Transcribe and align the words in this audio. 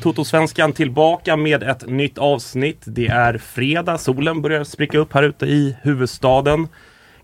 Toto-svenskan 0.00 0.72
tillbaka 0.72 1.36
med 1.36 1.62
ett 1.62 1.88
nytt 1.88 2.18
avsnitt. 2.18 2.82
Det 2.84 3.06
är 3.06 3.38
fredag, 3.38 3.98
solen 3.98 4.42
börjar 4.42 4.64
spricka 4.64 4.98
upp 4.98 5.12
här 5.14 5.22
ute 5.22 5.46
i 5.46 5.76
huvudstaden. 5.82 6.68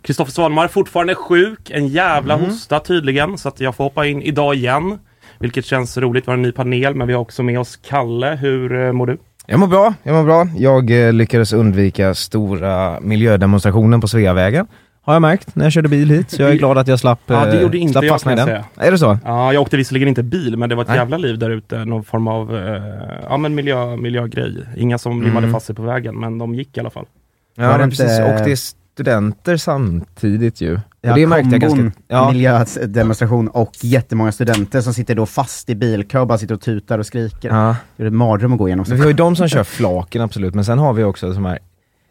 Kristoffer 0.03 0.33
Svanmar 0.33 0.69
fortfarande 0.69 1.15
sjuk, 1.15 1.71
en 1.71 1.89
jävla 1.89 2.35
Mm. 2.35 2.47
hosta 2.47 2.81
tydligen, 2.81 3.39
så 3.39 3.49
att 3.49 3.61
jag 3.61 3.75
får 3.75 3.85
hoppa 3.85 4.07
in 4.07 4.23
idag 4.23 4.55
igen. 4.55 4.99
Vilket 5.39 5.65
känns 5.65 5.99
roligt, 5.99 6.27
vi 6.27 6.31
har 6.31 6.37
en 6.37 6.43
ny 6.43 6.53
panel, 6.53 6.95
men 6.95 7.07
vi 7.07 7.13
har 7.15 7.21
också 7.21 7.43
med 7.43 7.61
oss 7.61 7.77
Kalle. 7.77 8.39
Hur 8.41 8.87
eh, 8.87 8.93
mår 8.93 9.07
du? 9.07 9.19
Jag 9.47 9.61
mår 9.61 9.67
bra, 9.67 9.95
jag 10.03 10.15
mår 10.15 10.25
bra. 10.25 10.49
Jag 10.59 11.07
eh, 11.07 11.13
lyckades 11.13 11.53
undvika 11.53 12.15
stora 12.15 13.01
miljödemonstrationen 13.01 14.01
på 14.01 14.09
Sveavägen. 14.09 14.67
Har 15.07 15.13
jag 15.15 15.23
märkt 15.23 15.57
när 15.57 15.65
jag 15.65 15.73
körde 15.73 15.89
bil 15.89 16.11
hit, 16.11 16.31
så 16.31 16.43
jag 16.43 16.51
är 16.51 16.55
glad 16.55 16.79
att 16.79 16.89
jag 16.89 16.99
slapp, 16.99 17.21
Ja, 17.27 17.45
det 17.45 17.57
eh, 17.57 17.63
gjorde 17.63 17.79
inte 17.79 17.93
slapp 17.93 18.05
jag, 18.05 18.13
fastna 18.15 18.33
i 18.33 18.37
kan 18.37 18.49
den. 18.49 18.63
jag 18.77 18.87
Är 18.87 18.91
det 18.91 18.99
så? 18.99 19.19
Ja, 19.25 19.53
jag 19.53 19.63
åkte 19.63 19.77
visserligen 19.77 20.09
inte 20.09 20.23
bil, 20.23 20.57
men 20.57 20.69
det 20.69 20.75
var 20.75 20.83
ett 20.83 20.89
Nej. 20.89 20.97
jävla 20.99 21.17
liv 21.17 21.39
där 21.39 21.51
ute. 21.51 21.85
Någon 21.85 22.05
form 22.05 22.29
av 22.29 22.57
eh, 22.57 22.83
ja, 23.29 23.37
men 23.37 23.55
miljö, 23.55 23.97
miljögrej. 23.97 24.65
Inga 24.77 24.99
som 24.99 25.13
Mm. 25.13 25.25
limmade 25.25 25.51
fast 25.51 25.67
sig 25.67 25.75
på 25.75 25.83
vägen, 25.83 26.21
men 26.21 26.39
de 26.39 26.55
gick 26.55 26.77
i 26.77 26.81
alla 26.81 26.91
fall. 26.91 27.07
Ja, 27.57 27.79
men 27.79 27.91
precis. 27.91 28.11
inte- 28.11 28.25
Och 28.25 28.45
det 28.45 28.53
är 28.53 28.57
studenter 28.57 29.57
samtidigt 29.57 30.61
ju. 30.61 30.79
Ja, 31.01 31.11
och 31.13 31.17
det 31.19 31.27
märkte 31.27 31.51
jag 31.51 31.61
ganska... 31.61 31.93
Ja, 32.09 32.31
miljödemonstration 32.31 33.49
och 33.49 33.73
jättemånga 33.83 34.33
studenter 34.33 34.81
som 34.81 34.95
sitter 34.95 35.15
då 35.15 35.27
fast 35.27 35.71
i 35.71 35.75
bilkö 35.75 36.19
och 36.21 36.27
bara 36.27 36.39
sitter 36.39 36.55
och 36.55 36.61
tutar 36.61 36.99
och 36.99 37.07
skriker. 37.07 37.49
ja. 37.49 37.77
Det 37.97 38.03
är 38.03 38.07
en 38.07 38.17
mardröm 38.17 38.53
att 38.53 38.59
gå 38.59 38.69
igenom. 38.69 38.85
Men 38.89 38.97
vi 38.97 39.03
har 39.03 39.09
ju 39.11 39.17
de 39.17 39.37
som 39.37 39.49
kör 39.49 39.65
flaken 39.65 40.23
absolut, 40.23 40.55
men 40.55 40.65
sen 40.65 40.79
har 40.79 40.93
vi 40.93 41.05
också 41.05 41.35
som 41.35 41.45
här 41.45 41.59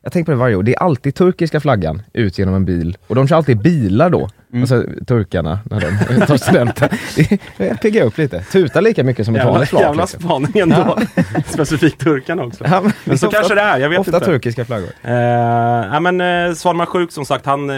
jag 0.06 0.14
tänker 0.14 0.26
på 0.26 0.32
det 0.32 0.38
varje 0.38 0.56
år, 0.56 0.64
det 0.64 0.76
är 0.76 0.80
alltid 0.80 1.16
turkiska 1.16 1.60
flaggan 1.60 2.02
ut 2.14 2.40
genom 2.40 2.56
en 2.56 2.66
bil. 2.66 2.98
Och 3.08 3.16
de 3.16 3.28
kör 3.28 3.36
alltid 3.36 3.58
bilar 3.62 4.10
då, 4.10 4.30
Mm. 4.54 4.64
alltså 4.64 4.84
turkarna, 5.08 5.60
när 5.72 5.80
de 6.20 6.26
tar 6.28 6.38
studenten. 6.38 6.90
Det- 7.16 7.40
Jag 7.66 7.82
piggar 7.82 8.06
upp 8.06 8.18
lite. 8.18 8.40
Tutar 8.52 8.82
lika 8.82 9.04
mycket 9.04 9.26
som 9.26 9.36
ett 9.36 9.46
vanligt 9.46 9.70
flak. 9.70 9.82
jävla 9.82 10.04
liksom. 10.04 10.20
spaning 10.22 10.52
ändå. 10.58 10.98
Specifikt 11.46 12.00
turkarna 12.02 12.44
också. 12.44 12.64
Ja, 12.64 12.82
men, 12.82 12.92
Men 13.06 13.18
så 13.18 13.28
ofta, 13.28 13.38
kanske 13.38 13.56
det 13.56 13.62
är, 13.62 13.78
jag 13.78 13.90
vet 13.90 14.00
Ofta 14.00 14.16
inte. 14.18 14.26
turkiska 14.26 14.66
flaggor. 14.66 14.90
Eh, 15.04 15.14
ja, 15.14 16.00
men 16.00 16.22
eh, 16.22 16.54
Svanmar 16.54 16.86
sjuk 16.86 17.12
som 17.12 17.26
sagt, 17.26 17.46
han 17.46 17.70
eh, 17.70 17.76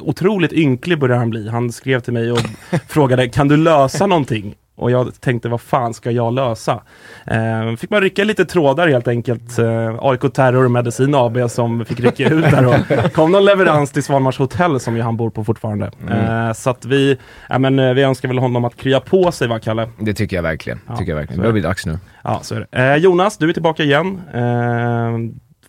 otroligt 0.00 0.52
ynklig 0.52 0.98
börjar 0.98 1.16
han 1.16 1.30
bli. 1.30 1.48
Han 1.48 1.72
skrev 1.72 2.00
till 2.00 2.12
mig 2.12 2.32
och 2.32 2.38
frågade, 2.88 3.28
kan 3.28 3.48
du 3.48 3.56
lösa 3.56 4.06
någonting? 4.06 4.54
Och 4.76 4.90
jag 4.90 5.20
tänkte, 5.20 5.48
vad 5.48 5.60
fan 5.60 5.94
ska 5.94 6.10
jag 6.10 6.32
lösa? 6.32 6.82
Eh, 7.26 7.76
fick 7.78 7.90
man 7.90 8.00
rycka 8.00 8.24
lite 8.24 8.44
trådar 8.44 8.88
helt 8.88 9.08
enkelt. 9.08 9.58
Eh, 9.58 9.98
AIK 10.00 10.20
Terror 10.32 10.68
Medicin 10.68 11.14
AB 11.14 11.50
som 11.50 11.84
fick 11.84 12.00
rycka 12.00 12.28
ut 12.28 12.44
där 12.44 12.66
och 12.66 13.12
kom 13.12 13.32
någon 13.32 13.44
leverans 13.44 13.92
till 13.92 14.02
Svanmars 14.02 14.38
hotell 14.38 14.80
som 14.80 14.96
ju 14.96 15.02
han 15.02 15.16
bor 15.16 15.30
på 15.30 15.44
fortfarande. 15.44 15.90
Eh, 16.10 16.52
så 16.52 16.70
att 16.70 16.84
vi, 16.84 17.16
ja, 17.48 17.58
men, 17.58 17.78
eh, 17.78 17.92
vi 17.94 18.02
önskar 18.02 18.28
väl 18.28 18.38
honom 18.38 18.64
att 18.64 18.76
krya 18.76 19.00
på 19.00 19.32
sig 19.32 19.48
va 19.48 19.58
Kalle? 19.58 19.88
Det 19.98 20.14
tycker 20.14 20.36
jag 20.36 20.42
verkligen. 20.42 20.80
Ja, 20.88 20.96
tycker 20.96 21.12
jag 21.12 21.16
verkligen. 21.16 21.38
Det 21.38 21.42
börjar 21.42 21.52
bli 21.52 21.62
dags 21.62 21.86
nu. 21.86 21.98
Ja, 22.24 22.40
så 22.42 22.54
är 22.54 22.66
det. 22.70 22.78
Eh, 22.82 22.96
Jonas, 22.96 23.38
du 23.38 23.48
är 23.48 23.52
tillbaka 23.52 23.82
igen. 23.82 24.20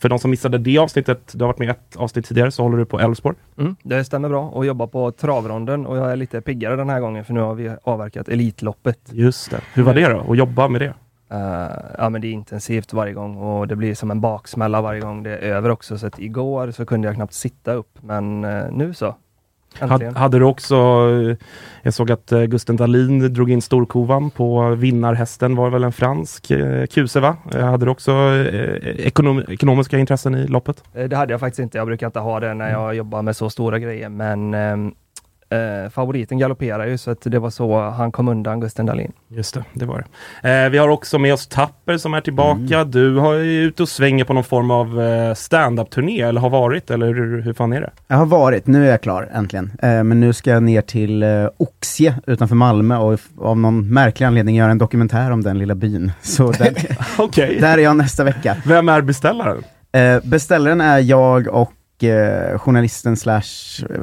För 0.03 0.09
de 0.09 0.19
som 0.19 0.31
missade 0.31 0.57
det 0.57 0.77
avsnittet, 0.77 1.33
du 1.33 1.43
har 1.43 1.47
varit 1.47 1.59
med 1.59 1.69
ett 1.69 1.95
avsnitt 1.95 2.25
tidigare, 2.25 2.51
så 2.51 2.63
håller 2.63 2.77
du 2.77 2.85
på 2.85 2.99
Elfsborg. 2.99 3.37
Mm, 3.57 3.75
det 3.83 4.03
stämmer 4.03 4.29
bra 4.29 4.49
och 4.49 4.65
jobbar 4.65 4.87
på 4.87 5.11
travronden 5.11 5.85
och 5.85 5.97
jag 5.97 6.11
är 6.11 6.15
lite 6.15 6.41
piggare 6.41 6.75
den 6.75 6.89
här 6.89 6.99
gången 6.99 7.25
för 7.25 7.33
nu 7.33 7.39
har 7.39 7.55
vi 7.55 7.75
avverkat 7.83 8.29
Elitloppet. 8.29 8.99
Just 9.11 9.51
det. 9.51 9.61
Hur 9.73 9.83
var 9.83 9.93
det 9.93 10.07
då, 10.07 10.31
att 10.31 10.37
jobba 10.37 10.67
med 10.67 10.81
det? 10.81 10.93
Eh, 11.31 11.71
ja 11.97 12.09
men 12.09 12.21
det 12.21 12.27
är 12.27 12.31
intensivt 12.31 12.93
varje 12.93 13.13
gång 13.13 13.37
och 13.37 13.67
det 13.67 13.75
blir 13.75 13.95
som 13.95 14.11
en 14.11 14.21
baksmälla 14.21 14.81
varje 14.81 15.01
gång 15.01 15.23
det 15.23 15.37
är 15.37 15.41
över 15.41 15.69
också. 15.69 15.97
Så 15.97 16.07
att 16.07 16.19
igår 16.19 16.71
så 16.71 16.85
kunde 16.85 17.07
jag 17.07 17.15
knappt 17.15 17.33
sitta 17.33 17.73
upp 17.73 17.97
men 18.01 18.43
eh, 18.43 18.71
nu 18.71 18.93
så. 18.93 19.15
Äntligen. 19.79 20.15
Had, 20.15 20.17
hade 20.17 20.39
du 20.39 20.45
också, 20.45 20.75
eh, 20.75 21.35
jag 21.81 21.93
såg 21.93 22.11
att 22.11 22.31
eh, 22.31 22.43
Gusten 22.43 22.75
Dahlin 22.75 23.33
drog 23.33 23.51
in 23.51 23.61
storkovan 23.61 24.29
på 24.29 24.75
vinnarhästen, 24.75 25.55
var 25.55 25.69
väl 25.69 25.83
en 25.83 25.91
fransk 25.91 26.51
eh, 26.51 26.85
kuse 26.85 27.19
va? 27.19 27.37
Hade 27.51 27.85
du 27.85 27.91
också 27.91 28.11
ekonom, 28.97 29.43
ekonomiska 29.49 29.97
intressen 29.97 30.35
i 30.35 30.47
loppet? 30.47 30.83
Det 30.93 31.15
hade 31.15 31.33
jag 31.33 31.39
faktiskt 31.39 31.59
inte. 31.59 31.77
Jag 31.77 31.87
brukar 31.87 32.07
inte 32.07 32.19
ha 32.19 32.39
det 32.39 32.53
när 32.53 32.71
jag 32.71 32.95
jobbar 32.95 33.21
med 33.21 33.35
så 33.35 33.49
stora 33.49 33.79
grejer 33.79 34.09
men 34.09 34.53
ehm, 34.53 34.93
eh, 35.53 35.89
favoriten 35.89 36.37
galopperar 36.37 36.85
ju 36.87 36.97
så 36.97 37.11
att 37.11 37.21
det 37.21 37.39
var 37.39 37.49
så 37.49 37.81
han 37.81 38.11
kom 38.11 38.27
undan 38.27 38.59
Gusten 38.59 38.85
Dahlin. 38.85 39.11
Just 39.27 39.53
det, 39.53 39.63
det 39.73 39.85
var 39.85 40.05
det. 40.41 40.63
Eh, 40.63 40.69
vi 40.69 40.77
har 40.77 40.87
också 40.87 41.19
med 41.19 41.33
oss 41.33 41.47
Tapper 41.47 41.97
som 41.97 42.13
är 42.13 42.21
tillbaka. 42.21 42.83
Du 42.83 43.15
har 43.17 43.33
ju 43.33 43.63
ute 43.63 43.83
och 43.83 43.89
svänger 43.89 44.25
på 44.25 44.33
någon 44.33 44.43
form 44.43 44.71
av 44.71 45.01
eh, 45.01 45.33
stand-up-turné, 45.33 46.21
eller 46.21 46.41
har 46.41 46.49
varit, 46.49 46.91
eller 46.91 47.13
hur, 47.13 47.41
hur 47.41 47.53
fan 47.53 47.73
är 47.73 47.81
det? 47.81 47.91
Jag 48.07 48.17
har 48.17 48.25
varit, 48.25 48.67
nu 48.67 48.85
är 48.87 48.91
jag 48.91 49.01
klar 49.01 49.29
äntligen. 49.33 49.71
Eh, 49.81 50.03
men 50.03 50.19
nu 50.19 50.33
ska 50.33 50.49
jag 50.49 50.63
ner 50.63 50.81
till 50.81 51.23
eh, 51.23 51.29
Oxie 51.57 52.15
utanför 52.27 52.55
Malmö 52.55 52.97
och 52.97 53.19
av 53.37 53.57
någon 53.57 53.93
märklig 53.93 54.25
anledning 54.25 54.55
göra 54.55 54.71
en 54.71 54.77
dokumentär 54.77 55.31
om 55.31 55.43
den 55.43 55.57
lilla 55.57 55.75
byn. 55.75 56.11
Så 56.21 56.51
där, 56.51 56.73
Okej. 57.17 57.57
där 57.61 57.77
är 57.77 57.81
jag 57.81 57.97
nästa 57.97 58.23
vecka. 58.23 58.57
Vem 58.65 58.89
är 58.89 59.01
beställaren? 59.01 59.63
Eh, 59.91 60.19
beställaren 60.23 60.81
är 60.81 60.99
jag 60.99 61.47
och 61.47 61.71
eh, 62.03 62.59
journalisten 62.59 63.17
slash 63.17 63.41
eh, 63.89 63.95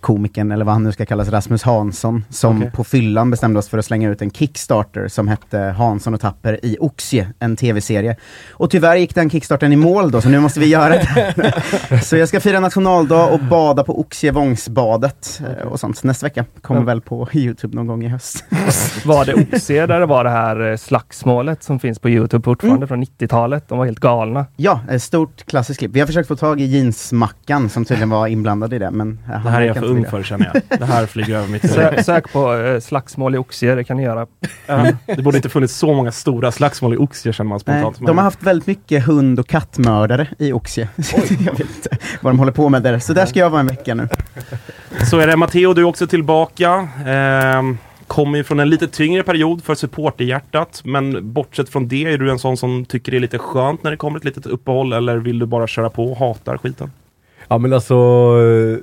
komikern, 0.00 0.52
eller 0.52 0.64
vad 0.64 0.74
han 0.74 0.82
nu 0.82 0.92
ska 0.92 1.06
kallas, 1.06 1.28
Rasmus 1.28 1.62
Hansson, 1.62 2.24
som 2.30 2.58
Okej. 2.58 2.70
på 2.70 2.84
fyllan 2.84 3.30
bestämde 3.30 3.58
oss 3.58 3.68
för 3.68 3.78
att 3.78 3.84
slänga 3.84 4.10
ut 4.10 4.22
en 4.22 4.30
Kickstarter 4.30 5.08
som 5.08 5.28
hette 5.28 5.58
Hansson 5.58 6.14
och 6.14 6.20
Tapper 6.20 6.60
i 6.62 6.76
Oxie, 6.80 7.28
en 7.38 7.56
tv-serie. 7.56 8.16
Och 8.50 8.70
tyvärr 8.70 8.96
gick 8.96 9.14
den 9.14 9.30
Kickstarten 9.30 9.72
i 9.72 9.76
mål 9.76 10.10
då, 10.10 10.20
så 10.20 10.28
nu 10.28 10.40
måste 10.40 10.60
vi 10.60 10.66
göra 10.66 10.88
det. 10.88 11.54
så 12.02 12.16
jag 12.16 12.28
ska 12.28 12.40
fira 12.40 12.60
nationaldag 12.60 13.26
och 13.26 13.40
bada 13.40 13.84
på 13.84 14.00
Oxie 14.00 14.32
Vångsbadet 14.32 15.40
eh, 15.46 15.66
och 15.66 15.80
sånt 15.80 16.02
nästa 16.02 16.26
vecka. 16.26 16.44
Kommer 16.60 16.82
väl 16.82 17.00
på 17.00 17.28
Youtube 17.32 17.76
någon 17.76 17.86
gång 17.86 18.04
i 18.04 18.08
höst. 18.08 18.44
Var 19.04 19.24
det 19.24 19.34
Oxie 19.34 19.86
där 19.86 20.00
det 20.00 20.06
var 20.06 20.24
det 20.24 20.30
här 20.30 20.70
eh, 20.70 20.76
slagsmålet 20.76 21.62
som 21.62 21.80
finns 21.80 21.98
på 21.98 22.08
Youtube 22.08 22.44
fortfarande 22.44 22.86
från 22.86 23.04
90-talet? 23.04 23.68
De 23.68 23.78
var 23.78 23.84
helt 23.84 24.00
galna. 24.00 24.46
Ja, 24.56 24.80
ett 24.90 25.02
stort 25.02 25.44
klassiskt 25.46 25.78
klipp. 25.78 25.92
Vi 25.92 26.00
har 26.00 26.06
försökt 26.06 26.28
få 26.28 26.36
tag 26.36 26.60
i 26.60 26.64
jeansmackan 27.16 27.68
som 27.68 27.84
tydligen 27.84 28.10
var 28.10 28.26
inblandad 28.26 28.74
i 28.74 28.78
det, 28.78 28.90
men 28.90 29.18
eh, 29.32 29.44
Det 29.44 29.50
här 29.50 29.60
är 29.60 29.66
jag 29.66 29.76
för 29.76 29.84
ung 29.84 30.06
för 30.06 30.22
känner 30.22 30.50
jag. 30.54 30.78
Det 30.78 30.84
här 30.84 31.06
flyger 31.06 31.36
över 31.36 31.48
mitt 31.48 31.64
huvud. 31.64 31.76
Sö 31.76 32.02
sök 32.02 32.32
på 32.32 32.54
eh, 32.54 32.80
slagsmål 32.80 33.34
i 33.34 33.38
Oxie, 33.38 33.74
det 33.74 33.84
kan 33.84 33.96
ni 33.96 34.02
göra. 34.02 34.26
Ja, 34.66 34.86
det 35.06 35.22
borde 35.22 35.36
inte 35.36 35.48
funnits 35.48 35.74
så 35.74 35.94
många 35.94 36.12
stora 36.12 36.52
slagsmål 36.52 36.94
i 36.94 36.96
Oxie 36.96 37.32
känner 37.32 37.48
man 37.48 37.60
Nej, 37.66 37.80
spontant. 37.80 38.06
de 38.06 38.18
har 38.18 38.24
haft 38.24 38.42
väldigt 38.42 38.66
mycket 38.66 39.06
hund 39.06 39.40
och 39.40 39.46
kattmördare 39.48 40.26
i 40.38 40.52
Oxie. 40.52 40.88
jag 41.44 41.52
vet 41.52 41.60
inte 41.60 41.98
vad 42.20 42.32
de 42.32 42.38
håller 42.38 42.52
på 42.52 42.68
med 42.68 42.82
där. 42.82 42.98
Så 42.98 43.12
där 43.12 43.26
ska 43.26 43.38
jag 43.40 43.50
vara 43.50 43.60
en 43.60 43.66
vecka 43.66 43.94
nu. 43.94 44.08
Så 45.10 45.18
är 45.18 45.26
det. 45.26 45.36
Matteo, 45.36 45.74
du 45.74 45.80
är 45.80 45.86
också 45.86 46.06
tillbaka. 46.06 46.88
Ehm, 47.06 47.78
kommer 48.06 48.38
ju 48.38 48.44
från 48.44 48.60
en 48.60 48.70
lite 48.70 48.88
tyngre 48.88 49.22
period 49.22 49.64
för 49.64 49.74
supporterhjärtat. 49.74 50.82
Men 50.84 51.32
bortsett 51.32 51.68
från 51.68 51.88
det, 51.88 52.04
är 52.04 52.18
du 52.18 52.30
en 52.30 52.38
sån 52.38 52.56
som 52.56 52.84
tycker 52.84 53.12
det 53.12 53.18
är 53.18 53.20
lite 53.20 53.38
skönt 53.38 53.82
när 53.82 53.90
det 53.90 53.96
kommer 53.96 54.18
ett 54.18 54.24
litet 54.24 54.46
uppehåll? 54.46 54.92
Eller 54.92 55.16
vill 55.16 55.38
du 55.38 55.46
bara 55.46 55.66
köra 55.66 55.90
på 55.90 56.12
och 56.12 56.18
hatar 56.18 56.58
skiten? 56.58 56.90
Ja 57.48 57.58
men 57.58 57.72
alltså, 57.72 57.94
eh, 57.94 58.78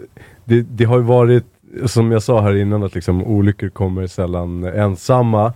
det, 0.45 0.61
det 0.61 0.83
har 0.83 0.97
ju 0.97 1.03
varit, 1.03 1.45
som 1.85 2.11
jag 2.11 2.23
sa 2.23 2.41
här 2.41 2.55
innan, 2.55 2.83
att 2.83 2.95
liksom 2.95 3.23
olyckor 3.23 3.69
kommer 3.69 4.07
sällan 4.07 4.63
ensamma. 4.63 5.53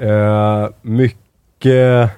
Eh, 0.00 0.68
mycket, 0.82 2.10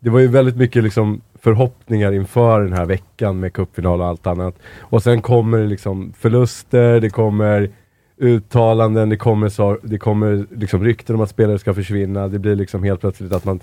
det 0.00 0.10
var 0.10 0.20
ju 0.20 0.28
väldigt 0.28 0.56
mycket 0.56 0.84
liksom 0.84 1.20
förhoppningar 1.40 2.12
inför 2.12 2.60
den 2.60 2.72
här 2.72 2.86
veckan 2.86 3.40
med 3.40 3.52
cupfinal 3.52 4.00
och 4.00 4.06
allt 4.06 4.26
annat. 4.26 4.58
Och 4.80 5.02
sen 5.02 5.22
kommer 5.22 5.58
det 5.58 5.66
liksom 5.66 6.12
förluster, 6.18 7.00
det 7.00 7.10
kommer 7.10 7.70
uttalanden, 8.16 9.08
det 9.08 9.16
kommer, 9.16 9.48
så, 9.48 9.78
det 9.82 9.98
kommer 9.98 10.46
liksom 10.56 10.84
rykten 10.84 11.16
om 11.16 11.20
att 11.22 11.30
spelare 11.30 11.58
ska 11.58 11.74
försvinna. 11.74 12.28
Det 12.28 12.38
blir 12.38 12.54
liksom 12.54 12.84
helt 12.84 13.00
plötsligt 13.00 13.32
att 13.32 13.44
man 13.44 13.60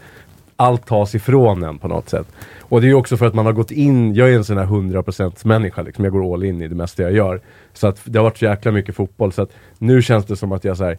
allt 0.55 0.85
tas 0.85 1.15
ifrån 1.15 1.63
en 1.63 1.77
på 1.77 1.87
något 1.87 2.09
sätt. 2.09 2.27
Och 2.61 2.81
det 2.81 2.87
är 2.87 2.89
ju 2.89 2.95
också 2.95 3.17
för 3.17 3.25
att 3.25 3.33
man 3.33 3.45
har 3.45 3.53
gått 3.53 3.71
in, 3.71 4.13
jag 4.13 4.29
är 4.29 4.35
en 4.35 4.43
sån 4.43 4.57
här 4.57 4.65
100% 4.65 5.47
människa 5.47 5.81
liksom, 5.81 6.03
jag 6.03 6.13
går 6.13 6.33
all 6.33 6.43
in 6.43 6.61
i 6.61 6.67
det 6.67 6.75
mesta 6.75 7.03
jag 7.03 7.11
gör. 7.11 7.41
Så 7.73 7.87
att 7.87 8.01
det 8.03 8.19
har 8.19 8.23
varit 8.23 8.37
så 8.37 8.45
jäkla 8.45 8.71
mycket 8.71 8.95
fotboll 8.95 9.31
så 9.31 9.41
att 9.41 9.51
nu 9.77 10.01
känns 10.01 10.25
det 10.25 10.35
som 10.35 10.51
att 10.51 10.63
jag 10.63 10.77
säger 10.77 10.97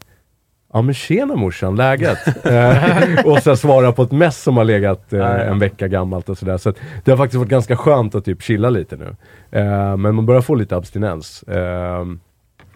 Ja 0.72 0.82
men 0.82 0.94
tjena 0.94 1.36
morsan, 1.36 1.76
läget? 1.76 2.18
Eh, 2.46 3.26
och 3.26 3.38
sen 3.38 3.56
svara 3.56 3.92
på 3.92 4.02
ett 4.02 4.12
mess 4.12 4.42
som 4.42 4.56
har 4.56 4.64
legat 4.64 5.12
eh, 5.12 5.48
en 5.48 5.58
vecka 5.58 5.88
gammalt 5.88 6.28
och 6.28 6.38
sådär. 6.38 6.58
Så 6.58 6.68
att 6.68 6.76
det 7.04 7.10
har 7.10 7.18
faktiskt 7.18 7.38
varit 7.38 7.48
ganska 7.48 7.76
skönt 7.76 8.14
att 8.14 8.24
typ 8.24 8.42
chilla 8.42 8.70
lite 8.70 8.96
nu. 8.96 9.16
Eh, 9.50 9.96
men 9.96 10.14
man 10.14 10.26
börjar 10.26 10.40
få 10.40 10.54
lite 10.54 10.76
abstinens. 10.76 11.42
Eh, 11.42 12.06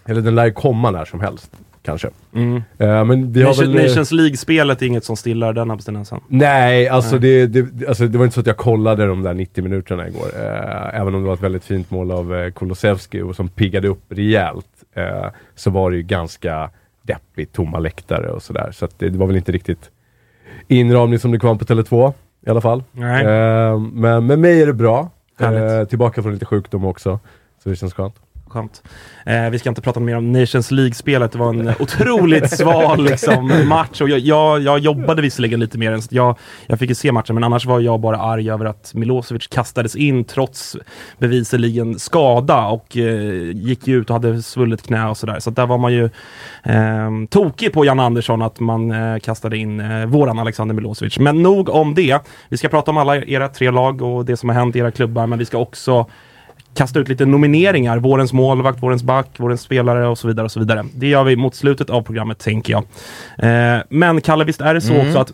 eller 0.05 0.21
den 0.21 0.35
lär 0.35 0.47
ju 0.47 0.53
komma 0.53 0.91
när 0.91 1.05
som 1.05 1.21
helst, 1.21 1.51
kanske. 1.83 2.09
Mm. 2.35 2.57
Eh, 2.57 3.05
men 3.05 3.33
vi 3.33 3.43
har 3.43 3.49
Nation, 3.49 3.73
väl... 3.73 3.77
eh, 3.77 3.89
Nations 3.89 4.13
League-spelet 4.13 4.83
är 4.83 4.87
inget 4.87 5.05
som 5.05 5.17
stillar 5.17 5.53
den 5.53 5.71
abstinensen. 5.71 6.21
Nej, 6.29 6.89
alltså, 6.89 7.17
Nej. 7.17 7.47
Det, 7.47 7.63
det, 7.63 7.89
alltså 7.89 8.07
det 8.07 8.19
var 8.19 8.25
inte 8.25 8.35
så 8.35 8.41
att 8.41 8.47
jag 8.47 8.57
kollade 8.57 9.07
de 9.07 9.23
där 9.23 9.35
90 9.35 9.65
minuterna 9.65 10.09
igår. 10.09 10.27
Eh, 10.37 11.01
även 11.01 11.15
om 11.15 11.23
det 11.23 11.27
var 11.27 11.35
ett 11.35 11.43
väldigt 11.43 11.65
fint 11.65 11.91
mål 11.91 12.11
av 12.11 12.35
eh, 12.35 12.51
Kulusevski 12.53 13.23
och 13.23 13.37
som 13.37 13.49
piggade 13.49 13.89
upp 13.89 14.05
rejält. 14.09 14.67
Eh, 14.95 15.27
så 15.55 15.71
var 15.71 15.91
det 15.91 15.97
ju 15.97 16.03
ganska 16.03 16.71
deppigt, 17.03 17.53
tomma 17.53 17.79
läktare 17.79 18.31
och 18.31 18.43
sådär. 18.43 18.71
Så 18.73 18.89
det, 18.99 19.09
det 19.09 19.19
var 19.19 19.27
väl 19.27 19.37
inte 19.37 19.53
riktigt 19.53 19.91
inramning 20.69 21.19
som 21.19 21.31
det 21.31 21.39
kom 21.39 21.59
på 21.59 21.65
Tele2 21.65 22.13
i 22.47 22.51
alla 22.51 22.61
fall. 22.61 22.83
Men 23.93 24.27
med 24.27 24.39
mig 24.39 24.63
är 24.63 24.67
det 24.67 24.73
bra. 24.73 25.11
Tillbaka 25.89 26.23
från 26.23 26.33
lite 26.33 26.45
sjukdom 26.47 26.85
också. 26.85 27.19
Så 27.63 27.69
det 27.69 27.77
känns 27.77 27.95
skönt. 27.95 28.15
Skönt. 28.51 28.83
Eh, 29.27 29.51
vi 29.51 29.59
ska 29.59 29.69
inte 29.69 29.83
prata 29.83 30.01
mer 30.01 30.17
om 30.17 30.33
Nations 30.33 30.71
League-spelet. 30.71 31.33
Det 31.33 31.39
var 31.39 31.49
en 31.49 31.73
otroligt 31.79 32.51
sval 32.57 33.05
liksom, 33.05 33.69
match. 33.69 34.01
Och 34.01 34.09
jag, 34.09 34.19
jag, 34.19 34.61
jag 34.61 34.79
jobbade 34.79 35.23
visserligen 35.23 35.61
lite 35.61 35.79
mer 35.79 35.93
än 35.93 36.03
så 36.03 36.09
jag, 36.11 36.39
jag 36.67 36.79
fick 36.79 36.89
ju 36.89 36.95
se 36.95 37.13
matchen, 37.13 37.35
men 37.35 37.45
annars 37.45 37.67
var 37.67 37.81
jag 37.81 38.01
bara 38.01 38.17
arg 38.17 38.51
över 38.51 38.65
att 38.65 38.95
Milosevic 38.95 39.47
kastades 39.47 39.97
in 39.97 40.25
trots 40.25 40.77
bevisligen 41.19 41.99
skada 41.99 42.67
och 42.67 42.97
eh, 42.97 43.51
gick 43.57 43.89
ut 43.89 44.11
och 44.11 44.15
hade 44.15 44.43
svullet 44.43 44.83
knä 44.83 45.09
och 45.09 45.17
sådär. 45.17 45.41
Så 45.41 45.51
där 45.51 45.67
var 45.67 45.79
man 45.79 45.93
ju 45.93 46.05
eh, 46.63 47.11
tokig 47.31 47.73
på 47.73 47.85
Jan 47.85 48.01
Andersson 48.01 48.43
att 48.43 48.61
man 48.61 48.91
eh, 48.91 49.19
kastade 49.19 49.57
in 49.57 49.81
eh, 49.81 50.07
våran 50.07 50.39
Alexander 50.39 50.75
Milosevic. 50.75 51.19
Men 51.19 51.43
nog 51.43 51.69
om 51.69 51.95
det. 51.95 52.19
Vi 52.49 52.57
ska 52.57 52.69
prata 52.69 52.91
om 52.91 52.97
alla 52.97 53.17
era 53.17 53.49
tre 53.49 53.71
lag 53.71 54.03
och 54.03 54.25
det 54.25 54.37
som 54.37 54.49
har 54.49 54.57
hänt 54.57 54.77
i 54.77 54.79
era 54.79 54.91
klubbar, 54.91 55.27
men 55.27 55.39
vi 55.39 55.45
ska 55.45 55.59
också 55.59 56.07
kasta 56.75 56.99
ut 57.01 57.09
lite 57.09 57.27
nomineringar. 57.27 57.99
Vårens 57.99 58.33
målvakt, 58.33 58.83
vårens 58.83 59.03
back, 59.03 59.27
vårens 59.37 59.61
spelare 59.61 60.09
och 60.09 60.19
så 60.19 60.29
vidare. 60.29 60.45
och 60.45 60.53
så 60.53 60.61
vidare. 60.61 60.85
Det 60.95 61.07
gör 61.09 61.25
vi 61.25 61.37
mot 61.37 61.55
slutet 61.55 61.91
av 61.91 62.03
programmet, 62.03 62.39
tänker 62.39 62.73
jag. 62.73 62.83
Eh, 63.77 63.83
men 63.89 64.21
Kalle, 64.21 64.45
visst 64.45 64.61
är 64.61 64.75
det 64.75 64.81
så 64.81 64.93
Mm. 64.95 65.07
också 65.07 65.19
att 65.19 65.33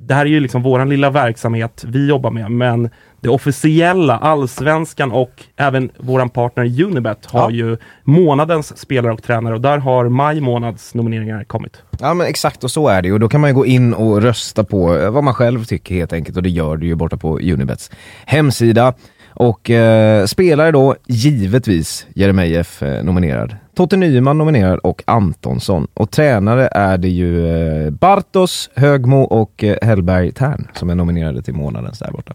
det 0.00 0.14
här 0.14 0.26
är 0.26 0.30
ju 0.30 0.40
liksom 0.40 0.62
våran 0.62 0.88
lilla 0.88 1.10
verksamhet 1.10 1.84
vi 1.88 2.08
jobbar 2.08 2.30
med, 2.30 2.50
men 2.50 2.90
det 3.20 3.28
officiella, 3.28 4.18
allsvenskan 4.18 5.12
och 5.12 5.30
även 5.56 5.90
våran 5.98 6.28
partner 6.30 6.82
Unibet 6.82 7.26
har 7.26 7.40
Ja. 7.40 7.50
ju 7.50 7.76
månadens 8.04 8.78
spelare 8.78 9.12
och 9.12 9.22
tränare 9.22 9.54
och 9.54 9.60
där 9.60 9.78
har 9.78 10.08
maj 10.08 10.40
månads 10.40 10.94
nomineringar 10.94 11.44
kommit. 11.44 11.82
Ja 12.00 12.14
men 12.14 12.26
exakt 12.26 12.64
och 12.64 12.70
så 12.70 12.88
är 12.88 13.02
det 13.02 13.08
ju. 13.08 13.14
Och 13.14 13.20
då 13.20 13.28
kan 13.28 13.40
man 13.40 13.50
ju 13.50 13.54
gå 13.54 13.66
in 13.66 13.94
och 13.94 14.22
rösta 14.22 14.64
på 14.64 14.96
eh, 14.96 15.10
vad 15.10 15.24
man 15.24 15.34
själv 15.34 15.64
tycker 15.64 15.94
helt 15.94 16.12
enkelt 16.12 16.36
och 16.36 16.42
det 16.42 16.50
gör 16.50 16.76
du 16.76 16.86
ju 16.86 16.94
borta 16.94 17.16
på 17.16 17.38
Unibets 17.38 17.90
hemsida. 18.26 18.94
Och 19.28 19.70
eh, 19.70 20.26
spelare 20.26 20.70
då, 20.70 20.96
givetvis 21.06 22.06
Jeremejeff 22.14 22.82
eh, 22.82 23.04
nominerad. 23.04 23.56
Totte 23.74 23.96
Nyman 23.96 24.38
nominerad 24.38 24.78
och 24.78 25.02
Antonsson. 25.06 25.86
Och 25.94 26.10
tränare 26.10 26.68
är 26.72 26.98
det 26.98 27.08
ju 27.08 27.48
eh, 27.48 27.90
Bartos, 27.90 28.70
Högmo 28.74 29.22
och 29.22 29.64
eh, 29.64 29.76
Hellberg 29.82 30.32
Tern 30.32 30.68
som 30.74 30.90
är 30.90 30.94
nominerade 30.94 31.42
till 31.42 31.54
månadens 31.54 31.98
där 31.98 32.12
borta. 32.12 32.34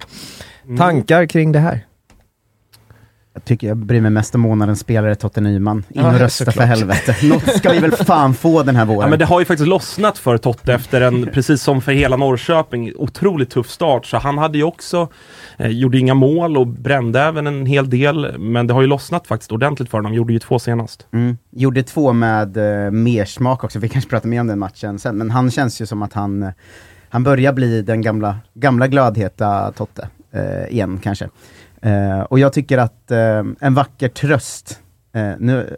Tankar 0.78 1.26
kring 1.26 1.52
det 1.52 1.60
här? 1.60 1.86
Jag 3.36 3.46
tycker 3.46 3.68
jag 3.68 3.78
bryr 3.78 4.02
mig 4.02 4.12
mest 4.12 4.36
om 4.36 4.42
månadens 4.42 4.80
spelare, 4.80 5.16
Totte 5.16 5.42
Nyman. 5.42 5.78
In 5.78 6.02
Ja, 6.02 6.14
och 6.14 6.20
rösta 6.20 6.46
för 6.46 6.52
såklart. 6.52 6.68
helvete. 6.68 7.16
Något 7.24 7.58
ska 7.58 7.72
vi 7.72 7.80
väl 7.80 7.92
fan 7.92 8.34
få 8.34 8.64
den 8.64 8.76
här 8.76 8.86
våren. 8.86 9.02
Ja, 9.02 9.08
men 9.08 9.20
det 9.20 9.26
har 9.26 9.40
ju 9.40 9.46
faktiskt 9.46 9.68
lossnat 9.68 10.18
för 10.18 10.38
Totte 10.38 10.74
efter 10.74 11.02
en, 11.02 11.30
precis 11.34 11.62
som 11.62 11.82
för 11.82 11.92
hela 11.92 12.18
Norrköping, 12.18 12.94
otroligt 12.96 13.50
tuff 13.50 13.70
start. 13.70 14.06
Så 14.06 14.18
han 14.18 14.38
hade 14.38 14.58
ju 14.58 14.64
också, 14.64 15.08
eh, 15.58 15.68
gjorde 15.68 15.98
inga 15.98 16.14
mål 16.14 16.58
och 16.58 16.68
brände 16.68 17.22
även 17.22 17.48
en 17.48 17.66
hel 17.66 17.90
del. 17.90 18.38
Men 18.40 18.68
det 18.68 18.74
har 18.74 18.82
ju 18.82 18.88
lossnat 18.88 19.28
faktiskt 19.28 19.52
ordentligt 19.52 19.90
för 19.90 19.98
honom. 19.98 20.14
Gjorde 20.14 20.34
ju 20.34 20.40
två 20.40 20.60
senast. 20.60 21.08
Mm. 21.12 21.38
Gjorde 21.52 21.84
två 21.84 22.14
med 22.14 22.58
uh, 22.58 22.92
mersmak 22.92 23.64
också, 23.64 23.80
vi 23.80 23.90
kanske 23.90 24.10
pratar 24.10 24.30
mer 24.30 24.42
om 24.42 24.48
den 24.48 24.60
matchen 24.60 25.00
sen, 25.00 25.18
men 25.18 25.32
han 25.32 25.52
känns 25.52 25.82
ju 25.82 25.86
som 25.86 26.02
att 26.02 26.14
han, 26.14 26.44
eh, 26.44 26.50
han 27.10 27.24
börjar 27.24 27.54
bli 27.54 27.82
den 27.82 28.02
gamla, 28.02 28.38
gamla 28.54 28.88
glödheta 28.88 29.72
Totte, 29.72 30.08
eh, 30.32 30.74
igen 30.74 31.00
kanske. 31.04 31.30
Eh, 31.84 32.20
och 32.20 32.40
jag 32.40 32.54
tycker 32.54 32.78
att 32.78 33.12
eh, 33.12 33.44
en 33.60 33.74
vacker 33.74 34.08
tröst, 34.08 34.80
eh, 35.16 35.32
nu, 35.40 35.76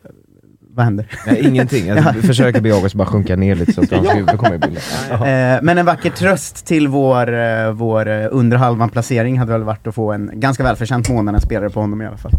vad 0.75 0.85
händer? 0.85 1.07
Nej, 1.25 1.47
ingenting. 1.47 1.87
Jag 1.87 2.15
försöker 2.15 2.61
be 2.61 2.73
August 2.73 2.95
bara 2.95 3.07
sjunka 3.07 3.35
ner 3.35 3.55
lite 3.55 3.73
så 3.73 3.81
att 3.81 3.91
hans 3.91 4.15
huvud 4.15 4.37
kommer 4.37 4.55
i 4.55 4.57
bilden. 4.57 4.81
Eh, 5.11 5.59
men 5.61 5.77
en 5.77 5.85
vacker 5.85 6.09
tröst 6.09 6.65
till 6.65 6.87
vår, 6.87 7.33
eh, 7.33 7.71
vår 7.71 8.07
eh, 8.07 8.27
under 8.31 8.57
halvan 8.57 8.89
placering 8.89 9.39
hade 9.39 9.51
väl 9.51 9.63
varit 9.63 9.87
att 9.87 9.95
få 9.95 10.11
en 10.11 10.31
ganska 10.33 10.63
välförtjänt 10.63 11.09
månadens 11.09 11.43
spelare 11.43 11.69
på 11.69 11.81
honom 11.81 12.01
i 12.01 12.05
alla 12.05 12.17
fall. 12.17 12.31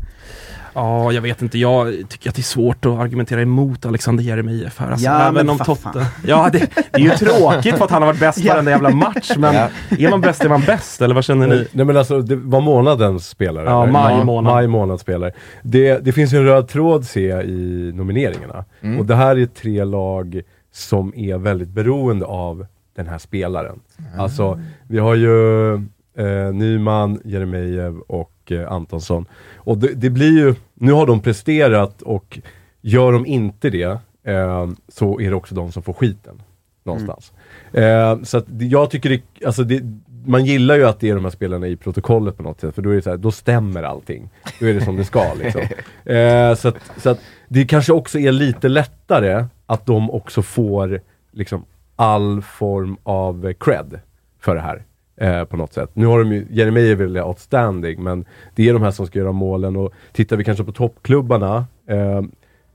Ja, 0.76 1.12
jag 1.12 1.22
vet 1.22 1.42
inte. 1.42 1.58
Jag 1.58 1.94
tycker 2.08 2.30
att 2.30 2.36
det 2.36 2.40
är 2.40 2.42
svårt 2.42 2.86
att 2.86 2.98
argumentera 2.98 3.42
emot 3.42 3.86
Alexander 3.86 4.24
Jeremejeff 4.24 4.78
här. 4.78 4.90
Alltså, 4.90 5.06
Ja, 5.06 5.20
även 5.20 5.34
men 5.34 5.48
om 5.50 5.58
Totte... 5.58 6.06
Ja, 6.26 6.48
det, 6.52 6.58
det 6.58 6.84
är 6.92 6.98
ju 6.98 7.10
tråkigt 7.10 7.76
för 7.76 7.84
att 7.84 7.90
han 7.90 8.02
har 8.02 8.06
varit 8.06 8.20
bäst 8.20 8.38
Ja. 8.38 8.52
varenda 8.52 8.70
jävla 8.70 8.90
match. 8.90 9.32
Men 9.36 9.54
Ja. 9.54 9.68
är 9.98 10.10
man 10.10 10.20
bäst 10.20 10.44
är 10.44 10.48
man 10.48 10.62
bäst, 10.66 11.02
eller 11.02 11.14
vad 11.14 11.24
känner 11.24 11.46
ni? 11.46 11.66
Nej 11.72 11.86
men 11.86 11.96
alltså, 11.96 12.20
det 12.20 12.36
var 12.36 12.60
månadens 12.60 13.28
spelare? 13.28 13.64
Ja, 13.64 13.82
eller? 13.82 13.92
maj 13.92 14.24
månad. 14.24 14.52
Maj 14.52 14.66
månads 14.66 15.02
spelare. 15.02 15.32
Det, 15.62 15.98
det 16.04 16.12
finns 16.12 16.32
ju 16.32 16.38
en 16.38 16.44
röd 16.44 16.68
tråd 16.68 17.04
ser 17.04 17.28
jag 17.28 17.44
i 17.44 17.92
nomineringarna. 17.94 18.64
Mm. 18.80 18.98
Och 19.00 19.06
det 19.06 19.14
här 19.14 19.38
är 19.38 19.46
tre 19.46 19.84
lag 19.84 20.40
som 20.72 21.12
är 21.16 21.38
väldigt 21.38 21.68
beroende 21.68 22.26
av 22.26 22.66
den 22.96 23.06
här 23.06 23.18
spelaren. 23.18 23.80
Alltså, 24.18 24.60
vi 24.88 24.98
har 24.98 25.14
ju 25.14 25.74
eh, 26.18 26.52
Nyman, 26.54 27.20
Jeremejeff 27.24 27.94
och 28.08 28.30
eh, 28.52 28.72
Antonsson. 28.72 29.26
Och 29.56 29.78
det, 29.78 29.94
det 29.94 30.10
blir 30.10 30.38
ju, 30.38 30.54
nu 30.74 30.92
har 30.92 31.06
de 31.06 31.20
presterat 31.20 32.02
och 32.02 32.38
gör 32.80 33.12
de 33.12 33.26
inte 33.26 33.70
det 33.70 33.98
eh, 34.24 34.68
så 34.88 35.20
är 35.20 35.30
det 35.30 35.36
också 35.36 35.54
de 35.54 35.72
som 35.72 35.82
får 35.82 35.92
skiten. 35.92 36.42
Någonstans. 36.84 37.32
Eh, 37.72 38.22
så 38.22 38.38
att 38.38 38.44
jag 38.48 38.90
tycker 38.90 39.10
det, 39.10 39.46
alltså 39.46 39.64
det, 39.64 39.82
man 40.26 40.44
gillar 40.44 40.76
ju 40.76 40.84
att 40.84 41.00
det 41.00 41.10
är 41.10 41.14
de 41.14 41.24
här 41.24 41.30
spelarna 41.30 41.66
i 41.66 41.76
protokollet 41.76 42.36
på 42.36 42.42
något 42.42 42.60
sätt, 42.60 42.74
för 42.74 42.82
då 42.82 42.90
är 42.90 42.94
det 42.94 43.02
så 43.02 43.10
här, 43.10 43.16
då 43.16 43.30
stämmer 43.30 43.82
allting. 43.82 44.30
Då 44.60 44.66
är 44.66 44.74
det 44.74 44.84
som 44.84 44.96
det 44.96 45.04
ska 45.04 45.34
liksom. 45.42 45.62
Eh, 46.04 46.54
så 46.54 46.68
att, 46.68 46.76
så 46.96 47.10
att 47.10 47.20
det 47.48 47.64
kanske 47.64 47.92
också 47.92 48.18
är 48.18 48.32
lite 48.32 48.68
lättare 48.68 49.44
att 49.66 49.86
de 49.86 50.10
också 50.10 50.42
får 50.42 51.00
liksom 51.32 51.64
all 51.96 52.42
form 52.42 52.96
av 53.02 53.52
cred 53.52 54.00
för 54.40 54.54
det 54.54 54.60
här. 54.60 54.84
Eh, 55.16 55.44
på 55.44 55.56
något 55.56 55.72
sätt. 55.72 55.90
Nu 55.92 56.06
har 56.06 56.18
de 56.18 56.32
ju, 56.32 56.46
Jeremejeff 56.50 57.00
är 57.00 57.22
outstanding, 57.22 58.02
men 58.02 58.24
det 58.54 58.68
är 58.68 58.72
de 58.72 58.82
här 58.82 58.90
som 58.90 59.06
ska 59.06 59.18
göra 59.18 59.32
målen 59.32 59.76
och 59.76 59.92
tittar 60.12 60.36
vi 60.36 60.44
kanske 60.44 60.64
på 60.64 60.72
toppklubbarna, 60.72 61.66
eh, 61.88 62.22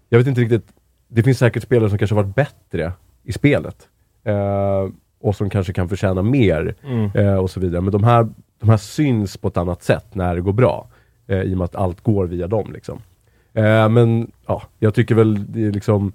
jag 0.10 0.17
vet 0.17 0.27
inte 0.27 0.41
riktigt, 0.41 0.65
det 1.07 1.24
finns 1.24 1.38
säkert 1.38 1.63
spelare 1.63 1.89
som 1.89 1.98
kanske 1.98 2.15
varit 2.15 2.36
bättre 2.36 2.91
i 3.24 3.33
spelet. 3.33 3.88
Eh, 4.24 4.88
och 5.21 5.36
som 5.36 5.50
kanske 5.50 5.74
kan 5.74 5.89
förtjäna 5.89 6.21
mer 6.21 6.75
Mm. 6.83 7.10
eh, 7.15 7.36
och 7.36 7.50
så 7.50 7.60
vidare. 7.60 7.81
Men 7.81 7.91
de 7.91 8.03
här, 8.03 8.27
de 8.60 8.69
här 8.69 8.77
syns 8.77 9.38
på 9.38 9.48
ett 9.48 9.57
annat 9.57 9.83
sätt 9.83 10.15
när 10.15 10.36
det 10.36 10.41
går 10.41 10.53
bra. 10.53 10.88
Eh, 11.27 11.41
I 11.41 11.53
och 11.53 11.57
med 11.57 11.65
att 11.65 11.75
allt 11.75 12.01
går 12.01 12.25
via 12.25 12.48
dem. 12.48 12.71
Liksom. 12.74 13.00
Eh, 13.53 13.89
men 13.89 14.31
ja, 14.48 14.62
jag 14.79 14.93
tycker 14.93 15.15
väl 15.15 15.51
det 15.53 15.65
är 15.65 15.71
liksom 15.71 16.12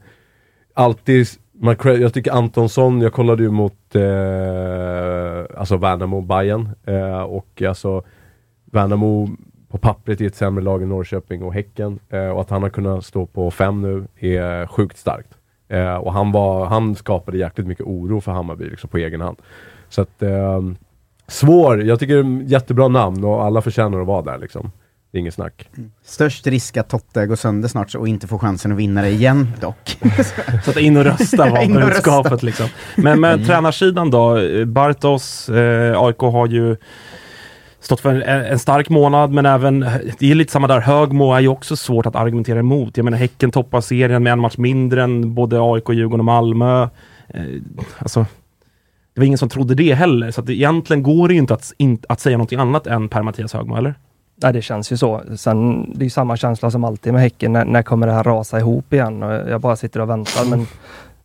alltid, 0.75 1.27
man, 1.59 1.77
jag 1.83 2.15
tycker 2.15 2.33
Antonsson, 2.33 3.01
jag 3.01 3.13
kollade 3.13 3.43
ju 3.43 3.51
mot 3.51 3.95
eh, 3.95 5.59
alltså 5.61 5.77
Värnamo 5.77 6.21
Bayern 6.21 6.69
eh, 6.85 7.23
och 7.23 7.63
alltså 7.63 8.03
Värnamo 8.65 9.29
på 9.69 9.79
pappret 9.79 10.21
är 10.21 10.27
ett 10.27 10.37
sämre 10.37 10.65
lag 10.65 10.83
än 10.83 10.89
Norrköping 10.89 11.43
och 11.43 11.55
Häcken 11.55 11.99
eh, 12.09 12.29
och 12.29 12.41
att 12.41 12.51
han 12.51 12.63
har 12.63 12.71
kunnat 12.71 13.05
stå 13.05 13.27
på 13.27 13.51
fem 13.51 13.83
nu 13.83 14.07
är 14.19 14.67
sjukt 14.67 14.99
starkt. 14.99 15.29
Eh, 15.69 15.95
och 15.95 16.13
han, 16.13 16.33
var, 16.33 16.67
han 16.67 16.95
skapade 16.95 17.39
jäkligt 17.39 17.67
mycket 17.67 17.87
oro 17.87 18.21
för 18.21 18.33
Hammarby 18.33 18.71
liksom, 18.71 18.91
på 18.91 18.99
egen 18.99 19.21
hand. 19.21 19.37
Så 19.89 20.03
att 20.03 20.23
eh, 20.23 20.63
svår, 21.27 21.83
jag 21.83 22.01
tycker 22.01 22.15
det 22.15 22.21
är 22.21 22.43
ett 22.43 22.51
jättebra 22.51 22.89
namn 22.89 23.25
och 23.25 23.45
alla 23.45 23.63
förtjänar 23.63 24.01
att 24.01 24.07
vara 24.07 24.23
där 24.23 24.39
liksom. 24.39 24.71
Det 25.17 25.19
är 25.19 25.21
inget 25.21 25.35
snack. 25.35 25.69
Störst 26.05 26.47
risk 26.47 26.77
att 26.77 26.89
Totte 26.89 27.27
går 27.27 27.37
sönder 27.37 27.69
snart 27.69 27.95
och 27.95 28.09
inte 28.09 28.27
får 28.27 28.39
chansen 28.39 28.73
att 28.73 28.79
vinna 28.79 29.03
det 29.03 29.09
igen 29.09 29.53
dock. 29.61 29.99
Så 30.65 30.71
att 30.71 30.77
in 30.77 30.97
och 30.97 31.05
rösta 31.05 31.51
var 31.51 31.81
budskapet 31.87 32.43
liksom. 32.43 32.67
Men 32.97 33.21
med 33.21 33.47
tränarsidan 33.47 34.11
då, 34.11 34.39
Bartos, 34.67 35.49
eh, 35.49 36.03
AIK 36.03 36.19
har 36.19 36.47
ju 36.47 36.77
stått 37.81 38.01
för 38.01 38.15
en, 38.15 38.23
en 38.23 38.59
stark 38.59 38.89
månad, 38.89 39.33
men 39.33 39.47
även, 39.47 39.81
det 40.19 40.31
är 40.31 40.35
lite 40.35 40.53
samma 40.53 40.67
där, 40.67 40.81
Högmo 40.81 41.33
är 41.33 41.41
ju 41.41 41.49
också 41.49 41.77
svårt 41.77 42.07
att 42.07 42.17
argumentera 42.17 42.59
emot. 42.59 42.97
Jag 42.97 43.05
menar 43.05 43.19
Häcken 43.19 43.51
toppar 43.51 43.81
serien 43.81 44.23
med 44.23 44.33
en 44.33 44.41
match 44.41 44.57
mindre 44.57 45.03
än 45.03 45.35
både 45.35 45.61
AIK, 45.61 45.89
Djurgården 45.89 46.21
och 46.21 46.25
Malmö. 46.25 46.83
Eh, 47.29 47.43
alltså, 47.99 48.27
det 49.15 49.21
var 49.21 49.27
ingen 49.27 49.39
som 49.39 49.49
trodde 49.49 49.75
det 49.75 49.95
heller, 49.95 50.31
så 50.31 50.41
att 50.41 50.47
det, 50.47 50.55
egentligen 50.55 51.03
går 51.03 51.29
det 51.29 51.35
ju 51.35 51.41
inte 51.41 51.55
att, 51.55 51.73
in, 51.79 51.99
att 52.09 52.21
säga 52.21 52.39
något 52.39 52.53
annat 52.53 52.87
än 52.87 53.09
Per 53.09 53.23
Mattias 53.23 53.53
Högmo, 53.53 53.77
eller? 53.77 53.95
Nej, 54.43 54.53
det 54.53 54.63
känns 54.63 54.93
ju 54.93 54.97
så. 54.97 55.23
Sen, 55.37 55.91
det 55.95 56.03
är 56.03 56.05
ju 56.05 56.11
samma 56.11 56.37
känsla 56.37 56.71
som 56.71 56.85
alltid 56.85 57.13
med 57.13 57.23
Häcken. 57.23 57.53
När, 57.53 57.65
när 57.65 57.83
kommer 57.83 58.07
det 58.07 58.13
här 58.13 58.25
rasa 58.25 58.59
ihop 58.59 58.93
igen? 58.93 59.23
Och 59.23 59.51
jag 59.51 59.61
bara 59.61 59.77
sitter 59.77 60.01
och 60.01 60.11
väntar. 60.11 60.45
Men 60.51 60.67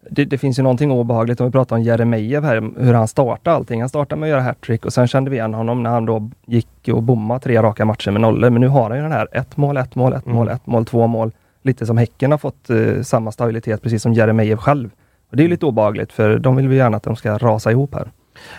det, 0.10 0.26
det 0.26 0.38
finns 0.38 0.60
ju 0.60 0.64
någonting 0.64 0.92
obehagligt 0.92 1.42
om 1.42 1.48
vi 1.48 1.52
pratar 1.52 1.76
om 1.76 1.82
Jeremejeff 1.82 2.44
här, 2.44 2.72
hur 2.78 2.94
han 2.94 3.08
startade 3.08 3.56
allting. 3.56 3.80
Han 3.80 3.90
startade 3.90 4.20
med 4.20 4.28
att 4.28 4.32
göra 4.32 4.42
hattrick 4.42 4.86
och 4.86 4.94
sen 4.94 5.08
kände 5.08 5.30
vi 5.30 5.38
igen 5.38 5.54
honom 5.54 5.84
när 5.84 5.90
han 5.90 6.06
då 6.06 6.30
gick 6.46 6.90
och 6.94 7.04
bommade 7.04 7.40
tre 7.40 7.62
raka 7.62 7.86
matcher 7.86 8.12
med 8.12 8.22
nollor. 8.22 8.50
Men 8.50 8.62
nu 8.62 8.68
har 8.68 8.90
han 8.90 8.98
ju 8.98 9.04
den 9.04 9.12
här 9.12 9.28
ett 9.32 9.58
mål, 9.58 9.78
ett 9.78 9.96
mål, 9.96 10.14
ett 10.14 10.26
mål, 10.26 10.50
ett 10.50 10.68
mål, 10.68 10.86
två 10.86 11.08
mål. 11.08 11.32
Lite 11.64 11.86
som 11.86 11.98
Häcken 11.98 12.32
har 12.32 12.38
fått 12.38 12.70
eh, 12.70 13.02
samma 13.02 13.32
stabilitet 13.32 13.82
precis 13.82 14.02
som 14.02 14.14
Jeremejeff 14.14 14.60
själv. 14.60 14.90
Och 15.30 15.38
det 15.38 15.44
är 15.44 15.48
lite 15.48 15.66
obehagligt 15.66 16.14
för 16.14 16.40
de 16.40 16.56
vill 16.56 16.68
vi 16.68 16.76
gärna 16.76 16.98
att 16.98 17.04
de 17.04 17.16
ska 17.16 17.38
rasa 17.38 17.72
ihop 17.72 17.96
här. 17.96 18.08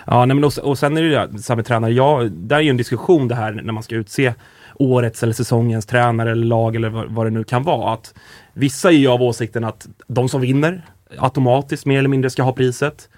Ja, 0.07 0.25
nej, 0.25 0.35
men 0.35 0.43
och, 0.43 0.57
och 0.57 0.79
sen 0.79 0.97
är 0.97 1.01
det 1.01 1.07
ju 1.07 1.13
det, 1.13 1.49
här 1.49 1.55
med 1.55 1.65
tränare, 1.65 1.91
ja, 1.91 2.29
där 2.31 2.55
är 2.55 2.61
ju 2.61 2.69
en 2.69 2.77
diskussion 2.77 3.27
det 3.27 3.35
här 3.35 3.51
när 3.51 3.73
man 3.73 3.83
ska 3.83 3.95
utse 3.95 4.33
årets 4.75 5.23
eller 5.23 5.33
säsongens 5.33 5.85
tränare 5.85 6.31
eller 6.31 6.45
lag 6.45 6.75
eller 6.75 6.89
vad, 6.89 7.11
vad 7.11 7.25
det 7.25 7.29
nu 7.29 7.43
kan 7.43 7.63
vara. 7.63 7.93
Att 7.93 8.13
vissa 8.53 8.89
är 8.89 8.95
ju 8.95 9.07
av 9.07 9.21
åsikten 9.21 9.63
att 9.63 9.87
de 10.07 10.29
som 10.29 10.41
vinner 10.41 10.81
automatiskt 11.17 11.85
mer 11.85 11.99
eller 11.99 12.09
mindre 12.09 12.29
ska 12.29 12.43
ha 12.43 12.53
priset. 12.53 13.09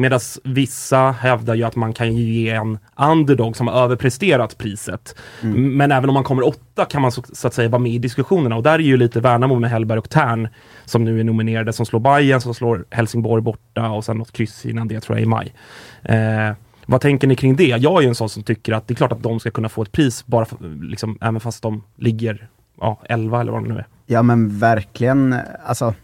Medan 0.00 0.20
vissa 0.44 1.10
hävdar 1.10 1.54
ju 1.54 1.62
att 1.64 1.76
man 1.76 1.92
kan 1.92 2.16
ge 2.16 2.50
en 2.50 2.78
underdog 2.96 3.56
som 3.56 3.66
har 3.68 3.74
överpresterat 3.84 4.58
priset. 4.58 5.14
M- 5.42 5.76
Men 5.76 5.92
även 5.92 6.10
om 6.10 6.14
man 6.14 6.24
kommer 6.24 6.46
åtta 6.48 6.84
kan 6.84 7.02
man 7.02 7.12
så, 7.12 7.22
så 7.32 7.46
att 7.46 7.54
säga 7.54 7.68
vara 7.68 7.82
med 7.82 7.92
i 7.92 7.98
diskussionerna 7.98 8.56
och 8.56 8.62
där 8.62 8.72
är 8.74 8.78
ju 8.78 8.96
lite 8.96 9.20
Värnamo 9.20 9.58
med 9.58 9.70
Hellberg 9.70 9.98
och 9.98 10.10
Tern 10.10 10.48
som 10.84 11.04
nu 11.04 11.20
är 11.20 11.24
nominerade 11.24 11.72
som 11.72 11.86
slår 11.86 12.00
Bayern, 12.00 12.40
som 12.40 12.54
slår 12.54 12.84
Helsingborg 12.90 13.42
borta 13.42 13.90
och 13.90 14.04
sen 14.04 14.16
något 14.18 14.32
kryss 14.32 14.66
innan 14.66 14.88
det 14.88 15.00
tror 15.00 15.18
jag 15.18 15.22
i 15.22 15.26
maj. 15.26 15.54
Eh, 16.02 16.52
vad 16.86 17.00
tänker 17.00 17.26
ni 17.26 17.36
kring 17.36 17.56
det? 17.56 17.66
Jag 17.66 17.98
är 17.98 18.02
ju 18.02 18.08
en 18.08 18.14
sån 18.14 18.28
som 18.28 18.42
tycker 18.42 18.72
att 18.72 18.88
det 18.88 18.92
är 18.92 18.96
klart 18.96 19.12
att 19.12 19.22
de 19.22 19.40
ska 19.40 19.50
kunna 19.50 19.68
få 19.68 19.82
ett 19.82 19.92
pris 19.92 20.26
bara 20.26 20.44
för, 20.44 20.56
liksom, 20.84 21.18
även 21.20 21.40
fast 21.40 21.62
de 21.62 21.82
ligger 21.96 22.48
ja, 22.80 23.00
11 23.08 23.40
eller 23.40 23.52
vad 23.52 23.62
de 23.62 23.68
nu 23.68 23.78
är. 23.78 23.86
Ja 24.06 24.22
men 24.22 24.58
verkligen, 24.58 25.36
alltså 25.66 25.94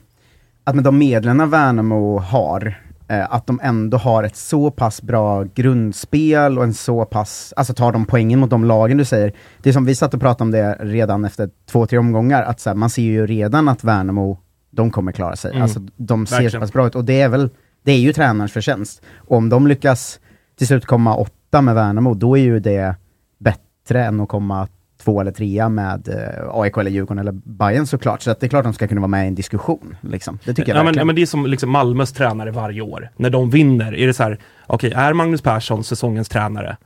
att 0.64 0.74
med 0.74 0.84
de 0.84 0.98
medlen 0.98 1.50
Värnamo 1.50 2.18
har, 2.18 2.80
att 3.08 3.46
de 3.46 3.60
ändå 3.62 3.96
har 3.96 4.24
ett 4.24 4.36
så 4.36 4.70
pass 4.70 5.02
bra 5.02 5.42
grundspel 5.42 6.58
och 6.58 6.64
en 6.64 6.74
så 6.74 7.04
pass, 7.04 7.52
alltså 7.56 7.74
tar 7.74 7.92
de 7.92 8.06
poängen 8.06 8.38
mot 8.38 8.50
de 8.50 8.64
lagen 8.64 8.96
du 8.96 9.04
säger. 9.04 9.32
Det 9.62 9.68
är 9.68 9.72
som 9.72 9.84
vi 9.84 9.94
satt 9.94 10.14
och 10.14 10.20
pratade 10.20 10.42
om 10.42 10.50
det 10.50 10.76
redan 10.80 11.24
efter 11.24 11.50
två, 11.70 11.86
tre 11.86 11.98
omgångar, 11.98 12.42
att 12.42 12.60
så 12.60 12.70
här, 12.70 12.74
man 12.74 12.90
ser 12.90 13.02
ju 13.02 13.26
redan 13.26 13.68
att 13.68 13.84
Värnamo, 13.84 14.38
de 14.70 14.90
kommer 14.90 15.12
klara 15.12 15.36
sig. 15.36 15.50
Mm. 15.50 15.62
Alltså 15.62 15.80
de 15.96 16.26
ser 16.26 16.48
så 16.48 16.60
pass 16.60 16.72
bra 16.72 16.86
ut 16.86 16.94
och 16.94 17.04
det 17.04 17.20
är 17.20 17.28
väl, 17.28 17.50
det 17.82 17.92
är 17.92 17.98
ju 17.98 18.12
tränarens 18.12 18.52
förtjänst. 18.52 19.02
Och 19.16 19.36
om 19.36 19.48
de 19.48 19.66
lyckas 19.66 20.20
till 20.58 20.66
slut 20.66 20.86
komma 20.86 21.16
åtta 21.16 21.62
med 21.62 21.74
Värnamo, 21.74 22.14
då 22.14 22.38
är 22.38 22.42
ju 22.42 22.60
det 22.60 22.94
bättre 23.38 24.04
än 24.04 24.20
att 24.20 24.28
komma 24.28 24.68
två 25.06 25.20
eller 25.20 25.32
trea 25.32 25.68
med 25.68 26.08
eh, 26.08 26.60
AIK 26.60 26.76
eller 26.76 26.90
Djurgården 26.90 27.18
eller 27.18 27.32
Bayern 27.32 27.86
såklart. 27.86 28.22
Så 28.22 28.30
att 28.30 28.40
det 28.40 28.46
är 28.46 28.48
klart 28.48 28.64
de 28.64 28.72
ska 28.72 28.88
kunna 28.88 29.00
vara 29.00 29.08
med 29.08 29.24
i 29.24 29.28
en 29.28 29.34
diskussion. 29.34 29.96
Liksom. 30.00 30.38
Det 30.44 30.54
tycker 30.54 30.72
jag 30.72 30.78
ja, 30.78 30.82
men, 30.82 30.86
verkligen. 30.86 31.00
ja, 31.00 31.04
men 31.04 31.16
det 31.16 31.22
är 31.22 31.26
som 31.26 31.46
liksom 31.46 31.70
Malmös 31.70 32.12
tränare 32.12 32.50
varje 32.50 32.80
år. 32.80 33.10
När 33.16 33.30
de 33.30 33.50
vinner, 33.50 33.94
är 33.94 34.06
det 34.06 34.14
så 34.14 34.22
här, 34.22 34.38
okej, 34.66 34.92
är 34.92 35.12
Magnus 35.12 35.42
Persson 35.42 35.84
säsongens 35.84 36.28
tränare? 36.28 36.76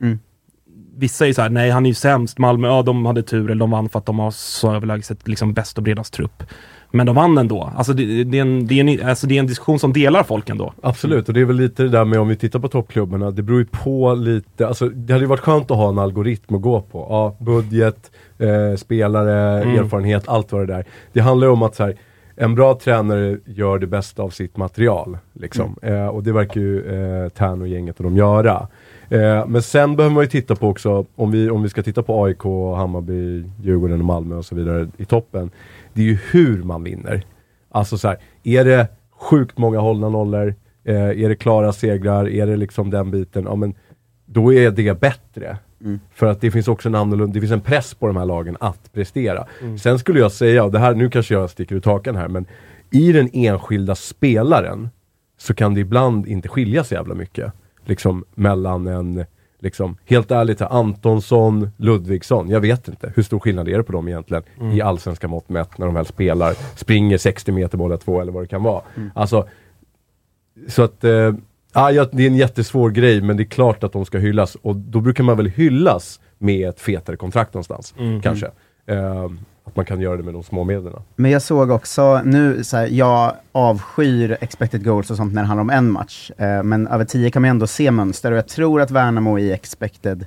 Mm. 0.00 0.18
Vissa 0.96 1.26
är 1.26 1.32
så 1.32 1.42
här, 1.42 1.50
nej 1.50 1.70
han 1.70 1.86
är 1.86 1.90
ju 1.90 1.94
sämst, 1.94 2.38
Malmö, 2.38 2.68
ja 2.68 2.82
de 2.82 3.06
hade 3.06 3.22
tur, 3.22 3.50
eller 3.50 3.60
de 3.60 3.70
vann 3.70 3.88
för 3.88 3.98
att 3.98 4.06
de 4.06 4.18
har 4.18 4.30
så 4.30 4.74
överlägset 4.74 5.28
liksom 5.28 5.52
bäst 5.52 5.78
och 5.78 5.84
bredast 5.84 6.12
trupp. 6.12 6.42
Men 6.92 7.06
de 7.06 7.14
vann 7.14 7.38
ändå. 7.38 7.72
Alltså 7.76 7.92
det, 7.92 8.24
det, 8.24 8.38
är 8.38 8.42
en, 8.42 8.66
det, 8.66 8.80
är 8.80 8.84
en, 8.84 9.08
alltså 9.08 9.26
det 9.26 9.34
är 9.36 9.40
en 9.40 9.46
diskussion 9.46 9.78
som 9.78 9.92
delar 9.92 10.22
folk 10.22 10.48
ändå. 10.50 10.72
Absolut, 10.82 11.28
och 11.28 11.34
det 11.34 11.40
är 11.40 11.44
väl 11.44 11.56
lite 11.56 11.82
det 11.82 11.88
där 11.88 12.04
med 12.04 12.20
om 12.20 12.28
vi 12.28 12.36
tittar 12.36 12.58
på 12.58 12.68
toppklubbarna, 12.68 13.30
det 13.30 13.42
beror 13.42 13.58
ju 13.58 13.66
på 13.66 14.14
lite, 14.14 14.68
alltså 14.68 14.88
det 14.88 15.12
hade 15.12 15.24
ju 15.24 15.28
varit 15.28 15.40
skönt 15.40 15.70
att 15.70 15.76
ha 15.76 15.88
en 15.88 15.98
algoritm 15.98 16.54
att 16.54 16.62
gå 16.62 16.80
på. 16.80 17.06
Ja, 17.10 17.36
budget, 17.44 18.10
eh, 18.38 18.76
spelare, 18.76 19.62
Mm. 19.62 19.78
erfarenhet, 19.84 20.28
allt 20.28 20.52
vad 20.52 20.60
det 20.62 20.66
där. 20.74 20.84
Det 21.12 21.20
handlar 21.20 21.46
ju 21.46 21.52
om 21.52 21.62
att 21.62 21.74
så 21.74 21.84
här, 21.84 21.96
en 22.36 22.54
bra 22.54 22.74
tränare 22.74 23.38
gör 23.44 23.78
det 23.78 23.86
bästa 23.86 24.22
av 24.22 24.30
sitt 24.30 24.56
material. 24.56 25.18
Liksom. 25.32 25.76
Eh, 25.82 26.06
och 26.06 26.22
det 26.22 26.32
verkar 26.32 26.60
ju 26.60 26.78
eh, 27.24 27.28
Tern 27.28 27.60
och 27.62 27.68
gänget 27.68 27.96
och 27.96 28.04
de 28.04 28.16
göra. 28.16 28.68
Eh, 29.08 29.46
men 29.46 29.62
sen 29.62 29.96
behöver 29.96 30.14
man 30.14 30.24
ju 30.24 30.28
titta 30.30 30.56
på 30.56 30.68
också, 30.68 31.06
om 31.16 31.30
vi, 31.30 31.50
om 31.50 31.62
vi 31.62 31.68
ska 31.68 31.82
titta 31.82 32.02
på 32.02 32.24
AIK, 32.24 32.42
Hammarby, 32.76 33.44
Djurgården 33.62 33.98
och 33.98 34.04
Malmö 34.04 34.36
och 34.36 34.44
så 34.44 34.54
vidare 34.54 34.88
i 34.96 35.04
toppen. 35.04 35.50
Det 35.92 36.02
är 36.02 36.06
ju 36.06 36.18
hur 36.30 36.62
man 36.62 36.84
vinner. 36.84 37.24
Alltså 37.68 37.98
så 37.98 38.08
här, 38.08 38.18
är 38.42 38.64
det 38.64 38.88
sjukt 39.10 39.58
många 39.58 39.78
hållna 39.78 40.08
nollor? 40.08 40.54
Eh, 40.84 40.94
är 40.94 41.28
det 41.28 41.36
klara 41.36 41.72
segrar? 41.72 42.28
Är 42.28 42.46
det 42.46 42.56
liksom 42.56 42.90
den 42.90 43.10
biten? 43.10 43.44
Ja 43.44 43.56
men 43.56 43.74
då 44.26 44.52
är 44.52 44.70
det 44.70 45.00
bättre. 45.00 45.58
Mm. 45.80 46.00
För 46.12 46.26
att 46.26 46.40
det 46.40 46.50
finns 46.50 46.68
också 46.68 46.88
en 46.88 46.94
annorlunda, 46.94 47.34
det 47.34 47.40
finns 47.40 47.52
en 47.52 47.60
press 47.60 47.94
på 47.94 48.06
de 48.06 48.16
här 48.16 48.24
lagen 48.24 48.56
att 48.60 48.92
prestera. 48.92 49.46
Mm. 49.62 49.78
Sen 49.78 49.98
skulle 49.98 50.20
jag 50.20 50.32
säga, 50.32 50.64
och 50.64 50.72
det 50.72 50.78
här, 50.78 50.94
nu 50.94 51.10
kanske 51.10 51.34
jag 51.34 51.50
sticker 51.50 51.76
ut 51.76 51.84
hakan 51.84 52.16
här, 52.16 52.28
men 52.28 52.46
i 52.90 53.12
den 53.12 53.30
enskilda 53.32 53.94
spelaren 53.94 54.90
så 55.38 55.54
kan 55.54 55.74
det 55.74 55.80
ibland 55.80 56.26
inte 56.26 56.48
skilja 56.48 56.84
så 56.84 56.94
jävla 56.94 57.14
mycket. 57.14 57.52
Liksom 57.84 58.24
mellan 58.34 58.86
en, 58.86 59.24
liksom, 59.60 59.96
helt 60.06 60.30
ärligt, 60.30 60.60
Antonsson, 60.62 61.70
Ludvigsson, 61.76 62.48
jag 62.50 62.60
vet 62.60 62.88
inte. 62.88 63.12
Hur 63.16 63.22
stor 63.22 63.38
skillnad 63.38 63.68
är 63.68 63.76
det 63.76 63.82
på 63.82 63.92
dem 63.92 64.08
egentligen 64.08 64.42
Mm. 64.60 64.72
i 64.72 64.80
allsvenska 64.80 65.28
mått 65.28 65.48
mätt 65.48 65.78
när 65.78 65.86
de 65.86 65.94
väl 65.94 66.06
spelar, 66.06 66.54
springer 66.76 67.18
60 67.18 67.52
meter 67.52 67.78
båda 67.78 67.96
två 67.96 68.20
eller 68.20 68.32
vad 68.32 68.42
det 68.42 68.46
kan 68.48 68.62
vara. 68.62 68.82
Alltså, 69.14 69.48
så 70.68 70.82
att, 70.82 71.04
eh, 71.04 71.34
ja, 71.72 71.90
ja, 71.92 72.06
det 72.12 72.22
är 72.22 72.26
en 72.26 72.36
jättesvår 72.36 72.90
grej 72.90 73.20
men 73.20 73.36
det 73.36 73.42
är 73.42 73.44
klart 73.44 73.84
att 73.84 73.92
de 73.92 74.04
ska 74.04 74.18
hyllas 74.18 74.54
och 74.54 74.76
då 74.76 75.00
brukar 75.00 75.24
man 75.24 75.36
väl 75.36 75.46
hyllas 75.46 76.20
med 76.38 76.68
ett 76.68 76.80
fetare 76.80 77.16
kontrakt 77.16 77.54
någonstans, 77.54 77.94
Mm. 77.98 78.22
kanske. 78.22 78.50
Eh, 78.86 79.26
att 79.70 79.76
man 79.76 79.84
kan 79.84 80.00
göra 80.00 80.16
det 80.16 80.22
med 80.22 80.34
de 80.34 80.42
små 80.42 80.64
medlen. 80.64 80.92
Men 81.16 81.30
jag 81.30 81.42
såg 81.42 81.70
också, 81.70 82.22
nu 82.24 82.64
så 82.64 82.76
här, 82.76 82.86
jag 82.86 83.34
avskyr 83.52 84.36
expected 84.40 84.84
goals 84.84 85.10
och 85.10 85.16
sånt 85.16 85.32
när 85.34 85.42
det 85.42 85.48
handlar 85.48 85.62
om 85.62 85.70
en 85.70 85.90
match. 85.90 86.30
Eh, 86.38 86.62
men 86.62 86.86
över 86.86 87.04
10 87.04 87.30
kan 87.30 87.42
man 87.42 87.50
ändå 87.50 87.66
se 87.66 87.90
mönster 87.90 88.32
och 88.32 88.38
jag 88.38 88.48
tror 88.48 88.80
att 88.80 88.90
Värnamo 88.90 89.38
i 89.38 89.52
expected, 89.52 90.26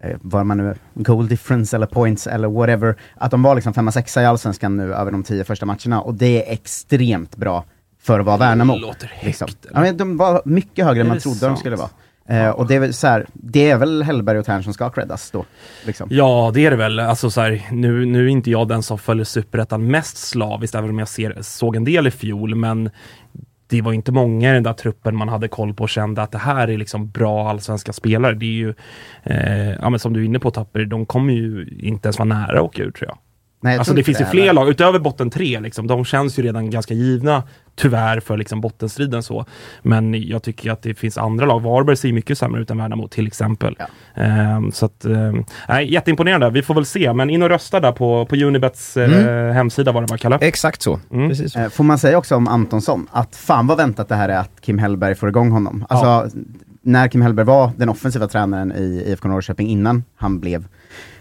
eh, 0.00 0.16
vad 0.22 0.46
man 0.46 0.56
nu, 0.58 0.74
goal 0.94 1.28
difference 1.28 1.76
eller 1.76 1.86
points 1.86 2.26
eller 2.26 2.48
whatever, 2.48 2.96
att 3.16 3.30
de 3.30 3.42
var 3.42 3.54
liksom 3.54 3.72
5-6 3.72 4.20
i 4.20 4.24
Allsvenskan 4.24 4.76
nu 4.76 4.94
över 4.94 5.10
de 5.12 5.22
10 5.22 5.44
första 5.44 5.66
matcherna 5.66 6.00
och 6.00 6.14
det 6.14 6.48
är 6.48 6.52
extremt 6.52 7.36
bra 7.36 7.64
för 8.02 8.20
att 8.20 8.26
vara 8.26 8.36
Värnamo. 8.36 8.76
låter 8.76 9.06
högt, 9.06 9.24
Liksom. 9.26 9.48
Ja, 9.74 9.80
men 9.80 9.96
de 9.96 10.16
var 10.16 10.42
mycket 10.44 10.84
högre 10.84 11.00
än 11.00 11.08
man 11.08 11.16
det 11.16 11.20
trodde 11.20 11.36
de 11.36 11.40
sant? 11.40 11.58
skulle 11.58 11.76
vara. 11.76 11.88
Eh, 12.32 12.50
och 12.50 12.66
det 12.66 12.74
är 12.74 12.80
väl 12.80 12.94
så 12.94 13.06
här, 13.06 13.26
det 13.32 13.70
är 13.70 13.78
väl 13.78 14.02
Hellberg 14.02 14.38
och 14.38 14.44
Tern 14.44 14.62
som 14.62 14.74
ska 14.74 14.90
creddas 14.90 15.30
då? 15.30 15.44
Liksom. 15.86 16.08
Ja, 16.10 16.50
det 16.54 16.66
är 16.66 16.70
det 16.70 16.76
väl. 16.76 16.98
Alltså, 16.98 17.30
så 17.30 17.40
här, 17.40 17.62
nu, 17.70 18.06
nu 18.06 18.24
är 18.24 18.28
inte 18.28 18.50
jag 18.50 18.68
den 18.68 18.82
som 18.82 18.98
följer 18.98 19.24
Superettan 19.24 19.90
mest 19.90 20.16
slaviskt, 20.16 20.74
även 20.74 20.90
om 20.90 20.98
jag 20.98 21.08
ser, 21.08 21.36
såg 21.40 21.76
en 21.76 21.84
del 21.84 22.06
i 22.06 22.10
fjol, 22.10 22.54
men 22.54 22.90
det 23.66 23.82
var 23.82 23.92
inte 23.92 24.12
många 24.12 24.50
i 24.50 24.54
den 24.54 24.62
där 24.62 24.72
truppen 24.72 25.16
man 25.16 25.28
hade 25.28 25.48
koll 25.48 25.74
på 25.74 25.82
och 25.82 25.88
kände 25.88 26.22
att 26.22 26.32
det 26.32 26.38
här 26.38 26.68
är 26.68 26.78
liksom 26.78 27.10
bra 27.10 27.50
allsvenska 27.50 27.92
spelare. 27.92 28.34
Det 28.34 28.46
är 28.46 28.48
ju, 28.48 28.74
eh, 29.22 29.70
ja 29.70 29.90
men 29.90 29.98
som 29.98 30.12
du 30.12 30.20
är 30.20 30.24
inne 30.24 30.38
på 30.38 30.50
Tapper, 30.50 30.84
de 30.84 31.06
kommer 31.06 31.32
ju 31.32 31.78
inte 31.80 32.06
ens 32.06 32.18
vara 32.18 32.28
nära 32.28 32.58
att 32.58 32.64
åka 32.64 32.82
ur 32.82 32.90
tror 32.90 33.08
jag. 33.08 33.18
Nej, 33.64 33.78
Alltså 33.78 33.94
det 33.94 34.04
finns 34.04 34.20
ju 34.20 34.24
heller. 34.24 34.42
fler 34.42 34.52
lag, 34.52 34.68
utöver 34.68 34.98
botten 34.98 35.30
tre, 35.30 35.60
liksom, 35.60 35.86
de 35.86 36.04
känns 36.04 36.38
ju 36.38 36.42
redan 36.42 36.70
ganska 36.70 36.94
givna 36.94 37.42
tyvärr 37.76 38.20
för 38.20 38.36
liksom 38.36 38.60
bottenstriden 38.60 39.22
så. 39.22 39.46
Men 39.82 40.28
jag 40.28 40.42
tycker 40.42 40.70
att 40.70 40.82
det 40.82 40.94
finns 40.94 41.18
andra 41.18 41.46
lag. 41.46 41.62
Varberg 41.62 41.96
ser 41.96 42.08
ju 42.08 42.14
mycket 42.14 42.38
sämre 42.38 42.62
ut 42.62 42.70
än 42.70 42.78
Värnamo 42.78 43.08
till 43.08 43.26
exempel. 43.26 43.76
Ja. 43.78 43.86
Ehm, 44.22 44.72
så 44.72 44.86
att, 44.86 45.04
ehm, 45.04 45.44
nej, 45.68 45.92
jätteimponerande. 45.92 46.50
Vi 46.50 46.62
får 46.62 46.74
väl 46.74 46.84
se, 46.84 47.12
men 47.12 47.30
in 47.30 47.42
och 47.42 47.48
rösta 47.48 47.80
där 47.80 47.92
på, 47.92 48.26
på 48.26 48.36
Unibets 48.36 48.96
eh, 48.96 49.52
hemsida 49.52 49.92
var 49.92 50.00
det 50.00 50.06
va, 50.10 50.16
Kalle? 50.18 50.38
Exakt 50.40 50.82
så. 50.82 51.00
Mm. 51.12 51.28
Precis. 51.28 51.56
Eh, 51.56 51.68
Får 51.68 51.84
man 51.84 51.98
säga 51.98 52.18
också 52.18 52.36
om 52.36 52.48
Antonsson, 52.48 53.06
att 53.12 53.36
fan 53.36 53.66
vad 53.66 53.76
väntat 53.76 54.08
det 54.08 54.14
här 54.14 54.28
är 54.28 54.38
att 54.38 54.60
Kim 54.60 54.78
Hellberg 54.78 55.14
får 55.14 55.28
igång 55.28 55.50
honom. 55.50 55.86
Alltså, 55.88 56.38
när 56.82 57.08
Kim 57.08 57.22
Hellberg 57.22 57.46
var 57.46 57.70
den 57.76 57.88
offensiva 57.88 58.28
tränaren 58.28 58.72
i 58.72 59.04
IFK 59.06 59.28
Norrköping 59.28 59.68
innan 59.68 60.04
han 60.16 60.40
blev 60.40 60.64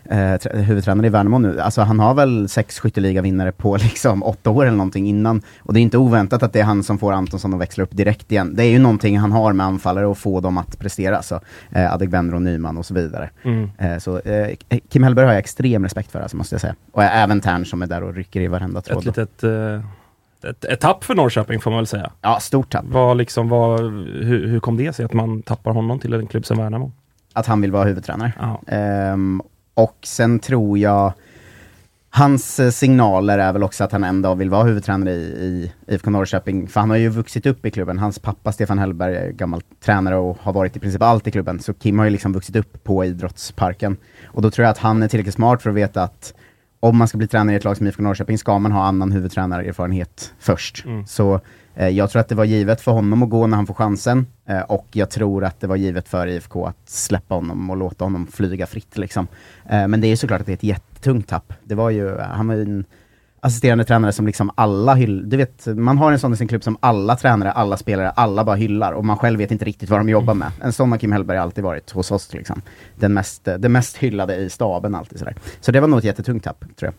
eh, 0.05 0.17
trä- 0.17 0.61
huvudtränare 0.61 1.07
i 1.07 1.09
Värnamo 1.09 1.37
nu, 1.39 1.59
alltså 1.61 1.81
han 1.81 1.99
har 1.99 2.13
väl 2.13 2.49
sex 2.49 2.79
skytteliga-vinnare 2.79 3.51
på 3.51 3.77
liksom 3.81 4.23
åtta 4.23 4.49
år 4.49 4.65
eller 4.65 4.77
någonting 4.77 5.07
innan. 5.07 5.41
Och 5.59 5.73
det 5.73 5.79
är 5.79 5.81
inte 5.81 5.97
oväntat 5.97 6.43
att 6.43 6.53
det 6.53 6.59
är 6.59 6.63
han 6.63 6.83
som 6.83 6.97
får 6.97 7.13
Antonsson 7.13 7.53
att 7.53 7.59
växla 7.61 7.83
upp 7.83 7.91
direkt 7.97 8.31
igen. 8.31 8.55
Det 8.55 8.63
är 8.63 8.69
ju 8.69 8.79
någonting 8.79 9.19
han 9.19 9.31
har 9.31 9.53
med 9.53 9.65
anfallare 9.65 10.07
och 10.07 10.17
få 10.17 10.39
dem 10.39 10.57
att 10.57 10.79
prestera, 10.79 11.17
alltså 11.17 11.39
eh, 11.71 11.93
Adegbenro, 11.93 12.39
Nyman 12.39 12.77
och 12.77 12.85
så 12.85 12.93
vidare. 12.93 13.29
Mm. 13.43 13.69
Eh, 13.77 13.97
så 13.97 14.19
eh, 14.19 14.55
Kim 14.89 15.03
Hellberg 15.03 15.25
har 15.25 15.33
jag 15.33 15.39
extrem 15.39 15.83
respekt 15.83 16.11
för, 16.11 16.21
alltså, 16.21 16.37
måste 16.37 16.53
jag 16.55 16.61
säga. 16.61 16.75
Och 16.91 17.03
även 17.03 17.41
Tern 17.41 17.65
som 17.65 17.81
är 17.81 17.87
där 17.87 18.03
och 18.03 18.15
rycker 18.15 18.41
i 18.41 18.47
varenda 18.47 18.81
tråd. 18.81 18.99
Ett 18.99 19.05
litet 19.05 19.43
eh, 19.43 19.81
ett, 20.49 20.65
ett 20.65 20.79
tapp 20.79 21.03
för 21.03 21.15
Norrköping 21.15 21.59
får 21.59 21.71
man 21.71 21.77
väl 21.77 21.87
säga. 21.87 22.11
Ja, 22.21 22.39
stort 22.39 22.71
tapp. 22.71 22.85
Vad 22.87 23.17
liksom, 23.17 23.49
vad, 23.49 23.79
hur, 23.79 24.47
hur 24.47 24.59
kom 24.59 24.77
det 24.77 24.93
sig 24.93 25.05
att 25.05 25.13
man 25.13 25.41
tappar 25.41 25.71
honom 25.71 25.99
till 25.99 26.13
en 26.13 26.27
klubb 26.27 26.45
som 26.45 26.57
Värnamo? 26.57 26.91
Att 27.33 27.47
han 27.47 27.61
vill 27.61 27.71
vara 27.71 27.83
huvudtränare. 27.83 28.33
Ehm, 28.67 29.41
och 29.73 29.97
sen 30.03 30.39
tror 30.39 30.77
jag 30.77 31.13
Hans 32.13 32.59
eh, 32.59 32.69
signaler 32.69 33.39
är 33.39 33.53
väl 33.53 33.63
också 33.63 33.83
att 33.83 33.91
han 33.91 34.03
en 34.03 34.21
dag 34.21 34.35
vill 34.35 34.49
vara 34.49 34.63
huvudtränare 34.63 35.11
i, 35.11 35.23
i 35.23 35.71
IFK 35.87 36.09
Norrköping, 36.09 36.67
för 36.67 36.79
han 36.79 36.89
har 36.89 36.97
ju 36.97 37.09
vuxit 37.09 37.45
upp 37.45 37.65
i 37.65 37.71
klubben. 37.71 37.99
Hans 37.99 38.19
pappa 38.19 38.51
Stefan 38.51 38.79
Hellberg 38.79 39.15
är 39.15 39.31
gammal 39.31 39.61
tränare 39.79 40.15
och 40.15 40.37
har 40.41 40.53
varit 40.53 40.75
i 40.75 40.79
princip 40.79 41.01
allt 41.01 41.27
i 41.27 41.31
klubben, 41.31 41.59
så 41.59 41.73
Kim 41.73 41.99
har 41.99 42.05
ju 42.05 42.11
liksom 42.11 42.33
vuxit 42.33 42.55
upp 42.55 42.83
på 42.83 43.05
idrottsparken. 43.05 43.97
Och 44.25 44.41
då 44.41 44.51
tror 44.51 44.63
jag 44.63 44.71
att 44.71 44.77
han 44.77 45.03
är 45.03 45.07
tillräckligt 45.07 45.35
smart 45.35 45.61
för 45.61 45.69
att 45.69 45.75
veta 45.75 46.03
att 46.03 46.33
om 46.81 46.97
man 46.97 47.07
ska 47.07 47.17
bli 47.17 47.27
tränare 47.27 47.53
i 47.53 47.57
ett 47.57 47.63
lag 47.63 47.77
som 47.77 47.87
IFK 47.87 48.03
Norrköping 48.03 48.37
ska 48.37 48.59
man 48.59 48.71
ha 48.71 48.83
annan 48.83 49.11
huvudtränarerfarenhet 49.11 50.33
först. 50.39 50.85
Mm. 50.85 51.05
Så 51.05 51.39
eh, 51.75 51.89
jag 51.89 52.09
tror 52.09 52.19
att 52.19 52.29
det 52.29 52.35
var 52.35 52.45
givet 52.45 52.81
för 52.81 52.91
honom 52.91 53.23
att 53.23 53.29
gå 53.29 53.47
när 53.47 53.55
han 53.55 53.67
får 53.67 53.73
chansen 53.73 54.27
eh, 54.45 54.61
och 54.61 54.87
jag 54.91 55.09
tror 55.09 55.43
att 55.43 55.59
det 55.59 55.67
var 55.67 55.75
givet 55.75 56.07
för 56.07 56.27
IFK 56.27 56.65
att 56.65 56.89
släppa 56.89 57.35
honom 57.35 57.69
och 57.69 57.77
låta 57.77 58.05
honom 58.05 58.27
flyga 58.27 58.65
fritt 58.65 58.97
liksom. 58.97 59.27
Eh, 59.69 59.87
men 59.87 60.01
det 60.01 60.07
är 60.07 60.15
såklart 60.15 60.41
att 60.41 60.45
det 60.45 60.51
är 60.51 60.57
ett 60.57 60.63
jättetungt 60.63 61.27
tapp. 61.27 61.53
Det 61.63 61.75
var 61.75 61.89
ju, 61.89 62.17
han 62.17 62.47
var 62.47 62.55
ju 62.55 62.61
en 62.61 62.85
assisterande 63.43 63.83
tränare 63.83 64.11
som 64.11 64.25
liksom 64.27 64.51
alla 64.55 64.93
hyllar. 64.93 65.23
Du 65.23 65.37
vet, 65.37 65.65
man 65.65 65.97
har 65.97 66.11
en 66.11 66.19
sån 66.19 66.33
i 66.33 66.37
sin 66.37 66.47
klubb 66.47 66.63
som 66.63 66.77
alla 66.79 67.15
tränare, 67.15 67.51
alla 67.51 67.77
spelare, 67.77 68.09
alla 68.09 68.43
bara 68.43 68.55
hyllar 68.55 68.91
och 68.91 69.05
man 69.05 69.17
själv 69.17 69.39
vet 69.39 69.51
inte 69.51 69.65
riktigt 69.65 69.89
vad 69.89 69.99
de 69.99 70.09
jobbar 70.09 70.33
med. 70.33 70.51
En 70.61 70.73
sån 70.73 70.91
har 70.91 70.97
Kim 70.99 71.11
Hellberg 71.11 71.37
alltid 71.37 71.63
varit 71.63 71.91
hos 71.91 72.11
oss 72.11 72.33
liksom. 72.33 72.61
Den 72.95 73.13
mest, 73.13 73.47
eh, 73.47 73.55
den 73.55 73.71
mest 73.71 73.97
hyllade 73.97 74.35
i 74.35 74.49
staben 74.49 74.95
alltid 74.95 75.19
sådär. 75.19 75.35
Så 75.61 75.71
det 75.71 75.79
var 75.79 75.87
nog 75.87 75.99
ett 75.99 76.05
jättetungt 76.05 76.43
tapp, 76.43 76.59
tror 76.59 76.87
jag. 76.87 76.93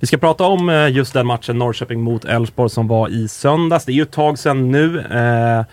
Vi 0.00 0.06
ska 0.06 0.16
prata 0.16 0.44
om 0.44 0.68
eh, 0.68 0.88
just 0.88 1.12
den 1.12 1.26
matchen 1.26 1.58
Norrköping 1.58 2.00
mot 2.00 2.24
Elfsborg 2.24 2.70
som 2.70 2.88
var 2.88 3.08
i 3.08 3.28
söndags. 3.28 3.84
Det 3.84 3.92
är 3.92 3.94
ju 3.94 4.02
ett 4.02 4.12
tag 4.12 4.38
sedan 4.38 4.70
nu. 4.70 5.00
Eh, 5.00 5.64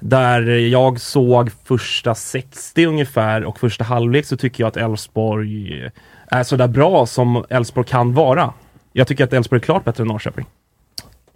där 0.00 0.42
jag 0.48 1.00
såg 1.00 1.50
första 1.64 2.14
60 2.14 2.86
ungefär 2.86 3.44
och 3.44 3.58
första 3.58 3.84
halvlek 3.84 4.26
så 4.26 4.36
tycker 4.36 4.62
jag 4.62 4.68
att 4.68 4.76
Elfsborg 4.76 5.84
eh, 5.84 5.90
är 6.26 6.42
sådär 6.42 6.68
bra 6.68 7.06
som 7.06 7.44
Elfsborg 7.50 7.86
kan 7.86 8.14
vara. 8.14 8.52
Jag 8.96 9.06
tycker 9.06 9.24
att 9.24 9.32
Elfsborg 9.32 9.60
är 9.60 9.64
klart 9.64 9.84
bättre 9.84 10.02
än 10.02 10.08
Norrköping. 10.08 10.46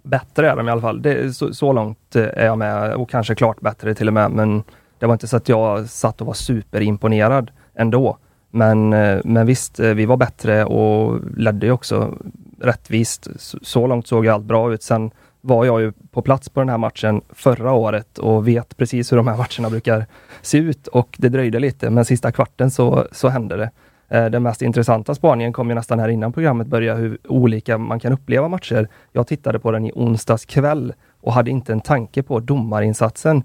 Bättre 0.03 0.49
är 0.49 0.55
de 0.55 0.67
i 0.67 0.71
alla 0.71 0.81
fall. 0.81 1.01
Det, 1.01 1.33
så, 1.33 1.53
så 1.53 1.73
långt 1.73 2.15
eh, 2.15 2.23
är 2.23 2.45
jag 2.45 2.57
med 2.57 2.93
och 2.93 3.09
kanske 3.09 3.35
klart 3.35 3.61
bättre 3.61 3.95
till 3.95 4.07
och 4.07 4.13
med. 4.13 4.31
Men 4.31 4.63
det 4.99 5.05
var 5.05 5.13
inte 5.13 5.27
så 5.27 5.37
att 5.37 5.49
jag 5.49 5.89
satt 5.89 6.21
och 6.21 6.27
var 6.27 6.33
superimponerad 6.33 7.51
ändå. 7.75 8.17
Men, 8.51 8.93
eh, 8.93 9.19
men 9.23 9.45
visst, 9.45 9.79
eh, 9.79 9.93
vi 9.93 10.05
var 10.05 10.17
bättre 10.17 10.65
och 10.65 11.19
ledde 11.37 11.65
ju 11.65 11.71
också 11.71 12.17
rättvist. 12.61 13.27
Så, 13.35 13.57
så 13.61 13.87
långt 13.87 14.07
såg 14.07 14.27
allt 14.27 14.45
bra 14.45 14.73
ut. 14.73 14.83
Sen 14.83 15.11
var 15.41 15.65
jag 15.65 15.81
ju 15.81 15.93
på 16.11 16.21
plats 16.21 16.49
på 16.49 16.59
den 16.59 16.69
här 16.69 16.77
matchen 16.77 17.21
förra 17.29 17.71
året 17.71 18.17
och 18.17 18.47
vet 18.47 18.77
precis 18.77 19.11
hur 19.11 19.17
de 19.17 19.27
här 19.27 19.37
matcherna 19.37 19.69
brukar 19.69 20.05
se 20.41 20.57
ut 20.57 20.87
och 20.87 21.15
det 21.19 21.29
dröjde 21.29 21.59
lite, 21.59 21.89
men 21.89 22.05
sista 22.05 22.31
kvarten 22.31 22.71
så, 22.71 23.07
så 23.11 23.27
hände 23.29 23.57
det. 23.57 23.69
Eh, 24.09 24.25
den 24.25 24.43
mest 24.43 24.61
intressanta 24.61 25.15
spaningen 25.15 25.53
kom 25.53 25.69
ju 25.69 25.75
nästan 25.75 25.99
här 25.99 26.09
innan 26.09 26.33
programmet 26.33 26.67
började, 26.67 27.01
hur 27.01 27.17
olika 27.27 27.77
man 27.77 27.99
kan 27.99 28.13
uppleva 28.13 28.47
matcher. 28.47 28.87
Jag 29.11 29.27
tittade 29.27 29.59
på 29.59 29.71
den 29.71 29.85
i 29.85 29.91
onsdags 29.95 30.45
kväll 30.45 30.93
och 31.21 31.33
hade 31.33 31.51
inte 31.51 31.71
en 31.71 31.81
tanke 31.81 32.23
på 32.23 32.39
domarinsatsen. 32.39 33.43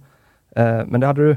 Eh, 0.57 0.83
men 0.87 1.01
det 1.01 1.07
hade 1.07 1.23
du? 1.29 1.37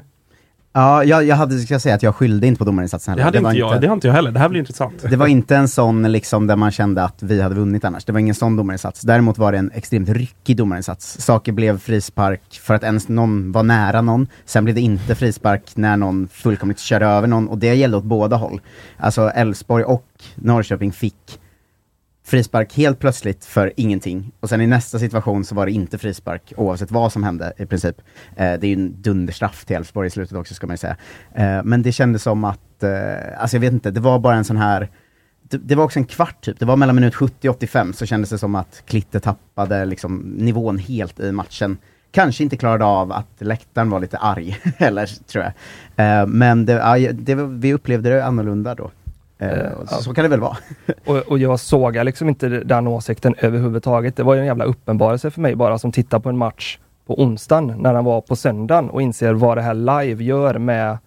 Ja, 0.78 1.04
jag, 1.04 1.24
jag 1.24 1.36
hade, 1.36 1.60
ska 1.60 1.80
säga 1.80 1.96
att 1.96 2.04
jag 2.04 2.16
skyllde 2.16 2.48
inte 2.48 2.60
på 2.60 2.66
domarinsatsen 2.66 3.12
heller. 3.12 3.22
Det 3.22 3.26
hade 3.26 3.40
var 3.40 3.50
inte 3.52 3.60
jag, 3.60 3.82
det 3.82 3.88
har 3.88 3.94
inte 3.94 4.08
jag 4.08 4.14
heller. 4.14 4.32
Det 4.32 4.40
här 4.40 4.50
blir 4.50 4.60
intressant. 4.60 5.06
Det 5.10 5.16
var 5.16 5.28
inte 5.28 5.56
en 5.56 5.68
sån 5.68 6.12
liksom 6.12 6.48
där 6.48 6.56
man 6.56 6.72
kände 6.72 7.04
att 7.04 7.24
vi 7.24 7.42
hade 7.42 7.56
vunnit 7.56 7.86
annars. 7.86 8.06
Det 8.06 8.12
var 8.12 8.20
ingen 8.20 8.36
sån 8.36 8.56
domarinsats. 8.56 9.02
Däremot 9.02 9.38
var 9.38 9.52
det 9.52 9.58
en 9.58 9.72
extremt 9.72 10.10
ryckig 10.10 10.58
domarinsats. 10.58 11.22
Saker 11.22 11.52
blev 11.52 11.80
frispark 11.80 12.60
för 12.62 12.74
att 12.74 12.84
ens 12.84 13.08
någon 13.08 13.52
var 13.52 13.64
nära 13.64 14.02
någon. 14.02 14.28
Sen 14.46 14.64
blev 14.64 14.76
det 14.76 14.82
inte 14.82 15.16
frispark 15.16 15.64
när 15.76 15.98
någon 15.98 16.28
fullkomligt 16.28 16.80
körde 16.80 17.06
över 17.06 17.28
någon 17.28 17.48
och 17.48 17.58
det 17.58 17.76
gällde 17.76 17.98
åt 17.98 18.04
båda 18.04 18.36
håll. 18.36 18.62
Alltså 18.98 19.30
Elfsborg 19.30 19.84
och 19.84 20.06
Norrköping 20.36 20.92
fick 20.92 21.40
frispark 22.28 22.74
helt 22.74 23.00
plötsligt 23.00 23.46
för 23.46 23.74
ingenting. 23.76 24.32
Och 24.40 24.50
sen 24.50 24.62
i 24.62 24.68
nästa 24.68 25.00
situation 25.00 25.46
så 25.46 25.56
var 25.56 25.66
det 25.66 25.72
inte 25.72 25.98
frispark 25.98 26.54
oavsett 26.58 26.92
vad 26.92 27.12
som 27.12 27.24
hände 27.24 27.54
i 27.58 27.66
princip. 27.66 28.02
Eh, 28.36 28.54
det 28.60 28.68
är 28.68 28.70
ju 28.70 28.74
en 28.74 29.02
dunderstraff 29.02 29.66
till 29.66 29.76
Elfsborg 29.76 30.08
i 30.08 30.10
slutet 30.10 30.38
också 30.38 30.54
ska 30.54 30.68
man 30.68 30.74
ju 30.74 30.78
säga. 30.78 30.98
Eh, 31.36 31.64
men 31.64 31.82
det 31.82 31.92
kändes 31.92 32.24
som 32.24 32.44
att, 32.44 32.84
eh, 32.84 33.42
alltså 33.42 33.56
jag 33.56 33.62
vet 33.62 33.74
inte, 33.74 33.92
det 33.92 34.00
var 34.00 34.20
bara 34.20 34.36
en 34.36 34.44
sån 34.44 34.58
här 34.58 34.90
det, 35.50 35.58
det 35.58 35.76
var 35.76 35.84
också 35.84 36.00
en 36.00 36.06
kvart 36.06 36.42
typ, 36.42 36.60
det 36.60 36.66
var 36.66 36.76
mellan 36.76 36.96
minut 36.96 37.16
70 37.16 37.50
och 37.50 37.56
85 37.56 37.94
så 37.94 38.06
kändes 38.06 38.30
det 38.30 38.38
som 38.38 38.56
att 38.56 38.84
Klitte 38.86 39.20
tappade 39.20 39.86
liksom 39.86 40.18
nivån 40.18 40.78
helt 40.78 41.20
i 41.20 41.32
matchen. 41.32 41.78
Kanske 42.12 42.44
inte 42.44 42.58
klarade 42.58 42.86
av 42.86 43.12
att 43.12 43.34
läktaren 43.40 43.90
var 43.90 44.00
lite 44.00 44.18
arg, 44.18 44.58
eller 44.78 45.06
tror 45.06 45.44
jag. 45.44 46.22
Eh, 46.22 46.28
men 46.28 46.66
det, 46.66 46.74
ja, 46.74 47.12
det, 47.14 47.36
vi 47.36 47.74
upplevde 47.74 48.10
det 48.10 48.26
annorlunda 48.26 48.76
då. 48.76 48.92
Eh, 49.40 49.50
Eh, 49.50 49.86
så, 49.86 50.04
så 50.04 50.14
kan 50.14 50.24
det 50.24 50.30
väl 50.30 50.40
vara. 50.40 50.58
Och, 51.06 51.18
och 51.18 51.40
jag 51.40 51.60
såg 51.60 51.96
liksom 51.96 52.30
inte 52.30 52.50
den 52.50 52.88
åsikten 52.88 53.36
överhuvudtaget. 53.38 54.16
Det 54.16 54.24
var 54.24 54.34
ju 54.34 54.40
en 54.40 54.46
jävla 54.46 54.66
uppenbarelse 54.66 55.32
för 55.32 55.42
mig 55.42 55.56
bara 55.56 55.80
som 55.80 55.92
tittar 55.92 56.20
på 56.20 56.30
en 56.30 56.38
match 56.38 56.80
på 57.06 57.22
onsdagen 57.22 57.76
när 57.80 57.94
den 57.94 58.06
var 58.06 58.22
på 58.22 58.36
söndagen 58.36 58.90
och 58.90 59.02
inser 59.02 59.34
vad 59.34 59.58
det 59.58 59.62
här 59.62 59.74
live 59.74 60.24
gör 60.24 60.58
med 60.58 60.98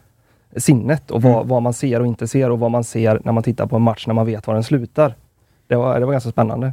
sinnet 0.56 1.10
och 1.10 1.22
vad, 1.22 1.46
vad 1.46 1.62
man 1.62 1.72
ser 1.72 2.00
och 2.00 2.06
inte 2.06 2.28
ser 2.28 2.50
och 2.50 2.58
vad 2.58 2.70
man 2.70 2.84
ser 2.84 3.20
när 3.24 3.32
man 3.32 3.42
tittar 3.42 3.66
på 3.66 3.76
en 3.76 3.82
match 3.82 4.06
när 4.06 4.14
man 4.14 4.26
vet 4.26 4.46
var 4.46 4.54
den 4.54 4.64
slutar. 4.64 5.14
Det 5.66 5.76
var, 5.76 6.00
det 6.00 6.06
var 6.06 6.12
ganska 6.12 6.30
spännande. 6.30 6.72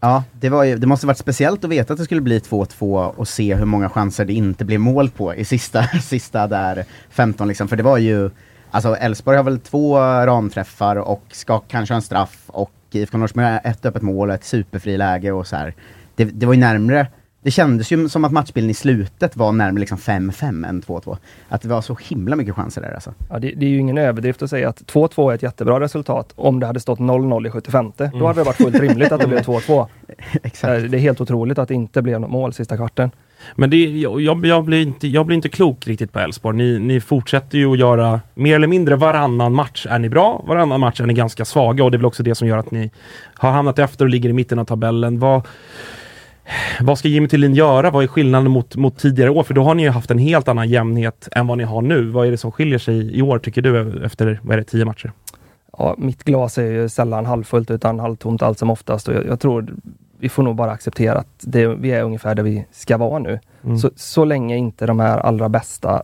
Ja, 0.00 0.24
det, 0.32 0.48
var 0.48 0.64
ju, 0.64 0.76
det 0.76 0.86
måste 0.86 1.06
varit 1.06 1.18
speciellt 1.18 1.64
att 1.64 1.70
veta 1.70 1.92
att 1.92 1.98
det 1.98 2.04
skulle 2.04 2.20
bli 2.20 2.38
2-2 2.38 3.06
och 3.16 3.28
se 3.28 3.54
hur 3.54 3.64
många 3.64 3.88
chanser 3.88 4.24
det 4.24 4.32
inte 4.32 4.64
blev 4.64 4.80
mål 4.80 5.10
på 5.10 5.34
i 5.34 5.44
sista, 5.44 5.82
sista 6.02 6.46
där 6.46 6.84
15 7.10 7.48
liksom. 7.48 7.68
För 7.68 7.76
det 7.76 7.82
var 7.82 7.98
ju, 7.98 8.30
alltså 8.70 8.96
Elfsborg 8.96 9.36
har 9.36 9.44
väl 9.44 9.60
två 9.60 9.98
ramträffar 10.00 10.96
och 10.96 11.22
ska 11.30 11.58
kanske 11.58 11.94
ha 11.94 11.96
en 11.96 12.02
straff 12.02 12.44
och 12.46 12.72
IFK 12.90 13.18
Norrköping 13.18 13.42
har 13.42 13.60
ett 13.64 13.86
öppet 13.86 14.02
mål 14.02 14.28
och 14.28 14.34
ett 14.34 14.44
superfriläge 14.44 15.32
och 15.32 15.46
så 15.46 15.56
här. 15.56 15.74
Det, 16.14 16.24
det 16.24 16.46
var 16.46 16.54
ju 16.54 16.60
närmre, 16.60 17.06
det 17.48 17.52
kändes 17.52 17.90
ju 17.92 18.08
som 18.08 18.24
att 18.24 18.32
matchbilden 18.32 18.70
i 18.70 18.74
slutet 18.74 19.36
var 19.36 19.52
närmare 19.52 19.80
liksom 19.80 19.98
5-5 19.98 20.68
än 20.68 20.82
2-2. 20.82 21.16
Att 21.48 21.62
det 21.62 21.68
var 21.68 21.80
så 21.80 21.98
himla 22.08 22.36
mycket 22.36 22.54
chanser 22.54 22.80
där 22.82 22.94
alltså. 22.94 23.14
Ja, 23.30 23.38
det, 23.38 23.50
det 23.56 23.66
är 23.66 23.70
ju 23.70 23.78
ingen 23.78 23.98
överdrift 23.98 24.42
att 24.42 24.50
säga 24.50 24.68
att 24.68 24.82
2-2 24.82 25.30
är 25.30 25.34
ett 25.34 25.42
jättebra 25.42 25.80
resultat 25.80 26.32
om 26.36 26.60
det 26.60 26.66
hade 26.66 26.80
stått 26.80 26.98
0-0 26.98 27.46
i 27.46 27.50
75. 27.50 27.92
Då 27.96 28.26
hade 28.26 28.40
det 28.40 28.44
varit 28.44 28.56
fullt 28.56 28.80
rimligt 28.80 29.12
att 29.12 29.20
det 29.20 29.26
blev 29.26 29.40
2-2. 29.40 29.86
Exakt. 30.42 30.84
Eh, 30.84 30.90
Det 30.90 30.96
är 30.96 31.00
helt 31.00 31.20
otroligt 31.20 31.58
att 31.58 31.68
det 31.68 31.74
inte 31.74 32.02
blev 32.02 32.20
något 32.20 32.30
mål 32.30 32.52
sista 32.52 32.76
kvarten. 32.76 33.10
Men 33.54 33.70
det, 33.70 33.76
jag, 33.76 34.20
jag, 34.20 34.46
jag, 34.46 34.64
blir 34.64 34.82
inte, 34.82 35.08
jag 35.08 35.26
blir 35.26 35.36
inte 35.36 35.48
klok 35.48 35.86
riktigt 35.86 36.12
på 36.12 36.18
Elfsborg. 36.18 36.56
Ni, 36.56 36.78
ni 36.78 37.00
fortsätter 37.00 37.58
ju 37.58 37.72
att 37.72 37.78
göra 37.78 38.20
mer 38.34 38.54
eller 38.54 38.66
mindre 38.66 38.96
varannan 38.96 39.54
match 39.54 39.86
är 39.90 39.98
ni 39.98 40.08
bra, 40.08 40.44
varannan 40.46 40.80
match 40.80 41.00
är 41.00 41.06
ni 41.06 41.14
ganska 41.14 41.44
svaga 41.44 41.84
och 41.84 41.90
det 41.90 41.96
är 41.96 41.98
väl 41.98 42.06
också 42.06 42.22
det 42.22 42.34
som 42.34 42.48
gör 42.48 42.58
att 42.58 42.70
ni 42.70 42.90
har 43.34 43.50
hamnat 43.50 43.78
efter 43.78 44.04
och 44.04 44.10
ligger 44.10 44.30
i 44.30 44.32
mitten 44.32 44.58
av 44.58 44.64
tabellen. 44.64 45.18
Vad, 45.18 45.46
vad 46.80 46.98
ska 46.98 47.08
Jimmy 47.08 47.28
Tillin 47.28 47.54
göra? 47.54 47.90
Vad 47.90 48.04
är 48.04 48.08
skillnaden 48.08 48.50
mot, 48.50 48.76
mot 48.76 48.98
tidigare 48.98 49.30
år? 49.30 49.42
För 49.42 49.54
då 49.54 49.62
har 49.62 49.74
ni 49.74 49.82
ju 49.82 49.90
haft 49.90 50.10
en 50.10 50.18
helt 50.18 50.48
annan 50.48 50.68
jämnhet 50.68 51.28
än 51.32 51.46
vad 51.46 51.58
ni 51.58 51.64
har 51.64 51.82
nu. 51.82 52.10
Vad 52.10 52.26
är 52.26 52.30
det 52.30 52.36
som 52.36 52.52
skiljer 52.52 52.78
sig 52.78 53.18
i 53.18 53.22
år 53.22 53.38
tycker 53.38 53.62
du 53.62 54.04
efter, 54.04 54.40
vad 54.42 54.52
är 54.54 54.58
det, 54.58 54.64
tio 54.64 54.84
matcher? 54.84 55.12
Ja, 55.78 55.94
mitt 55.98 56.24
glas 56.24 56.58
är 56.58 56.62
ju 56.62 56.88
sällan 56.88 57.26
halvfullt 57.26 57.70
utan 57.70 58.00
halvtomt 58.00 58.42
allt 58.42 58.58
som 58.58 58.70
oftast 58.70 59.08
och 59.08 59.14
jag, 59.14 59.26
jag 59.26 59.40
tror 59.40 59.66
vi 60.18 60.28
får 60.28 60.42
nog 60.42 60.56
bara 60.56 60.70
acceptera 60.70 61.18
att 61.18 61.26
det, 61.40 61.66
vi 61.66 61.90
är 61.90 62.02
ungefär 62.02 62.34
där 62.34 62.42
vi 62.42 62.66
ska 62.70 62.96
vara 62.96 63.18
nu. 63.18 63.38
Mm. 63.64 63.78
Så, 63.78 63.90
så 63.96 64.24
länge 64.24 64.56
inte 64.56 64.86
de 64.86 65.00
här 65.00 65.18
allra 65.18 65.48
bästa 65.48 66.02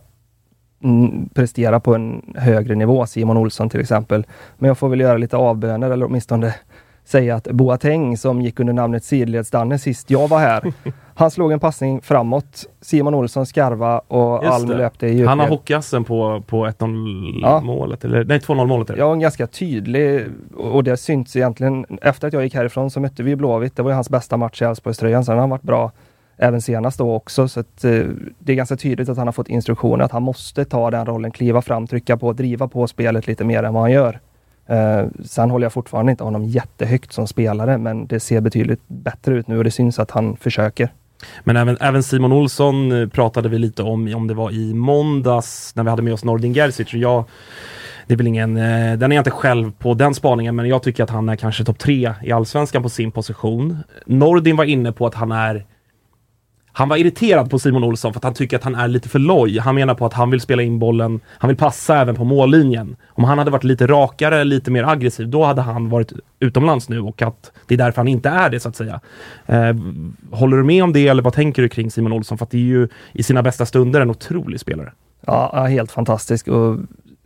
presterar 1.33 1.79
på 1.79 1.95
en 1.95 2.33
högre 2.35 2.75
nivå, 2.75 3.05
Simon 3.05 3.37
Olsson 3.37 3.69
till 3.69 3.79
exempel. 3.79 4.25
Men 4.57 4.67
jag 4.67 4.77
får 4.77 4.89
väl 4.89 4.99
göra 4.99 5.17
lite 5.17 5.37
avböner 5.37 5.91
eller 5.91 6.05
åtminstone 6.05 6.55
säga 7.05 7.35
att 7.35 7.43
Boateng 7.51 8.17
som 8.17 8.41
gick 8.41 8.59
under 8.59 8.73
namnet 8.73 9.03
Sidleds-Danne 9.03 9.77
sist 9.77 10.09
jag 10.11 10.27
var 10.27 10.39
här. 10.39 10.73
Han 11.17 11.31
slog 11.31 11.51
en 11.51 11.59
passning 11.59 12.01
framåt. 12.01 12.65
Simon 12.81 13.13
Olsson 13.13 13.45
skarva 13.45 13.99
och 13.99 14.45
Alm 14.45 14.69
löpte 14.69 15.05
i 15.07 15.09
djupled. 15.09 15.27
Han 15.29 15.39
har 15.39 15.47
hockeyassen 15.47 16.03
på, 16.03 16.43
på 16.47 16.67
1-0 16.67 17.39
Ja. 17.41 17.61
målet, 17.61 18.05
eller 18.05 18.23
nej 18.25 18.39
2-0 18.39 18.65
målet. 18.67 18.91
Ja, 18.97 19.13
en 19.13 19.19
ganska 19.19 19.47
tydlig 19.47 20.25
och 20.57 20.83
det 20.83 20.97
syns 20.97 21.35
egentligen. 21.35 21.85
Efter 22.01 22.27
att 22.27 22.33
jag 22.33 22.43
gick 22.43 22.55
härifrån 22.55 22.89
så 22.91 22.99
mötte 22.99 23.23
vi 23.23 23.35
Blåvitt. 23.35 23.75
Det 23.75 23.83
var 23.83 23.91
ju 23.91 23.95
hans 23.95 24.09
bästa 24.09 24.37
match 24.37 24.61
i 24.61 24.65
Elfsborgströjan. 24.65 25.25
Sen 25.25 25.33
har 25.33 25.39
han 25.39 25.49
varit 25.49 25.61
bra 25.61 25.91
även 26.37 26.61
senast 26.61 26.97
då 26.97 27.13
också. 27.13 27.47
Så 27.47 27.59
att, 27.59 27.83
eh, 27.83 27.91
det 28.39 28.51
är 28.51 28.55
ganska 28.55 28.75
tydligt 28.75 29.09
att 29.09 29.17
han 29.17 29.27
har 29.27 29.31
fått 29.31 29.49
instruktioner 29.49 30.05
att 30.05 30.11
han 30.11 30.23
måste 30.23 30.65
ta 30.65 30.91
den 30.91 31.05
rollen, 31.05 31.31
kliva 31.31 31.61
fram, 31.61 31.87
trycka 31.87 32.17
på, 32.17 32.33
driva 32.33 32.67
på 32.67 32.87
spelet 32.87 33.27
lite 33.27 33.43
mer 33.43 33.63
än 33.63 33.73
vad 33.73 33.83
han 33.83 33.91
gör. 33.91 34.19
Eh, 34.67 35.07
sen 35.25 35.49
håller 35.49 35.65
jag 35.65 35.73
fortfarande 35.73 36.11
inte 36.11 36.23
honom 36.23 36.43
jättehögt 36.43 37.13
som 37.13 37.27
spelare, 37.27 37.77
men 37.77 38.07
det 38.07 38.19
ser 38.19 38.41
betydligt 38.41 38.81
bättre 38.87 39.35
ut 39.35 39.47
nu 39.47 39.57
och 39.57 39.63
det 39.63 39.71
syns 39.71 39.99
att 39.99 40.11
han 40.11 40.37
försöker. 40.37 40.89
Men 41.43 41.57
även, 41.57 41.77
även 41.79 42.03
Simon 42.03 42.31
Olsson 42.31 42.91
eh, 42.91 43.07
pratade 43.07 43.49
vi 43.49 43.59
lite 43.59 43.83
om, 43.83 44.15
om 44.15 44.27
det 44.27 44.33
var 44.33 44.51
i 44.51 44.73
måndags 44.73 45.75
när 45.75 45.83
vi 45.83 45.89
hade 45.89 46.01
med 46.01 46.13
oss 46.13 46.23
Nordin 46.23 46.53
Gerzic. 46.53 46.93
Och 46.93 46.99
Jag, 46.99 47.23
det 48.07 48.13
är 48.13 48.17
väl 48.17 48.27
ingen, 48.27 48.57
eh, 48.57 48.97
den 48.97 49.11
är 49.11 49.15
jag 49.15 49.21
inte 49.21 49.31
själv 49.31 49.71
på 49.71 49.93
den 49.93 50.15
spaningen, 50.15 50.55
men 50.55 50.67
jag 50.67 50.83
tycker 50.83 51.03
att 51.03 51.09
han 51.09 51.29
är 51.29 51.35
kanske 51.35 51.63
topp 51.63 51.79
tre 51.79 52.13
i 52.23 52.31
allsvenskan 52.31 52.83
på 52.83 52.89
sin 52.89 53.11
position. 53.11 53.77
Nordin 54.05 54.55
var 54.55 54.65
inne 54.65 54.91
på 54.91 55.07
att 55.07 55.15
han 55.15 55.31
är 55.31 55.65
han 56.77 56.89
var 56.89 56.97
irriterad 56.97 57.49
på 57.49 57.59
Simon 57.59 57.83
Olsson 57.83 58.13
för 58.13 58.19
att 58.19 58.23
han 58.23 58.33
tycker 58.33 58.57
att 58.57 58.63
han 58.63 58.75
är 58.75 58.87
lite 58.87 59.09
för 59.09 59.19
loj. 59.19 59.59
Han 59.59 59.75
menar 59.75 59.95
på 59.95 60.05
att 60.05 60.13
han 60.13 60.31
vill 60.31 60.41
spela 60.41 60.63
in 60.63 60.79
bollen, 60.79 61.19
han 61.27 61.47
vill 61.47 61.57
passa 61.57 62.01
även 62.01 62.15
på 62.15 62.23
mållinjen. 62.23 62.95
Om 63.07 63.23
han 63.23 63.37
hade 63.37 63.51
varit 63.51 63.63
lite 63.63 63.87
rakare, 63.87 64.43
lite 64.43 64.71
mer 64.71 64.83
aggressiv, 64.83 65.29
då 65.29 65.43
hade 65.43 65.61
han 65.61 65.89
varit 65.89 66.13
utomlands 66.39 66.89
nu 66.89 66.99
och 66.99 67.21
att 67.21 67.51
det 67.67 67.73
är 67.73 67.77
därför 67.77 67.97
han 67.97 68.07
inte 68.07 68.29
är 68.29 68.49
det 68.49 68.59
så 68.59 68.69
att 68.69 68.75
säga. 68.75 68.99
Eh, 69.45 69.75
håller 70.31 70.57
du 70.57 70.63
med 70.63 70.83
om 70.83 70.93
det 70.93 71.07
eller 71.07 71.23
vad 71.23 71.33
tänker 71.33 71.61
du 71.61 71.69
kring 71.69 71.91
Simon 71.91 72.13
Olsson? 72.13 72.37
För 72.37 72.45
att 72.45 72.51
det 72.51 72.57
är 72.57 72.61
ju 72.61 72.87
i 73.13 73.23
sina 73.23 73.43
bästa 73.43 73.65
stunder 73.65 74.01
en 74.01 74.09
otrolig 74.09 74.59
spelare. 74.59 74.91
Ja, 75.25 75.65
helt 75.69 75.91
fantastisk. 75.91 76.47
Och 76.47 76.77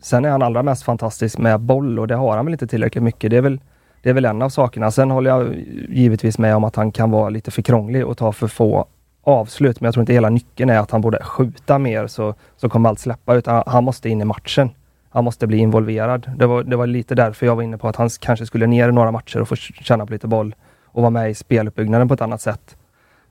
sen 0.01 0.25
är 0.25 0.29
han 0.29 0.41
allra 0.41 0.63
mest 0.63 0.83
fantastisk 0.83 1.38
med 1.38 1.59
boll 1.59 1.99
och 1.99 2.07
det 2.07 2.15
har 2.15 2.35
han 2.35 2.45
väl 2.45 2.53
inte 2.53 2.67
tillräckligt 2.67 3.03
mycket. 3.03 3.31
Det 3.31 3.38
är 3.38 3.41
väl, 3.41 3.59
det 4.01 4.09
är 4.09 4.13
väl 4.13 4.25
en 4.25 4.41
av 4.41 4.49
sakerna. 4.49 4.91
Sen 4.91 5.12
håller 5.12 5.29
jag 5.29 5.55
givetvis 5.89 6.38
med 6.38 6.55
om 6.55 6.63
att 6.63 6.75
han 6.75 6.91
kan 6.91 7.12
vara 7.12 7.29
lite 7.29 7.51
för 7.51 7.62
krånglig 7.62 8.05
och 8.05 8.17
ta 8.17 8.31
för 8.31 8.47
få 8.47 8.88
avslut. 9.29 9.81
Men 9.81 9.85
jag 9.87 9.93
tror 9.93 10.01
inte 10.01 10.13
hela 10.13 10.29
nyckeln 10.29 10.69
är 10.69 10.79
att 10.79 10.91
han 10.91 11.01
borde 11.01 11.23
skjuta 11.23 11.79
mer 11.79 12.07
så, 12.07 12.33
så 12.57 12.69
kommer 12.69 12.89
allt 12.89 12.99
släppa. 12.99 13.35
Utan 13.35 13.63
han 13.67 13.83
måste 13.83 14.09
in 14.09 14.21
i 14.21 14.25
matchen. 14.25 14.69
Han 15.09 15.23
måste 15.23 15.47
bli 15.47 15.57
involverad. 15.57 16.31
Det 16.37 16.45
var, 16.45 16.63
det 16.63 16.75
var 16.75 16.87
lite 16.87 17.15
därför 17.15 17.45
jag 17.45 17.55
var 17.55 17.63
inne 17.63 17.77
på 17.77 17.87
att 17.87 17.95
han 17.95 18.09
kanske 18.19 18.45
skulle 18.45 18.67
ner 18.67 18.89
i 18.89 18.91
några 18.91 19.11
matcher 19.11 19.41
och 19.41 19.47
få 19.47 19.55
känna 19.55 20.05
på 20.05 20.13
lite 20.13 20.27
boll 20.27 20.55
och 20.85 21.01
vara 21.01 21.09
med 21.09 21.29
i 21.31 21.33
speluppbyggnaden 21.35 22.07
på 22.07 22.13
ett 22.13 22.21
annat 22.21 22.41
sätt. 22.41 22.75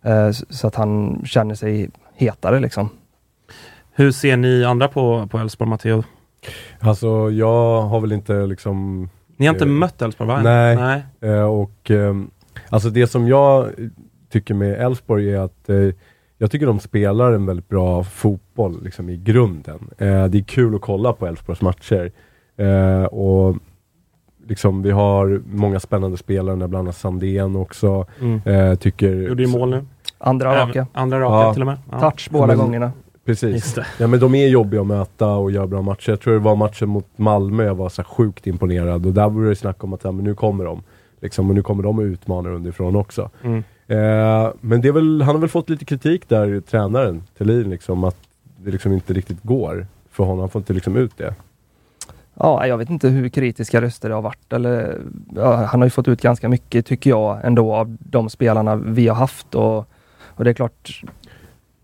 Eh, 0.02 0.30
så- 0.50 0.66
att 0.66 0.74
han 0.74 1.22
känner 1.24 1.54
sig 1.54 1.90
hetare 2.14 2.60
liksom. 2.60 2.88
Hur 3.92 4.12
ser 4.12 4.36
ni 4.36 4.64
andra 4.64 4.88
på 4.88 5.26
på 5.30 5.38
Elfsborg, 5.38 5.70
Matteo? 5.70 6.04
Alltså 6.80 7.30
jag 7.30 7.82
har 7.82 8.00
väl 8.00 8.12
inte 8.12 8.32
liksom 8.46 9.08
Ni 9.36 9.46
har 9.46 9.54
inte 9.54 9.64
Eh, 9.64 9.68
mött 9.70 10.02
Elfsborg 10.02 10.28
va? 10.28 10.42
nej. 10.42 10.76
nej. 10.76 11.02
Eh, 11.32 11.42
och 11.42 11.90
ehm, 11.90 12.30
alltså 12.70 12.90
det 12.90 13.06
som 13.06 13.28
jag 13.28 13.68
tycker 14.30 14.54
med 14.54 14.80
Elfsborg 14.80 15.34
är 15.34 15.38
att 15.40 15.68
eh, 15.68 15.76
jag 16.38 16.50
tycker 16.50 16.66
de 16.66 16.80
spelar 16.80 17.32
en 17.32 17.46
väldigt 17.46 17.68
bra 17.68 18.04
fotboll 18.04 18.82
liksom 18.84 19.08
i 19.10 19.16
grunden. 19.16 19.78
Eh, 19.98 20.24
det 20.24 20.38
är 20.38 20.42
kul 20.42 20.74
att 20.74 20.80
kolla 20.80 21.12
på 21.12 21.26
Elfsborgs 21.26 21.60
matcher. 21.60 22.12
Eh, 22.56 23.04
och 23.04 23.56
liksom 24.46 24.82
vi 24.82 24.90
har 24.90 25.42
många 25.52 25.80
spännande 25.80 26.16
spelare, 26.16 26.56
bland 26.56 26.76
annat 26.76 26.96
Sandén 26.96 27.56
också. 27.56 28.06
Mm. 28.20 28.40
Eh, 28.44 28.74
tycker... 28.74 29.12
Gjorde 29.12 29.42
ju 29.42 29.48
mål 29.48 29.70
nu. 29.70 29.84
Andra 30.18 30.56
raka. 30.66 30.86
Andra 30.92 31.20
raka 31.20 31.46
Ja. 31.46 31.52
till 31.52 31.62
och 31.62 31.66
med. 31.66 31.78
Ja. 31.90 32.00
Touch 32.10 32.28
båda 32.30 32.46
Men- 32.46 32.58
gångerna. 32.58 32.92
Precis. 33.24 33.76
Ja 33.98 34.06
men 34.06 34.20
de 34.20 34.34
är 34.34 34.48
jobbiga 34.48 34.80
att 34.80 34.86
möta 34.86 35.28
och 35.28 35.50
gör 35.50 35.66
bra 35.66 35.82
matcher. 35.82 36.10
Jag 36.10 36.20
tror 36.20 36.32
det 36.34 36.40
var 36.40 36.56
matchen 36.56 36.88
mot 36.88 37.06
Malmö 37.16 37.64
jag 37.64 37.74
var 37.74 37.88
så 37.88 38.04
sjukt 38.04 38.46
imponerad 38.46 39.06
och 39.06 39.12
där 39.12 39.28
var 39.28 39.42
det 39.42 39.56
snack 39.56 39.84
om 39.84 39.92
att 39.92 40.04
ja, 40.04 40.12
men 40.12 40.24
nu 40.24 40.34
kommer 40.34 40.64
de. 40.64 40.82
Liksom, 41.20 41.48
och 41.48 41.54
nu 41.54 41.62
kommer 41.62 41.82
de 41.82 41.98
att 41.98 42.02
utmana 42.02 42.50
underifrån 42.50 42.96
också. 42.96 43.30
Mm. 43.42 43.62
Eh, 43.88 44.50
men 44.60 44.80
det 44.80 44.88
är 44.88 44.92
väl, 44.92 45.22
han 45.22 45.34
har 45.34 45.40
väl 45.40 45.48
fått 45.50 45.70
lite 45.70 45.84
kritik 45.84 46.28
där, 46.28 46.60
tränaren 46.60 47.22
Thelin, 47.38 47.70
liksom, 47.70 48.04
att 48.04 48.16
det 48.64 48.70
liksom 48.70 48.92
inte 48.92 49.12
riktigt 49.12 49.42
går 49.42 49.86
för 50.10 50.24
honom. 50.24 50.38
Han 50.40 50.48
får 50.48 50.60
inte 50.60 50.72
liksom 50.72 50.96
ut 50.96 51.12
det. 51.16 51.34
Ja, 52.34 52.66
jag 52.66 52.78
vet 52.78 52.90
inte 52.90 53.08
hur 53.08 53.28
kritiska 53.28 53.80
röster 53.80 54.08
det 54.08 54.14
har 54.14 54.22
varit. 54.22 54.52
Eller, 54.52 54.98
ja, 55.36 55.54
han 55.54 55.80
har 55.80 55.86
ju 55.86 55.90
fått 55.90 56.08
ut 56.08 56.22
ganska 56.22 56.48
mycket 56.48 56.86
tycker 56.86 57.10
jag 57.10 57.40
ändå 57.44 57.74
av 57.74 57.96
de 58.00 58.30
spelarna 58.30 58.76
vi 58.76 59.08
har 59.08 59.14
haft. 59.16 59.54
Och, 59.54 59.78
och 60.26 60.44
det 60.44 60.50
är 60.50 60.54
klart, 60.54 61.02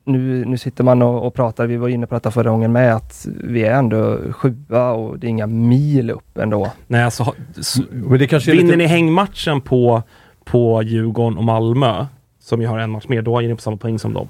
nu, 0.05 0.45
nu 0.45 0.59
sitter 0.59 0.85
man 0.85 1.03
och, 1.03 1.27
och 1.27 1.35
pratar, 1.35 1.67
vi 1.67 1.77
var 1.77 1.88
inne 1.88 2.07
på 2.07 2.14
detta 2.14 2.31
förra 2.31 2.51
gången 2.51 2.73
med, 2.73 2.95
att 2.95 3.27
vi 3.45 3.64
är 3.64 3.75
ändå 3.79 4.19
sjua 4.33 4.93
och 4.93 5.19
det 5.19 5.27
är 5.27 5.29
inga 5.29 5.47
mil 5.47 6.11
upp 6.11 6.38
ändå. 6.38 6.71
Nej, 6.87 7.03
alltså, 7.03 7.23
ha- 7.23 7.35
s- 7.59 7.77
Men 7.90 8.19
det 8.19 8.27
kanske 8.27 8.51
är 8.51 8.57
vinner 8.57 8.67
lite... 8.67 8.77
ni 8.77 8.87
hängmatchen 8.87 9.61
på, 9.61 10.03
på 10.44 10.83
Djurgården 10.83 11.38
och 11.38 11.44
Malmö, 11.44 12.07
som 12.40 12.61
ju 12.61 12.66
har 12.66 12.78
en 12.78 12.90
match 12.90 13.09
mer, 13.09 13.22
då 13.22 13.38
är 13.38 13.48
ni 13.48 13.54
på 13.54 13.61
samma 13.61 13.76
poäng 13.76 13.98
som 13.98 14.12
dem. 14.12 14.28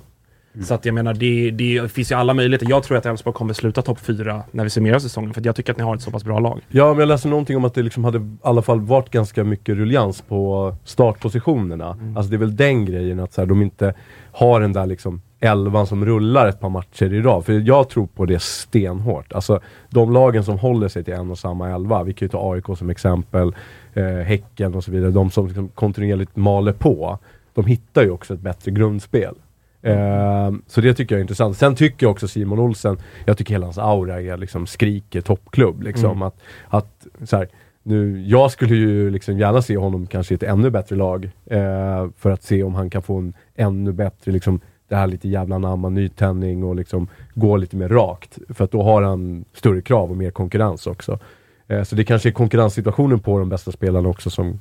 Mm. 0.54 0.66
Så 0.66 0.74
att 0.74 0.84
jag 0.84 0.94
menar, 0.94 1.14
det, 1.14 1.50
det 1.50 1.92
finns 1.92 2.12
ju 2.12 2.16
alla 2.16 2.34
möjligheter. 2.34 2.66
Jag 2.70 2.82
tror 2.82 2.96
att 2.96 3.06
Elfsborg 3.06 3.34
kommer 3.34 3.54
sluta 3.54 3.82
topp 3.82 4.00
fyra 4.00 4.42
när 4.50 4.64
vi 4.64 4.70
summerar 4.70 4.98
säsongen, 4.98 5.34
för 5.34 5.42
jag 5.44 5.56
tycker 5.56 5.72
att 5.72 5.78
ni 5.78 5.84
har 5.84 5.94
ett 5.94 6.02
så 6.02 6.10
pass 6.10 6.24
bra 6.24 6.38
lag. 6.38 6.60
Ja, 6.68 6.88
men 6.88 6.98
jag 6.98 7.08
läste 7.08 7.28
någonting 7.28 7.56
om 7.56 7.64
att 7.64 7.74
det 7.74 7.82
liksom 7.82 8.04
hade 8.04 8.18
i 8.18 8.36
alla 8.42 8.62
fall 8.62 8.80
varit 8.80 9.10
ganska 9.10 9.44
mycket 9.44 9.76
ruljans 9.76 10.22
på 10.22 10.74
startpositionerna. 10.84 11.90
Mm. 11.90 12.16
Alltså 12.16 12.30
det 12.30 12.36
är 12.36 12.38
väl 12.38 12.56
den 12.56 12.84
grejen 12.84 13.20
att 13.20 13.32
så 13.32 13.40
här, 13.40 13.46
de 13.46 13.62
inte 13.62 13.94
har 14.32 14.60
den 14.60 14.72
där 14.72 14.86
liksom 14.86 15.22
elvan 15.40 15.86
som 15.86 16.04
rullar 16.04 16.46
ett 16.46 16.60
par 16.60 16.68
matcher 16.68 17.12
i 17.12 17.22
rad. 17.22 17.44
För 17.44 17.52
jag 17.52 17.88
tror 17.88 18.06
på 18.06 18.26
det 18.26 18.42
stenhårt. 18.42 19.32
Alltså 19.32 19.60
de 19.90 20.12
lagen 20.12 20.44
som 20.44 20.58
håller 20.58 20.88
sig 20.88 21.04
till 21.04 21.14
en 21.14 21.30
och 21.30 21.38
samma 21.38 21.70
elva, 21.70 22.02
vi 22.02 22.12
kan 22.12 22.26
ju 22.26 22.30
ta 22.30 22.52
AIK 22.52 22.64
som 22.78 22.90
exempel, 22.90 23.54
eh, 23.94 24.04
Häcken 24.04 24.74
och 24.74 24.84
så 24.84 24.90
vidare, 24.90 25.10
de 25.10 25.30
som 25.30 25.46
liksom 25.46 25.68
kontinuerligt 25.68 26.36
maler 26.36 26.72
på, 26.72 27.18
de 27.54 27.66
hittar 27.66 28.02
ju 28.02 28.10
också 28.10 28.34
ett 28.34 28.40
bättre 28.40 28.70
grundspel. 28.70 29.34
Eh, 29.82 30.52
så 30.66 30.80
det 30.80 30.94
tycker 30.94 31.14
jag 31.14 31.18
är 31.18 31.22
intressant. 31.22 31.56
Sen 31.56 31.74
tycker 31.74 32.06
jag 32.06 32.10
också 32.10 32.28
Simon 32.28 32.58
Olsen, 32.58 32.98
jag 33.24 33.38
tycker 33.38 33.54
hela 33.54 33.66
hans 33.66 33.78
aura 33.78 34.20
är 34.20 34.36
liksom 34.36 34.66
skriker 34.66 35.20
toppklubb. 35.20 35.82
Liksom. 35.82 36.10
Mm. 36.10 36.22
Att, 36.22 36.40
att 36.68 37.06
så 37.24 37.36
här, 37.36 37.48
nu, 37.82 38.22
jag 38.26 38.50
skulle 38.50 38.74
ju 38.74 39.10
liksom 39.10 39.38
gärna 39.38 39.62
se 39.62 39.76
honom 39.76 40.06
kanske 40.06 40.34
i 40.34 40.36
ett 40.36 40.42
ännu 40.42 40.70
bättre 40.70 40.96
lag. 40.96 41.30
Eh, 41.46 42.08
för 42.16 42.30
att 42.30 42.42
se 42.42 42.62
om 42.62 42.74
han 42.74 42.90
kan 42.90 43.02
få 43.02 43.16
en 43.16 43.34
ännu 43.54 43.92
bättre, 43.92 44.32
liksom, 44.32 44.60
det 44.88 44.96
här 44.96 45.06
lite 45.06 45.28
jävla 45.28 45.58
namma, 45.58 45.88
nytändning 45.88 46.64
och 46.64 46.76
liksom 46.76 47.08
gå 47.34 47.56
lite 47.56 47.76
mer 47.76 47.88
rakt. 47.88 48.38
För 48.48 48.64
att 48.64 48.70
då 48.70 48.82
har 48.82 49.02
han 49.02 49.44
större 49.52 49.80
krav 49.80 50.10
och 50.10 50.16
mer 50.16 50.30
konkurrens 50.30 50.86
också. 50.86 51.18
Eh, 51.68 51.82
så 51.82 51.94
det 51.94 52.04
kanske 52.04 52.28
är 52.28 52.32
konkurrenssituationen 52.32 53.20
på 53.20 53.38
de 53.38 53.48
bästa 53.48 53.72
spelarna 53.72 54.08
också 54.08 54.30
som, 54.30 54.60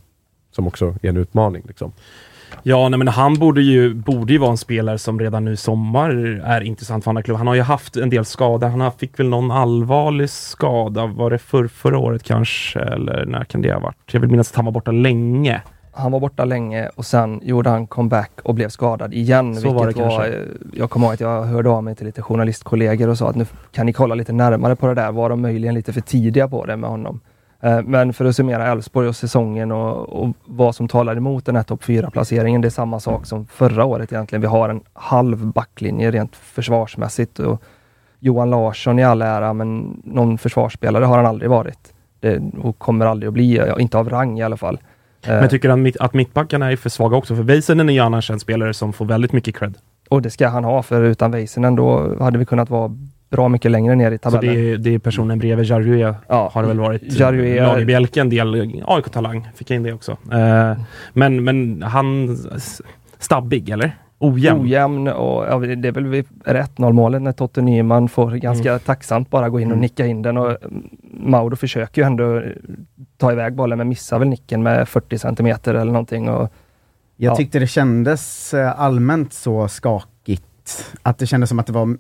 som 0.52 0.68
också 0.68 0.96
är 1.02 1.10
en 1.10 1.18
utmaning. 1.18 1.64
Liksom. 1.68 1.92
Ja, 2.64 2.90
nej, 2.90 2.98
men 2.98 3.08
han 3.08 3.34
borde 3.34 3.62
ju, 3.62 3.94
borde 3.94 4.34
ju 4.34 4.40
vara 4.40 4.52
en 4.52 4.58
spelare 4.58 4.98
som 4.98 5.20
redan 5.20 5.46
nu 5.46 5.54
i 5.54 5.58
sommar 5.58 6.10
är 6.46 6.62
intressant 6.62 7.04
för 7.04 7.12
andra 7.12 7.24
klubbar. 7.24 7.38
Han 7.38 7.48
har 7.48 7.56
ju 7.56 7.62
haft 7.62 7.98
en 7.98 8.10
del 8.10 8.26
skador. 8.26 8.68
Han 8.68 8.92
fick 8.92 9.20
väl 9.20 9.30
någon 9.30 9.52
allvarlig 9.52 10.30
skada, 10.30 11.06
var 11.06 11.30
det 11.30 11.38
för, 11.38 11.68
förra 11.68 11.98
året 11.98 12.24
kanske? 12.24 12.80
Eller 12.80 13.26
när 13.26 13.44
kan 13.44 13.62
det 13.62 13.74
ha 13.74 13.80
varit? 13.80 13.98
Jag 14.12 14.20
vill 14.20 14.30
minnas 14.30 14.50
att 14.50 14.56
han 14.56 14.66
var 14.66 14.72
borta 14.72 14.92
länge. 14.92 15.62
Han 15.96 16.12
var 16.12 16.20
borta 16.20 16.46
länge 16.46 16.90
och 16.96 17.06
sen 17.06 17.40
gjorde 17.44 17.70
han 17.70 17.88
comeback 17.88 18.32
och 18.44 18.56
blev 18.56 18.70
skadad 18.70 19.14
igen. 19.14 19.56
Så 19.56 19.74
var 19.74 19.86
vilket 19.86 20.04
det 20.04 20.10
kanske. 20.10 20.34
eh, 20.34 20.44
jag 20.74 20.90
kommer 20.90 21.06
ihåg 21.08 21.14
att 21.14 21.20
jag 21.20 21.44
hörde 21.44 21.70
av 21.70 21.84
mig 21.84 21.96
till 21.96 22.06
lite 22.06 22.22
journalistkollegor 22.22 23.10
och 23.10 23.18
sa 23.18 23.30
att 23.30 23.36
nu 23.36 23.46
kan 23.72 23.86
ni 23.86 23.94
kolla 23.94 24.16
lite 24.16 24.34
närmare 24.34 24.76
på 24.76 24.88
det 24.88 24.94
där. 24.94 25.12
Var 25.12 25.30
de 25.30 25.42
möjligen 25.42 25.76
lite 25.76 25.94
för 25.94 26.02
tidiga 26.02 26.48
på 26.48 26.66
det 26.66 26.78
med 26.78 26.90
honom? 26.90 27.20
Eh, 27.62 27.82
Men 27.84 28.14
för 28.14 28.26
att 28.26 28.36
summera 28.36 28.72
Elfsborg 28.72 29.08
och 29.08 29.16
säsongen 29.16 29.72
och, 29.72 30.10
och 30.24 30.30
vad 30.46 30.76
som 30.76 30.88
talar 30.88 31.16
emot 31.16 31.46
den 31.46 31.56
här 31.56 31.64
topp 31.64 31.84
4-placeringen. 31.84 32.62
Det 32.62 32.68
är 32.68 32.70
samma 32.70 33.00
sak 33.00 33.26
som 33.26 33.46
förra 33.46 33.86
året 33.86 34.12
egentligen. 34.14 34.42
Vi 34.42 34.48
har 34.48 34.70
en 34.70 34.82
halv 34.94 35.46
backlinje 35.48 36.12
rent 36.12 36.36
försvarsmässigt. 36.36 37.40
Och 37.40 37.62
Johan 38.20 38.50
Larsson 38.50 39.00
i 39.00 39.04
all 39.04 39.22
ära, 39.22 39.54
men 39.54 40.02
någon 40.04 40.38
försvarsspelare 40.38 41.06
har 41.06 41.18
han 41.18 41.26
aldrig 41.26 41.50
varit. 41.50 41.94
Det, 42.20 42.42
och 42.62 42.80
kommer 42.80 43.06
aldrig 43.06 43.28
att 43.28 43.34
bli, 43.34 43.62
inte 43.80 43.98
av 43.98 44.10
rang 44.10 44.40
i 44.40 44.44
alla 44.44 44.58
fall. 44.58 44.80
Men 45.28 45.50
tycker 45.50 45.70
han 45.70 45.82
mitt, 45.82 45.98
att 45.98 46.14
mittbackarna 46.14 46.72
är 46.72 46.76
för 46.76 46.90
svaga 46.90 47.18
också? 47.18 47.36
För 47.36 47.44
Väisänen 47.44 47.90
är 47.90 47.94
ju 47.94 48.00
annars 48.00 48.32
en 48.32 48.40
spelare 48.40 48.74
som 48.74 48.94
får 48.94 49.06
väldigt 49.06 49.32
mycket 49.34 49.56
cred. 49.56 49.78
Och 50.10 50.22
det 50.22 50.30
ska 50.30 50.48
han 50.48 50.64
ha, 50.64 50.84
för 50.84 51.04
utan 51.04 51.32
Väisänen 51.32 51.76
då 51.76 52.16
hade 52.24 52.38
vi 52.38 52.46
kunnat 52.46 52.70
vara 52.70 52.92
bra 53.30 53.50
mycket 53.50 53.72
längre 53.72 53.96
ner 53.96 54.12
i 54.12 54.18
Så 54.24 54.32
tabellen. 54.32 54.56
det 54.56 54.72
är, 54.72 54.78
det 54.78 54.94
är 54.96 55.00
personen 55.00 55.40
bredvid 55.40 55.66
Jarue 55.66 56.16
Ja, 56.28 56.50
har 56.54 56.62
det 56.62 56.68
väl 56.68 56.80
varit. 56.80 57.02
Jarue- 57.04 57.62
Lagerbielke 57.62 58.22
en 58.22 58.30
del 58.30 58.82
AIK-talang. 58.86 59.48
Fick 59.56 59.70
jag 59.72 59.76
in 59.76 59.84
det 59.84 59.94
också. 59.94 60.12
Eh, 60.32 60.74
men, 61.14 61.44
men 61.44 61.84
han 61.84 62.38
stabbig 63.20 63.70
eller? 63.70 63.92
Ojämn? 64.20 64.62
Ojämn 64.62 65.08
och 65.08 65.46
ja, 65.50 65.60
det 65.60 65.88
är 65.88 65.92
väl 65.92 66.06
vid 66.06 66.26
1-0 66.46 66.92
målet 66.94 67.22
när 67.22 67.32
Totte 67.32 67.62
Nyman 67.62 68.10
får 68.10 68.32
ganska 68.32 68.70
Mm. 68.70 68.80
tacksamt 68.80 69.30
bara 69.30 69.50
gå 69.50 69.60
in 69.60 69.72
och 69.72 69.78
nicka 69.78 70.06
in 70.06 70.22
den 70.22 70.38
och 70.38 70.50
mm, 70.64 70.84
Mauro 71.14 71.56
försöker 71.56 72.02
ju 72.02 72.06
ändå 72.06 72.38
eh, 72.38 72.42
ta 73.28 73.32
iväg 73.32 73.54
bollen 73.56 73.78
men 73.78 73.90
missar 73.90 74.20
väl 74.20 74.28
nicken 74.28 74.64
med 74.64 74.90
40 74.90 75.18
centimeter 75.18 75.74
eller 75.74 75.92
någonting. 75.92 76.30
Och, 76.30 76.54
Jag 77.18 77.32
Ja. 77.32 77.36
tyckte 77.36 77.60
det 77.60 77.68
kändes 77.68 78.54
eh, 78.54 78.80
allmänt 78.82 79.34
så 79.34 79.68
skakigt. 79.68 80.94
Att 81.04 81.18
det 81.18 81.28
kändes 81.28 81.50
som 81.50 81.60
att 81.60 81.68
det 81.68 81.74
var 81.74 81.98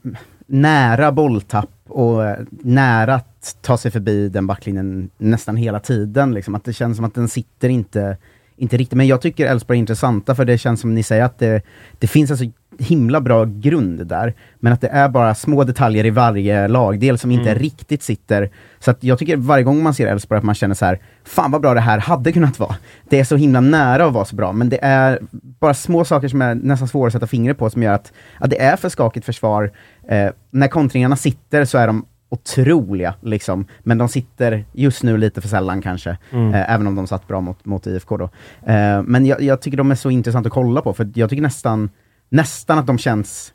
nära 0.47 1.11
bolltapp 1.11 1.69
och 1.87 2.25
eh, 2.25 2.37
nära 2.49 3.15
att 3.15 3.57
ta 3.61 3.77
sig 3.77 3.91
förbi 3.91 4.29
den 4.29 4.47
backlinjen 4.47 5.09
nästan 5.17 5.55
hela 5.55 5.79
tiden. 5.79 6.33
Liksom. 6.33 6.55
Att 6.55 6.63
det 6.63 6.73
känns 6.73 6.95
som 6.97 7.05
att 7.05 7.15
den 7.15 7.27
sitter 7.27 7.69
inte, 7.69 8.17
inte 8.55 8.77
riktigt. 8.77 8.97
Men 8.97 9.07
jag 9.07 9.21
tycker 9.21 9.45
Elfsborg 9.45 9.77
är 9.77 9.79
intressanta 9.79 10.35
för 10.35 10.45
det 10.45 10.57
känns 10.57 10.81
som 10.81 10.93
ni 10.95 11.03
säger 11.03 11.23
att 11.23 11.39
det, 11.39 11.61
det 11.99 12.07
finns 12.07 12.31
alltså 12.31 12.45
himla 12.79 13.21
bra 13.21 13.45
grund 13.45 14.07
där. 14.07 14.33
Men 14.59 14.73
att 14.73 14.81
det 14.81 14.87
är 14.87 15.09
bara 15.09 15.35
små 15.35 15.63
detaljer 15.63 16.05
i 16.05 16.09
varje 16.09 16.67
lagdel 16.67 17.17
som 17.17 17.31
inte 17.31 17.49
Mm. 17.49 17.59
riktigt 17.63 18.03
sitter. 18.03 18.49
Så 18.79 18.91
att 18.91 19.03
jag 19.03 19.19
tycker 19.19 19.37
varje 19.37 19.63
gång 19.63 19.83
man 19.83 19.93
ser 19.93 20.07
Elfsborg 20.07 20.37
att 20.37 20.43
man 20.43 20.55
känner 20.55 20.75
så 20.75 20.85
här, 20.85 20.99
fan 21.23 21.51
vad 21.51 21.61
bra 21.61 21.73
det 21.73 21.79
här 21.79 21.97
hade 21.99 22.31
kunnat 22.31 22.59
vara. 22.59 22.75
Det 23.09 23.19
är 23.19 23.23
så 23.23 23.35
himla 23.35 23.59
nära 23.61 24.05
att 24.05 24.13
vara 24.13 24.25
så 24.25 24.35
bra, 24.35 24.51
men 24.51 24.69
det 24.69 24.79
är 24.83 25.19
bara 25.59 25.73
små 25.73 26.05
saker 26.05 26.27
som 26.27 26.41
är 26.41 26.55
nästan 26.55 26.87
svåra 26.87 27.07
att 27.07 27.13
sätta 27.13 27.27
fingret 27.27 27.57
på 27.57 27.69
som 27.69 27.83
gör 27.83 27.93
att, 27.93 28.13
att 28.37 28.49
det 28.49 28.61
är 28.61 28.75
för 28.75 28.89
skakigt 28.89 29.25
försvar. 29.25 29.71
Eh, 30.07 30.29
när 30.51 30.67
kontringarna 30.67 31.15
sitter 31.15 31.65
så 31.65 31.77
är 31.77 31.87
de 31.87 32.05
otroliga, 32.29 33.13
liksom. 33.21 33.65
men 33.83 33.97
de 33.97 34.09
sitter 34.09 34.65
just 34.71 35.03
nu 35.03 35.17
lite 35.17 35.41
för 35.41 35.47
sällan 35.47 35.81
kanske, 35.81 36.17
Mm. 36.31 36.53
eh, 36.53 36.71
även 36.73 36.87
om 36.87 36.95
de 36.95 37.07
satt 37.07 37.27
bra 37.27 37.41
mot, 37.41 37.65
mot 37.65 37.87
IFK 37.87 38.17
då. 38.17 38.23
Eh, 38.71 39.01
men 39.03 39.25
jag, 39.25 39.41
jag 39.41 39.61
tycker 39.61 39.77
de 39.77 39.91
är 39.91 39.95
så 39.95 40.09
intressanta 40.09 40.47
att 40.47 40.53
kolla 40.53 40.81
på, 40.81 40.93
för 40.93 41.09
jag 41.15 41.29
tycker 41.29 41.43
nästan, 41.43 41.89
nästan 42.33 42.77
att 42.77 42.87
de 42.87 42.97
känns 42.97 43.53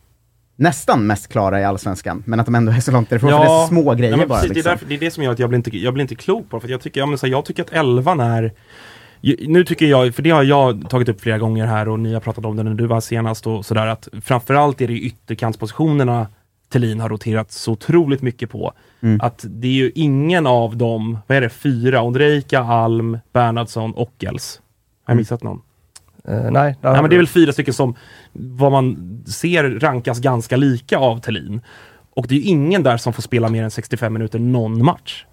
nästan 0.57 1.07
mest 1.07 1.29
klara 1.29 1.61
i 1.61 1.65
Allsvenskan, 1.65 2.23
men 2.27 2.41
att 2.41 2.47
de 2.47 2.55
ändå 2.55 2.73
är 2.73 2.81
så 2.81 2.93
långt 2.93 3.11
därifrån, 3.11 3.31
för 3.31 3.39
det 3.39 3.45
är 3.45 3.67
små 3.67 3.95
grejer 3.95 4.17
ja, 4.19 4.27
bara. 4.27 4.41
precis, 4.41 4.49
det, 4.49 4.53
är 4.53 4.55
Liksom. 4.55 4.71
därför, 4.71 4.87
det 4.87 4.95
är 4.95 4.99
det 4.99 5.11
som 5.11 5.23
gör 5.25 5.33
att 5.33 5.39
jag 5.39 5.49
blir 5.49 5.57
inte, 5.57 5.79
jag 5.79 5.95
blir 5.95 6.03
inte 6.03 6.15
klok 6.15 6.51
på 6.51 6.57
det. 6.57 6.61
För 6.61 6.67
att 6.69 6.71
jag, 6.71 6.81
tycker, 6.81 7.01
ja, 7.01 7.07
men 7.07 7.19
så 7.19 7.27
här, 7.27 7.31
jag 7.33 7.45
tycker 7.45 7.63
att 7.63 7.73
elvan 7.73 8.21
är 8.21 8.53
nu 9.47 9.65
tycker 9.65 9.87
jag, 9.87 10.15
för 10.15 10.23
det 10.23 10.31
har 10.31 10.43
jag 10.43 10.91
tagit 10.91 11.09
upp 11.09 11.21
flera 11.21 11.39
gånger 11.39 11.67
här 11.67 11.89
och 11.89 12.01
ni 12.01 12.15
har 12.15 12.21
pratat 12.21 12.45
om 12.45 12.57
det 12.57 12.63
när 12.63 12.75
du 12.75 12.87
var 12.87 13.01
senast 13.01 13.47
och 13.47 13.67
sådär 13.67 13.87
att 13.87 14.09
framförallt 14.23 14.81
är 14.81 14.89
det 14.89 14.95
ytterkantspositionerna 14.95 16.27
Thelin 16.73 17.01
har 17.01 17.09
roterat 17.09 17.53
så 17.53 17.73
otroligt 17.73 18.23
mycket 18.23 18.51
på. 18.51 18.73
Mm. 19.01 19.21
Att 19.21 19.45
det 19.49 19.67
är 19.69 19.73
ju 19.73 19.93
ingen 19.95 20.47
av 20.47 20.77
dem, 20.77 21.19
vad 21.27 21.37
är 21.37 21.41
det, 21.41 21.49
fyra, 21.49 22.03
Ondrejka, 22.03 22.61
Alm, 22.61 23.19
Bernhardsson 23.33 23.93
och 23.93 24.25
Els. 24.25 24.61
Har 25.05 25.13
jag 25.13 25.15
Mm. 25.15 25.21
missat 25.21 25.43
någon? 25.43 25.61
Eh, 26.29 26.51
nej, 26.51 26.77
har 26.83 27.03
men 27.03 27.11
det 27.11 27.17
är 27.17 27.19
väl 27.19 27.27
fyra 27.27 27.53
stycken 27.53 27.75
som 27.75 27.95
vad 28.33 28.73
man 28.73 29.19
ser 29.27 29.65
rankas 29.65 30.19
ganska 30.19 30.57
lika 30.57 30.99
av 30.99 31.21
Thelin. 31.21 31.61
Och 32.15 32.27
det 32.29 32.35
är 32.35 32.39
ju 32.39 32.45
ingen 32.45 32.83
där 32.83 32.97
som 32.97 33.13
får 33.13 33.23
spela 33.23 33.49
mer 33.49 33.63
än 33.63 33.71
65 33.71 34.13
minuter 34.13 34.39
någon 34.39 34.85
match. 34.85 35.25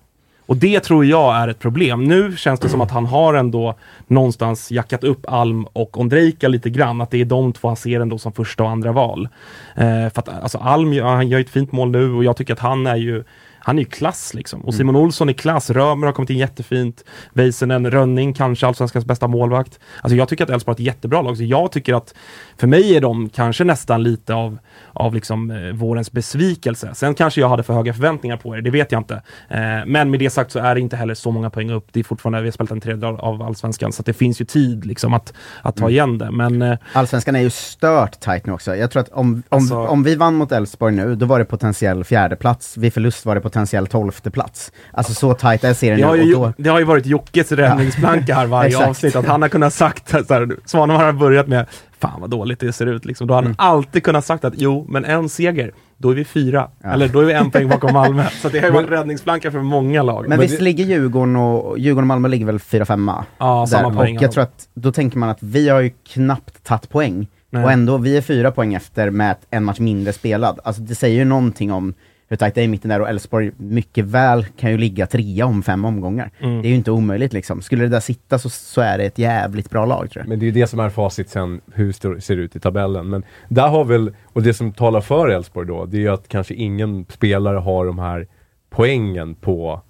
Och 0.45 0.57
det 0.57 0.79
tror 0.79 1.05
jag 1.05 1.35
är 1.35 1.47
ett 1.47 1.59
problem. 1.59 2.03
Nu 2.03 2.37
känns 2.37 2.59
det 2.59 2.69
som 2.69 2.81
att 2.81 2.91
han 2.91 3.05
har 3.05 3.33
ändå 3.33 3.75
någonstans 4.07 4.71
jackat 4.71 5.03
upp 5.03 5.25
Alm 5.27 5.65
och 5.73 5.99
Ondrejka 5.99 6.47
lite 6.47 6.69
grann. 6.69 7.01
Att 7.01 7.11
det 7.11 7.21
är 7.21 7.25
de 7.25 7.53
två 7.53 7.67
han 7.67 7.77
ser 7.77 7.99
ändå 7.99 8.17
som 8.17 8.31
första 8.31 8.63
och 8.63 8.69
andra 8.69 8.91
val. 8.91 9.27
Eh, 9.75 9.85
för 9.85 10.19
att 10.19 10.29
alltså 10.29 10.57
Alm, 10.57 10.93
ja, 10.93 11.15
han 11.15 11.27
gör 11.27 11.39
ett 11.39 11.49
fint 11.49 11.71
mål 11.71 11.91
nu 11.91 12.13
och 12.13 12.23
jag 12.23 12.37
tycker 12.37 12.53
att 12.53 12.59
han 12.59 12.87
är 12.87 12.95
ju 12.95 13.23
han 13.65 13.77
är 13.77 13.81
ju 13.81 13.85
klass 13.89 14.33
liksom. 14.33 14.61
Och 14.61 14.73
Simon 14.73 14.95
Olsson 14.95 15.29
är 15.29 15.33
klass. 15.33 15.69
Römer 15.69 16.07
har 16.07 16.13
kommit 16.13 16.29
in 16.29 16.37
jättefint. 16.37 17.03
Väisänen, 17.33 17.91
Rönning, 17.91 18.33
kanske 18.33 18.67
allsvenskans 18.67 19.05
bästa 19.05 19.27
målvakt. 19.27 19.79
Alltså 20.01 20.15
jag 20.15 20.27
tycker 20.29 20.43
att 20.43 20.49
Elfsborg 20.49 20.73
har 20.73 20.75
ett 20.75 20.85
jättebra 20.95 21.21
lag. 21.21 21.37
Så 21.37 21.43
jag 21.43 21.71
tycker 21.71 21.93
att 21.93 22.15
för 22.57 22.67
mig 22.67 22.95
är 22.95 23.01
de 23.01 23.29
kanske 23.29 23.63
nästan 23.63 24.03
lite 24.03 24.33
av, 24.33 24.57
av 24.93 25.13
liksom, 25.13 25.51
eh, 25.51 25.57
vårens 25.73 26.11
besvikelse. 26.11 26.89
Sen 26.93 27.15
kanske 27.15 27.41
jag 27.41 27.49
hade 27.49 27.63
för 27.63 27.73
höga 27.73 27.93
förväntningar 27.93 28.37
på 28.37 28.55
er, 28.57 28.61
det 28.61 28.69
vet 28.69 28.91
jag 28.91 28.99
inte. 28.99 29.15
Eh, 29.49 29.59
men 29.85 30.11
med 30.11 30.19
det 30.19 30.29
sagt 30.29 30.51
så 30.51 30.59
är 30.59 30.75
det 30.75 30.81
inte 30.81 30.95
heller 30.95 31.13
så 31.13 31.31
många 31.31 31.49
poäng 31.49 31.71
upp. 31.71 31.87
Det 31.91 31.99
är 31.99 32.03
fortfarande, 32.03 32.41
vi 32.41 32.47
har 32.47 32.51
spelat 32.51 32.71
en 32.71 32.81
tredjedel 32.81 33.15
av 33.15 33.41
allsvenskan, 33.41 33.91
så 33.91 34.03
det 34.03 34.13
finns 34.13 34.41
ju 34.41 34.45
tid 34.45 34.85
liksom 34.85 35.13
att, 35.13 35.33
att 35.61 35.75
ta 35.75 35.89
igen 35.89 36.17
det. 36.17 36.31
Men 36.31 36.61
eh, 36.61 36.77
Allsvenskan 36.93 37.35
är 37.35 37.39
ju 37.41 37.49
stört 37.49 38.19
tight 38.19 38.45
nu 38.45 38.53
också. 38.53 38.75
Jag 38.75 38.91
tror 38.91 39.01
att 39.01 39.09
om, 39.09 39.33
om, 39.33 39.43
Alltså- 39.49 39.77
om 39.77 40.03
vi 40.03 40.15
vann 40.15 40.35
mot 40.35 40.51
Elfsborg 40.51 40.95
nu, 40.95 41.15
då 41.15 41.25
var 41.25 41.39
det 41.39 41.45
potentiell 41.45 42.03
fjärde 42.03 42.35
plats. 42.35 42.77
Vid 42.77 42.93
förlust 42.93 43.25
var 43.25 43.35
det 43.35 43.41
potentiell 43.41 43.54
tolfte 43.89 44.31
plats. 44.31 44.71
Alltså 44.91 45.13
så 45.13 45.33
tight 45.33 45.63
är 45.63 45.73
serien 45.73 45.99
det 45.99 46.05
nu. 46.05 46.07
har, 46.07 46.17
och 46.17 46.25
ju, 46.25 46.33
då, 46.33 46.53
det 46.57 46.69
har 46.69 46.79
ju 46.79 46.85
varit 46.85 47.05
Jockes 47.05 47.51
räddningsplanka 47.51 48.35
här 48.35 48.45
varje 48.47 48.77
avsnitt, 48.89 49.15
att 49.15 49.25
han 49.25 49.41
har 49.41 49.49
kunnat 49.49 49.73
sagt 49.73 50.09
så 50.09 50.33
här, 50.33 50.49
Svanemar 50.65 51.03
har 51.05 51.13
börjat 51.13 51.47
med 51.47 51.65
Fan 51.99 52.21
vad 52.21 52.29
dåligt 52.29 52.59
det 52.59 52.73
ser 52.73 52.85
ut 52.85 53.05
liksom. 53.05 53.27
Då 53.27 53.33
har 53.33 53.41
han 53.41 53.45
Mm. 53.45 53.55
alltid 53.59 54.03
kunnat 54.03 54.25
sagt 54.25 54.45
att 54.45 54.53
jo, 54.57 54.85
men 54.89 55.05
en 55.05 55.29
seger, 55.29 55.71
då 55.97 56.09
är 56.09 56.15
vi 56.15 56.25
fyra. 56.25 56.69
Ja. 56.83 56.89
Eller 56.89 57.07
då 57.07 57.19
är 57.19 57.25
vi 57.25 57.33
en 57.33 57.51
poäng 57.51 57.69
bakom 57.69 57.93
Malmö. 57.93 58.25
Så 58.41 58.49
det 58.49 58.59
har 58.59 58.67
ju 58.67 58.73
varit 58.73 58.89
räddningsplanka 58.89 59.51
för 59.51 59.59
många 59.59 60.03
lag. 60.03 60.25
men 60.29 60.39
visst 60.39 60.61
ligger 60.61 60.85
Djurgården 60.85 61.35
och, 61.35 61.79
Djurgården 61.79 62.03
och 62.03 62.07
Malmö 62.07 62.27
ligger 62.27 62.45
väl 62.45 62.59
fyra 62.59 62.85
femma? 62.85 63.25
Ja, 63.37 63.67
samma 63.67 63.89
Där. 63.89 63.95
poäng. 63.95 64.17
Och 64.17 64.23
jag 64.23 64.31
tror 64.31 64.43
att 64.43 64.67
då 64.73 64.91
tänker 64.91 65.17
man 65.17 65.29
att 65.29 65.37
vi 65.43 65.69
har 65.69 65.81
ju 65.81 65.91
knappt 66.13 66.63
tagit 66.63 66.89
poäng. 66.89 67.27
Nej. 67.49 67.63
Och 67.63 67.71
ändå, 67.71 67.97
vi 67.97 68.17
är 68.17 68.21
fyra 68.21 68.51
poäng 68.51 68.73
efter 68.73 69.09
med 69.09 69.35
en 69.49 69.63
match 69.63 69.79
mindre 69.79 70.13
spelad. 70.13 70.59
Alltså 70.63 70.81
det 70.81 70.95
säger 70.95 71.15
ju 71.15 71.25
någonting 71.25 71.71
om 71.71 71.93
hur 72.27 72.37
tajt 72.37 72.55
det 72.55 72.61
är 72.61 72.65
i 72.65 72.67
mitten 72.67 72.89
där 72.89 73.01
och 73.01 73.09
Elfsborg 73.09 73.51
mycket 73.57 74.05
väl 74.05 74.45
kan 74.45 74.71
ju 74.71 74.77
ligga 74.77 75.07
trea 75.07 75.45
om 75.45 75.63
fem 75.63 75.85
omgångar. 75.85 76.31
Mm. 76.39 76.61
Det 76.61 76.67
är 76.67 76.69
ju 76.69 76.75
inte 76.75 76.91
omöjligt 76.91 77.33
liksom. 77.33 77.61
Skulle 77.61 77.83
det 77.83 77.89
där 77.89 77.99
sitta 77.99 78.39
så, 78.39 78.49
så 78.49 78.81
är 78.81 78.97
det 78.97 79.03
ett 79.05 79.17
jävligt 79.17 79.69
bra 79.69 79.85
lag 79.85 80.11
tror 80.11 80.21
jag. 80.21 80.29
Men 80.29 80.39
det 80.39 80.43
är 80.43 80.47
ju 80.47 80.51
det 80.61 80.67
som 80.67 80.79
är 80.79 80.89
facit 80.89 81.29
sen, 81.29 81.61
hur 81.73 82.13
det 82.15 82.21
ser 82.21 82.37
ut 82.37 82.55
i 82.55 82.59
tabellen. 82.59 83.09
Men 83.09 83.23
där 83.49 83.67
har 83.67 83.83
väl, 83.85 84.13
och 84.25 84.43
det 84.43 84.53
som 84.53 84.73
talar 84.73 85.01
för 85.01 85.29
Elfsborg 85.29 85.67
då, 85.67 85.85
det 85.85 85.97
är 85.97 86.01
ju 86.01 86.09
att 86.09 86.27
kanske 86.27 86.53
ingen 86.53 87.05
spelare 87.09 87.57
har 87.57 87.85
de 87.85 87.99
här 87.99 88.27
poängen 88.69 89.35
på, 89.35 89.81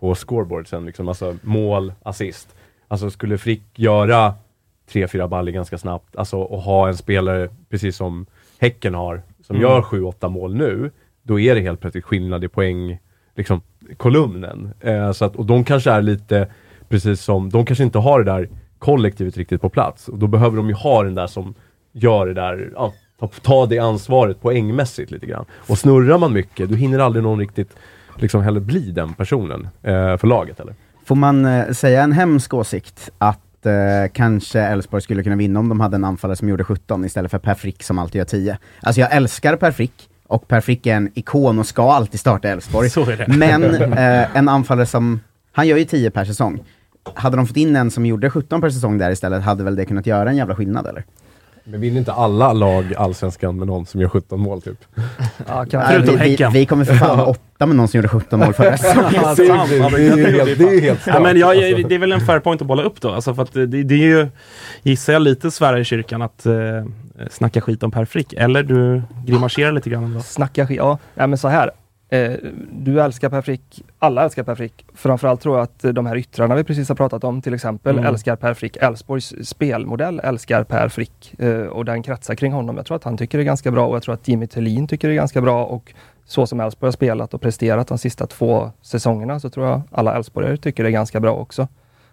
på 0.00 0.14
scoreboardsen, 0.14 0.86
liksom. 0.86 1.08
alltså 1.08 1.36
mål, 1.42 1.92
assist. 2.02 2.54
Alltså 2.88 3.10
skulle 3.10 3.38
Frick 3.38 3.62
göra 3.74 4.34
tre, 4.92 5.08
fyra 5.08 5.28
baller 5.28 5.52
ganska 5.52 5.78
snabbt, 5.78 6.16
alltså 6.16 6.38
och 6.38 6.60
ha 6.62 6.88
en 6.88 6.96
spelare, 6.96 7.48
precis 7.70 7.96
som 7.96 8.26
Häcken 8.58 8.94
har, 8.94 9.22
som 9.42 9.56
Mm. 9.56 9.68
gör 9.68 9.82
sju, 9.82 10.02
åtta 10.02 10.28
mål 10.28 10.54
nu, 10.54 10.90
då 11.24 11.40
är 11.40 11.54
det 11.54 11.60
helt 11.60 11.80
plötsligt 11.80 12.04
skillnad 12.04 12.44
i 12.44 12.48
poäng, 12.48 12.98
liksom 13.36 13.60
kolumnen. 13.96 14.70
Eh, 14.80 15.12
så 15.12 15.24
att, 15.24 15.36
och 15.36 15.46
de 15.46 15.64
kanske 15.64 15.90
är 15.90 16.02
lite, 16.02 16.48
precis 16.88 17.20
som, 17.20 17.50
de 17.50 17.66
kanske 17.66 17.84
inte 17.84 17.98
har 17.98 18.18
det 18.22 18.32
där 18.32 18.48
kollektivet 18.78 19.36
riktigt 19.36 19.60
på 19.60 19.68
plats. 19.68 20.08
Och 20.08 20.18
då 20.18 20.26
behöver 20.26 20.56
de 20.56 20.68
ju 20.68 20.74
ha 20.74 21.02
den 21.02 21.14
där 21.14 21.26
som 21.26 21.54
gör 21.92 22.26
det 22.26 22.34
där, 22.34 22.72
ja, 22.74 22.92
ta, 23.20 23.28
ta 23.42 23.66
det 23.66 23.78
ansvaret 23.78 24.42
poängmässigt 24.42 25.10
lite 25.10 25.26
grann. 25.26 25.44
Och 25.52 25.78
snurrar 25.78 26.18
man 26.18 26.32
mycket, 26.32 26.68
då 26.68 26.74
hinner 26.74 26.98
aldrig 26.98 27.22
någon 27.22 27.38
riktigt 27.38 27.76
liksom 28.16 28.42
heller 28.42 28.60
bli 28.60 28.90
den 28.90 29.14
personen 29.14 29.68
eh, 29.82 30.16
för 30.16 30.26
laget 30.26 30.60
eller? 30.60 30.74
Får 31.04 31.14
man 31.14 31.44
eh, 31.44 31.70
säga 31.70 32.02
en 32.02 32.12
hemsk 32.12 32.54
åsikt 32.54 33.10
att 33.18 33.66
eh, 33.66 33.72
kanske 34.12 34.60
Elfsborg 34.60 35.02
skulle 35.02 35.22
kunna 35.22 35.36
vinna 35.36 35.60
om 35.60 35.68
de 35.68 35.80
hade 35.80 35.96
en 35.96 36.04
anfallare 36.04 36.36
som 36.36 36.48
gjorde 36.48 36.64
17 36.64 37.04
istället 37.04 37.30
för 37.30 37.38
Per 37.38 37.54
Frick 37.54 37.82
som 37.82 37.98
alltid 37.98 38.18
gör 38.18 38.24
10? 38.24 38.58
Alltså 38.80 39.00
jag 39.00 39.12
älskar 39.12 39.56
Per 39.56 39.70
Frick, 39.70 40.08
och 40.28 40.48
Per 40.48 40.60
Frick 40.60 40.86
är 40.86 40.96
en 40.96 41.10
ikon 41.14 41.58
och 41.58 41.66
ska 41.66 41.92
alltid 41.92 42.20
starta 42.20 42.48
Elfsborg. 42.48 42.90
Men 43.26 43.64
eh, 43.92 44.36
en 44.36 44.48
anfallare 44.48 44.86
som, 44.86 45.20
han 45.52 45.68
gör 45.68 45.76
ju 45.76 45.84
10 45.84 46.10
per 46.10 46.24
säsong. 46.24 46.64
Hade 47.14 47.36
de 47.36 47.46
fått 47.46 47.56
in 47.56 47.76
en 47.76 47.90
som 47.90 48.06
gjorde 48.06 48.30
17 48.30 48.60
per 48.60 48.70
säsong 48.70 48.98
där 48.98 49.10
istället, 49.10 49.42
hade 49.42 49.64
väl 49.64 49.76
det 49.76 49.84
kunnat 49.84 50.06
göra 50.06 50.30
en 50.30 50.36
jävla 50.36 50.56
skillnad 50.56 50.86
eller? 50.86 51.04
Men 51.64 51.80
vinner 51.80 51.98
inte 51.98 52.12
alla 52.12 52.52
lag 52.52 52.94
allsvenskan 52.96 53.58
med 53.58 53.66
någon 53.66 53.86
som 53.86 54.00
gör 54.00 54.08
17 54.08 54.40
mål 54.40 54.62
typ? 54.62 54.84
Ja, 55.46 55.64
kan, 55.64 55.80
Nej, 55.80 55.92
Förutom 55.92 56.18
vi, 56.18 56.36
vi, 56.36 56.48
vi 56.52 56.66
kommer 56.66 56.84
för 56.84 56.94
fan 56.94 57.20
åtta 57.20 57.66
med 57.66 57.76
någon 57.76 57.88
som 57.88 57.98
gjorde 57.98 58.08
17 58.08 58.40
mål 58.40 58.52
förra 58.52 58.76
säsongen. 58.78 59.10
Ja, 59.14 59.34
det. 59.34 59.44
Ja, 59.44 59.90
är 59.96 60.72
ju 60.72 60.80
helt, 60.80 61.06
Ja, 61.06 61.20
men 61.20 61.38
jag, 61.38 61.56
jag, 61.56 61.88
det 61.88 61.94
är 61.94 61.98
väl 61.98 62.12
en 62.12 62.20
fair 62.20 62.40
point 62.40 62.60
att 62.60 62.66
bolla 62.66 62.82
upp 62.82 63.00
då. 63.00 63.10
Alltså 63.10 63.34
för 63.34 63.42
att 63.42 63.52
det, 63.52 63.66
det 63.66 63.94
är 63.94 63.98
ju, 63.98 64.28
gissar 64.82 65.12
jag, 65.12 65.22
lite 65.22 65.50
svära 65.50 65.78
i 65.80 65.84
kyrkan 65.84 66.22
att 66.22 66.46
eh, 66.46 66.54
snacka 67.30 67.60
skit 67.60 67.82
om 67.82 67.90
Per 67.90 68.04
Frick. 68.04 68.32
Eller 68.32 68.62
du 68.62 69.02
grimaserar 69.26 69.72
lite 69.72 69.90
grann 69.90 70.04
ändå. 70.04 70.20
Snacka 70.20 70.66
skit. 70.66 70.76
Ja, 70.76 70.98
nej, 71.14 71.26
men 71.26 71.38
så 71.38 71.48
här. 71.48 71.70
Eh, 72.08 72.32
du 72.72 73.00
älskar 73.00 73.28
Per 73.30 73.40
Frick. 73.42 73.82
Alla 73.98 74.24
älskar 74.24 74.42
Per 74.42 74.54
Frick. 74.54 74.84
Framförallt 74.94 75.40
tror 75.40 75.56
jag 75.56 75.62
att 75.62 75.94
de 75.94 76.06
här 76.06 76.16
yttrarna 76.16 76.54
vi 76.54 76.64
precis 76.64 76.88
har 76.88 76.96
pratat 76.96 77.24
om, 77.24 77.42
till 77.42 77.54
exempel, 77.54 77.92
Mm. 77.98 78.06
älskar 78.06 78.36
Per 78.36 78.54
Frick. 78.54 78.76
Elfsborgs 78.76 79.34
spelmodell 79.48 80.20
älskar 80.24 80.64
Per 80.64 80.88
Frick 80.88 81.34
eh, 81.38 81.56
och 81.60 81.84
den 81.84 82.02
kretsar 82.02 82.34
kring 82.34 82.52
honom. 82.52 82.76
Jag 82.76 82.86
tror 82.86 82.96
att 82.96 83.04
han 83.04 83.16
tycker 83.16 83.38
det 83.38 83.42
är 83.42 83.46
ganska 83.46 83.70
bra 83.70 83.86
och 83.86 83.96
jag 83.96 84.02
tror 84.02 84.14
att 84.14 84.28
Jimmy 84.28 84.46
Tillin 84.46 84.88
tycker 84.88 85.08
det 85.08 85.14
är 85.14 85.16
ganska 85.16 85.40
bra 85.40 85.64
och 85.64 85.92
så 86.26 86.46
som 86.46 86.60
Elfsborg 86.60 86.86
har 86.88 86.92
spelat 86.92 87.34
och 87.34 87.40
presterat 87.40 87.88
de 87.88 87.98
sista 87.98 88.26
två 88.26 88.70
säsongerna 88.82 89.40
så 89.40 89.50
tror 89.50 89.66
jag 89.66 89.82
alla 89.90 90.16
Elfsborgare 90.16 90.56
tycker 90.56 90.82
det 90.82 90.88
är 90.88 90.92
ganska 90.92 91.20
bra 91.20 91.34
också. 91.36 91.68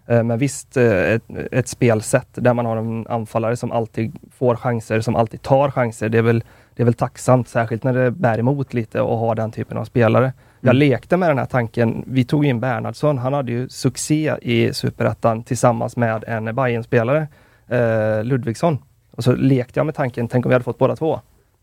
Eh, 0.08 0.24
Men 0.24 0.38
visst, 0.40 0.78
ett, 0.78 1.24
ett 1.52 1.68
spelsätt 1.68 2.28
där 2.34 2.54
man 2.54 2.66
har 2.66 2.78
en 2.78 3.08
anfallare 3.08 3.58
som 3.58 3.72
alltid 3.72 4.16
får 4.38 4.56
chanser, 4.56 5.02
som 5.02 5.16
alltid 5.16 5.42
tar 5.42 5.72
chanser. 5.72 6.10
Det 6.10 6.18
är 6.18 6.22
väl, 6.22 6.44
det 6.76 6.84
är 6.84 6.86
väl 6.86 6.94
tacksamt, 6.94 7.48
särskilt 7.48 7.84
när 7.84 7.94
det 7.94 8.12
bär 8.12 8.40
emot 8.40 8.74
lite 8.74 9.02
och 9.02 9.18
ha 9.18 9.36
den 9.36 9.52
typen 9.52 9.78
av 9.78 9.86
spelare. 9.86 10.34
Jag 10.60 10.76
lekte 10.76 11.18
med 11.18 11.30
den 11.30 11.38
här 11.38 11.46
tanken. 11.46 12.04
Vi 12.08 12.24
tog 12.24 12.46
in 12.46 12.60
Bernhardsson. 12.60 13.18
Han 13.18 13.34
hade 13.34 13.52
ju 13.52 13.70
succé 13.70 14.36
i 14.42 14.74
Superettan 14.74 15.44
tillsammans 15.44 15.98
med 15.98 16.24
en 16.28 16.56
Bayern-spelare, 16.56 17.28
eh, 17.68 18.24
Ludvigsson. 18.24 18.78
Och 19.12 19.24
så 19.24 19.36
lekte 19.36 19.80
jag 19.80 19.86
med 19.86 19.96
tanken, 19.96 20.28
tänk 20.28 20.46
om 20.46 20.50
vi 20.50 20.54
hade 20.54 20.64
fått 20.64 20.78
båda 20.78 20.96
två. 20.96 21.20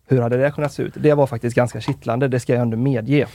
Hur 0.07 0.21
hade 0.21 0.37
det 0.37 0.51
kunnat 0.51 0.73
se 0.73 0.83
ut? 0.83 0.95
Det 0.97 1.15
var 1.15 1.27
faktiskt 1.27 1.57
ganska 1.57 1.81
kittlande, 1.81 2.29
det 2.29 2.41
ska 2.41 2.53
jag 2.53 2.63
ändå 2.63 2.77
medge. 2.77 3.27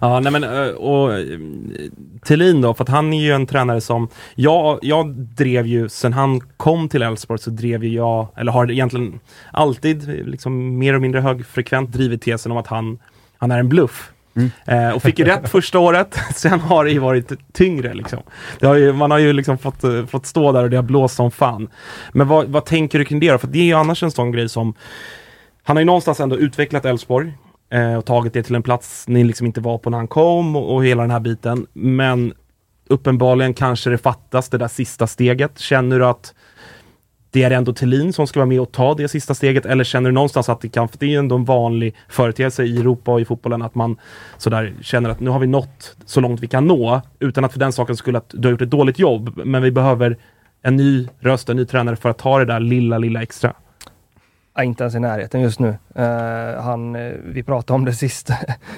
Ja, 0.00 0.20
nej 0.20 0.32
men 0.32 0.44
och 0.74 1.12
eh, 1.18 1.38
Thelin 2.24 2.60
då, 2.60 2.74
för 2.74 2.84
att 2.84 2.88
han 2.88 3.12
är 3.12 3.22
ju 3.22 3.32
en 3.32 3.46
tränare 3.46 3.80
som 3.80 4.08
jag, 4.34 4.78
jag 4.82 5.10
drev 5.14 5.66
ju, 5.66 5.88
sen 5.88 6.12
han 6.12 6.40
kom 6.40 6.88
till 6.88 7.02
Elfsborg 7.02 7.40
så 7.40 7.50
drev 7.50 7.84
ju 7.84 7.94
jag, 7.94 8.28
eller 8.36 8.52
har 8.52 8.70
egentligen 8.70 9.20
alltid 9.52 10.28
liksom 10.28 10.78
mer 10.78 10.94
och 10.94 11.00
mindre 11.00 11.20
högfrekvent 11.20 11.92
drivit 11.92 12.22
tesen 12.22 12.52
om 12.52 12.58
att 12.58 12.66
han, 12.66 12.98
han 13.38 13.50
är 13.50 13.58
en 13.58 13.68
bluff. 13.68 14.10
Eh, 14.64 14.90
och 14.90 15.02
fick 15.02 15.18
ju 15.18 15.24
rätt 15.24 15.48
första 15.48 15.78
året, 15.78 16.18
sen 16.34 16.60
har 16.60 16.84
det 16.84 16.90
ju 16.90 16.98
varit 16.98 17.32
tyngre 17.52 17.94
liksom. 17.94 18.18
Har 18.62 18.74
ju, 18.74 18.92
man 18.92 19.10
har 19.10 19.18
ju 19.18 19.32
liksom 19.32 19.58
fått, 19.58 19.84
eh, 19.84 20.06
fått 20.06 20.26
stå 20.26 20.52
där 20.52 20.62
och 20.62 20.70
det 20.70 20.76
har 20.76 20.82
blåst 20.82 21.16
som 21.16 21.30
fan. 21.30 21.68
Men 22.12 22.28
vad, 22.28 22.46
vad 22.48 22.64
tänker 22.64 22.98
du 22.98 23.04
kring 23.04 23.20
det 23.20 23.32
då? 23.32 23.38
För 23.38 23.46
det 23.46 23.58
är 23.58 23.64
ju 23.64 23.74
annars 23.74 24.02
en 24.02 24.10
sån 24.10 24.32
grej 24.32 24.48
som 24.48 24.74
han 25.62 25.76
har 25.76 25.80
ju 25.80 25.84
någonstans 25.84 26.20
ändå 26.20 26.38
utvecklat 26.38 26.84
Elfsborg 26.84 27.32
eh, 27.74 27.94
och 27.94 28.04
tagit 28.04 28.36
er 28.36 28.42
till 28.42 28.54
en 28.54 28.62
plats 28.62 29.08
ni 29.08 29.24
liksom 29.24 29.46
inte 29.46 29.60
var 29.60 29.78
på 29.78 29.90
när 29.90 29.98
han 29.98 30.08
kom 30.08 30.56
och, 30.56 30.74
och 30.74 30.84
hela 30.84 31.02
den 31.02 31.10
här 31.10 31.20
biten. 31.20 31.66
Men 31.72 32.34
uppenbarligen 32.88 33.54
kanske 33.54 33.90
det 33.90 33.98
fattas 33.98 34.48
det 34.48 34.58
där 34.58 34.68
sista 34.68 35.06
steget. 35.06 35.58
Känner 35.58 35.98
du 35.98 36.06
att 36.06 36.34
det 37.30 37.42
är 37.42 37.50
ändå 37.50 37.72
Thelin 37.72 38.12
som 38.12 38.26
ska 38.26 38.40
vara 38.40 38.48
med 38.48 38.60
och 38.60 38.72
ta 38.72 38.94
det 38.94 39.08
sista 39.08 39.34
steget 39.34 39.66
eller 39.66 39.84
känner 39.84 40.10
du 40.10 40.14
någonstans 40.14 40.48
att 40.48 40.60
det 40.60 40.68
kan, 40.68 40.88
för 40.88 40.98
det 40.98 41.06
är 41.06 41.10
ju 41.10 41.18
ändå 41.18 41.36
en 41.36 41.44
vanlig 41.44 41.94
företeelse 42.08 42.64
i 42.64 42.78
Europa 42.78 43.12
och 43.12 43.20
i 43.20 43.24
fotbollen 43.24 43.62
att 43.62 43.74
man 43.74 43.96
sådär 44.38 44.74
känner 44.80 45.10
att 45.10 45.20
nu 45.20 45.30
har 45.30 45.38
vi 45.38 45.46
nått 45.46 45.96
så 46.04 46.20
långt 46.20 46.40
vi 46.40 46.46
kan 46.46 46.66
nå 46.66 47.00
utan 47.18 47.44
att 47.44 47.52
för 47.52 47.58
den 47.58 47.72
saken 47.72 47.96
skulle 47.96 48.18
att 48.18 48.30
du 48.34 48.48
har 48.48 48.50
gjort 48.50 48.62
ett 48.62 48.70
dåligt 48.70 48.98
jobb 48.98 49.40
men 49.44 49.62
vi 49.62 49.70
behöver 49.70 50.18
en 50.62 50.76
ny 50.76 51.08
röst, 51.20 51.48
en 51.48 51.56
ny 51.56 51.64
tränare 51.64 51.96
för 51.96 52.08
att 52.08 52.18
ta 52.18 52.38
det 52.38 52.44
där 52.44 52.60
lilla, 52.60 52.98
lilla 52.98 53.22
extra. 53.22 53.52
Ja, 54.54 54.62
inte 54.62 54.84
ens 54.84 54.94
i 54.94 54.98
närheten 54.98 55.40
just 55.40 55.60
nu. 55.60 55.76
Eh, 55.94 56.62
han, 56.62 56.96
eh, 56.96 57.12
vi 57.24 57.42
pratade 57.42 57.74
om 57.74 57.84
det 57.84 57.92
sist, 58.04 58.30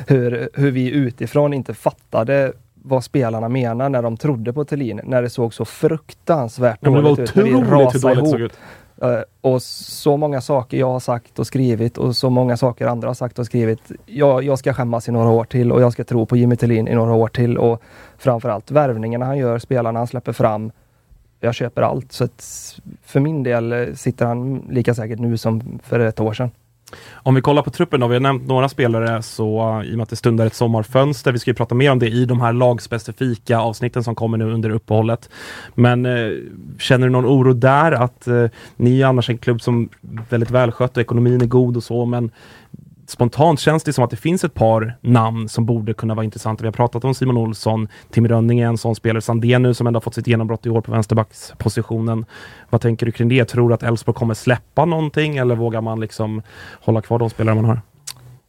hur, 0.06 0.48
hur 0.54 0.70
vi 0.70 0.90
utifrån 0.90 1.52
inte 1.52 1.74
fattade 1.74 2.52
vad 2.74 3.04
spelarna 3.04 3.48
menar 3.48 3.88
när 3.88 4.02
de 4.02 4.16
trodde 4.16 4.52
på 4.52 4.64
Thelin, 4.64 5.00
när 5.04 5.22
det 5.22 5.30
såg 5.30 5.54
så 5.54 5.64
fruktansvärt 5.64 6.78
Ja, 6.80 6.90
det 6.90 6.96
var 6.96 7.02
dåligt 7.02 7.18
ut. 7.18 7.34
när 7.34 7.42
vi 7.42 7.54
otroligt 7.54 7.94
hur 7.94 8.00
dåligt 8.00 8.24
det 8.24 8.30
såg 8.30 8.40
ut. 8.40 8.58
Eh, 9.02 9.20
och 9.40 9.62
så 9.62 10.16
många 10.16 10.40
saker 10.40 10.76
jag 10.76 10.90
har 10.90 11.00
sagt 11.00 11.38
och 11.38 11.46
skrivit 11.46 11.98
och 11.98 12.16
så 12.16 12.30
många 12.30 12.56
saker 12.56 12.86
andra 12.86 13.08
har 13.08 13.14
sagt 13.14 13.38
och 13.38 13.46
skrivit. 13.46 13.92
Jag, 14.06 14.42
jag 14.42 14.58
ska 14.58 14.72
skämmas 14.74 15.08
i 15.08 15.12
några 15.12 15.28
år 15.28 15.44
till 15.44 15.72
och 15.72 15.82
jag 15.82 15.92
ska 15.92 16.04
tro 16.04 16.26
på 16.26 16.36
Jimmy 16.36 16.56
Thelin 16.56 16.88
i 16.88 16.94
några 16.94 17.12
år 17.12 17.28
till 17.28 17.58
och 17.58 17.82
framförallt 18.18 18.70
värvningarna 18.70 19.24
han 19.24 19.38
gör, 19.38 19.58
spelarna 19.58 20.00
han 20.00 20.06
släpper 20.06 20.32
fram. 20.32 20.72
Jag 21.40 21.55
köper 21.55 21.83
allt. 21.83 22.12
Så 22.12 22.25
att 22.25 22.81
för 23.05 23.20
min 23.20 23.42
del 23.42 23.72
eh, 23.72 23.94
sitter 23.94 24.27
han 24.27 24.66
lika 24.70 24.94
säkert 24.94 25.18
nu 25.18 25.37
som 25.37 25.79
för 25.83 26.01
ett 26.01 26.20
år 26.20 26.33
sedan. 26.33 26.51
Om 27.12 27.35
vi 27.35 27.40
kollar 27.40 27.62
på 27.62 27.70
truppen 27.70 28.01
då, 28.01 28.07
vi 28.07 28.14
har 28.14 28.20
nämnt 28.20 28.46
några 28.46 28.68
spelare 28.68 29.22
så 29.22 29.81
eh, 29.81 29.88
i 29.88 29.92
och 29.92 29.96
med 29.96 30.03
att 30.03 30.09
det 30.09 30.16
stundar 30.16 30.46
ett 30.46 30.55
sommarfönster, 30.55 31.33
vi 31.33 31.38
ska 31.38 31.51
ju 31.51 31.55
prata 31.55 31.75
mer 31.75 31.92
om 31.92 31.99
det 31.99 32.09
i 32.09 32.25
de 32.25 32.40
här 32.40 32.53
lagspecifika 32.53 33.59
avsnitten 33.59 34.05
som 34.05 34.14
kommer 34.14 34.38
nu 34.38 34.53
under 34.53 34.70
uppehållet. 34.70 35.31
Men 35.75 36.07
eh, 36.07 36.31
känner 36.79 37.07
du 37.07 37.12
någon 37.12 37.27
oro 37.27 37.53
där 37.53 37.92
att 37.92 38.27
eh, 38.27 38.46
ni 38.77 39.01
är 39.01 39.07
annars 39.07 39.31
en 39.31 39.38
klubb 39.38 39.62
som 39.62 39.88
är 40.03 40.31
väldigt 40.31 40.51
välskött 40.51 40.96
och 40.96 41.01
ekonomin 41.01 41.40
är 41.40 41.46
god 41.46 41.77
och 41.77 41.85
så, 41.85 42.05
men 42.05 42.31
spontant 43.06 43.60
känns 43.60 43.82
det 43.82 43.92
som 43.92 44.04
att 44.04 44.10
det 44.10 44.16
finns 44.16 44.44
ett 44.44 44.54
par 44.54 44.98
namn 45.00 45.48
som 45.48 45.66
borde 45.66 45.94
kunna 45.94 46.14
vara 46.14 46.24
intressanta. 46.24 46.62
Vi 46.62 46.66
har 46.66 46.72
pratat 46.72 47.04
om 47.04 47.14
Simon 47.14 47.36
Olsson, 47.36 47.88
Tim 48.10 48.28
Rönning 48.28 48.60
är 48.60 48.66
en 48.66 48.78
sån 48.78 48.94
spelare, 48.94 49.22
Sandén 49.22 49.62
nu 49.62 49.74
som 49.74 49.86
ändå 49.86 49.96
har 49.96 50.02
fått 50.02 50.14
sitt 50.14 50.26
genombrott 50.26 50.66
i 50.66 50.70
år 50.70 50.80
på 50.80 50.92
vänsterbackspositionen. 50.92 52.24
Vad 52.70 52.80
tänker 52.80 53.06
du 53.06 53.12
kring 53.12 53.28
det? 53.28 53.44
Tror 53.44 53.68
du 53.68 53.74
att 53.74 53.82
Elfsborg 53.82 54.14
kommer 54.14 54.34
släppa 54.34 54.84
någonting 54.84 55.36
eller 55.36 55.54
vågar 55.54 55.80
man 55.80 56.00
liksom 56.00 56.42
hålla 56.80 57.02
kvar 57.02 57.18
de 57.18 57.30
spelare 57.30 57.54
man 57.54 57.64
har? 57.64 57.80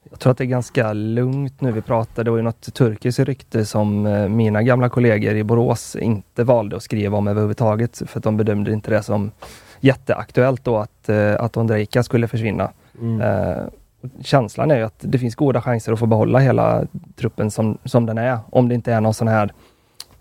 Jag 0.09 0.19
tror 0.19 0.31
att 0.31 0.37
det 0.37 0.43
är 0.43 0.45
ganska 0.45 0.93
lugnt 0.93 1.61
nu. 1.61 1.71
Vi 1.71 1.81
pratade, 1.81 2.23
det 2.23 2.31
var 2.31 2.37
ju 2.37 2.43
något 2.43 2.73
turkiskt 2.73 3.19
rykte 3.19 3.65
som 3.65 4.05
eh, 4.05 4.29
mina 4.29 4.63
gamla 4.63 4.89
kollegor 4.89 5.35
i 5.35 5.43
Borås 5.43 5.95
inte 5.95 6.43
valde 6.43 6.75
att 6.75 6.83
skriva 6.83 7.17
om 7.17 7.27
överhuvudtaget 7.27 8.01
för 8.05 8.19
att 8.19 8.23
de 8.23 8.37
bedömde 8.37 8.73
inte 8.73 8.91
det 8.91 9.03
som 9.03 9.31
jätteaktuellt 9.79 10.63
då 10.63 10.77
att, 10.77 11.09
eh, 11.09 11.35
att 11.39 11.57
Ondrejka 11.57 12.03
skulle 12.03 12.27
försvinna. 12.27 12.71
Eh, 13.21 13.63
känslan 14.21 14.71
är 14.71 14.77
ju 14.77 14.83
att 14.83 14.99
det 14.99 15.17
finns 15.17 15.35
goda 15.35 15.61
chanser 15.61 15.93
att 15.93 15.99
få 15.99 16.05
behålla 16.05 16.39
hela 16.39 16.85
truppen 17.15 17.51
som, 17.51 17.77
som 17.83 18.05
den 18.05 18.17
är. 18.17 18.39
Om 18.49 18.69
det 18.69 18.75
inte 18.75 18.93
är 18.93 19.01
någon 19.01 19.13
sån 19.13 19.27
här 19.27 19.53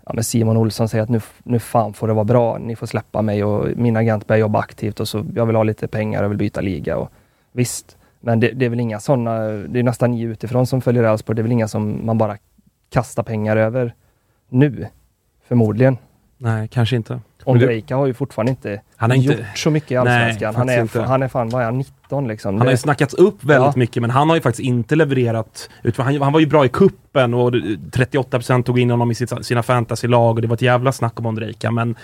ja, 0.05 0.11
men 0.13 0.23
Simon 0.23 0.57
Olsson 0.57 0.89
säger 0.89 1.03
att 1.03 1.09
nu, 1.09 1.21
nu 1.43 1.59
fan 1.59 1.93
får 1.93 2.07
det 2.07 2.13
vara 2.13 2.25
bra. 2.25 2.57
Ni 2.57 2.75
får 2.75 2.87
släppa 2.87 3.21
mig 3.21 3.43
och 3.43 3.77
min 3.77 3.97
agent 3.97 4.27
börjar 4.27 4.39
jobba 4.39 4.59
aktivt 4.59 4.99
och 4.99 5.07
så 5.07 5.25
jag 5.35 5.45
vill 5.45 5.55
ha 5.55 5.63
lite 5.63 5.87
pengar 5.87 6.23
och 6.23 6.31
vill 6.31 6.37
byta 6.37 6.61
liga. 6.61 6.97
Och, 6.97 7.11
visst, 7.51 7.97
men 8.19 8.39
det, 8.39 8.51
det 8.51 8.65
är 8.65 8.69
väl 8.69 8.79
inga 8.79 8.99
sådana, 8.99 9.39
det 9.47 9.79
är 9.79 9.83
nästan 9.83 10.11
ni 10.11 10.21
utifrån 10.21 10.67
som 10.67 10.81
följer 10.81 11.03
Elfsborg. 11.03 11.35
Det 11.35 11.41
är 11.41 11.43
väl 11.43 11.51
inga 11.51 11.67
som 11.67 12.05
man 12.05 12.17
bara 12.17 12.37
kastar 12.89 13.23
pengar 13.23 13.57
över 13.57 13.93
nu. 14.49 14.87
Förmodligen. 15.47 15.97
Nej, 16.37 16.67
kanske 16.67 16.95
inte. 16.95 17.19
Ondrejka 17.47 17.95
har 17.95 18.05
ju 18.07 18.13
fortfarande 18.13 18.49
inte, 18.49 18.81
Han 18.95 19.09
har 19.09 19.17
inte- 19.17 19.33
gjort 19.33 19.57
så 19.57 19.69
mycket 19.71 19.91
i 19.91 19.93
Nej, 19.93 20.01
Allsvenskan. 20.01 20.55
han, 20.55 20.69
är, 20.69 20.81
inte. 20.81 21.01
han 21.01 21.23
är 21.23 21.27
fan, 21.27 21.49
vad 21.49 21.61
är 21.61 21.65
han, 21.65 21.77
19 21.77 22.27
liksom? 22.27 22.57
Han 22.57 22.67
har 22.67 22.71
ju 22.71 22.77
snackats 22.77 23.13
upp 23.13 23.43
väldigt 23.43 23.65
Ja. 23.75 23.79
mycket 23.79 24.01
men 24.01 24.09
han 24.09 24.29
har 24.29 24.35
ju 24.35 24.41
faktiskt 24.41 24.67
inte 24.67 24.95
levererat. 24.95 25.69
Han, 25.97 26.21
han 26.21 26.33
var 26.33 26.39
ju 26.39 26.45
bra 26.45 26.65
i 26.65 26.69
kuppen 26.69 27.33
och 27.33 27.51
38% 27.91 28.63
tog 28.63 28.79
in 28.79 28.89
honom 28.89 29.11
i 29.11 29.15
sitt, 29.15 29.45
sina 29.45 29.63
fantasylag 29.63 30.35
och 30.35 30.41
det 30.41 30.47
var 30.47 30.55
ett 30.55 30.61
jävla 30.61 30.91
snack 30.91 31.19
om 31.19 31.25
Ondrejka 31.25 31.71
men 31.71 31.95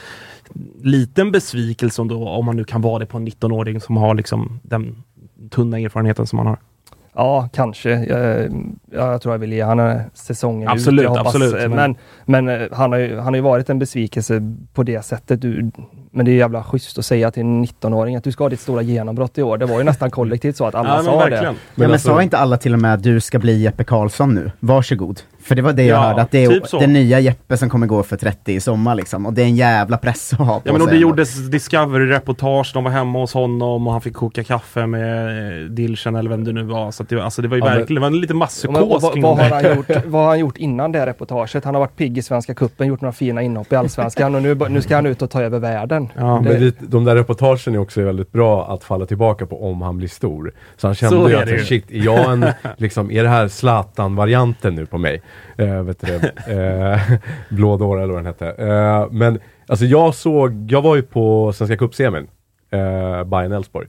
liten 0.82 1.32
besvikelse 1.32 2.01
ändå 2.01 2.29
om 2.29 2.45
man 2.45 2.56
nu 2.56 2.63
kan 2.63 2.82
vara 2.82 2.99
det 2.99 3.06
på 3.06 3.17
en 3.17 3.27
19-åring 3.27 3.82
som 3.82 3.97
har 3.97 4.15
liksom 4.15 4.60
den 4.63 5.03
tunna 5.49 5.79
erfarenheten 5.79 6.27
som 6.27 6.39
han 6.39 6.47
har. 6.47 6.58
Ja, 7.15 7.49
kanske. 7.54 7.89
Jag, 7.89 8.52
jag 8.91 9.21
tror 9.21 9.34
jag 9.34 9.39
vill 9.39 9.54
ge 9.54 9.62
han 9.63 9.99
säsongen 10.13 10.69
Absolut, 10.69 11.06
ut. 11.12 11.17
Absolut, 11.17 11.54
men- 11.54 11.71
Men, 12.26 12.45
men 12.45 12.62
eh, 12.62 12.67
han, 12.71 12.91
har 12.91 12.99
ju, 12.99 13.15
han 13.17 13.26
har 13.26 13.36
ju 13.36 13.41
varit 13.41 13.69
en 13.69 13.80
besvikelse 13.80 14.56
på 14.73 14.84
det 14.84 15.02
sättet. 15.06 15.41
Du, 15.41 15.71
men 16.13 16.26
det 16.26 16.32
är 16.32 16.36
jävla 16.36 16.63
schysst 16.63 16.97
att 16.97 17.06
säga 17.06 17.32
till 17.32 17.41
en 17.43 17.65
19-åring 17.65 18.15
att 18.15 18.23
du 18.23 18.32
ska 18.32 18.43
ha 18.43 18.49
ditt 18.49 18.60
stora 18.60 18.82
genombrott 18.82 19.38
i 19.38 19.43
år. 19.43 19.58
Det 19.58 19.65
var 19.65 19.78
ju 19.78 19.84
nästan 19.84 20.12
kollektivt 20.12 20.56
så 20.58 20.65
att 20.65 20.76
alla 20.76 20.89
Ja, 20.89 20.95
men 20.95 21.06
sa 21.06 21.17
verkligen. 21.17 21.43
det. 21.43 21.49
Ja 21.49 21.56
men 21.76 21.91
alltså- 21.91 22.08
sa 22.10 22.21
inte 22.23 22.38
alla 22.38 22.58
till 22.58 22.73
och 22.73 22.80
med 22.80 22.93
att 22.93 23.04
du 23.04 23.19
ska 23.21 23.39
bli 23.39 23.62
Jeppe 23.62 23.84
Karlsson 23.84 24.34
nu? 24.36 24.52
Varsågod. 24.60 25.21
För 25.43 25.56
det 25.56 25.62
var 25.62 25.73
det 25.73 25.84
jag 25.84 25.97
Ja, 25.97 26.02
hörde, 26.08 26.21
att 26.21 26.32
det 26.32 26.43
är 26.43 26.49
typ 26.49 26.67
så. 26.67 26.80
den 26.80 26.93
nya 26.93 27.19
Jeppe 27.19 27.58
som 27.58 27.69
kommer 27.69 27.88
gå 27.88 28.04
för 28.04 28.17
30 28.17 28.54
i 28.54 28.60
sommar 28.60 28.95
liksom. 28.95 29.26
Och 29.26 29.34
det 29.34 29.41
är 29.41 29.45
en 29.45 29.56
jävla 29.56 29.97
press 29.97 30.34
att 30.34 30.39
ha 30.39 30.45
på 30.60 30.62
Ja 30.69 30.73
men 30.73 30.82
och 30.82 30.88
sig 30.88 30.97
det 30.97 31.02
gjordes 31.02 31.49
Discovery-reportage, 31.49 32.71
de 32.73 32.84
var 32.84 32.91
hemma 32.91 33.19
hos 33.19 33.34
honom 33.34 33.88
och 33.88 33.93
han 33.93 34.02
fick 34.02 34.13
koka 34.13 34.43
kaffe 34.43 34.86
med 34.88 35.28
eh, 35.63 35.69
Dilchen 35.69 36.15
eller 36.15 36.30
vem 36.30 36.43
det 36.43 36.52
nu 36.52 36.63
var. 36.63 36.91
Så 36.91 37.04
att 37.04 37.10
det, 37.10 37.15
var- 37.15 37.23
alltså 37.23 37.41
det 37.41 37.47
var 37.47 37.58
ju 37.58 37.62
Ja, 37.63 37.69
men- 37.69 37.78
verkligen, 37.78 37.95
det 37.95 38.02
var 38.02 38.08
en 38.15 38.21
liten 38.21 38.36
men, 38.36 38.39
masspsykos 38.39 39.02
vad, 39.04 39.13
kring 39.13 39.23
vad, 39.23 39.38
det. 39.38 39.43
har 39.43 39.49
han 39.63 39.76
gjort, 39.76 39.88
vad 40.06 40.21
har 40.21 40.30
han 40.30 40.39
gjort 40.39 40.58
innan 40.58 40.91
det 40.91 41.06
reportaget? 41.06 41.65
Han 41.65 41.76
har 41.76 41.80
varit 41.80 41.95
pigg 41.95 42.17
i 42.17 42.21
Svenska 42.21 42.54
Cupen, 42.54 42.88
gjort 42.88 43.02
några 43.02 43.13
fina 43.13 43.41
inhopp 43.41 43.73
i 43.73 43.76
Allsvenskan 43.76 44.36
och 44.36 44.41
nu, 44.41 44.56
nu 44.69 44.82
ska 44.82 44.95
han 44.95 45.06
ut 45.06 45.21
och 45.21 45.30
ta 45.30 45.41
över 45.41 45.60
världen. 45.60 46.02
Ja, 46.15 46.41
Men 46.41 46.51
Det- 46.53 46.59
det, 46.59 46.75
de 46.87 47.05
där 47.05 47.15
reportagen 47.15 47.75
är 47.75 47.77
också 47.77 48.01
väldigt 48.01 48.31
bra 48.31 48.73
att 48.73 48.83
falla 48.83 49.05
tillbaka 49.05 49.45
på 49.45 49.69
om 49.69 49.81
han 49.81 49.97
blir 49.97 50.07
stor. 50.07 50.53
Så 50.77 50.87
han 50.87 50.95
Så 50.95 50.99
kände 51.09 51.29
ju 51.29 51.35
är 51.35 51.41
att 51.41 51.45
det 51.47 51.51
ju. 51.57 51.63
shit, 51.65 51.91
är 51.91 52.05
jag 52.05 52.31
en, 52.33 52.45
liksom, 52.77 53.11
är 53.11 53.23
det 53.23 53.29
här 53.29 53.47
Zlatan-varianten 53.47 54.75
nu 54.75 54.85
på 54.85 54.97
mig? 54.97 55.21
Eh, 55.57 55.81
vet 55.83 56.01
du 56.01 56.19
det? 56.19 56.53
Eh, 56.53 57.17
Blå 57.55 57.77
dåre 57.77 58.03
eller 58.03 58.13
vad 58.13 58.19
den 58.23 58.25
hette. 58.25 58.47
Eh, 58.49 59.07
men 59.11 59.39
alltså 59.67 59.85
jag 59.85 60.15
såg, 60.15 60.71
jag 60.71 60.81
var 60.81 60.95
ju 60.95 61.01
på 61.01 61.53
Svenska 61.53 61.77
Cup-semin, 61.77 62.27
eh, 62.71 63.23
Bayern-Elfsborg. 63.23 63.87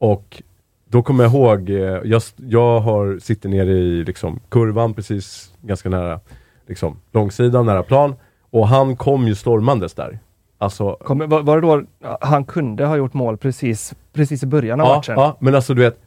Och 0.00 0.42
då 0.88 1.02
kommer 1.02 1.24
jag 1.24 1.32
ihåg, 1.32 1.70
eh, 1.70 1.76
jag, 2.04 2.22
jag 2.36 2.80
har, 2.80 3.18
sitter 3.18 3.48
nere 3.48 3.70
i 3.72 4.04
liksom, 4.04 4.40
kurvan 4.48 4.94
precis 4.94 5.52
ganska 5.62 5.88
nära 5.88 6.20
liksom, 6.68 6.96
långsidan, 7.12 7.66
nära 7.66 7.82
plan. 7.82 8.14
Och 8.50 8.68
han 8.68 8.96
kom 8.96 9.26
ju 9.26 9.34
stormandes 9.34 9.94
där. 9.94 10.18
Alltså, 10.60 10.96
Kommer, 11.04 11.26
var, 11.26 11.42
var 11.42 11.60
det 11.60 11.66
då 11.66 11.82
han 12.20 12.44
kunde 12.44 12.86
ha 12.86 12.96
gjort 12.96 13.14
mål 13.14 13.36
precis, 13.36 13.94
precis 14.12 14.42
i 14.42 14.46
början 14.46 14.80
av 14.80 14.86
ja, 14.86 14.96
matchen? 14.96 15.14
ja, 15.18 15.36
men 15.40 15.54
alltså 15.54 15.74
du 15.74 15.82
vet, 15.82 15.98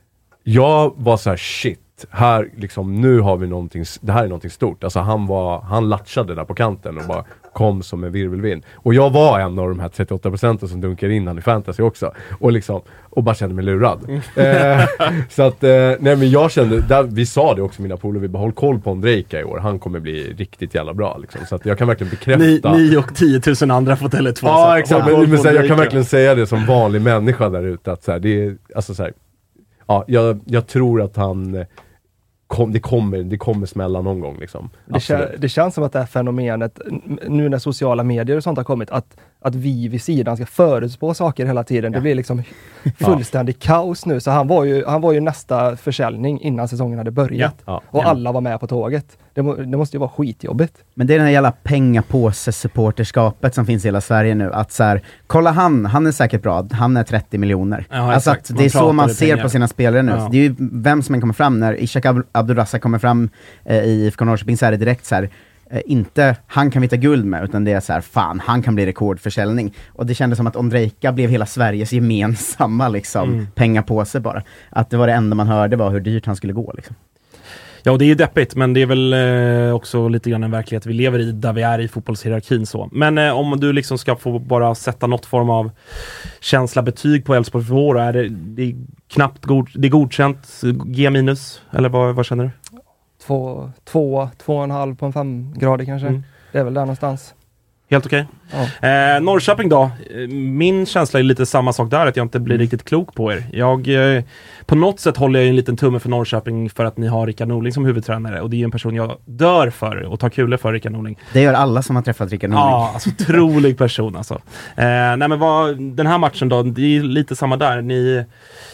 jag 0.44 0.94
var 0.98 1.18
så 1.18 1.30
här 1.30 1.38
shit, 1.38 2.06
här 2.10 2.50
liksom, 2.58 3.02
nu 3.02 3.20
har 3.20 3.38
vi 3.38 3.48
någonting, 3.48 3.84
det 4.02 4.12
här 4.12 4.24
är 4.24 4.28
någonting 4.28 4.50
stort. 4.50 4.84
Alltså 4.84 5.00
han 5.00 5.28
var, 5.28 5.62
han 5.62 5.90
latchade 5.90 6.36
där 6.36 6.46
på 6.46 6.54
kanten 6.54 6.98
och 6.98 7.04
bara 7.08 7.26
kom 7.54 7.84
som 7.84 8.04
en 8.04 8.12
virvelvind. 8.12 8.64
Och 8.76 8.94
jag 8.94 9.10
var 9.10 9.40
en 9.40 9.60
av 9.60 9.70
de 9.70 9.80
här 9.80 9.90
38 9.90 10.30
procenten 10.30 10.70
som 10.70 10.82
dunkar 10.82 11.10
in 11.10 11.28
han 11.28 11.38
i 11.38 11.42
fantasy 11.42 11.84
också. 11.84 12.14
Och 12.40 12.52
liksom, 12.52 12.82
och 13.10 13.24
bara 13.24 13.36
kände 13.36 13.56
mig 13.56 13.66
lurad. 13.66 14.10
eh, 14.36 14.86
så 15.30 15.44
att, 15.44 15.64
eh, 15.64 15.72
nej 16.00 16.16
men 16.16 16.30
jag 16.30 16.52
kände, 16.52 16.82
där, 16.82 17.04
vi 17.04 17.26
sa 17.26 17.54
det 17.54 17.62
också 17.62 17.82
mina 17.82 17.98
polare, 17.98 18.22
vi 18.22 18.28
bara 18.28 18.40
håll 18.40 18.54
koll 18.54 18.80
på 18.80 18.92
Ondrejka 18.92 19.40
i 19.40 19.44
år, 19.44 19.58
han 19.58 19.80
kommer 19.80 20.00
bli 20.00 20.34
riktigt 20.34 20.76
jävla 20.76 20.94
bra 20.94 21.18
liksom. 21.18 21.46
Så 21.46 21.56
att 21.56 21.66
jag 21.66 21.78
kan 21.78 21.88
verkligen 21.88 22.12
bekräfta. 22.12 22.74
Ni, 22.74 22.90
ni 22.90 22.98
och 22.98 23.16
10 23.16 23.42
000 23.62 23.72
andra 23.72 23.96
får 23.96 24.10
Tele2. 24.10 24.40
Ja 24.42 24.80
exakt, 24.80 25.06
men, 25.06 25.30
men 25.30 25.40
här, 25.40 25.54
jag 25.54 25.68
kan 25.68 25.78
verkligen 25.78 25.94
verkligen 25.94 26.06
säga 26.06 26.36
det 26.36 26.48
som 26.48 26.66
vanlig 26.66 27.02
människa 27.02 27.50
där 27.50 27.64
ute 27.64 27.92
att 27.92 28.04
så 28.04 28.12
här, 28.12 28.20
det 28.20 28.46
är, 28.46 28.58
alltså 28.76 28.96
så 28.96 29.04
här, 29.04 29.14
ja, 29.88 30.04
jag, 30.08 30.40
jag 30.46 30.68
tror 30.68 31.02
att 31.02 31.16
han 31.16 31.56
eh, 31.56 31.66
kom, 32.56 32.72
det, 32.72 32.80
kommer, 32.80 33.18
det 33.18 33.38
kommer 33.38 33.66
smälla 33.66 34.02
någon 34.02 34.20
gång 34.20 34.38
liksom. 34.40 34.70
Det, 34.86 35.00
kä 35.00 35.16
Absolut. 35.16 35.42
det 35.42 35.50
känns 35.50 35.76
som 35.76 35.84
att 35.84 35.94
det 35.94 36.00
här 36.00 36.06
fenomenet, 36.06 36.80
nu 37.28 37.50
när 37.50 37.60
sociala 37.60 38.04
medier 38.04 38.38
och 38.38 38.44
sånt 38.44 38.58
har 38.58 38.64
kommit, 38.66 38.90
att, 38.90 39.18
att 39.44 39.56
vi 39.56 39.88
vid 39.88 40.02
sidan 40.02 40.36
ska 40.38 40.46
förutspå 40.46 41.14
saker 41.14 41.46
hela 41.46 41.64
tiden. 41.64 41.92
Det 41.92 42.02
blir 42.02 42.16
liksom 42.16 42.44
fullständigt 43.00 43.60
kaos 43.60 44.06
nu. 44.06 44.20
Så 44.20 44.32
han 44.32 44.48
var, 44.48 44.64
ju, 44.64 44.86
han 44.86 45.02
var 45.02 45.12
ju 45.12 45.20
nästa 45.20 45.76
försäljning 45.76 46.42
innan 46.42 46.68
säsongen 46.68 46.98
hade 46.98 47.12
börjat. 47.12 47.56
Ja. 47.66 47.82
Och 47.90 48.06
alla 48.06 48.32
var 48.32 48.42
med 48.42 48.60
på 48.60 48.68
tåget. 48.68 49.18
Det, 49.34 49.42
må, 49.42 49.56
det 49.56 49.78
måste 49.78 49.98
ju 49.98 50.00
vara 50.00 50.10
skitjobbigt. 50.10 50.74
Men 50.94 51.08
det 51.08 51.14
är 51.14 51.18
den 51.18 51.26
här 51.26 51.34
jävla 51.34 51.54
pengapåse-supporterskapet 51.64 53.54
som 53.56 53.66
finns 53.66 53.86
i 53.86 53.88
hela 53.88 54.02
Sverige 54.02 54.36
nu. 54.36 54.54
Att 54.54 54.72
så 54.72 54.84
här, 54.84 55.02
kolla 55.28 55.52
han, 55.52 55.86
han 55.86 56.08
är 56.08 56.12
säkert 56.12 56.42
bra, 56.42 56.68
han 56.72 56.98
är 56.98 57.04
30 57.04 57.38
miljoner. 57.38 57.86
Ja, 57.90 58.14
alltså 58.14 58.32
att 58.32 58.52
det 58.58 58.66
är 58.66 58.70
så 58.70 58.94
man 58.94 59.10
ser 59.10 59.28
pengar. 59.30 59.44
på 59.44 59.50
sina 59.50 59.68
spelare 59.68 60.02
nu. 60.02 60.12
Ja. 60.12 60.28
Det 60.32 60.38
är 60.38 60.42
ju 60.42 60.56
vem 60.60 61.02
som 61.02 61.16
än 61.16 61.22
kommer 61.22 61.34
fram, 61.34 61.60
när 61.60 61.84
Ishak 61.84 62.06
Ab- 62.06 62.24
Abdulrazak 62.32 62.82
kommer 62.82 63.00
fram 63.00 63.30
eh, 63.66 63.78
i 63.84 64.06
IFK 64.06 64.26
Norrköping 64.26 64.58
så 64.58 64.66
är 64.66 64.72
det 64.72 64.78
direkt 64.78 65.06
så 65.06 65.16
här. 65.16 65.30
Eh, 65.74 65.82
Inte 65.86 66.36
han 66.48 66.72
kan 66.72 66.82
vi 66.82 66.88
ta 66.88 66.96
guld 66.96 67.26
med, 67.26 67.44
utan 67.44 67.64
det 67.66 67.72
är 67.72 67.80
så 67.80 67.94
här, 67.94 68.02
fan, 68.02 68.40
han 68.40 68.62
kan 68.62 68.76
bli 68.76 68.86
rekordförsäljning. 68.86 69.74
Och 69.92 70.06
det 70.06 70.14
kändes 70.16 70.38
som 70.38 70.48
att 70.48 70.56
Ondrejka 70.56 71.12
blev 71.12 71.30
hela 71.30 71.46
Sveriges 71.46 71.94
gemensamma 71.94 72.90
liksom, 72.90 73.30
Mm. 73.34 73.48
pengapåse 73.56 74.20
bara. 74.20 74.44
Att 74.70 74.90
det 74.90 74.98
var 74.98 75.08
det 75.08 75.14
enda 75.14 75.36
man 75.36 75.48
hörde 75.48 75.76
var 75.76 75.90
hur 75.92 76.00
dyrt 76.00 76.26
han 76.26 76.36
skulle 76.36 76.54
gå. 76.54 76.74
Liksom. 76.76 76.96
Ja, 77.86 77.92
och 77.92 78.00
det 78.00 78.06
är 78.06 78.08
ju 78.08 78.16
deppigt, 78.16 78.56
men 78.56 78.74
det 78.74 78.82
är 78.82 78.86
väl 78.86 79.14
eh, 79.14 79.76
också 79.76 80.08
lite 80.08 80.30
grann 80.30 80.44
en 80.44 80.52
verklighet 80.52 80.86
vi 80.86 80.94
lever 80.94 81.20
i, 81.20 81.32
där 81.32 81.54
vi 81.54 81.62
är 81.62 81.80
i 81.80 81.88
fotbollshierarkin 81.88 82.66
så. 82.66 82.90
Men 82.92 83.18
eh, 83.18 83.32
om 83.32 83.60
du 83.60 83.74
liksom 83.74 83.98
ska 83.98 84.16
få 84.16 84.40
bara 84.40 84.76
sätta 84.76 85.08
något 85.08 85.26
form 85.26 85.50
av 85.50 85.72
känsla, 86.42 86.82
betyg 86.82 87.26
på 87.26 87.36
Elfsborg 87.36 87.66
för 87.66 87.74
år, 87.76 88.00
är 88.00 88.14
det, 88.14 88.30
det 88.30 88.64
är 88.64 88.76
knappt 89.14 89.46
god, 89.46 89.70
det 89.76 89.88
är 89.88 89.92
godkänt, 89.92 90.62
G 90.86 91.10
minus, 91.10 91.62
eller 91.72 91.90
vad, 91.90 92.16
vad 92.16 92.26
känner 92.26 92.44
du? 92.44 92.50
Två, 93.26 93.72
två, 93.84 94.30
två 94.38 94.58
och 94.58 94.64
en 94.64 94.72
halv 94.72 94.96
på 94.96 95.06
en 95.06 95.14
femgradig 95.14 95.88
kanske. 95.88 96.08
Mm. 96.08 96.24
Det 96.52 96.60
är 96.60 96.64
väl 96.64 96.74
där 96.74 96.82
någonstans. 96.82 97.34
Helt 97.90 98.06
okej. 98.06 98.26
Ja. 98.52 98.88
Eh, 98.90 99.22
Norrköping 99.22 99.70
då? 99.70 99.92
Min 100.30 100.86
känsla 100.86 101.20
är 101.20 101.24
lite 101.24 101.46
samma 101.46 101.74
sak 101.74 101.92
där, 101.92 102.08
att 102.08 102.16
jag 102.18 102.26
inte 102.26 102.40
blir 102.40 102.58
riktigt 102.58 102.84
klok 102.86 103.16
på 103.16 103.34
er. 103.34 103.44
Jag, 103.54 103.88
eh, 104.18 104.24
på 104.66 104.76
något 104.76 105.00
sätt 105.00 105.18
håller 105.18 105.40
jag 105.40 105.50
en 105.50 105.56
liten 105.56 105.78
tumme 105.78 106.00
för 106.00 106.10
Norrköping 106.10 106.70
för 106.70 106.86
att 106.86 106.98
ni 106.98 107.08
har 107.08 107.28
Rickard 107.28 107.48
Norling 107.48 107.74
som 107.74 107.86
huvudtränare 107.86 108.42
och 108.42 108.50
det 108.50 108.56
är 108.56 108.58
ju 108.58 108.64
en 108.64 108.72
person 108.72 108.96
jag 108.96 109.18
dör 109.26 109.70
för 109.70 110.02
och 110.04 110.20
tar 110.20 110.30
kulor 110.30 110.58
för, 110.58 110.74
Rickard 110.74 110.92
Norling. 110.92 111.20
Det 111.34 111.42
gör 111.42 111.54
alla 111.54 111.82
som 111.82 111.96
har 111.96 112.04
träffat 112.04 112.32
Rickard 112.32 112.50
Norling. 112.50 112.66
Ja, 112.66 112.92
alltså 112.94 113.10
otrolig 113.10 113.78
person 113.78 114.16
alltså. 114.16 114.34
Eh, 114.76 114.84
nej 115.18 115.28
men 115.28 115.40
vad, 115.40 115.82
den 115.82 116.08
här 116.08 116.18
matchen 116.18 116.50
då, 116.50 116.64
det 116.64 116.98
är 116.98 117.04
lite 117.04 117.36
samma 117.36 117.58
där. 117.58 117.82
Ni, 117.82 118.26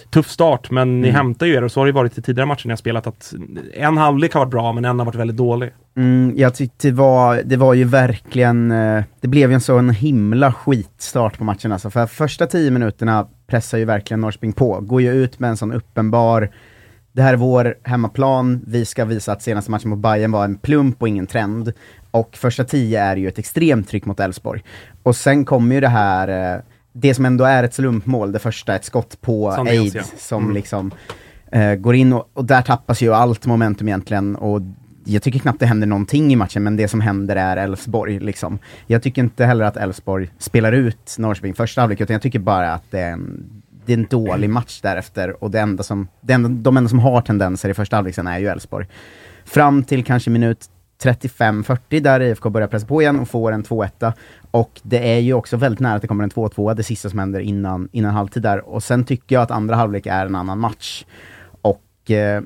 tuff 0.09 0.29
start, 0.29 0.71
men 0.71 1.01
ni 1.01 1.07
Mm. 1.07 1.15
hämtar 1.15 1.45
ju 1.45 1.53
er 1.53 1.63
och 1.63 1.71
så 1.71 1.79
har 1.81 1.85
det 1.85 1.91
varit 1.91 2.17
i 2.17 2.21
tidigare 2.21 2.45
matcher 2.47 2.67
ni 2.67 2.71
har 2.71 2.77
spelat 2.77 3.07
att 3.07 3.33
en 3.73 3.97
halvlek 3.97 4.33
har 4.33 4.41
varit 4.41 4.51
bra, 4.51 4.73
men 4.73 4.85
en 4.85 4.99
har 4.99 5.05
varit 5.05 5.15
väldigt 5.15 5.37
dålig. 5.37 5.69
Mm, 5.99 6.33
jag 6.37 6.53
tyckte 6.55 6.87
det 6.87 6.93
var, 6.93 7.41
det 7.45 7.57
var 7.57 7.73
ju 7.73 7.83
verkligen, 7.83 8.71
eh, 8.71 9.03
det 9.21 9.27
blev 9.27 9.49
ju 9.49 9.53
en 9.53 9.61
sån 9.61 9.89
himla 9.89 10.53
skitstart 10.53 11.37
på 11.37 11.43
matchen 11.43 11.71
alltså. 11.71 11.89
För 11.89 12.05
första 12.05 12.47
tio 12.47 12.71
minuterna 12.71 13.27
pressar 13.47 13.77
ju 13.77 13.85
verkligen 13.85 14.21
Norrköping 14.21 14.53
på, 14.53 14.79
går 14.81 15.01
ju 15.01 15.11
ut 15.11 15.39
med 15.39 15.49
en 15.49 15.57
sån 15.57 15.73
uppenbar, 15.73 16.49
det 17.11 17.21
här 17.21 17.33
är 17.33 17.37
vår 17.37 17.75
hemmaplan, 17.83 18.61
vi 18.67 18.85
ska 18.85 19.05
visa 19.05 19.31
att 19.31 19.41
senaste 19.41 19.71
matchen 19.71 19.89
mot 19.89 19.99
Bayern 19.99 20.31
var 20.31 20.45
en 20.45 20.57
plump 20.57 21.01
och 21.01 21.07
ingen 21.07 21.27
trend. 21.27 21.73
Och 22.11 22.37
första 22.37 22.63
tio 22.63 23.01
är 23.01 23.15
ju 23.15 23.27
ett 23.27 23.39
extremt 23.39 23.89
tryck 23.89 24.05
mot 24.05 24.19
Elfsborg. 24.19 24.63
Och 25.03 25.15
sen 25.15 25.45
kommer 25.45 25.75
ju 25.75 25.81
det 25.81 25.87
här, 25.87 26.55
eh, 26.55 26.61
det 26.93 27.13
som 27.13 27.25
ändå 27.25 27.45
är 27.45 27.63
ett 27.63 27.73
slumpmål, 27.73 28.31
det 28.31 28.39
första, 28.39 28.75
ett 28.75 28.85
skott 28.85 29.21
på 29.21 29.51
Sanders, 29.51 29.79
Aid 29.79 29.95
ja. 29.95 30.03
som 30.17 30.43
Mm. 30.43 30.55
liksom 30.55 30.91
eh, 31.51 31.75
går 31.75 31.95
in 31.95 32.13
och, 32.13 32.29
och 32.33 32.45
där 32.45 32.61
tappas 32.61 33.01
ju 33.01 33.13
allt 33.13 33.45
momentum 33.45 33.87
egentligen 33.87 34.35
och 34.35 34.61
jag 35.05 35.23
tycker 35.23 35.39
knappt 35.39 35.59
det 35.59 35.65
händer 35.65 35.87
någonting 35.87 36.33
i 36.33 36.35
matchen, 36.35 36.63
men 36.63 36.77
det 36.77 36.87
som 36.87 37.01
händer 37.01 37.35
är 37.35 37.57
Elfsborg 37.57 38.19
liksom. 38.19 38.59
Jag 38.87 39.03
tycker 39.03 39.21
inte 39.21 39.45
heller 39.45 39.65
att 39.65 39.77
Elfsborg 39.77 40.29
spelar 40.37 40.71
ut 40.71 41.15
Norrköping 41.17 41.53
första 41.53 41.81
halvlek, 41.81 42.01
utan 42.01 42.13
jag 42.13 42.21
tycker 42.21 42.39
bara 42.39 42.73
att 42.73 42.91
det 42.91 42.99
är 42.99 43.11
en, 43.11 43.45
det 43.85 43.93
är 43.93 43.97
en 43.97 44.07
dålig 44.09 44.49
match 44.49 44.79
därefter 44.81 45.43
och 45.43 45.51
det 45.51 45.59
enda 45.59 45.83
som, 45.83 46.07
det 46.21 46.33
enda, 46.33 46.49
de 46.49 46.77
enda 46.77 46.89
som 46.89 46.99
har 46.99 47.21
tendenser 47.21 47.69
i 47.69 47.73
första 47.73 47.95
halvlek 47.95 48.15
sen 48.15 48.27
är 48.27 48.39
ju 48.39 48.47
Elfsborg. 48.47 48.87
Fram 49.45 49.83
till 49.83 50.03
kanske 50.03 50.29
minut 50.29 50.69
35-40 51.03 51.99
där 51.99 52.19
IFK 52.19 52.49
börjar 52.49 52.67
pressa 52.67 52.87
på 52.87 53.01
igen 53.01 53.19
och 53.19 53.29
får 53.29 53.51
en 53.51 53.63
2-1. 53.63 54.13
Och 54.51 54.81
det 54.83 55.13
är 55.13 55.19
ju 55.19 55.33
också 55.33 55.57
väldigt 55.57 55.79
nära 55.79 55.95
att 55.95 56.01
det 56.01 56.07
kommer 56.07 56.23
en 56.23 56.29
2-2, 56.29 56.73
det 56.73 56.83
sista 56.83 57.09
som 57.09 57.19
händer 57.19 57.39
innan, 57.39 57.89
innan 57.91 58.13
halvtid 58.13 58.43
där. 58.43 58.69
Och 58.69 58.83
sen 58.83 59.03
tycker 59.03 59.35
jag 59.35 59.41
att 59.43 59.51
andra 59.51 59.75
halvlek 59.75 60.05
är 60.05 60.25
en 60.25 60.35
annan 60.35 60.59
match. 60.59 61.05
Och 61.61 62.11
eh, 62.11 62.41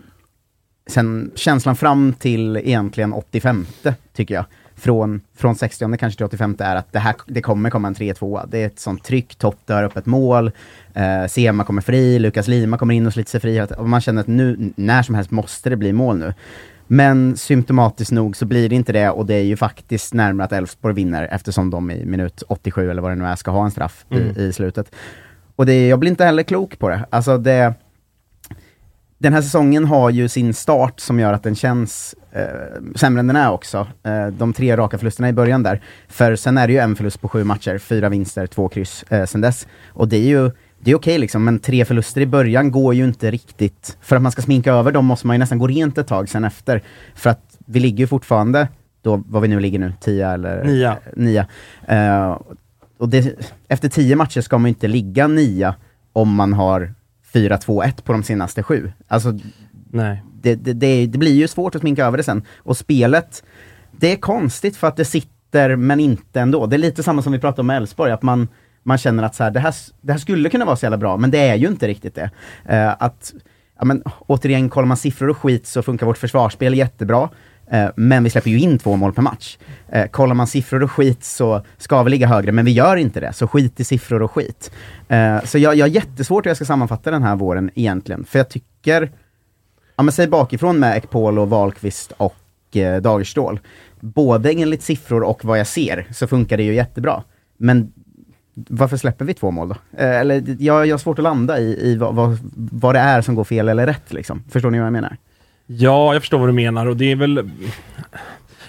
sen 0.88 1.32
känslan 1.36 1.76
fram 1.76 2.14
till 2.14 2.58
egentligen 2.58 3.14
85 3.14 3.66
tycker 4.14 4.36
jag. 4.36 4.46
Från, 4.76 5.22
från 5.36 5.56
60 5.56 5.98
kanske 5.98 6.18
till 6.18 6.26
85 6.26 6.56
är 6.60 6.76
att 6.76 6.94
det 6.94 7.00
här 7.00 7.16
det 7.28 7.42
kommer 7.42 7.70
komma 7.70 7.88
en 7.88 7.96
3-2. 7.96 8.48
Det 8.48 8.58
är 8.58 8.68
ett 8.68 8.80
sånt 8.80 9.04
tryck, 9.04 9.36
Totte 9.36 9.74
har 9.74 9.84
öppet 9.84 10.06
mål, 10.06 10.52
eh, 10.94 11.26
Sema 11.28 11.64
kommer 11.64 11.82
fri, 11.82 12.20
Lukas 12.20 12.48
Lima 12.48 12.78
kommer 12.78 12.94
in 12.94 13.08
och 13.08 13.14
sliter 13.14 13.32
sig 13.32 13.40
fri. 13.40 13.68
Och 13.78 13.90
man 13.90 14.02
känner 14.02 14.22
att 14.22 14.28
nu, 14.28 14.72
när 14.76 15.04
som 15.04 15.16
helst 15.16 15.32
måste 15.32 15.70
det 15.70 15.76
bli 15.76 15.94
mål 15.94 16.18
nu. 16.18 16.34
Men 16.88 17.38
symptomatiskt 17.38 18.12
nog 18.12 18.38
så 18.38 18.46
blir 18.46 18.70
det 18.70 18.76
inte 18.76 18.94
det 18.94 19.10
och 19.10 19.26
det 19.26 19.34
är 19.36 19.44
ju 19.44 19.58
faktiskt 19.58 20.14
närmare 20.14 20.46
att 20.46 20.52
Elfsborg 20.52 20.96
vinner 20.96 21.28
eftersom 21.32 21.70
de 21.70 21.92
i 21.92 22.06
minut 22.06 22.44
87 22.48 22.92
eller 22.92 23.02
vad 23.02 23.12
det 23.12 23.16
nu 23.16 23.26
är 23.26 23.36
ska 23.36 23.52
ha 23.52 23.66
en 23.66 23.72
straff 23.72 24.06
Mm. 24.10 24.38
i, 24.38 24.42
i 24.42 24.54
slutet. 24.54 24.96
Och 25.56 25.66
det, 25.66 25.88
jag 25.88 26.00
blir 26.00 26.10
inte 26.12 26.26
heller 26.26 26.44
klok 26.44 26.80
på 26.80 26.90
det. 26.90 27.06
Alltså 27.10 27.38
det 27.38 27.74
den 29.24 29.34
här 29.34 29.42
säsongen 29.42 29.86
har 29.86 30.10
ju 30.10 30.28
sin 30.28 30.54
start 30.54 31.00
som 31.00 31.20
gör 31.20 31.34
att 31.34 31.44
den 31.44 31.56
känns 31.56 32.16
eh, 32.32 32.46
sämre 32.96 33.20
än 33.20 33.28
den 33.28 33.36
är 33.36 33.52
också. 33.52 33.88
Eh, 34.04 34.28
de 34.28 34.54
tre 34.54 34.78
raka 34.78 34.98
förlusterna 34.98 35.30
i 35.30 35.34
början 35.34 35.64
där. 35.64 35.82
För 36.08 36.36
sen 36.36 36.58
är 36.58 36.68
det 36.68 36.74
ju 36.74 36.80
en 36.80 36.96
förlust 36.96 37.22
på 37.22 37.30
sju 37.30 37.44
matcher, 37.44 37.78
fyra 37.78 38.10
vinster, 38.10 38.48
två 38.48 38.70
kryss 38.70 39.04
eh, 39.10 39.26
sen 39.26 39.42
dess. 39.42 39.68
Och 39.88 40.08
det 40.08 40.18
är 40.18 40.28
ju 40.28 40.52
det 40.80 40.92
är 40.92 40.96
okej 40.96 41.18
liksom, 41.18 41.44
men 41.44 41.60
tre 41.60 41.86
förluster 41.86 42.22
i 42.22 42.26
början 42.26 42.72
går 42.72 42.94
ju 42.94 43.04
inte 43.04 43.32
riktigt... 43.32 43.98
För 44.02 44.16
att 44.16 44.22
man 44.22 44.32
ska 44.32 44.42
sminka 44.42 44.74
över 44.74 44.92
dem 44.92 45.06
måste 45.06 45.28
man 45.28 45.36
ju 45.36 45.40
nästan 45.40 45.60
gå 45.60 45.68
rent 45.68 45.98
ett 45.98 46.08
tag 46.08 46.30
sen 46.30 46.44
efter. 46.44 46.84
För 47.16 47.30
att 47.30 47.58
vi 47.66 47.80
ligger 47.80 47.98
ju 47.98 48.08
fortfarande, 48.08 48.68
då, 49.02 49.24
vad 49.28 49.42
vi 49.42 49.48
nu 49.48 49.60
ligger 49.60 49.80
nu, 49.80 49.94
tia 50.00 50.34
eller... 50.34 50.64
Nia. 50.64 50.98
nia. 51.16 51.48
Eh, 51.88 52.40
och 52.98 53.10
det, 53.10 53.36
efter 53.68 53.90
tio 53.90 54.16
matcher 54.16 54.42
ska 54.42 54.58
man 54.58 54.66
ju 54.66 54.70
inte 54.70 54.88
ligga 54.88 55.28
nia 55.28 55.76
om 56.14 56.36
man 56.36 56.54
har 56.54 56.94
4-2-1 57.34 58.04
på 58.04 58.14
de 58.14 58.24
senaste 58.24 58.64
sju. 58.64 58.92
Alltså, 59.08 59.34
Nej. 59.92 60.24
det, 60.42 60.56
det, 60.56 60.74
det, 60.74 61.06
det 61.06 61.18
blir 61.18 61.34
ju 61.34 61.48
svårt 61.48 61.76
att 61.76 61.82
sminka 61.82 62.06
över 62.06 62.18
det 62.18 62.24
sen. 62.24 62.44
Och 62.58 62.78
spelet, 62.78 63.44
det 63.92 64.12
är 64.12 64.16
konstigt 64.16 64.78
för 64.78 64.88
att 64.88 64.96
det 64.96 65.06
sitter, 65.06 65.76
men 65.76 66.00
inte 66.00 66.42
ändå. 66.42 66.66
Det 66.66 66.76
är 66.76 66.78
lite 66.78 67.04
samma 67.04 67.22
som 67.22 67.32
vi 67.32 67.40
pratade 67.40 67.62
om 67.62 67.68
med 67.68 67.78
Elfsborg, 67.78 68.12
att 68.12 68.22
man, 68.22 68.48
man 68.84 68.98
känner 68.98 69.24
att 69.24 69.36
så 69.36 69.44
här, 69.44 69.52
det, 69.52 69.60
här, 69.60 69.76
det 70.02 70.12
här 70.12 70.20
skulle 70.20 70.50
kunna 70.50 70.66
vara 70.66 70.76
så 70.76 70.86
jävla 70.86 70.98
bra, 70.98 71.18
men 71.18 71.32
det 71.32 71.40
är 71.40 71.56
ju 71.56 71.68
inte 71.68 71.88
riktigt 71.88 72.16
det. 72.16 72.30
Eh, 72.66 72.96
att, 73.00 73.34
ja, 73.80 73.86
men, 73.86 74.04
återigen, 74.06 74.70
kollar 74.70 74.88
man 74.88 74.98
siffror 74.98 75.30
och 75.30 75.38
skit 75.38 75.68
så 75.68 75.82
funkar 75.82 76.06
vårt 76.06 76.18
försvarsspel 76.18 76.74
jättebra. 76.74 77.30
Eh, 77.72 77.90
men 77.96 78.24
vi 78.24 78.30
släpper 78.30 78.50
ju 78.50 78.60
in 78.60 78.80
två 78.80 78.96
mål 78.96 79.14
per 79.14 79.22
match. 79.22 79.58
Eh, 79.90 80.08
kollar 80.08 80.36
man 80.36 80.48
siffror 80.48 80.84
och 80.84 80.92
skit 80.92 81.24
så 81.24 81.66
ska 81.78 82.04
vi 82.04 82.10
ligga 82.10 82.28
högre, 82.28 82.52
men 82.52 82.66
vi 82.66 82.72
gör 82.72 82.96
inte 82.96 83.20
det. 83.20 83.34
Så 83.34 83.48
skit 83.48 83.80
i 83.80 83.84
siffror 83.84 84.22
och 84.22 84.32
skit. 84.32 84.72
Eh, 85.08 85.44
så 85.44 85.58
jag, 85.58 85.76
jag 85.76 85.84
har 85.84 85.92
jättesvårt 85.92 86.46
hur 86.46 86.50
jag 86.50 86.58
ska 86.58 86.66
sammanfatta 86.66 87.12
den 87.12 87.24
här 87.24 87.36
våren 87.36 87.70
egentligen. 87.76 88.26
För 88.26 88.40
jag 88.40 88.50
tycker, 88.50 89.12
ja 89.96 90.04
men 90.04 90.12
säg 90.12 90.28
bakifrån 90.28 90.80
med 90.80 90.98
Ekpol 90.98 91.40
och 91.40 91.50
Wahlqvist 91.50 92.14
och 92.18 92.78
eh, 92.78 93.02
Dagerstål. 93.02 93.60
Både 94.00 94.52
enligt 94.52 94.84
siffror 94.84 95.24
och 95.24 95.46
vad 95.46 95.60
jag 95.60 95.68
ser 95.68 96.08
så 96.12 96.28
funkar 96.28 96.58
det 96.58 96.64
ju 96.64 96.74
jättebra. 96.74 97.24
Men 97.58 97.94
varför 98.54 98.98
släpper 98.98 99.26
vi 99.26 99.34
två 99.34 99.52
mål 99.52 99.70
då? 99.70 99.76
Eh, 99.98 100.20
eller 100.20 100.56
jag, 100.60 100.88
jag 100.88 100.94
har 100.94 100.98
svårt 100.98 101.20
att 101.20 101.24
landa 101.24 101.60
i, 101.60 101.92
i 101.92 101.96
vad, 101.96 102.16
vad, 102.16 102.38
vad 102.56 102.96
det 102.96 103.00
är 103.00 103.22
som 103.22 103.36
går 103.36 103.44
fel 103.44 103.70
eller 103.70 103.86
rätt 103.86 104.14
liksom. 104.14 104.44
Förstår 104.50 104.72
ni 104.72 104.78
vad 104.78 104.86
jag 104.86 104.94
menar? 104.94 105.18
Ja, 105.66 106.14
jag 106.14 106.22
förstår 106.22 106.38
vad 106.40 106.50
du 106.50 106.54
menar 106.54 106.86
och 106.86 106.98
det 106.98 107.12
är 107.12 107.16
väl... 107.16 107.50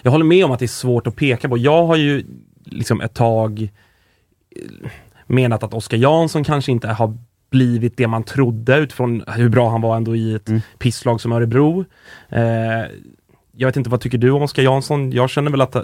Jag 0.02 0.10
håller 0.10 0.24
med 0.24 0.44
om 0.44 0.50
att 0.50 0.58
det 0.58 0.64
är 0.64 0.66
svårt 0.66 1.06
att 1.06 1.16
peka 1.16 1.48
på. 1.48 1.58
Jag 1.58 1.86
har 1.86 1.96
ju 1.96 2.24
liksom 2.64 3.00
ett 3.00 3.14
tag 3.14 3.62
eh, 4.56 4.90
menat 5.26 5.62
att 5.62 5.74
Oskar 5.74 5.96
Jansson 5.96 6.44
kanske 6.44 6.72
inte 6.72 6.88
har 6.88 7.18
blivit 7.50 7.96
det 7.96 8.06
man 8.06 8.22
trodde 8.24 8.76
utifrån 8.78 9.24
hur 9.28 9.48
bra 9.48 9.70
han 9.70 9.80
var 9.80 9.96
ändå 9.96 10.16
i 10.16 10.34
ett 10.34 10.48
Mm. 10.48 10.60
pisslag 10.78 11.20
som 11.20 11.32
Örebro. 11.32 11.84
Eh, 12.28 12.42
jag 13.56 13.68
vet 13.68 13.76
inte, 13.76 13.90
vad 13.90 14.00
tycker 14.00 14.18
du 14.18 14.30
om 14.30 14.42
Oskar 14.42 14.62
Jansson? 14.62 15.12
Jag 15.12 15.30
känner 15.30 15.50
väl 15.50 15.60
att 15.60 15.76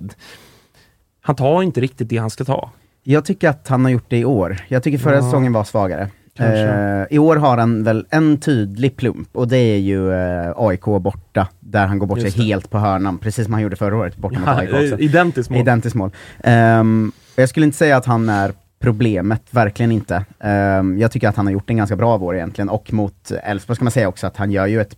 Han 1.22 1.36
tar 1.36 1.62
inte 1.62 1.80
riktigt 1.80 2.08
det 2.08 2.16
han 2.16 2.30
ska 2.30 2.44
ta. 2.44 2.70
Jag 3.02 3.24
tycker 3.24 3.48
att 3.48 3.68
han 3.68 3.84
har 3.84 3.90
gjort 3.92 4.04
det 4.10 4.18
i 4.18 4.24
år. 4.24 4.56
Jag 4.68 4.82
tycker 4.82 4.98
förra 4.98 5.14
Ja. 5.14 5.22
säsongen 5.22 5.52
var 5.52 5.64
svagare. 5.64 6.10
Eh, 6.40 7.06
I 7.10 7.18
år 7.18 7.36
har 7.36 7.58
han 7.58 7.82
väl 7.84 8.06
en 8.10 8.38
tydlig 8.40 8.96
plump 8.96 9.28
och 9.32 9.48
det 9.48 9.56
är 9.56 9.78
ju 9.78 10.12
eh, 10.12 10.52
AIK 10.56 10.84
borta, 10.84 11.48
där 11.60 11.86
han 11.86 11.98
går 11.98 12.06
bort 12.06 12.20
sig 12.20 12.30
helt 12.30 12.70
på 12.70 12.78
hörnan, 12.78 13.18
precis 13.18 13.44
som 13.44 13.52
han 13.52 13.62
gjorde 13.62 13.76
förra 13.76 13.96
året 13.96 14.16
borta 14.16 14.38
mot 14.38 14.48
Ja, 14.48 14.58
AIK 14.58 14.68
också. 14.72 14.94
eh, 15.00 15.04
identiskt 15.04 15.50
mål. 15.50 15.60
Identiskt 15.60 15.94
mål. 15.96 16.10
Ehm, 16.44 17.12
jag 17.36 17.48
skulle 17.48 17.66
inte 17.66 17.78
säga 17.78 17.96
att 17.96 18.06
han 18.06 18.28
är 18.28 18.52
problemet, 18.82 19.42
verkligen 19.50 19.92
inte. 19.92 20.24
Ehm, 20.40 20.98
jag 20.98 21.10
tycker 21.12 21.28
att 21.28 21.36
han 21.36 21.46
har 21.46 21.52
gjort 21.52 21.70
en 21.70 21.76
ganska 21.76 21.96
bra 21.96 22.16
vår 22.16 22.36
egentligen, 22.36 22.68
och 22.68 22.92
mot 22.92 23.30
Elfsborg 23.42 23.76
ska 23.76 23.84
man 23.84 23.90
säga 23.90 24.08
också 24.08 24.26
att 24.26 24.36
han 24.36 24.50
gör 24.50 24.66
ju 24.66 24.80
ett 24.80 24.96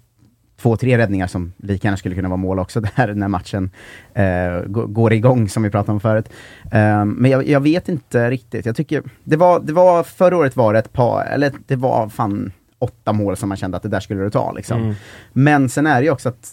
två, 0.62 0.76
tre 0.76 0.98
räddningar 0.98 1.26
som 1.26 1.52
lika 1.56 1.86
gärna 1.88 1.96
skulle 1.96 2.14
kunna 2.14 2.28
vara 2.28 2.36
mål 2.36 2.58
också 2.58 2.80
där 2.96 3.14
när 3.14 3.28
matchen 3.28 3.70
eh, 4.14 4.60
gå- 4.66 4.86
går 4.86 5.12
igång 5.12 5.48
som 5.48 5.62
vi 5.62 5.70
pratade 5.70 5.92
om 5.92 6.00
förut. 6.00 6.28
Ehm, 6.72 7.10
men 7.10 7.30
jag, 7.30 7.48
jag 7.48 7.60
vet 7.60 7.88
inte 7.88 8.30
riktigt, 8.30 8.66
jag 8.66 8.76
tycker, 8.76 9.02
det 9.24 9.36
var, 9.36 9.60
det 9.60 9.72
var, 9.72 10.02
förra 10.02 10.36
året 10.36 10.56
var 10.56 10.72
det 10.72 10.78
ett 10.78 10.92
par, 10.92 11.24
eller 11.24 11.52
det 11.66 11.76
var 11.76 12.08
fan 12.08 12.52
åtta 12.78 13.12
mål 13.12 13.36
som 13.36 13.48
man 13.48 13.58
kände 13.58 13.76
att 13.76 13.82
det 13.82 13.88
där 13.88 14.00
skulle 14.00 14.22
du 14.22 14.30
ta 14.30 14.52
liksom. 14.52 14.82
Mm. 14.82 14.94
Men 15.32 15.68
sen 15.68 15.86
är 15.86 16.00
det 16.00 16.04
ju 16.04 16.10
också 16.10 16.28
att 16.28 16.50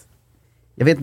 jag 0.74 0.84
vet 0.84 0.98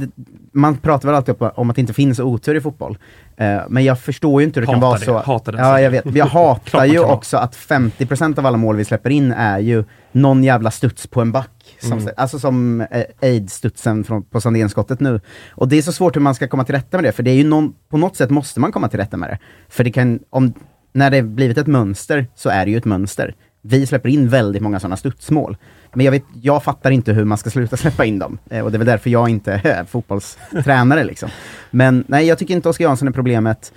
man 0.51 0.78
pratar 0.78 1.08
väl 1.10 1.16
alltid 1.16 1.36
om- 1.55 1.70
att 1.70 1.76
det 1.76 1.82
inte 1.82 1.93
finns 1.93 2.20
otur 2.20 2.55
i 2.55 2.62
fotboll. 2.62 2.97
Eh, 3.38 3.60
men 3.70 3.84
jag 3.84 3.99
förstår 3.99 4.41
ju 4.41 4.47
inte 4.47 4.60
hur 4.60 4.68
det 4.68 4.74
kan 4.74 4.82
Hatar 4.84 4.88
vara 4.88 4.99
det, 4.99 5.05
så. 5.05 5.32
hatar 5.32 5.51
den 5.51 5.62
ja, 5.66 5.82
jag 5.82 5.91
vet. 5.91 6.16
Jag 6.16 6.26
hatar 6.39 6.86
ju 6.86 6.99
kan 6.99 7.10
också 7.10 7.38
att 7.38 7.55
50% 7.55 8.39
av 8.39 8.45
alla 8.45 8.58
mål 8.58 8.76
vi 8.76 8.86
släpper 8.86 9.10
in 9.10 9.32
är 9.32 9.60
ju 9.60 9.84
någon 10.12 10.43
jävla 10.43 10.72
studs 10.72 11.08
på 11.08 11.22
en 11.22 11.32
back. 11.32 11.49
Som, 11.80 11.97
Mm. 11.97 12.13
Alltså 12.17 12.39
som 12.39 12.82
eh, 12.82 13.03
aid-studsen 13.21 14.03
från, 14.03 14.23
på 14.23 14.41
Sandénskottet 14.41 14.99
nu. 14.99 15.19
Och 15.51 15.67
det 15.67 15.78
är 15.78 15.82
så 15.82 15.91
svårt 15.91 16.15
hur 16.15 16.21
man 16.21 16.36
ska 16.36 16.47
komma 16.47 16.63
till 16.63 16.75
rätta 16.75 16.97
med 16.97 17.03
det, 17.03 17.11
för 17.11 17.23
det 17.23 17.32
är 17.32 17.36
ju 17.36 17.43
någon, 17.43 17.73
på 17.89 17.97
något 17.97 18.15
sätt 18.15 18.30
måste 18.30 18.59
man 18.59 18.71
komma 18.71 18.89
till 18.89 18.99
rätta 18.99 19.17
med 19.17 19.30
det. 19.30 19.39
För 19.69 19.84
det 19.84 19.91
kan, 19.91 20.19
om, 20.30 20.53
när 20.93 21.11
det 21.11 21.21
blivit 21.21 21.57
ett 21.57 21.67
mönster, 21.67 22.28
så 22.36 22.49
är 22.49 22.65
det 22.65 22.71
ju 22.71 22.78
ett 22.78 22.86
mönster. 22.86 23.36
Vi 23.61 23.86
släpper 23.86 24.09
in 24.09 24.30
väldigt 24.30 24.61
många 24.61 24.80
sådana 24.80 24.97
studsmål. 24.97 25.57
Men 25.93 26.05
jag, 26.05 26.11
vet, 26.11 26.23
jag 26.41 26.63
fattar 26.63 26.91
inte 26.91 27.13
hur 27.13 27.25
man 27.25 27.38
ska 27.38 27.49
sluta 27.49 27.78
släppa 27.78 28.05
in 28.05 28.19
dem. 28.19 28.38
Eh, 28.49 28.63
och 28.63 28.71
det 28.71 28.75
är 28.75 28.80
väl 28.80 28.88
därför 28.88 29.09
jag 29.09 29.30
inte 29.30 29.61
är 29.63 29.84
fotbollstränare 29.89 31.03
liksom. 31.03 31.30
Men 31.71 32.03
nej, 32.07 32.25
jag 32.25 32.38
tycker 32.38 32.53
inte 32.53 32.69
Oskar 32.69 32.86
Jansson 32.86 33.07
är 33.07 33.11
problemet. 33.11 33.73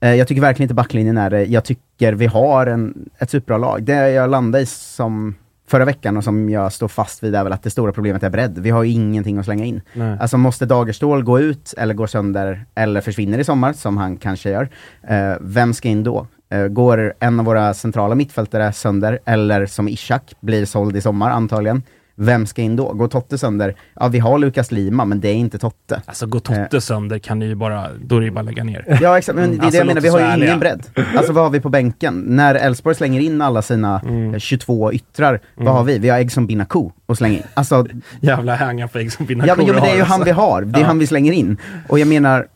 Eh, 0.00 0.14
jag 0.14 0.28
tycker 0.28 0.40
verkligen 0.40 0.64
inte 0.64 0.74
backlinjen 0.74 1.18
är 1.18 1.30
det. 1.30 1.44
Jag 1.44 1.64
tycker 1.64 2.12
vi 2.12 2.26
har 2.26 2.66
en, 2.66 3.10
ett 3.18 3.30
superbra 3.30 3.58
lag. 3.58 3.82
Det 3.82 4.10
jag 4.10 4.30
landade 4.30 4.62
i 4.62 4.66
som 4.66 5.34
förra 5.70 5.84
veckan 5.84 6.16
och 6.16 6.24
som 6.24 6.50
jag 6.50 6.72
står 6.72 6.88
fast 6.88 7.22
vid 7.22 7.34
är 7.34 7.44
väl 7.44 7.52
att 7.52 7.62
det 7.62 7.70
stora 7.70 7.92
problemet 7.92 8.22
är 8.22 8.30
bredd. 8.30 8.58
Vi 8.58 8.70
har 8.70 8.82
ju 8.82 8.90
ingenting 8.90 9.38
att 9.38 9.44
slänga 9.44 9.64
in. 9.64 9.80
Nej. 9.92 10.16
Alltså 10.20 10.38
måste 10.38 10.66
Dagerstål 10.66 11.22
gå 11.22 11.40
ut 11.40 11.74
eller 11.78 11.94
går 11.94 12.06
sönder 12.06 12.64
eller 12.74 13.00
försvinner 13.00 13.38
i 13.38 13.44
sommar, 13.44 13.72
som 13.72 13.96
han 13.96 14.16
kanske 14.16 14.50
gör, 14.50 14.68
eh, 15.08 15.36
vem 15.40 15.74
ska 15.74 15.88
in 15.88 16.04
då? 16.04 16.26
Eh, 16.50 16.66
går 16.66 17.14
en 17.20 17.40
av 17.40 17.46
våra 17.46 17.74
centrala 17.74 18.14
mittfältare 18.14 18.72
sönder, 18.72 19.18
eller 19.24 19.66
som 19.66 19.88
Ishak 19.88 20.34
blir 20.40 20.66
såld 20.66 20.96
i 20.96 21.00
sommar 21.00 21.30
antagligen, 21.30 21.82
vem 22.20 22.46
ska 22.46 22.62
in 22.62 22.76
då? 22.76 22.92
Går 22.92 23.08
Totte 23.08 23.38
sönder? 23.38 23.74
Ja, 23.94 24.08
vi 24.08 24.18
har 24.18 24.38
Lukas 24.38 24.72
Lima, 24.72 25.04
men 25.04 25.20
det 25.20 25.28
är 25.28 25.34
inte 25.34 25.58
Totte. 25.58 26.02
Alltså 26.06 26.26
går 26.26 26.40
Totte 26.40 26.80
sönder 26.80 27.18
kan 27.18 27.38
ni 27.38 27.46
ju 27.46 27.54
bara, 27.54 27.86
då 28.04 28.16
är 28.16 28.20
det 28.20 28.24
ju 28.26 28.32
bara 28.32 28.42
lägga 28.42 28.64
ner. 28.64 28.98
Ja 29.00 29.18
exakt, 29.18 29.36
men 29.36 29.50
det 29.50 29.56
är 29.56 29.60
Alltså, 29.64 29.70
det 29.70 29.76
jag 29.78 29.86
menar, 29.86 30.00
vi 30.00 30.08
har 30.08 30.36
ju 30.36 30.44
ingen 30.44 30.58
bredd. 30.60 30.86
Alltså 31.16 31.32
vad 31.32 31.44
har 31.44 31.50
vi 31.50 31.60
på 31.60 31.68
bänken? 31.68 32.20
När 32.26 32.54
Elfsborg 32.54 32.94
slänger 32.96 33.20
in 33.20 33.42
alla 33.42 33.62
sina 33.62 34.00
Mm. 34.04 34.34
eh, 34.34 34.38
22 34.38 34.92
yttrar, 34.92 35.40
vad 35.54 35.74
har 35.74 35.84
vi? 35.84 35.98
Vi 35.98 36.08
har 36.08 36.18
Egson 36.18 36.46
Binaku 36.46 36.88
att 37.06 37.18
slänga 37.18 37.36
in. 37.36 37.42
Alltså, 37.54 37.86
Jävla 38.20 38.54
hänga 38.54 38.88
för 38.88 38.98
ägg 38.98 39.12
som 39.12 39.26
ja, 39.28 39.36
men, 39.36 39.46
ja, 39.46 39.54
men 39.56 39.66
det 39.66 39.90
är 39.90 39.96
ju 39.96 40.02
han 40.02 40.24
vi 40.24 40.30
har, 40.30 40.62
det 40.62 40.78
är 40.78 40.80
Ja. 40.80 40.86
han 40.86 40.98
vi 40.98 41.06
slänger 41.06 41.32
in. 41.32 41.56
Och 41.88 41.98
jag 41.98 42.08
menar, 42.08 42.46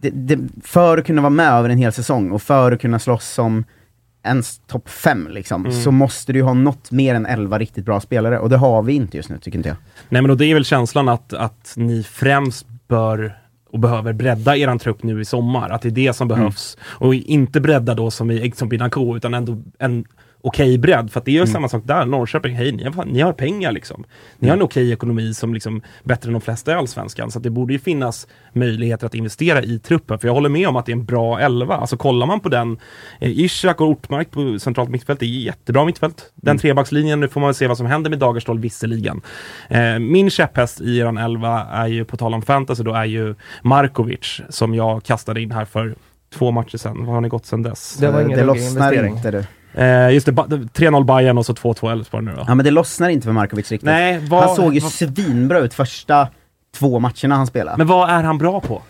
det, 0.00 0.10
det, 0.10 0.38
för 0.64 0.98
att 0.98 1.06
kunna 1.06 1.22
vara 1.22 1.30
med 1.30 1.52
över 1.52 1.68
en 1.68 1.78
hel 1.78 1.92
säsong 1.92 2.30
och 2.30 2.42
för 2.42 2.72
att 2.72 2.80
kunna 2.80 2.98
slåss 2.98 3.28
som 3.28 3.64
ens 4.26 4.58
topp 4.66 4.88
fem 4.88 5.28
liksom, 5.30 5.66
Mm. 5.66 5.82
så 5.82 5.90
måste 5.90 6.32
du 6.32 6.38
ju 6.38 6.42
ha 6.44 6.54
något 6.54 6.90
mer 6.90 7.14
än 7.14 7.26
11 7.26 7.58
riktigt 7.58 7.84
bra 7.84 8.00
spelare, 8.00 8.38
och 8.38 8.48
det 8.48 8.56
har 8.56 8.82
vi 8.82 8.92
inte 8.92 9.16
just 9.16 9.28
nu, 9.28 9.38
tycker 9.38 9.58
inte 9.58 9.68
jag. 9.68 9.76
Nej 10.08 10.22
men 10.22 10.30
och 10.30 10.36
det 10.36 10.46
är 10.46 10.54
väl 10.54 10.64
känslan 10.64 11.08
att, 11.08 11.32
att 11.32 11.72
ni 11.76 12.02
främst 12.02 12.66
bör 12.88 13.38
och 13.70 13.78
behöver 13.78 14.12
bredda 14.12 14.56
eran 14.56 14.78
trupp 14.78 15.02
nu 15.02 15.20
i 15.20 15.24
sommar. 15.24 15.70
Att 15.70 15.82
det 15.82 15.88
är 15.88 15.90
det 15.90 16.12
som 16.16 16.30
Mm. 16.30 16.38
behövs. 16.38 16.76
Och 16.82 17.14
inte 17.14 17.60
bredda 17.60 17.94
då 17.94 18.10
som 18.10 18.30
i 18.30 18.52
Binako 18.70 19.16
utan 19.16 19.34
ändå 19.34 19.62
en 19.78 20.04
okej 20.46 20.78
bredd. 20.78 21.10
För 21.12 21.20
att 21.20 21.24
det 21.24 21.30
är 21.30 21.32
ju 21.32 21.38
Mm. 21.38 21.52
samma 21.52 21.68
sak 21.68 21.82
där. 21.84 22.06
Norrköping, 22.06 22.54
hej, 22.54 22.72
ni 22.72 22.84
har, 22.84 23.04
ni 23.04 23.20
har 23.20 23.32
pengar 23.32 23.72
liksom. 23.72 24.04
Ni 24.38 24.48
har 24.48 24.54
Mm. 24.54 24.60
en 24.62 24.64
okej 24.66 24.92
ekonomi 24.92 25.34
som 25.34 25.54
liksom 25.54 25.82
bättre 26.04 26.28
än 26.28 26.32
de 26.32 26.40
flesta 26.40 26.72
i 26.72 26.74
Allsvenskan. 26.74 27.30
Så 27.30 27.38
att 27.38 27.42
det 27.42 27.50
borde 27.50 27.72
ju 27.72 27.78
finnas 27.78 28.26
möjligheter 28.52 29.06
att 29.06 29.14
investera 29.14 29.62
i 29.62 29.78
truppen. 29.78 30.18
För 30.18 30.28
jag 30.28 30.34
håller 30.34 30.48
med 30.48 30.68
om 30.68 30.76
att 30.76 30.86
det 30.86 30.92
är 30.92 30.96
en 30.96 31.04
bra 31.04 31.40
elva. 31.40 31.74
Alltså 31.76 31.96
kollar 31.96 32.26
man 32.26 32.40
på 32.40 32.48
den, 32.48 32.78
eh, 33.20 33.30
Ishak 33.40 33.80
och 33.80 33.88
Ortmark 33.88 34.30
på 34.30 34.58
centralt 34.58 34.90
mittfält, 34.90 35.20
det 35.20 35.26
är 35.26 35.28
jättebra 35.28 35.84
mittfält. 35.84 36.32
Den 36.34 36.50
Mm. 36.52 36.58
trebackslinjen, 36.58 37.20
nu 37.20 37.28
får 37.28 37.40
man 37.40 37.48
väl 37.48 37.54
se 37.54 37.66
vad 37.66 37.76
som 37.76 37.86
händer 37.86 38.10
med 38.10 38.18
Dagerstål 38.18 38.58
visserligen. 38.58 39.20
Eh, 39.68 39.98
min 39.98 40.30
käpphäst 40.30 40.80
i 40.80 40.98
eran 40.98 41.18
elva 41.18 41.66
är 41.72 41.86
ju, 41.86 42.04
på 42.04 42.16
tal 42.16 42.34
om 42.34 42.42
fantasy, 42.42 42.82
då 42.82 42.92
är 42.94 43.04
ju 43.04 43.34
Markovic 43.62 44.40
som 44.48 44.74
jag 44.74 45.02
kastade 45.04 45.42
in 45.42 45.50
här 45.50 45.64
för 45.64 45.94
två 46.34 46.50
matcher 46.50 46.76
sedan. 46.76 47.04
Vad 47.04 47.14
har 47.14 47.20
ni 47.20 47.28
gått 47.28 47.46
sedan 47.46 47.62
dess? 47.62 47.96
Det 48.00 48.10
var 48.10 48.20
Eh, 48.20 48.26
ingen 48.26 48.38
det 48.38 48.44
ruggig 48.44 48.62
lossnar 48.62 48.86
investering. 48.92 49.16
inte 49.16 49.30
du. 49.30 49.44
Eh, 49.76 50.10
just 50.10 50.26
det, 50.26 50.32
ba- 50.32 50.46
3-0 50.46 51.04
Bayern 51.04 51.38
och 51.38 51.46
så 51.46 51.52
2-2 51.52 51.92
Elfsborg 51.92 52.24
nu 52.24 52.32
då. 52.36 52.44
Ja 52.46 52.54
men 52.54 52.64
det 52.64 52.70
lossnar 52.70 53.08
inte 53.08 53.24
för 53.24 53.32
Markovic 53.32 53.70
riktigt. 53.72 53.86
Nej, 53.86 54.18
vad- 54.28 54.44
han 54.44 54.56
såg 54.56 54.74
ju 54.74 54.80
vad- 54.80 54.92
svinbra 54.92 55.58
ut 55.58 55.74
första 55.74 56.28
två 56.76 56.98
matcherna 56.98 57.34
han 57.36 57.46
spelade. 57.46 57.76
Men 57.78 57.86
vad 57.86 58.10
är 58.10 58.22
han 58.22 58.38
bra 58.38 58.60
på? 58.60 58.82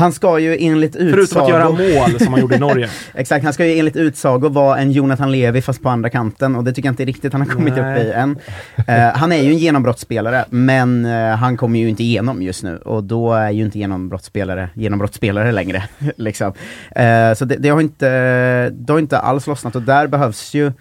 Han 0.00 0.12
ska 0.12 0.38
ju 0.38 0.56
enligt 0.60 0.96
utsago... 0.96 1.10
Förutom 1.10 1.42
att 1.42 1.48
göra 1.48 1.70
mål 1.70 2.20
som 2.20 2.32
han 2.32 2.40
gjorde 2.40 2.56
i 2.56 2.58
Norge. 2.68 2.90
Exakt, 3.14 3.44
han 3.44 3.52
ska 3.52 3.66
ju 3.66 3.78
enligt 3.78 3.96
utsago 3.96 4.48
vara 4.48 4.78
en 4.78 4.92
Jonathan 4.92 5.32
Levi 5.32 5.62
fast 5.62 5.82
på 5.82 5.88
andra 5.88 6.10
kanten 6.10 6.56
och 6.56 6.64
det 6.64 6.72
tycker 6.72 6.86
jag 6.86 6.92
inte 6.92 7.04
riktigt 7.04 7.32
han 7.32 7.42
har 7.42 7.48
kommit 7.48 7.76
Nej. 7.76 8.00
upp 8.00 8.06
i 8.06 8.12
än. 8.12 8.38
Eh, 8.86 9.16
han 9.16 9.32
är 9.32 9.42
ju 9.42 9.50
en 9.50 9.58
genombrottsspelare, 9.58 10.44
men 10.50 11.04
eh, 11.04 11.36
han 11.36 11.56
kommer 11.56 11.78
ju 11.78 11.88
inte 11.88 12.02
igenom 12.02 12.42
just 12.42 12.62
nu 12.62 12.76
och 12.76 13.04
då 13.04 13.32
är 13.32 13.50
ju 13.50 13.64
inte 13.64 13.78
genombrottsspelare 13.78 14.70
genombrottsspelare 14.74 15.52
längre. 15.52 15.82
liksom. 16.16 16.52
Eh, 16.90 17.34
så 17.34 17.44
det, 17.44 17.56
det, 17.56 17.68
har 17.68 17.80
inte, 17.80 18.70
det 18.70 18.92
har 18.92 18.98
inte 18.98 19.18
alls 19.18 19.46
lossnat 19.46 19.76
och 19.76 19.82
där 19.82 20.06
behövs 20.06 20.54
ju, 20.54 20.72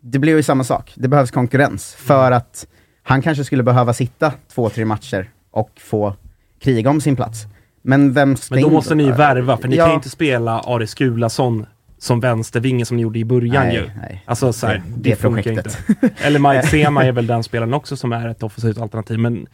det 0.00 0.18
blir 0.18 0.36
ju 0.36 0.42
samma 0.42 0.64
sak, 0.64 0.92
det 0.96 1.08
behövs 1.08 1.30
konkurrens 1.30 1.94
för 1.98 2.32
att 2.32 2.66
han 3.02 3.22
kanske 3.22 3.44
skulle 3.44 3.62
behöva 3.62 3.92
sitta 3.92 4.32
två, 4.54 4.70
tre 4.70 4.84
matcher 4.84 5.30
och 5.50 5.70
få 5.80 6.14
kriga 6.60 6.90
om 6.90 7.00
sin 7.00 7.16
plats. 7.16 7.46
Men 7.86 8.12
vem 8.12 8.36
Men 8.50 8.62
då 8.62 8.70
måste 8.70 8.94
ni 8.94 9.10
värva, 9.10 9.56
för 9.56 9.68
ni 9.68 9.76
Ja. 9.76 9.84
kan 9.84 9.90
ju 9.92 9.94
inte 9.96 10.10
spela 10.10 10.60
Aris 10.60 10.90
Skulason 10.90 11.66
som 11.98 12.20
vänstervinge 12.20 12.84
som 12.84 12.96
ni 12.96 13.02
gjorde 13.02 13.18
i 13.18 13.24
början 13.24 13.66
Nej, 13.66 13.74
ju. 13.76 13.82
nej. 14.00 14.22
Alltså 14.26 14.52
så 14.52 14.66
här, 14.66 14.74
Det- 14.74 14.82
det, 14.96 15.10
det 15.10 15.16
funkar 15.16 15.42
projektet. 15.42 15.78
inte. 15.88 16.10
Eller 16.24 16.38
Mike 16.54 16.66
Sema 16.70 17.04
är 17.04 17.12
väl 17.12 17.26
den 17.26 17.42
spelaren 17.42 17.74
också 17.74 17.96
som 17.96 18.12
är 18.12 18.28
ett 18.28 18.42
offensivt 18.42 18.78
alternativ, 18.78 19.18
men 19.18 19.46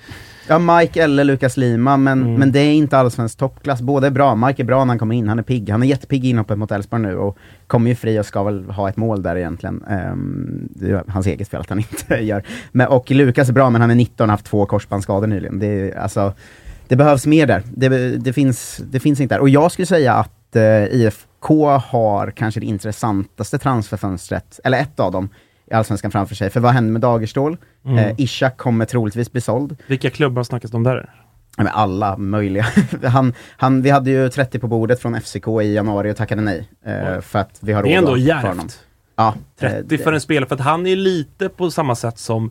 Ja, 0.49 0.59
Mike 0.59 1.03
eller 1.03 1.25
Lukas 1.25 1.57
Lima, 1.57 1.97
men, 1.97 2.23
Mm. 2.23 2.35
men 2.35 2.53
det 2.53 2.59
är 2.59 2.73
inte 2.73 2.99
allsvensk 2.99 3.39
toppklass. 3.39 3.81
Båda 3.81 4.07
är 4.07 4.11
bra. 4.11 4.35
Mike 4.35 4.63
är 4.63 4.65
bra 4.65 4.79
när 4.85 4.89
han 4.89 4.99
kommer 4.99 5.15
in, 5.15 5.29
han 5.29 5.39
är 5.39 5.43
pigg. 5.43 5.69
Han 5.71 5.83
är 5.83 5.87
jättepigg 5.87 6.25
i 6.25 6.29
inhoppet 6.29 6.59
mot 6.59 6.71
Elfsborg 6.73 7.03
nu 7.03 7.17
och 7.17 7.39
kommer 7.67 7.89
ju 7.91 7.95
fri 7.97 8.19
och 8.21 8.27
ska 8.27 8.43
väl 8.43 8.65
ha 8.71 8.89
ett 8.89 8.97
mål 8.97 9.23
där 9.23 9.37
egentligen. 9.37 9.85
Ehm, 9.85 10.69
det 10.71 10.91
är 10.91 11.03
hans 11.09 11.27
eget 11.27 11.49
fel 11.49 11.61
att 11.61 11.69
han 11.69 11.79
inte 11.91 12.15
gör. 12.25 12.43
Men, 12.73 12.87
och 12.89 13.11
Lukas 13.11 13.49
är 13.49 13.53
bra, 13.53 13.71
men 13.71 13.81
han 13.81 13.91
är 13.91 13.95
19 13.95 14.25
och 14.25 14.29
har 14.29 14.33
haft 14.33 14.47
två 14.47 14.67
korsbandsskador 14.67 15.27
nyligen. 15.27 15.59
Det, 15.59 15.67
är, 15.67 15.99
alltså, 15.99 16.33
det 16.89 16.97
behövs 16.97 17.27
mer 17.27 17.47
där. 17.47 17.63
Det, 17.65 18.17
det, 18.17 18.33
finns, 18.33 18.81
det 18.91 19.01
finns 19.01 19.21
inte 19.21 19.35
där. 19.35 19.41
Och 19.41 19.49
jag 19.49 19.73
skulle 19.73 19.87
säga 19.87 20.15
att 20.15 20.57
eh, 20.57 20.85
IFK 20.85 21.69
har 21.69 22.31
kanske 22.31 22.61
det 22.61 22.67
intressantaste 22.67 23.59
transferfönstret, 23.59 24.61
eller 24.65 24.79
ett 24.79 25.01
av 25.01 25.13
dem, 25.13 25.29
i 25.71 25.75
Allsvenskan 25.75 26.11
framför 26.11 26.35
sig. 26.35 26.51
För 26.51 26.61
vad 26.61 26.73
händer 26.73 26.93
med 26.93 27.01
Dagerstål? 27.01 27.57
Mm. 27.85 27.99
Eh, 27.99 28.15
Ishak 28.19 28.57
kommer 28.57 28.85
troligtvis 28.85 29.33
bli 29.33 29.41
såld. 29.41 29.77
vilka 29.87 30.11
klubbar 30.11 30.43
snackas 30.43 30.71
det 30.71 30.77
om 30.77 30.83
där? 30.83 31.15
Ja, 31.57 31.63
men 31.65 31.73
alla 31.73 32.17
möjliga. 32.17 32.67
han, 33.05 33.35
han, 33.57 33.83
vi 33.83 33.91
hade 33.91 34.11
ju 34.11 34.29
30 34.29 34.59
på 34.59 34.69
bordet 34.69 35.01
från 35.01 35.21
FCK 35.21 35.47
i 35.63 35.75
januari 35.75 36.13
och 36.13 36.17
tackade 36.17 36.43
nej. 36.43 36.69
Eh, 36.85 37.21
för 37.21 37.39
att 37.39 37.59
vi 37.61 37.73
har 37.73 37.83
Det 37.83 37.95
är 37.95 38.01
råd 38.01 38.09
ändå 38.09 38.19
djärvt. 38.19 38.81
Ja, 39.17 39.35
30 39.61 39.95
eh, 39.95 40.01
för 40.01 40.13
en 40.13 40.21
spelare, 40.21 40.49
för 40.49 40.55
att 40.55 40.61
han 40.61 40.87
är 40.87 40.97
lite 40.97 41.49
på 41.49 41.71
samma 41.71 41.95
sätt 41.95 42.19
som 42.19 42.51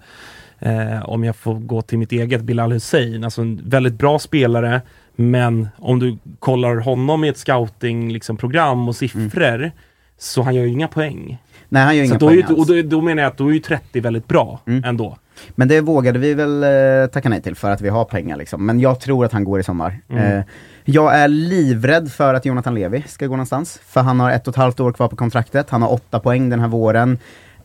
eh, 0.62 1.09
om 1.09 1.24
jag 1.24 1.36
får 1.36 1.53
gå 1.59 1.82
till 1.82 1.97
mitt 1.97 2.12
eget 2.12 2.41
Bilal 2.41 2.72
Hussein, 2.72 3.24
alltså 3.24 3.41
en 3.41 3.62
väldigt 3.66 3.93
bra 3.93 4.20
spelare, 4.20 4.82
men 5.16 5.68
om 5.78 5.99
du 5.99 6.18
kollar 6.39 6.76
honom 6.76 7.24
i 7.24 7.28
ett 7.28 7.38
scouting 7.38 8.14
liksom, 8.14 8.38
program 8.38 8.88
och 8.88 8.95
siffror, 8.95 9.72
så 10.18 10.41
han 10.41 10.55
gör 10.55 10.64
ju 10.64 10.70
inga 10.70 10.88
poäng. 10.88 11.38
Nej, 11.70 11.84
han 11.84 11.97
gör 11.97 12.05
Så 12.05 12.09
inga 12.09 12.18
då, 12.20 12.30
är 12.30 12.34
ju, 12.34 12.41
poäng 12.43 12.53
och 12.53 12.59
alls. 12.59 12.68
då, 12.68 12.82
då 12.97 13.01
menar 13.01 13.24
jag 13.24 13.32
att 13.32 13.38
då 13.38 13.47
är 13.47 13.53
ju 13.53 13.59
30 13.59 13.99
väldigt 13.99 14.28
bra 14.28 14.59
Mm. 14.66 14.84
ändå. 14.84 15.18
Men 15.55 15.68
det 15.68 15.82
vågade 15.82 16.20
vi 16.20 16.34
väl 16.34 16.64
eh, 16.64 17.07
tacka 17.14 17.30
nej 17.30 17.41
till 17.41 17.55
för 17.55 17.72
att 17.72 17.82
vi 17.82 17.89
har 17.89 18.05
pengar 18.05 18.38
liksom. 18.38 18.66
Men 18.66 18.80
jag 18.80 18.99
tror 18.99 19.26
att 19.26 19.32
han 19.32 19.43
går 19.43 19.59
i 19.59 19.64
sommar. 19.64 19.99
Mm. 20.09 20.38
Eh, 20.38 20.43
jag 20.86 21.16
är 21.16 21.28
livrädd 21.28 22.12
för 22.12 22.34
att 22.34 22.45
Jonathan 22.45 22.76
Levi 22.76 23.03
ska 23.07 23.28
gå 23.28 23.34
någonstans. 23.34 23.80
För 23.86 24.01
han 24.01 24.20
har 24.20 24.32
ett 24.32 24.47
och 24.47 24.51
ett 24.53 24.57
halvt 24.57 24.80
år 24.80 24.91
kvar 24.91 25.07
på 25.07 25.16
kontraktet. 25.16 25.70
Han 25.70 25.82
har 25.82 25.91
åtta 25.93 26.20
poäng 26.20 26.49
den 26.49 26.59
här 26.59 26.68
våren. 26.68 27.18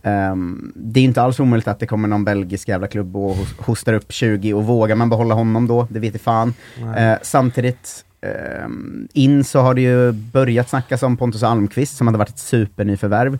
Ehm, 0.06 0.72
det 0.74 1.00
är 1.00 1.04
inte 1.04 1.22
alls 1.22 1.40
omöjligt 1.40 1.68
att 1.68 1.78
det 1.80 1.86
kommer 1.86 2.08
någon 2.08 2.24
belgisk 2.24 2.68
jävla 2.68 2.86
klubb 2.86 3.16
och 3.16 3.36
hos- 3.36 3.58
hostar 3.58 3.92
upp 3.92 4.12
20 4.12 4.54
och 4.54 4.64
vågar 4.64 4.96
man 4.96 5.08
behålla 5.10 5.34
honom 5.34 5.66
då? 5.66 5.86
Det 5.90 5.98
vet 6.00 6.14
i 6.14 6.18
fan. 6.18 6.54
Eh, 6.96 7.14
samtidigt, 7.22 8.02
Ehm, 8.20 9.08
in 9.12 9.44
så 9.44 9.60
har 9.60 9.74
det 9.74 9.80
ju 9.80 10.12
börjat 10.12 10.68
snackas 10.68 11.02
om 11.02 11.16
Pontus 11.16 11.42
Almqvist 11.42 11.96
som 11.96 12.06
hade 12.06 12.18
varit 12.18 12.28
ett 12.28 12.38
supernyförvärv. 12.38 13.38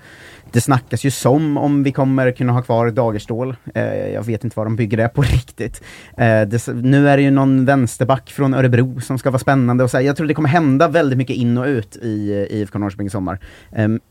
Det 0.53 0.61
snackas 0.61 1.05
ju 1.05 1.11
som 1.11 1.57
om 1.59 1.83
vi 1.83 1.93
kommer 1.93 2.33
kunna 2.33 2.53
ha 2.53 2.63
kvar 2.63 2.91
Dagerstål. 2.91 3.57
Eh, 3.75 4.09
jag 4.09 4.23
vet 4.23 4.45
inte 4.45 4.55
vad 4.57 4.67
de 4.67 4.77
bygger 4.77 4.97
det 4.97 5.09
på 5.09 5.23
riktigt. 5.23 5.83
Eh, 6.17 6.43
det, 6.43 6.67
nu 6.69 7.09
är 7.09 7.17
det 7.17 7.23
ju 7.23 7.31
någon 7.31 7.65
vänsterback 7.65 8.31
från 8.31 8.55
Örebro 8.55 9.01
som 9.01 9.19
ska 9.19 9.31
vara 9.31 9.39
spännande 9.39 9.85
och 9.85 9.91
så 9.91 9.97
här, 9.97 10.05
Jag 10.05 10.17
tror 10.17 10.27
det 10.27 10.35
kommer 10.35 10.49
hända 10.49 10.89
väldigt 10.89 11.19
mycket 11.19 11.37
in 11.37 11.59
och 11.59 11.67
ut 11.67 11.97
i 11.97 12.47
IFK 12.51 12.79
Norrköping 12.79 13.07
i 13.07 13.11
sommar. 13.11 13.39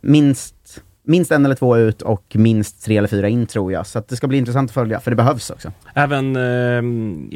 Minst 0.01 0.55
minst 1.07 1.31
en 1.31 1.45
eller 1.45 1.55
två 1.55 1.77
ut 1.77 2.01
och 2.01 2.23
minst 2.33 2.85
tre 2.85 2.97
eller 2.97 3.07
fyra 3.07 3.27
in 3.29 3.45
tror 3.47 3.71
jag. 3.71 3.87
Så 3.87 4.03
det 4.07 4.15
ska 4.15 4.27
bli 4.27 4.37
intressant 4.37 4.69
att 4.69 4.73
följa, 4.73 4.99
för 4.99 5.11
det 5.11 5.15
behövs 5.17 5.49
också. 5.49 5.71
Även 5.93 6.35
eh, 6.35 6.41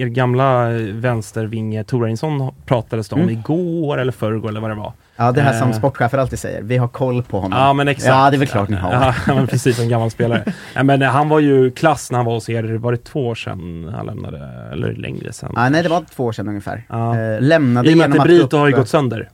er 0.03 0.05
gamla 0.07 0.69
vänstervinge 0.93 1.83
Torainsson 1.83 2.53
pratades 2.65 3.09
det 3.09 3.15
om 3.15 3.21
Mm. 3.21 3.33
igår 3.39 3.97
eller 3.99 4.11
förrgår 4.11 4.49
eller 4.49 4.59
vad 4.61 4.69
det 4.71 4.75
var. 4.75 4.93
Ja, 5.15 5.31
det 5.31 5.41
här 5.41 5.59
som 5.59 5.69
Eh. 5.69 5.77
sportchefer 5.77 6.17
alltid 6.17 6.39
säger, 6.39 6.61
vi 6.61 6.77
har 6.77 6.87
koll 6.87 7.23
på 7.23 7.39
honom. 7.39 7.59
Ja 7.59 7.73
men 7.73 7.87
exakt. 7.87 8.07
Ja, 8.07 8.29
det 8.29 8.35
är 8.35 8.39
väl 8.39 8.47
klart 8.47 8.69
ni 8.69 8.75
har. 8.75 8.91
Ja, 9.27 9.33
men 9.35 9.47
precis, 9.47 9.79
en 9.79 9.89
gammal 9.89 10.11
spelare. 10.11 10.43
ja, 10.75 10.83
men 10.83 11.01
han 11.01 11.29
var 11.29 11.39
ju 11.39 11.71
klass 11.71 12.11
när 12.11 12.17
han 12.17 12.25
var 12.25 12.33
hos 12.33 12.49
er, 12.49 12.63
var 12.77 12.91
det 12.91 13.03
två 13.03 13.27
år 13.27 13.35
sedan 13.35 13.89
han 13.95 14.05
lämnade? 14.05 14.69
Eller 14.71 14.93
längre 14.93 15.33
sedan? 15.33 15.53
Ja, 15.55 15.69
nej, 15.69 15.83
det 15.83 15.89
var 15.89 16.05
två 16.15 16.23
år 16.25 16.31
sedan 16.31 16.47
ungefär. 16.47 16.83
Ja. 16.89 17.19
Eh, 17.19 17.41
lämnade 17.41 17.89
I 17.89 17.93
och 17.93 17.97
med 17.97 18.05
att 18.21 18.51
gå 18.51 18.57
har 18.57 18.67
ju 18.67 18.75
gått 18.75 18.89
sönder. 18.89 19.29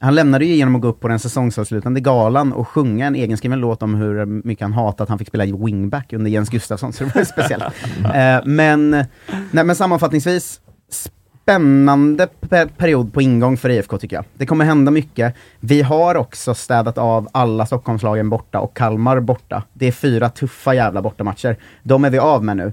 Han 0.00 0.14
lämnade 0.14 0.44
ju 0.44 0.54
genom 0.54 0.74
att 0.76 0.82
gå 0.82 0.88
upp 0.88 1.00
på 1.00 1.08
den 1.08 1.18
säsongsavslutande 1.18 2.00
galan 2.00 2.52
och 2.52 2.68
sjunga 2.68 3.06
en 3.06 3.14
egenskriven 3.14 3.60
låt 3.60 3.82
om 3.82 3.94
hur 3.94 4.26
mycket 4.26 4.62
han 4.62 4.72
hatat 4.72 5.00
att 5.00 5.08
han 5.08 5.18
fick 5.18 5.28
spela 5.28 5.44
i 5.44 5.52
wingback 5.52 6.12
under 6.12 6.30
Jens 6.30 6.48
Gustafsson, 6.48 6.92
så 6.92 7.04
det 7.04 7.14
var 7.14 7.24
speciellt. 7.24 7.64
eh, 8.14 8.40
men, 8.44 8.90
nej, 9.50 9.64
men 9.64 9.76
sammanfattningsvis, 9.76 10.60
spännande 10.90 12.28
pe- 12.40 12.68
period 12.76 13.12
på 13.12 13.22
ingång 13.22 13.56
för 13.56 13.70
IFK 13.70 13.98
tycker 13.98 14.16
jag. 14.16 14.24
Det 14.34 14.46
kommer 14.46 14.64
hända 14.64 14.90
mycket. 14.90 15.34
Vi 15.60 15.82
har 15.82 16.14
också 16.14 16.54
städat 16.54 16.98
av 16.98 17.28
alla 17.32 17.66
Stockholmslagen 17.66 18.30
borta 18.30 18.60
och 18.60 18.76
Kalmar 18.76 19.20
borta. 19.20 19.62
Det 19.72 19.86
är 19.86 19.92
fyra 19.92 20.28
tuffa 20.28 20.74
jävla 20.74 21.02
bortamatcher. 21.02 21.56
De 21.82 22.04
är 22.04 22.10
vi 22.10 22.18
av 22.18 22.44
med 22.44 22.56
nu. 22.56 22.72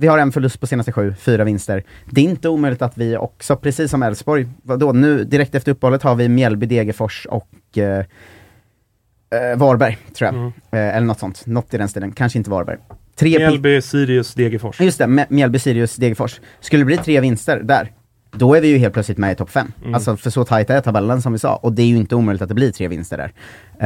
Vi 0.00 0.06
har 0.06 0.18
en 0.18 0.32
förlust 0.32 0.60
på 0.60 0.66
senaste 0.66 0.92
sju, 0.92 1.14
fyra 1.18 1.44
vinster. 1.44 1.84
Det 2.10 2.20
är 2.20 2.24
inte 2.24 2.48
omöjligt 2.48 2.82
att 2.82 2.98
vi 2.98 3.16
också, 3.16 3.56
precis 3.56 3.90
som 3.90 4.02
Elfsborg, 4.02 4.48
vadå, 4.62 4.92
nu 4.92 5.24
direkt 5.24 5.54
efter 5.54 5.72
uppehållet 5.72 6.02
har 6.02 6.14
vi 6.14 6.28
Mjällby, 6.28 6.66
Degerfors 6.66 7.26
och 7.30 7.78
eh, 7.78 7.98
eh, 7.98 9.56
Varberg, 9.56 9.98
tror 10.14 10.26
jag. 10.26 10.34
Mm. 10.34 10.52
Eh, 10.70 10.96
eller 10.96 11.06
något 11.06 11.18
sånt, 11.18 11.46
något 11.46 11.74
i 11.74 11.78
den 11.78 11.88
stilen. 11.88 12.12
Kanske 12.12 12.38
inte 12.38 12.50
Varberg. 12.50 12.76
Tre 13.16 13.38
Mjällby, 13.38 13.82
Sirius, 13.82 14.34
Degerfors. 14.34 14.80
Just 14.80 14.98
det, 14.98 15.26
Mjällby, 15.28 15.58
Sirius, 15.58 15.96
Degerfors. 15.96 16.40
Skulle 16.60 16.80
det 16.80 16.86
bli 16.86 16.96
tre 16.96 17.20
vinster 17.20 17.60
där, 17.62 17.92
då 18.30 18.54
är 18.54 18.60
vi 18.60 18.68
ju 18.68 18.78
helt 18.78 18.94
plötsligt 18.94 19.18
med 19.18 19.32
i 19.32 19.34
topp 19.34 19.50
fem. 19.50 19.72
Mm. 19.82 19.94
Alltså 19.94 20.16
för 20.16 20.30
så 20.30 20.44
tajt 20.44 20.70
är 20.70 20.80
tabellen 20.80 21.22
som 21.22 21.32
vi 21.32 21.38
sa, 21.38 21.56
och 21.56 21.72
det 21.72 21.82
är 21.82 21.86
ju 21.86 21.96
inte 21.96 22.14
omöjligt 22.14 22.42
att 22.42 22.48
det 22.48 22.54
blir 22.54 22.72
tre 22.72 22.88
vinster 22.88 23.16
där. 23.16 23.32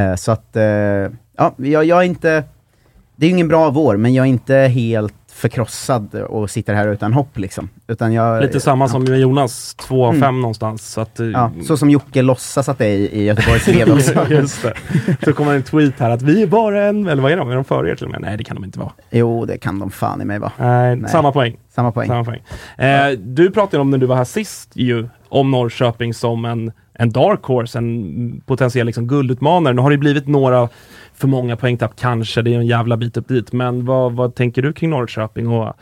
Eh, 0.03 0.15
så 0.15 0.31
att, 0.31 0.55
eh, 0.55 0.63
ja, 0.63 1.53
jag, 1.57 1.85
jag 1.85 1.99
är 1.99 2.03
inte, 2.03 2.43
det 3.15 3.25
är 3.25 3.29
ju 3.29 3.33
ingen 3.33 3.47
bra 3.47 3.69
vår, 3.69 3.97
men 3.97 4.13
jag 4.13 4.25
är 4.25 4.29
inte 4.29 4.55
helt 4.55 5.13
förkrossad 5.35 6.15
och 6.15 6.49
sitter 6.49 6.73
här 6.73 6.87
utan 6.87 7.13
hopp 7.13 7.37
liksom. 7.37 7.69
Utan 7.87 8.13
jag, 8.13 8.41
Lite 8.41 8.59
samma 8.59 8.87
som 8.87 9.03
med 9.03 9.19
Jonas, 9.19 9.75
2 9.75 10.05
av 10.05 10.09
Mm. 10.13 10.21
5 10.21 10.41
någonstans. 10.41 10.87
Så 10.91 11.01
att, 11.01 11.19
eh, 11.19 11.25
Ja, 11.27 11.51
så 11.67 11.77
som 11.77 11.89
Jocke 11.89 12.21
låtsas 12.21 12.69
att 12.69 12.77
det 12.77 12.85
är 12.85 12.89
i, 12.97 13.09
i 13.11 13.23
Göteborgs 13.23 13.67
Ved 13.67 13.89
också. 13.93 14.33
Just 14.33 14.61
det. 14.63 14.73
Så 15.25 15.33
kommer 15.33 15.53
en 15.55 15.63
tweet 15.63 15.99
här 15.99 16.09
att 16.09 16.21
vi 16.21 16.41
är 16.43 16.47
bara 16.47 16.83
en, 16.83 17.07
eller 17.07 17.21
vad 17.21 17.31
är 17.31 17.37
de? 17.37 17.49
Är 17.51 17.55
de 17.55 17.63
före 17.63 17.91
er 17.91 17.95
till 17.95 18.05
och 18.05 18.11
med? 18.11 18.21
Nej 18.21 18.37
det 18.37 18.43
kan 18.43 18.55
de 18.55 18.63
inte 18.65 18.79
vara. 18.79 18.91
Jo, 19.11 19.45
det 19.45 19.57
kan 19.57 19.79
de 19.79 19.91
fan 19.91 20.21
i 20.21 20.25
mig 20.25 20.39
vara. 20.39 20.51
Nej, 20.57 20.95
Nej. 20.95 21.11
samma 21.11 21.31
poäng. 21.31 21.57
Samma 21.75 21.91
poäng. 21.91 22.07
Samma 22.07 22.23
poäng. 22.23 22.41
Eh, 22.77 23.09
du 23.19 23.51
pratade 23.51 23.81
om 23.81 23.89
när 23.91 23.97
du 23.97 24.05
var 24.05 24.15
här 24.15 24.23
sist 24.23 24.71
ju, 24.73 25.07
om 25.35 25.51
Norrköping 25.51 26.13
som 26.13 26.45
en, 26.45 26.71
en 26.93 27.11
dark 27.11 27.43
horse, 27.43 27.77
en 27.77 28.41
potentiell 28.45 28.85
liksom, 28.85 29.07
guldutmanare. 29.07 29.73
Nu 29.73 29.81
har 29.81 29.91
det 29.91 29.97
blivit 29.97 30.27
några 30.27 30.69
för 31.13 31.27
många 31.27 31.57
poängtapp 31.57 31.91
kanske, 31.95 32.41
det 32.41 32.53
är 32.53 32.57
en 32.57 32.65
jävla 32.65 32.97
bit 32.97 33.17
upp 33.17 33.27
dit. 33.27 33.51
Men 33.51 33.85
vad, 33.85 34.13
vad 34.13 34.35
tänker 34.35 34.61
du 34.61 34.73
kring 34.73 34.89
Norrköping 34.89 35.47
och 35.47 35.73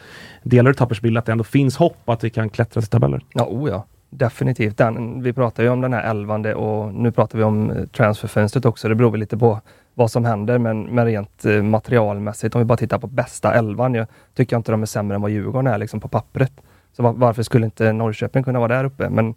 delar 0.43 0.71
du 0.71 0.75
Tappers 0.75 1.01
bild 1.01 1.17
att 1.17 1.25
det 1.25 1.31
ändå 1.31 1.43
finns 1.43 1.77
hopp 1.77 2.09
att 2.09 2.23
vi 2.23 2.29
kan 2.29 2.49
klättra 2.49 2.81
till 2.81 2.89
tabeller? 2.89 3.21
Ja, 3.33 3.45
oh 3.45 3.69
ja. 3.69 3.85
Definitivt. 4.09 4.77
Den, 4.77 5.23
vi 5.23 5.33
pratar 5.33 5.63
ju 5.63 5.69
om 5.69 5.81
den 5.81 5.93
här 5.93 6.03
elvande 6.09 6.55
och 6.55 6.93
nu 6.93 7.11
pratar 7.11 7.37
vi 7.37 7.43
om 7.43 7.71
eh, 7.71 7.85
transferfönstret 7.85 8.65
också. 8.65 8.87
Det 8.87 8.95
beror 8.95 9.11
väl 9.11 9.19
lite 9.19 9.37
på 9.37 9.61
vad 9.93 10.11
som 10.11 10.25
händer, 10.25 10.57
men, 10.57 10.83
men 10.83 11.05
rent 11.05 11.45
eh, 11.45 11.63
materialmässigt, 11.63 12.55
om 12.55 12.61
vi 12.61 12.65
bara 12.65 12.77
tittar 12.77 12.99
på 12.99 13.07
bästa 13.07 13.53
elvan, 13.53 13.93
jag 13.93 14.07
tycker 14.35 14.57
inte 14.57 14.71
de 14.71 14.81
är 14.81 14.85
sämre 14.85 15.15
än 15.15 15.21
vad 15.21 15.31
Djurgården 15.31 15.67
är 15.67 15.77
liksom 15.77 15.99
på 15.99 16.07
pappret. 16.07 16.51
Så 16.93 17.03
var, 17.03 17.13
varför 17.13 17.43
skulle 17.43 17.65
inte 17.65 17.93
Norrköping 17.93 18.43
kunna 18.43 18.59
vara 18.59 18.75
där 18.77 18.83
uppe? 18.83 19.09
Men 19.09 19.33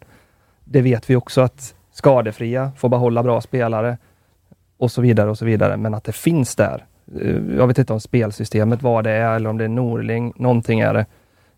det 0.63 0.81
vet 0.81 1.09
vi 1.09 1.15
också 1.15 1.41
att 1.41 1.75
skadefria, 1.91 2.71
får 2.77 2.89
behålla 2.89 3.23
bra 3.23 3.41
spelare 3.41 3.97
och 4.77 4.91
så 4.91 5.01
vidare 5.01 5.29
och 5.29 5.37
så 5.37 5.45
vidare. 5.45 5.77
Men 5.77 5.93
att 5.93 6.03
det 6.03 6.11
finns 6.11 6.55
där. 6.55 6.85
Eh, 7.21 7.35
Jag 7.57 7.67
vet 7.67 7.77
inte 7.77 7.93
om 7.93 7.99
spelsystemet, 7.99 8.81
vad 8.81 9.03
det 9.03 9.11
är 9.11 9.35
eller 9.35 9.49
om 9.49 9.57
det 9.57 9.63
är 9.63 9.69
Norling, 9.69 10.33
någonting 10.35 10.79
är 10.79 10.93
det 10.93 11.05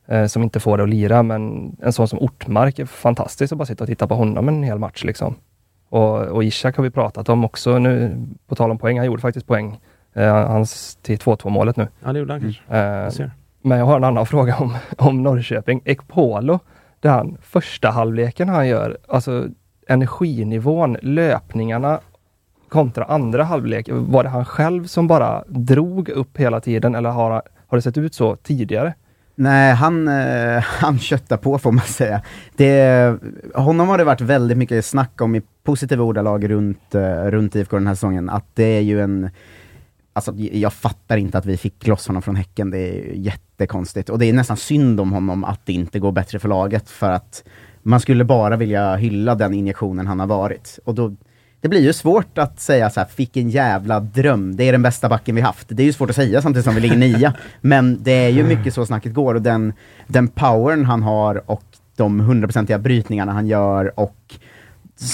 eh, 0.08 0.26
som 0.26 0.43
inte 0.43 0.60
får 0.60 0.78
det 0.78 0.84
att 0.84 0.89
lira. 0.89 1.24
Men 1.24 1.76
en 1.82 1.93
sån 1.93 2.08
som 2.08 2.20
Ortmark 2.20 2.80
är 2.80 2.86
fantastiskt 2.86 3.52
att 3.54 3.58
bara 3.58 3.66
sitta 3.66 3.84
och 3.84 3.88
titta 3.89 4.08
på 4.08 4.16
honom 4.16 4.47
en 4.47 4.64
hel 4.64 4.80
match. 4.80 5.04
Liksom. 5.04 5.36
Och, 5.89 6.18
och 6.20 6.43
Ishak 6.43 6.76
har 6.78 6.84
vi 6.84 6.89
pratat 6.89 7.30
om 7.30 7.45
också 7.45 7.80
nu, 7.80 8.18
på 8.47 8.56
tal 8.56 8.72
om 8.72 8.78
poäng. 8.78 8.97
Han 8.97 9.06
gjorde 9.06 9.22
faktiskt 9.22 9.47
poäng. 9.47 9.80
Eh, 10.14 10.34
hans 10.47 10.95
till 11.02 11.18
2-2 11.18 11.50
målet 11.50 11.76
nu. 11.78 11.88
Ja, 12.04 12.14
det 12.14 12.20
gjorde 12.20 12.34
han 12.34 12.41
kanske. 12.41 13.24
Eh 13.26 13.30
men 13.62 13.78
jag 13.78 13.86
har 13.86 13.95
en 13.97 14.03
annan 14.03 14.26
fråga 14.26 14.57
om, 14.57 14.76
om 14.97 15.24
Norrköping. 15.24 15.82
Ekpolo, 15.86 16.60
där 16.99 17.10
han 17.10 17.38
första 17.41 17.89
halvleken 17.89 18.49
han 18.49 18.68
gör, 18.68 18.97
alltså 19.07 19.47
energinivån, 19.88 20.97
löpningarna 21.01 21.99
kontra 22.70 23.03
andra 23.03 23.43
halvlek. 23.43 23.89
Var 23.91 24.24
det 24.24 24.30
han 24.30 24.45
själv 24.45 24.86
som 24.86 25.07
bara 25.07 25.43
drog 25.47 26.10
upp 26.10 26.38
hela 26.38 26.60
tiden 26.60 26.95
eller 26.95 27.10
har, 27.10 27.32
har 27.68 27.78
det 27.78 27.82
sett 27.82 27.97
ut 27.97 28.14
så 28.14 28.36
tidigare? 28.36 28.93
Nej, 29.36 29.74
han, 29.74 30.07
eh, 30.07 30.60
han 30.64 30.99
köttar 30.99 31.38
på 31.38 31.57
får 31.57 31.72
man 31.72 31.86
säga. 31.86 32.22
Det, 32.55 33.18
honom 33.53 33.88
har 33.88 33.97
det 33.97 34.03
varit 34.03 34.22
väldigt 34.22 34.57
mycket 34.57 34.86
snack 34.86 35.22
om 35.22 35.36
i 35.36 35.41
positiva 35.64 36.03
ordalag 36.03 36.49
runt, 36.49 36.95
eh, 36.95 37.24
runt 37.24 37.55
IFK 37.55 37.78
den 37.78 37.88
här 37.88 37.95
säsongen, 37.95 38.30
att 38.30 38.45
det 38.53 38.78
är 38.78 38.82
ju 38.82 39.01
en 39.01 39.30
Alltså, 40.28 40.43
jag 40.43 40.74
fattar 40.74 41.17
inte 41.17 41.38
att 41.38 41.45
vi 41.45 41.57
fick 41.57 41.88
loss 41.88 42.07
honom 42.07 42.22
från 42.22 42.36
Häcken, 42.36 42.72
det 42.72 42.78
är 42.78 43.13
jättekonstigt. 43.13 44.09
Och 44.09 44.20
det 44.20 44.26
är 44.26 44.34
nästan 44.34 44.57
synd 44.57 44.99
om 44.99 45.11
honom 45.11 45.43
att 45.43 45.65
det 45.65 45.74
inte 45.74 45.99
går 45.99 46.11
bättre 46.11 46.39
för 46.39 46.49
laget, 46.49 46.89
för 46.89 47.11
att 47.11 47.43
man 47.84 47.99
skulle 47.99 48.24
bara 48.24 48.55
vilja 48.55 48.95
hylla 48.95 49.36
den 49.36 49.53
injektionen 49.53 50.07
han 50.07 50.20
har 50.20 50.28
varit. 50.28 50.80
Och 50.86 50.95
då, 50.95 51.15
det 51.61 51.67
blir 51.67 51.82
ju 51.82 51.93
svårt 51.93 52.38
att 52.38 52.59
säga 52.59 52.89
så 52.89 52.99
här, 52.99 53.07
fick 53.07 53.38
en 53.38 53.49
jävla 53.49 53.99
dröm, 53.99 54.55
det 54.55 54.63
är 54.63 54.72
den 54.72 54.82
bästa 54.82 55.09
backen 55.09 55.36
vi 55.36 55.41
haft. 55.41 55.67
Det 55.70 55.84
är 55.84 55.86
ju 55.86 55.93
svårt 55.93 56.09
att 56.09 56.15
säga 56.15 56.41
samtidigt 56.41 56.65
som 56.65 56.76
vi 56.76 56.82
ligger 56.82 56.97
nia. 56.97 57.34
Men 57.61 58.03
det 58.03 58.11
är 58.26 58.30
ju 58.30 58.43
mycket 58.43 58.74
så 58.74 58.86
snacket 58.86 59.13
går 59.13 59.36
och 59.36 59.41
den, 59.41 59.74
den 60.07 60.28
powern 60.28 60.86
han 60.86 61.03
har 61.03 61.51
och 61.51 61.63
de 61.95 62.20
hundraprocentiga 62.20 62.80
brytningarna 62.80 63.32
han 63.32 63.47
gör 63.47 63.99
och 63.99 64.36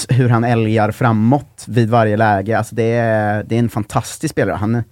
hur 0.08 0.28
han 0.28 0.44
älgar 0.44 0.90
framåt 0.90 1.64
vid 1.68 1.90
varje 1.90 2.16
läge. 2.16 2.58
Alltså 2.58 2.74
det 2.74 2.92
är, 2.92 3.44
det 3.44 3.54
är 3.54 3.58
en 3.58 3.68
fantastisk 3.68 4.32
spelare. 4.32 4.56
Han, 4.56 4.82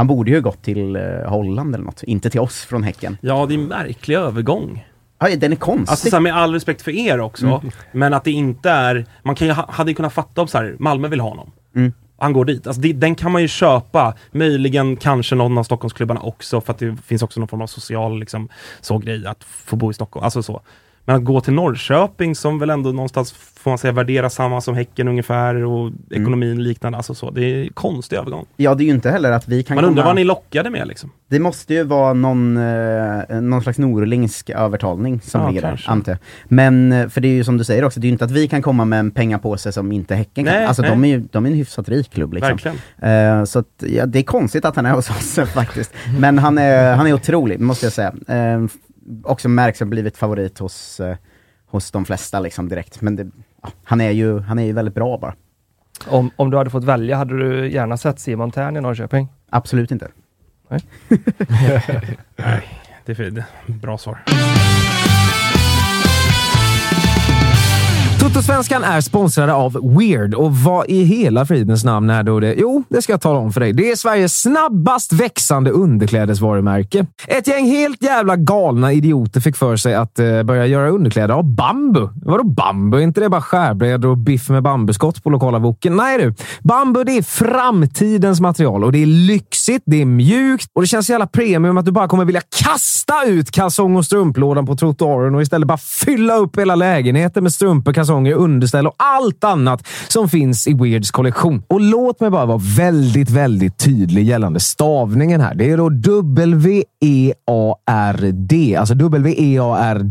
han 0.00 0.06
borde 0.06 0.30
ju 0.30 0.40
gått 0.40 0.62
till 0.62 0.96
eh, 0.96 1.02
Holland 1.26 1.74
eller 1.74 1.84
något, 1.84 2.02
inte 2.02 2.30
till 2.30 2.40
oss 2.40 2.64
från 2.64 2.82
Häcken. 2.82 3.16
Ja, 3.20 3.46
det 3.46 3.54
är 3.54 3.58
en 3.58 3.64
märklig 3.64 4.14
övergång. 4.16 4.86
Ja, 5.18 5.36
den 5.36 5.52
är 5.52 5.56
konstig. 5.56 5.90
Alltså 5.90 6.08
så 6.10 6.16
här, 6.16 6.20
med 6.20 6.36
all 6.36 6.52
respekt 6.52 6.82
för 6.82 6.90
er 6.90 7.20
också, 7.20 7.46
Mm. 7.46 7.70
men 7.92 8.14
att 8.14 8.24
det 8.24 8.30
inte 8.30 8.70
är, 8.70 9.06
man 9.22 9.34
kan 9.34 9.46
ju, 9.46 9.52
ha- 9.52 9.70
hade 9.70 9.90
ju 9.90 9.94
kunnat 9.94 10.12
fatta 10.12 10.40
om 10.42 10.48
så 10.48 10.58
här, 10.58 10.76
Malmö 10.78 11.08
vill 11.08 11.20
ha 11.20 11.28
honom. 11.28 11.50
Mm. 11.76 11.92
Han 12.18 12.32
går 12.32 12.44
dit. 12.44 12.66
Alltså 12.66 12.82
det, 12.82 12.92
den 12.92 13.14
kan 13.14 13.32
man 13.32 13.42
ju 13.42 13.48
köpa, 13.48 14.14
möjligen 14.32 14.96
kanske 14.96 15.34
någon 15.34 15.58
av 15.58 15.62
Stockholmsklubbarna 15.64 16.20
också, 16.20 16.60
för 16.60 16.72
att 16.72 16.78
det 16.78 16.96
finns 17.06 17.22
också 17.22 17.40
någon 17.40 17.48
form 17.48 17.62
av 17.62 17.66
social 17.66 18.18
liksom, 18.20 18.48
så 18.80 18.98
grej 18.98 19.26
att 19.26 19.44
få 19.44 19.76
bo 19.76 19.90
i 19.90 19.94
Stockholm, 19.94 20.24
alltså 20.24 20.42
så. 20.42 20.60
Men 21.04 21.16
att 21.16 21.24
gå 21.24 21.40
till 21.40 21.52
Norrköping 21.52 22.34
som 22.36 22.58
väl 22.58 22.70
ändå 22.70 22.92
någonstans, 22.92 23.32
får 23.60 23.70
man 23.70 23.78
säga, 23.78 23.92
värderar 23.92 24.28
samma 24.28 24.60
som 24.60 24.74
Häcken 24.74 25.08
ungefär 25.08 25.54
och 25.54 25.80
Mm. 25.86 26.22
ekonomin 26.22 26.62
liknande, 26.62 26.96
alltså 26.96 27.14
så. 27.14 27.30
Det 27.30 27.44
är 27.44 27.62
en 27.64 27.72
konstig 27.74 28.16
övergång. 28.16 28.46
Ja, 28.56 28.74
det 28.74 28.82
är 28.82 28.86
ju 28.86 28.90
inte 28.94 29.10
heller 29.10 29.32
att 29.32 29.48
vi 29.48 29.62
kan 29.62 29.74
Man 29.74 29.84
undrar 29.84 30.02
komma... 30.02 30.08
vad 30.10 30.16
ni 30.16 30.24
lockade 30.24 30.70
med 30.70 30.88
liksom. 30.88 31.10
Det 31.28 31.38
måste 31.40 31.74
ju 31.74 31.84
vara 31.84 32.12
någon, 32.12 32.56
eh, 32.56 33.40
någon 33.40 33.62
slags 33.62 33.78
norlingsk 33.78 34.50
övertalning 34.50 35.20
som 35.20 35.40
Ja, 35.40 35.48
ligger 35.48 35.62
där, 35.62 35.84
antar 35.88 36.12
jag. 36.12 36.18
Men, 36.44 36.92
eh, 36.92 37.08
för 37.08 37.20
det 37.20 37.28
är 37.28 37.32
ju 37.32 37.44
som 37.44 37.56
du 37.58 37.64
säger 37.64 37.84
också, 37.84 38.00
det 38.00 38.04
är 38.04 38.08
ju 38.08 38.12
inte 38.12 38.24
att 38.24 38.30
vi 38.30 38.48
kan 38.48 38.62
komma 38.62 38.84
med 38.84 38.98
en 38.98 39.10
pengapåse 39.10 39.72
som 39.72 39.92
inte 39.92 40.14
Häcken 40.14 40.44
kan. 40.44 40.54
Nej, 40.54 40.64
Alltså 40.64 40.82
nej. 40.82 40.90
de 40.90 41.04
är 41.04 41.08
ju 41.08 41.22
de 41.30 41.46
är 41.46 41.50
en 41.50 41.56
hyfsat 41.56 41.88
rik 41.88 42.10
klubb 42.10 42.32
liksom. 42.34 42.58
Eh, 42.98 43.44
så 43.44 43.58
att, 43.58 43.66
ja, 43.78 44.06
det 44.06 44.18
är 44.18 44.22
konstigt 44.22 44.64
att 44.64 44.76
han 44.76 44.86
är 44.86 44.92
hos 44.92 45.10
oss 45.10 45.38
faktiskt. 45.54 45.92
Men 46.18 46.38
han 46.38 46.58
är, 46.58 46.94
han 46.94 47.06
är 47.06 47.12
otrolig, 47.12 47.60
måste 47.60 47.86
jag 47.86 47.92
säga. 47.92 48.12
Eh, 48.28 48.64
också 49.24 49.48
märks 49.48 49.80
ha 49.80 49.86
blivit 49.86 50.16
favorit 50.16 50.58
hos, 50.58 51.00
eh, 51.00 51.16
hos 51.70 51.90
de 51.90 52.04
flesta 52.04 52.40
liksom 52.40 52.68
direkt. 52.68 53.00
Men 53.00 53.16
det, 53.16 53.26
han, 53.84 54.00
är 54.00 54.10
ju, 54.10 54.40
han 54.40 54.58
är 54.58 54.64
ju 54.64 54.72
väldigt 54.72 54.94
bra 54.94 55.18
bara. 55.18 55.34
Om, 56.06 56.30
om 56.36 56.50
du 56.50 56.56
hade 56.56 56.70
fått 56.70 56.84
välja, 56.84 57.16
hade 57.16 57.38
du 57.38 57.70
gärna 57.70 57.96
sett 57.96 58.20
Simon 58.20 58.50
Thern 58.50 58.76
i 58.76 58.80
Norrköping? 58.80 59.28
Absolut 59.50 59.90
inte. 59.90 60.08
Nej, 60.68 60.80
det 63.04 63.12
är 63.12 63.14
för, 63.14 63.44
bra 63.66 63.98
svar. 63.98 64.18
Totosvenskan 68.20 68.84
är 68.84 69.00
sponsrade 69.00 69.54
av 69.54 69.96
Weird 69.98 70.34
och 70.34 70.56
vad 70.56 70.88
i 70.88 71.04
hela 71.04 71.46
fridens 71.46 71.84
namn 71.84 72.10
är 72.10 72.22
då 72.22 72.40
det? 72.40 72.54
Jo, 72.58 72.84
det 72.88 73.02
ska 73.02 73.12
jag 73.12 73.20
tala 73.20 73.38
om 73.38 73.52
för 73.52 73.60
dig. 73.60 73.72
Det 73.72 73.90
är 73.90 73.96
Sveriges 73.96 74.40
snabbast 74.40 75.12
växande 75.12 75.70
underklädesvarumärke. 75.70 77.06
Ett 77.26 77.48
gäng 77.48 77.66
helt 77.66 78.02
jävla 78.02 78.36
galna 78.36 78.92
idioter 78.92 79.40
fick 79.40 79.56
för 79.56 79.76
sig 79.76 79.94
att 79.94 80.18
eh, 80.18 80.42
börja 80.42 80.66
göra 80.66 80.90
underkläder 80.90 81.34
av 81.34 81.44
bambu. 81.44 82.08
Vadå 82.14 82.44
bambu? 82.44 82.98
Är 82.98 83.02
inte 83.02 83.20
det 83.20 83.28
bara 83.28 83.42
skärbrädor 83.42 84.08
och 84.08 84.18
biff 84.18 84.48
med 84.48 84.62
bambuskott 84.62 85.22
på 85.22 85.30
lokala 85.30 85.60
boken? 85.60 85.96
Nej 85.96 86.18
du. 86.18 86.34
Bambu, 86.62 87.04
det 87.04 87.12
är 87.12 87.22
framtidens 87.22 88.40
material 88.40 88.84
och 88.84 88.92
det 88.92 89.02
är 89.02 89.06
lyxigt, 89.06 89.82
det 89.86 90.00
är 90.00 90.06
mjukt 90.06 90.66
och 90.72 90.82
det 90.82 90.88
känns 90.88 91.06
så 91.06 91.12
jävla 91.12 91.26
premium 91.26 91.78
att 91.78 91.84
du 91.84 91.92
bara 91.92 92.08
kommer 92.08 92.24
vilja 92.24 92.42
kasta 92.64 93.24
ut 93.26 93.50
kalsong 93.50 93.96
och 93.96 94.04
strumplådan 94.04 94.66
på 94.66 94.76
trottoaren 94.76 95.34
och 95.34 95.42
istället 95.42 95.68
bara 95.68 95.78
fylla 95.78 96.36
upp 96.36 96.58
hela 96.58 96.74
lägenheten 96.74 97.42
med 97.42 97.52
strumpor, 97.52 97.92
kalsonger, 98.10 98.34
underställ 98.34 98.86
och 98.86 98.94
allt 98.96 99.44
annat 99.44 99.86
som 100.08 100.28
finns 100.28 100.68
i 100.68 100.74
Weirds 100.74 101.10
kollektion. 101.10 101.62
Och 101.68 101.80
låt 101.80 102.20
mig 102.20 102.30
bara 102.30 102.46
vara 102.46 102.60
väldigt, 102.76 103.30
väldigt 103.30 103.78
tydlig 103.78 104.26
gällande 104.26 104.60
stavningen 104.60 105.40
här. 105.40 105.54
Det 105.54 105.70
är 105.70 105.76
då 105.76 105.88
W-E-A-R-D, 105.88 106.76
alltså 108.76 108.94
W-E-A-R-D.com 108.94 110.06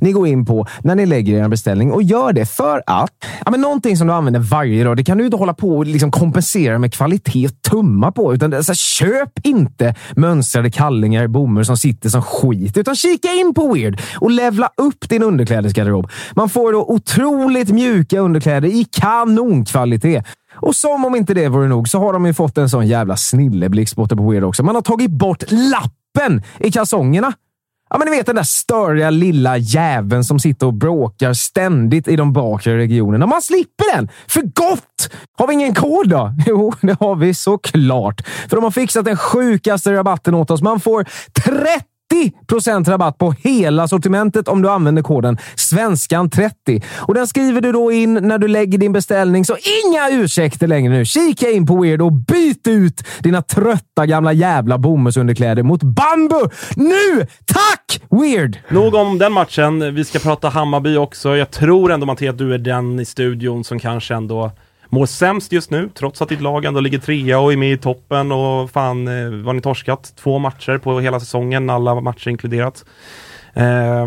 ni 0.00 0.12
går 0.12 0.26
in 0.26 0.46
på 0.46 0.66
när 0.82 0.94
ni 0.94 1.06
lägger 1.06 1.44
er 1.44 1.48
beställning 1.48 1.92
och 1.92 2.02
gör 2.02 2.32
det 2.32 2.46
för 2.46 2.82
att 2.86 3.10
ja, 3.44 3.50
men 3.50 3.60
någonting 3.60 3.96
som 3.96 4.06
du 4.06 4.12
använder 4.12 4.40
varje 4.40 4.84
dag, 4.84 4.96
det 4.96 5.04
kan 5.04 5.18
du 5.18 5.24
inte 5.24 5.36
hålla 5.36 5.54
på 5.54 5.76
och 5.76 5.86
liksom 5.86 6.10
kompensera 6.10 6.78
med 6.78 6.94
kvalitet 6.94 7.46
och 7.46 7.62
tumma 7.70 8.12
på. 8.12 8.34
Utan 8.34 8.54
alltså, 8.54 8.74
köp 8.74 9.46
inte 9.46 9.94
mönstrade 10.16 10.70
kallingar 10.70 11.24
i 11.24 11.28
bomull 11.28 11.64
som 11.64 11.76
sitter 11.76 12.08
som 12.08 12.22
skit, 12.22 12.76
utan 12.76 12.96
kika 12.96 13.28
in 13.28 13.54
på 13.54 13.72
Weird 13.72 14.00
och 14.20 14.30
levla 14.30 14.70
upp 14.76 15.08
din 15.08 15.22
underklädesgarderob. 15.22 16.10
Man 16.34 16.47
man 16.48 16.52
får 16.52 16.72
då 16.72 16.84
otroligt 16.84 17.70
mjuka 17.70 18.18
underkläder 18.18 18.68
i 18.68 18.84
kanonkvalitet. 18.84 20.24
Och 20.54 20.76
som 20.76 21.04
om 21.04 21.16
inte 21.16 21.34
det 21.34 21.48
vore 21.48 21.68
nog 21.68 21.88
så 21.88 21.98
har 21.98 22.12
de 22.12 22.26
ju 22.26 22.34
fått 22.34 22.58
en 22.58 22.68
sån 22.68 22.86
jävla 22.86 23.16
snilleblixt 23.16 23.96
borta 23.96 24.16
på 24.16 24.30
Weird 24.30 24.44
också. 24.44 24.62
Man 24.62 24.74
har 24.74 24.82
tagit 24.82 25.10
bort 25.10 25.44
lappen 25.50 26.42
i 26.58 26.72
kalsongerna. 26.72 27.32
Ja, 27.90 27.98
men 27.98 28.10
ni 28.10 28.16
vet 28.16 28.26
den 28.26 28.36
där 28.36 28.42
störiga 28.42 29.10
lilla 29.10 29.56
jäveln 29.56 30.24
som 30.24 30.38
sitter 30.38 30.66
och 30.66 30.74
bråkar 30.74 31.32
ständigt 31.32 32.08
i 32.08 32.16
de 32.16 32.32
bakre 32.32 32.78
regionerna. 32.78 33.26
Man 33.26 33.42
slipper 33.42 33.96
den! 33.96 34.08
För 34.28 34.42
gott! 34.42 35.10
Har 35.38 35.46
vi 35.46 35.54
ingen 35.54 35.74
kod 35.74 36.08
då? 36.08 36.32
Jo, 36.46 36.72
det 36.80 36.96
har 37.00 37.16
vi 37.16 37.34
såklart. 37.34 38.26
För 38.26 38.56
de 38.56 38.64
har 38.64 38.70
fixat 38.70 39.04
den 39.04 39.16
sjukaste 39.16 39.92
rabatten 39.92 40.34
åt 40.34 40.50
oss. 40.50 40.62
Man 40.62 40.80
får 40.80 41.04
30 41.44 41.84
30 42.08 42.90
rabatt 42.90 43.18
på 43.18 43.34
hela 43.38 43.88
sortimentet 43.88 44.48
om 44.48 44.62
du 44.62 44.70
använder 44.70 45.02
koden 45.02 45.38
SVENSKAN30. 45.56 46.84
Och 46.96 47.14
den 47.14 47.26
skriver 47.26 47.60
du 47.60 47.72
då 47.72 47.92
in 47.92 48.14
när 48.14 48.38
du 48.38 48.48
lägger 48.48 48.78
din 48.78 48.92
beställning, 48.92 49.44
så 49.44 49.56
inga 49.86 50.10
ursäkter 50.10 50.66
längre 50.66 50.92
nu. 50.92 51.04
Kika 51.04 51.50
in 51.50 51.66
på 51.66 51.82
Weird 51.82 52.02
och 52.02 52.12
byt 52.12 52.66
ut 52.66 53.04
dina 53.20 53.42
trötta 53.42 54.06
gamla 54.06 54.32
jävla 54.32 54.78
bomullsunderkläder 54.78 55.62
mot 55.62 55.82
bambu! 55.82 56.48
Nu! 56.76 57.26
Tack 57.44 58.00
Weird! 58.10 58.58
Nog 58.68 58.94
om 58.94 59.18
den 59.18 59.32
matchen. 59.32 59.94
Vi 59.94 60.04
ska 60.04 60.18
prata 60.18 60.48
Hammarby 60.48 60.96
också. 60.96 61.36
Jag 61.36 61.50
tror 61.50 61.92
ändå 61.92 62.06
Mattias 62.06 62.36
du 62.36 62.54
är 62.54 62.58
den 62.58 63.00
i 63.00 63.04
studion 63.04 63.64
som 63.64 63.78
kanske 63.78 64.14
ändå 64.14 64.50
mår 64.88 65.06
sämst 65.06 65.52
just 65.52 65.70
nu, 65.70 65.88
trots 65.94 66.22
att 66.22 66.28
ditt 66.28 66.40
lag 66.40 66.64
ändå 66.64 66.80
ligger 66.80 66.98
trea 66.98 67.38
och 67.38 67.52
är 67.52 67.56
med 67.56 67.72
i 67.72 67.78
toppen 67.78 68.32
och 68.32 68.70
fan 68.70 69.08
eh, 69.08 69.30
var 69.44 69.52
ni 69.52 69.60
torskat 69.60 70.12
två 70.16 70.38
matcher 70.38 70.78
på 70.78 71.00
hela 71.00 71.20
säsongen, 71.20 71.70
alla 71.70 72.00
matcher 72.00 72.28
inkluderat. 72.28 72.84
Eh, 73.54 74.06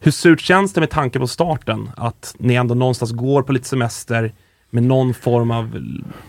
hur 0.00 0.10
surt 0.10 0.40
känns 0.40 0.72
det 0.72 0.80
med 0.80 0.90
tanke 0.90 1.18
på 1.18 1.26
starten? 1.26 1.90
Att 1.96 2.34
ni 2.38 2.54
ändå 2.54 2.74
någonstans 2.74 3.12
går 3.12 3.42
på 3.42 3.52
lite 3.52 3.68
semester 3.68 4.32
med 4.70 4.82
någon 4.82 5.14
form 5.14 5.50
av 5.50 5.82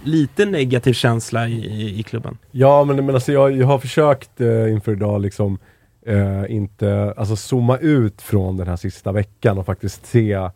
lite 0.03 0.45
negativ 0.45 0.93
känsla 0.93 1.47
i, 1.47 1.53
i, 1.53 1.99
i 1.99 2.03
klubben? 2.03 2.37
Ja, 2.51 2.83
men, 2.83 3.05
men 3.05 3.15
alltså 3.15 3.31
jag, 3.31 3.51
jag 3.51 3.67
har 3.67 3.79
försökt 3.79 4.41
eh, 4.41 4.71
inför 4.71 4.91
idag 4.91 5.21
liksom 5.21 5.57
eh, 6.05 6.55
inte, 6.55 7.13
alltså 7.17 7.35
zooma 7.35 7.77
ut 7.77 8.21
från 8.21 8.57
den 8.57 8.67
här 8.67 8.75
sista 8.75 9.11
veckan 9.11 9.57
och 9.57 9.65
faktiskt 9.65 10.05
se 10.05 10.49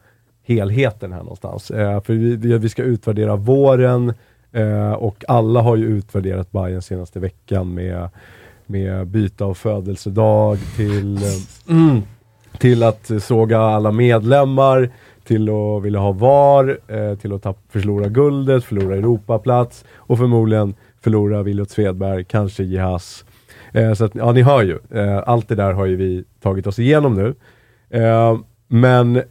helheten 0.44 1.12
här 1.12 1.20
någonstans. 1.20 1.72
Eh, 1.72 2.02
för 2.02 2.14
vi, 2.14 2.58
vi, 2.58 2.70
ska 2.70 2.84
utvärdera 2.84 3.36
våren 3.36 4.14
eh, 4.52 4.92
och 4.92 5.26
alla 5.28 5.62
har 5.62 5.76
ju 5.76 5.86
utvärderat 5.86 6.52
Bayern 6.52 6.82
senaste 6.82 7.20
veckan 7.20 7.74
med, 7.74 8.10
med 8.66 9.08
byte 9.08 9.44
av 9.44 9.54
födelsedag 9.54 10.58
till, 10.76 11.18
eh, 11.18 11.76
mm, 11.76 12.02
till 12.60 12.84
att 12.84 13.12
såga 13.20 13.60
alla 13.60 13.92
medlemmar, 13.92 14.90
till 15.24 15.50
att 15.50 15.84
vilja 15.84 16.00
ha 16.00 16.12
VAR, 16.12 16.80
eh, 16.88 17.16
till 17.16 17.34
att 17.34 17.44
tapp, 17.44 17.58
förlora 17.70 18.08
guldet, 18.08 18.64
förlora 18.64 18.96
Europaplats 18.96 19.86
och 19.96 20.18
förmodligen 20.18 20.76
förlora 21.02 21.44
Williot 21.44 21.70
Svedberg, 21.70 22.24
kanske 22.24 22.64
Jihas. 22.64 23.26
Eh, 23.72 23.94
så 23.94 24.06
att, 24.06 24.16
ja, 24.16 24.32
ni 24.32 24.42
hör 24.42 24.64
ju. 24.64 24.80
Eh, 24.90 25.24
allt 25.26 25.48
det 25.48 25.56
där 25.56 25.74
har 25.74 25.86
ju 25.86 25.96
vi 25.96 26.24
tagit 26.42 26.68
oss 26.68 26.80
igenom 26.80 27.14
nu. 27.14 27.36
Eh, 28.00 28.40
men 28.68 29.22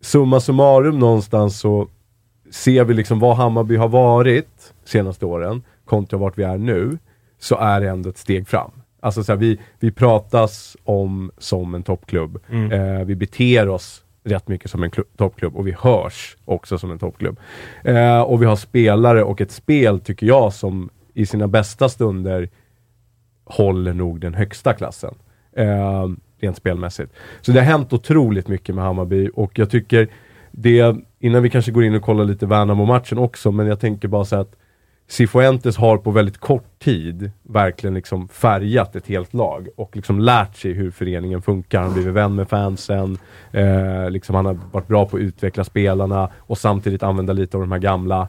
summa 0.00 0.40
summarum 0.40 0.98
någonstans 0.98 1.60
så 1.60 1.88
ser 2.50 2.84
vi 2.84 2.94
liksom 2.94 3.18
vad 3.18 3.36
Hammarby 3.36 3.76
har 3.76 3.88
varit 3.88 4.74
senaste 4.84 5.26
åren 5.26 5.62
kontra 5.84 6.18
vart 6.18 6.38
vi 6.38 6.42
är 6.42 6.58
nu, 6.58 6.98
så 7.38 7.56
är 7.56 7.80
det 7.80 7.88
ändå 7.88 8.10
ett 8.10 8.18
steg 8.18 8.48
fram. 8.48 8.70
Alltså 9.00 9.24
så 9.24 9.32
här, 9.32 9.36
vi, 9.36 9.58
vi 9.78 9.90
pratas 9.90 10.76
om 10.84 11.30
som 11.38 11.74
en 11.74 11.82
toppklubb. 11.82 12.38
Mm. 12.50 12.72
Eh, 12.72 13.04
vi 13.04 13.14
beter 13.14 13.68
oss 13.68 14.04
rätt 14.24 14.48
mycket 14.48 14.70
som 14.70 14.82
en 14.82 14.90
klu- 14.90 15.04
toppklubb 15.16 15.56
och 15.56 15.66
vi 15.66 15.76
hörs 15.80 16.36
också 16.44 16.78
som 16.78 16.90
en 16.90 16.98
toppklubb. 16.98 17.40
Eh, 17.84 18.20
och 18.20 18.42
vi 18.42 18.46
har 18.46 18.56
spelare 18.56 19.22
och 19.22 19.40
ett 19.40 19.50
spel, 19.52 20.00
tycker 20.00 20.26
jag, 20.26 20.52
som 20.52 20.90
i 21.14 21.26
sina 21.26 21.48
bästa 21.48 21.88
stunder 21.88 22.48
håller 23.44 23.92
nog 23.92 24.20
den 24.20 24.34
högsta 24.34 24.74
klassen. 24.74 25.14
Eh, 25.52 26.06
rent 26.42 26.56
spelmässigt. 26.56 27.12
Så 27.40 27.52
det 27.52 27.58
har 27.58 27.66
hänt 27.66 27.92
otroligt 27.92 28.48
mycket 28.48 28.74
med 28.74 28.84
Hammarby 28.84 29.30
och 29.34 29.58
jag 29.58 29.70
tycker 29.70 30.08
det, 30.50 30.96
innan 31.18 31.42
vi 31.42 31.50
kanske 31.50 31.72
går 31.72 31.84
in 31.84 31.94
och 31.94 32.02
kollar 32.02 32.24
lite 32.24 32.46
Värnamo-matchen 32.46 33.18
också, 33.18 33.50
men 33.50 33.66
jag 33.66 33.80
tänker 33.80 34.08
bara 34.08 34.24
så 34.24 34.36
att 34.36 34.56
Cifuentes 35.10 35.76
har 35.76 35.98
på 35.98 36.10
väldigt 36.10 36.38
kort 36.38 36.78
tid 36.78 37.30
verkligen 37.42 37.94
liksom 37.94 38.28
färgat 38.28 38.96
ett 38.96 39.06
helt 39.06 39.34
lag 39.34 39.68
och 39.76 39.96
liksom 39.96 40.20
lärt 40.20 40.56
sig 40.56 40.72
hur 40.72 40.90
föreningen 40.90 41.42
funkar. 41.42 41.78
Han 41.78 41.88
har 41.88 41.94
blivit 41.94 42.14
vän 42.14 42.34
med 42.34 42.48
fansen, 42.48 43.18
eh, 43.52 44.10
liksom 44.10 44.34
han 44.34 44.46
har 44.46 44.58
varit 44.72 44.88
bra 44.88 45.06
på 45.06 45.16
att 45.16 45.22
utveckla 45.22 45.64
spelarna 45.64 46.30
och 46.36 46.58
samtidigt 46.58 47.02
använda 47.02 47.32
lite 47.32 47.56
av 47.56 47.60
de 47.60 47.72
här 47.72 47.78
gamla. 47.78 48.28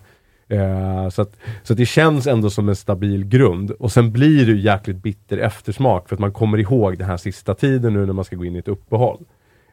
Eh, 0.51 1.09
så, 1.09 1.21
att, 1.21 1.37
så 1.63 1.73
att 1.73 1.77
det 1.77 1.85
känns 1.85 2.27
ändå 2.27 2.49
som 2.49 2.69
en 2.69 2.75
stabil 2.75 3.25
grund. 3.25 3.71
Och 3.71 3.91
sen 3.91 4.11
blir 4.11 4.45
det 4.45 4.51
ju 4.51 4.59
jäkligt 4.59 4.97
bitter 4.97 5.37
eftersmak 5.37 6.09
för 6.09 6.15
att 6.15 6.19
man 6.19 6.31
kommer 6.31 6.57
ihåg 6.57 6.97
den 6.97 7.07
här 7.07 7.17
sista 7.17 7.55
tiden 7.55 7.93
nu 7.93 8.05
när 8.05 8.13
man 8.13 8.25
ska 8.25 8.35
gå 8.35 8.45
in 8.45 8.55
i 8.55 8.59
ett 8.59 8.67
uppehåll. 8.67 9.25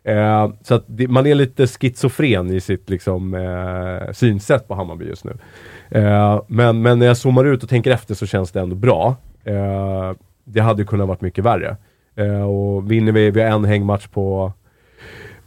Eh, 0.05 0.51
så 0.63 0.75
att 0.75 0.85
det, 0.87 1.09
man 1.09 1.27
är 1.27 1.35
lite 1.35 1.67
schizofren 1.67 2.51
i 2.51 2.61
sitt 2.61 2.91
liksom, 2.91 3.35
eh, 3.35 4.13
synsätt 4.13 4.69
på 4.69 4.75
Hammarby 4.75 5.09
just 5.09 5.25
nu. 5.25 5.37
Eh, 5.91 6.43
men, 6.47 6.83
men 6.83 6.99
när 6.99 7.07
jag 7.07 7.17
zoomar 7.17 7.45
ut 7.45 7.63
och 7.63 7.69
tänker 7.69 7.91
efter 7.91 8.15
så 8.15 8.27
känns 8.27 8.53
det 8.53 8.61
ändå 8.61 8.77
bra. 8.77 9.17
Eh, 9.45 10.13
det 10.45 10.61
hade 10.61 10.85
kunnat 10.85 11.09
varit 11.09 11.21
mycket 11.21 11.45
värre. 11.45 11.77
Eh, 12.17 12.43
och 12.43 12.91
vinner 12.91 13.13
vi, 13.13 13.31
vi 13.31 13.43
har 13.43 13.51
en 13.51 13.65
hängmatch 13.65 14.07
på 14.07 14.53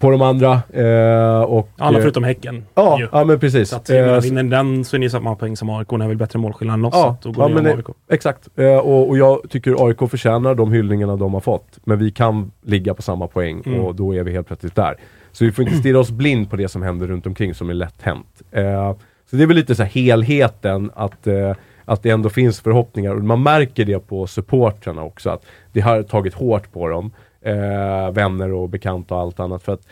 på 0.02 0.12
de 0.12 0.22
andra. 0.22 0.62
Eh, 0.74 1.42
och, 1.42 1.70
Alla 1.78 1.98
eh, 1.98 2.02
förutom 2.02 2.24
Häcken. 2.24 2.66
Ja, 2.76 3.00
ju. 3.00 3.08
ja 3.12 3.24
men 3.24 3.40
precis. 3.40 3.70
Så 3.70 3.76
att 3.76 3.90
menar, 3.90 4.16
Eh, 4.16 4.22
vinner 4.22 4.44
den 4.44 4.86
så 4.86 4.96
är 4.96 5.00
ni 5.00 5.10
samma 5.10 5.36
poäng 5.36 5.58
som 5.58 5.70
AIK. 5.70 5.92
Ni 5.92 6.00
har 6.00 6.08
väl 6.08 6.18
bättre 6.18 6.40
målskillnad 6.40 6.74
än 6.74 6.86
oss. 6.86 6.94
så 6.94 7.18
Ja, 7.24 7.32
går 7.32 7.50
ja 7.50 7.56
men 7.62 7.66
AIK. 7.66 7.86
exakt. 8.12 8.48
Eh, 8.56 8.78
och, 8.78 9.10
och 9.10 9.18
jag 9.18 9.40
tycker 9.50 9.88
AIK 9.88 10.10
förtjänar 10.10 10.56
de 10.56 10.72
hyllningarna 10.72 11.16
de 11.16 11.34
har 11.34 11.42
fått. 11.42 11.68
Men 11.84 12.00
vi 12.00 12.12
kan 12.12 12.52
ligga 12.66 12.94
på 12.94 13.02
samma 13.02 13.28
poäng 13.28 13.62
Mm. 13.66 13.80
och 13.80 13.96
då 13.96 14.16
är 14.16 14.24
vi 14.24 14.32
helt 14.32 14.48
plötsligt 14.48 14.76
där. 14.76 14.96
Så 15.32 15.46
vi 15.46 15.52
får 15.52 15.66
inte 15.66 15.78
stirra 15.80 16.00
oss 16.00 16.12
blind 16.12 16.50
på 16.50 16.56
det 16.56 16.68
som 16.68 16.82
händer 16.84 17.08
runt 17.08 17.26
omkring 17.26 17.54
som 17.54 17.70
är 17.70 17.74
lätt 17.74 18.02
hänt. 18.02 18.42
Eh, 18.52 18.94
så 19.30 19.36
det 19.36 19.44
är 19.44 19.48
väl 19.48 19.56
lite 19.58 19.76
så 19.76 19.84
helheten 19.84 20.92
att, 20.96 21.28
eh, 21.28 21.54
att 21.86 22.04
det 22.04 22.10
ändå 22.10 22.30
finns 22.30 22.62
förhoppningar. 22.62 23.16
Och 23.16 23.24
man 23.24 23.44
märker 23.44 23.86
det 23.86 24.00
på 24.00 24.28
supportrarna 24.28 25.04
också. 25.04 25.30
Att 25.30 25.46
det 25.72 25.80
har 25.82 26.04
tagit 26.04 26.34
hårt 26.34 26.72
på 26.74 26.88
dem. 26.88 27.12
Eh, 27.46 28.12
vänner 28.12 28.52
och 28.52 28.70
bekanta 28.70 29.16
och 29.16 29.22
allt 29.22 29.40
annat. 29.40 29.64
För 29.64 29.74
att 29.74 29.88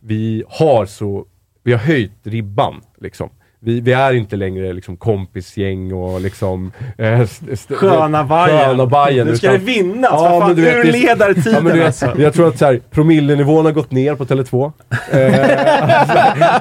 vi 0.00 0.44
har 0.48 0.86
så, 0.86 1.24
vi 1.62 1.72
har 1.72 1.78
höjt 1.78 2.12
ribban 2.22 2.80
liksom. 3.00 3.28
vi, 3.62 3.80
vi 3.80 3.92
är 3.92 4.12
inte 4.12 4.36
längre 4.36 4.72
liksom 4.72 4.96
kompisgäng 4.96 5.92
och 5.92 6.20
liksom... 6.20 6.72
Eh, 6.98 7.26
Sköna 7.70 8.24
Bajen. 8.24 8.58
Sköna 8.58 8.86
Bajen. 8.86 9.26
Nu 9.26 9.36
ska 9.36 9.46
utan- 9.46 9.58
det 9.58 9.72
vinnas, 9.72 10.12
vad 10.12 10.30
men 10.30 10.40
fan, 10.40 10.56
du 10.56 10.62
vet, 10.62 10.76
ur 10.76 10.84
det- 10.84 10.92
ledartiden 10.92 11.52
ja, 11.52 11.60
men 11.60 11.72
du 11.72 11.78
vet, 11.78 11.86
alltså. 11.86 12.20
Jag 12.20 12.34
tror 12.34 12.48
att 12.48 12.58
så 12.58 12.64
här, 12.64 12.80
promillenivån 12.90 13.64
har 13.64 13.72
gått 13.72 13.90
ner 13.90 14.14
på 14.14 14.24
Tele2. 14.24 14.64
Eh, 14.64 14.70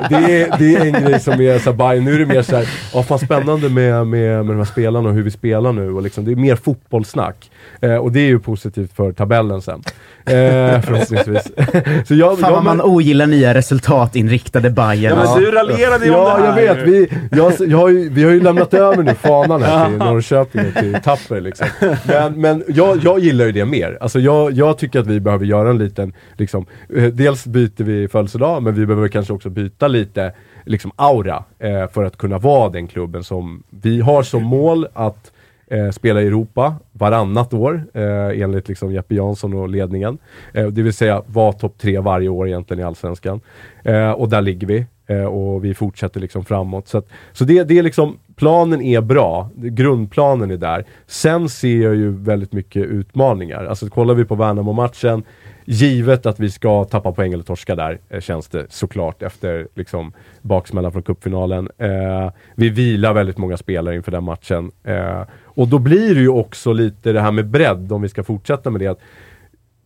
det, 0.09 0.41
är, 0.41 0.57
det 0.59 0.75
är 0.75 0.85
en 0.85 1.03
grej 1.03 1.19
som 1.19 1.41
är 1.41 1.59
så 1.59 1.73
Bayern. 1.73 2.05
Nu 2.05 2.13
är 2.13 2.19
det 2.19 2.25
mer 2.25 2.41
så 2.41 2.55
här, 2.55 2.69
ja 2.93 3.03
fan 3.03 3.19
spännande 3.19 3.69
med, 3.69 4.07
med, 4.07 4.45
med 4.45 4.55
de 4.55 4.57
här 4.57 4.65
spelarna 4.65 5.09
och 5.09 5.15
hur 5.15 5.23
vi 5.23 5.31
spelar 5.31 5.73
nu. 5.73 5.91
Och 5.93 6.01
liksom, 6.01 6.25
det 6.25 6.31
är 6.31 6.35
mer 6.35 6.55
fotbollssnack. 6.55 7.51
Eh, 7.81 7.95
och 7.95 8.11
det 8.11 8.19
är 8.19 8.27
ju 8.27 8.39
positivt 8.39 8.93
för 8.95 9.11
tabellen 9.11 9.61
sen. 9.61 9.83
Eh, 10.25 10.81
förhoppningsvis. 10.81 11.43
så 12.07 12.15
jag, 12.15 12.39
Fan 12.39 12.49
jag, 12.49 12.55
vad 12.55 12.63
man 12.63 12.81
ogillar 12.81 13.27
nya 13.27 13.53
resultatinriktade 13.53 14.69
Bayern. 14.69 15.17
Ja, 15.17 15.33
men 15.35 15.43
du 15.43 15.51
raljerade 15.51 16.05
ju 16.05 16.11
om 16.11 16.17
Ja, 16.17 16.37
det 16.37 16.63
jag 16.63 16.75
här. 16.75 16.75
vet. 16.75 16.87
Vi, 16.87 17.09
jag, 17.31 17.53
jag 17.69 17.77
har 17.77 17.89
ju, 17.89 18.09
vi 18.09 18.23
har 18.23 18.31
ju 18.31 18.41
lämnat 18.41 18.73
över 18.73 19.03
nu 19.03 19.13
fanan 19.15 19.61
här 19.61 19.85
till 19.89 19.97
Norrköping 19.97 20.61
och 20.67 20.73
till 20.73 20.97
Tapper 21.03 21.41
liksom. 21.41 21.67
Men, 22.07 22.41
men 22.41 22.63
jag, 22.67 22.99
jag 23.03 23.19
gillar 23.19 23.45
ju 23.45 23.51
det 23.51 23.65
mer. 23.65 23.97
Alltså 24.01 24.19
jag, 24.19 24.51
jag 24.51 24.77
tycker 24.77 24.99
att 24.99 25.07
vi 25.07 25.19
behöver 25.19 25.45
göra 25.45 25.69
en 25.69 25.77
liten, 25.77 26.13
liksom, 26.37 26.65
eh, 26.95 27.03
dels 27.03 27.45
byter 27.45 27.83
vi 27.83 28.07
födelsedag, 28.07 28.63
men 28.63 28.73
vi 28.75 28.85
behöver 28.85 29.07
kanske 29.07 29.33
också 29.33 29.49
byta 29.49 29.87
lite 29.87 30.33
liksom 30.65 30.91
aura 30.95 31.43
eh, 31.59 31.87
för 31.93 32.03
att 32.03 32.17
kunna 32.17 32.37
vara 32.37 32.69
den 32.69 32.87
klubben 32.87 33.23
som 33.23 33.63
vi 33.69 34.01
har 34.01 34.23
som 34.23 34.43
mål 34.43 34.87
att 34.93 35.31
eh, 35.69 35.89
spela 35.89 36.21
i 36.21 36.27
Europa 36.27 36.75
varannat 36.91 37.53
år 37.53 37.83
eh, 37.93 38.41
enligt 38.41 38.67
liksom 38.67 38.93
Jeppe 38.93 39.15
Jansson 39.15 39.53
och 39.53 39.69
ledningen. 39.69 40.17
Eh, 40.53 40.67
det 40.67 40.81
vill 40.81 40.93
säga 40.93 41.23
vara 41.27 41.51
topp 41.51 41.77
tre 41.77 41.99
varje 41.99 42.29
år 42.29 42.47
egentligen 42.47 42.81
i 42.81 42.83
Allsvenskan. 42.83 43.41
Eh, 43.83 44.11
och 44.11 44.29
där 44.29 44.41
ligger 44.41 44.67
vi 44.67 44.85
eh, 45.07 45.23
och 45.23 45.65
vi 45.65 45.73
fortsätter 45.73 46.19
liksom 46.19 46.45
framåt. 46.45 46.87
Så, 46.87 46.97
att, 46.97 47.07
så 47.31 47.43
det, 47.43 47.63
det 47.63 47.77
är 47.77 47.83
liksom, 47.83 48.17
planen 48.35 48.81
är 48.81 49.01
bra, 49.01 49.49
grundplanen 49.55 50.51
är 50.51 50.57
där. 50.57 50.85
Sen 51.07 51.49
ser 51.49 51.81
jag 51.81 51.95
ju 51.95 52.09
väldigt 52.09 52.53
mycket 52.53 52.85
utmaningar. 52.85 53.65
Alltså 53.65 53.89
kollar 53.89 54.13
vi 54.13 54.25
på 54.25 54.35
Värnamo-matchen, 54.35 55.23
givet 55.71 56.25
att 56.25 56.39
vi 56.39 56.49
ska 56.49 56.83
tappa 56.83 57.11
poäng 57.11 57.33
eller 57.33 57.43
torska 57.43 57.75
där, 57.75 57.99
eh, 58.09 58.21
känns 58.21 58.47
det 58.47 58.65
såklart 58.69 59.21
efter 59.21 59.67
liksom, 59.75 60.13
baksmällan 60.41 60.91
från 60.91 61.03
cupfinalen. 61.03 61.69
Eh, 61.77 62.31
vi 62.55 62.69
vilar 62.69 63.13
väldigt 63.13 63.37
många 63.37 63.57
spelare 63.57 63.95
inför 63.95 64.11
den 64.11 64.23
matchen. 64.23 64.71
Eh, 64.83 65.21
och 65.43 65.67
då 65.67 65.79
blir 65.79 66.15
det 66.15 66.21
ju 66.21 66.29
också 66.29 66.73
lite 66.73 67.11
det 67.11 67.21
här 67.21 67.31
med 67.31 67.47
bredd, 67.47 67.91
om 67.91 68.01
vi 68.01 68.09
ska 68.09 68.23
fortsätta 68.23 68.69
med 68.69 68.81
det. 68.81 68.87
Att 68.87 68.99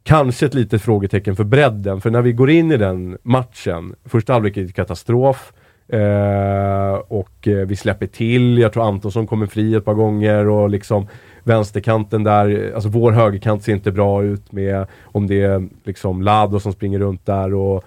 kanske 0.04 0.46
ett 0.46 0.54
litet 0.54 0.82
frågetecken 0.82 1.36
för 1.36 1.44
bredden, 1.44 2.02
för 2.02 2.12
när 2.12 2.22
vi 2.22 2.34
går 2.34 2.50
in 2.50 2.72
i 2.72 2.78
den 2.78 3.18
matchen, 3.24 3.96
första 4.06 4.34
halvlek 4.34 4.58
är 4.58 4.64
det 4.64 4.72
katastrof. 4.72 5.54
Eh, 5.88 6.94
och 7.08 7.48
eh, 7.48 7.68
vi 7.68 7.76
släpper 7.76 8.08
till, 8.08 8.58
jag 8.58 8.74
tror 8.74 8.88
Antonsson 8.88 9.28
kommer 9.28 9.46
fri 9.46 9.76
ett 9.76 9.86
par 9.86 9.94
gånger 9.94 10.48
och 10.48 10.70
liksom 10.70 11.08
vänsterkanten 11.44 12.24
där, 12.24 12.72
alltså 12.76 12.90
vår 12.90 13.12
högerkant 13.12 13.64
ser 13.64 13.74
inte 13.74 13.92
bra 13.92 14.24
ut 14.24 14.52
med 14.52 14.86
om 15.04 15.28
det 15.28 15.42
är 15.42 15.68
liksom 15.84 16.22
Lado 16.22 16.60
som 16.60 16.74
springer 16.74 17.00
runt 17.00 17.26
där 17.26 17.54
och 17.54 17.84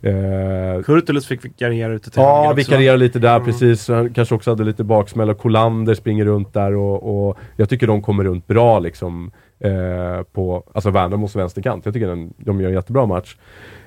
eh, 0.00 0.82
Kurtulus 0.82 1.26
fick 1.26 1.44
vikariera 1.44 1.92
ute 1.92 2.10
till 2.10 2.20
Ja, 2.22 2.52
vikariera 2.56 2.96
lite 2.96 3.18
där 3.18 3.34
Mm. 3.36 3.44
precis. 3.46 3.88
Han 3.88 4.14
kanske 4.14 4.34
också 4.34 4.50
hade 4.50 4.64
lite 4.64 4.84
baksmälla. 4.84 5.34
Kolander 5.34 5.94
springer 5.94 6.24
runt 6.24 6.52
där 6.52 6.74
och, 6.74 7.28
och 7.28 7.38
jag 7.56 7.68
tycker 7.68 7.86
de 7.86 8.02
kommer 8.02 8.24
runt 8.24 8.46
bra 8.46 8.78
liksom. 8.78 9.30
Eh, 9.60 10.22
på, 10.32 10.64
alltså 10.74 10.90
Värnamos 10.90 11.36
vänsterkant. 11.36 11.84
Jag 11.84 11.94
tycker 11.94 12.06
den, 12.06 12.32
de 12.36 12.60
gör 12.60 12.68
en 12.68 12.74
jättebra 12.74 13.06
match. 13.06 13.36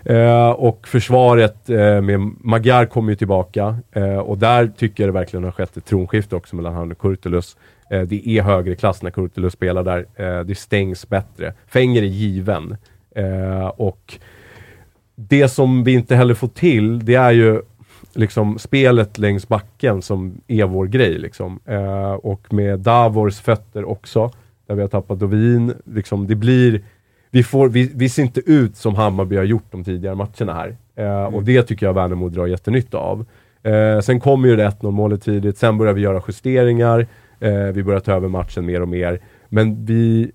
Eh, 0.03 0.49
och 0.49 0.87
försvaret 0.87 1.69
eh, 1.69 2.01
med 2.01 2.19
Magyar 2.39 2.85
kommer 2.85 3.09
ju 3.09 3.15
tillbaka 3.15 3.75
eh, 3.91 4.17
och 4.17 4.37
där 4.37 4.67
tycker 4.77 5.03
jag 5.03 5.07
det 5.13 5.19
verkligen 5.19 5.43
har 5.43 5.51
skett 5.51 5.77
ett 5.77 5.85
tronskifte 5.85 6.35
också 6.35 6.55
mellan 6.55 6.73
han 6.73 6.91
och 6.91 6.97
Kurtulus. 6.99 7.57
Eh, 7.89 8.01
det 8.01 8.27
är 8.29 8.41
högre 8.41 8.75
klass 8.75 9.03
när 9.03 9.11
Kurtulus 9.11 9.53
spelar 9.53 9.83
där. 9.83 10.05
Eh, 10.15 10.43
det 10.45 10.55
stängs 10.55 11.09
bättre. 11.09 11.53
Fenger 11.67 12.01
är 12.01 12.05
given. 12.07 12.77
Eh, 13.15 13.67
och 13.67 14.13
det 15.15 15.47
som 15.47 15.83
vi 15.83 15.93
inte 15.93 16.15
heller 16.15 16.33
får 16.33 16.47
till, 16.47 17.05
det 17.05 17.15
är 17.15 17.31
ju 17.31 17.61
liksom 18.13 18.59
spelet 18.59 19.17
längs 19.17 19.47
backen 19.47 20.01
som 20.01 20.41
är 20.47 20.65
vår 20.65 20.85
grej. 20.87 21.17
Liksom. 21.17 21.59
Eh, 21.65 22.11
och 22.11 22.53
med 22.53 22.79
Davors 22.79 23.39
fötter 23.39 23.85
också, 23.89 24.31
där 24.67 24.75
vi 24.75 24.81
har 24.81 24.87
tappat 24.87 25.19
Dovin. 25.19 25.73
Liksom, 25.93 26.27
det 26.27 26.35
blir, 26.35 26.81
vi, 27.31 27.43
får, 27.43 27.69
vi, 27.69 27.91
vi 27.95 28.09
ser 28.09 28.23
inte 28.23 28.41
ut 28.51 28.75
som 28.75 28.95
Hammarby 28.95 29.37
har 29.37 29.43
gjort 29.43 29.71
de 29.71 29.83
tidigare 29.83 30.15
matcherna 30.15 30.53
här. 30.53 30.75
Eh, 30.95 31.23
Och 31.35 31.43
det 31.43 31.63
tycker 31.63 31.85
jag 31.85 31.93
Värnamo 31.93 32.29
drar 32.29 32.47
jättenytta 32.47 32.97
av. 32.97 33.25
Eh, 33.63 33.99
sen 33.99 34.19
kommer 34.19 34.47
ju 34.49 34.55
det 34.55 34.67
1-0 34.67 34.91
målet 34.91 35.23
tidigt, 35.23 35.57
sen 35.57 35.77
börjar 35.77 35.93
vi 35.93 36.01
göra 36.01 36.21
justeringar. 36.27 37.07
Eh, 37.39 37.65
vi 37.73 37.83
börjar 37.83 37.99
ta 37.99 38.11
över 38.11 38.27
matchen 38.27 38.65
mer 38.65 38.81
och 38.81 38.87
mer. 38.87 39.21
Men 39.49 39.85
vi, 39.85 40.31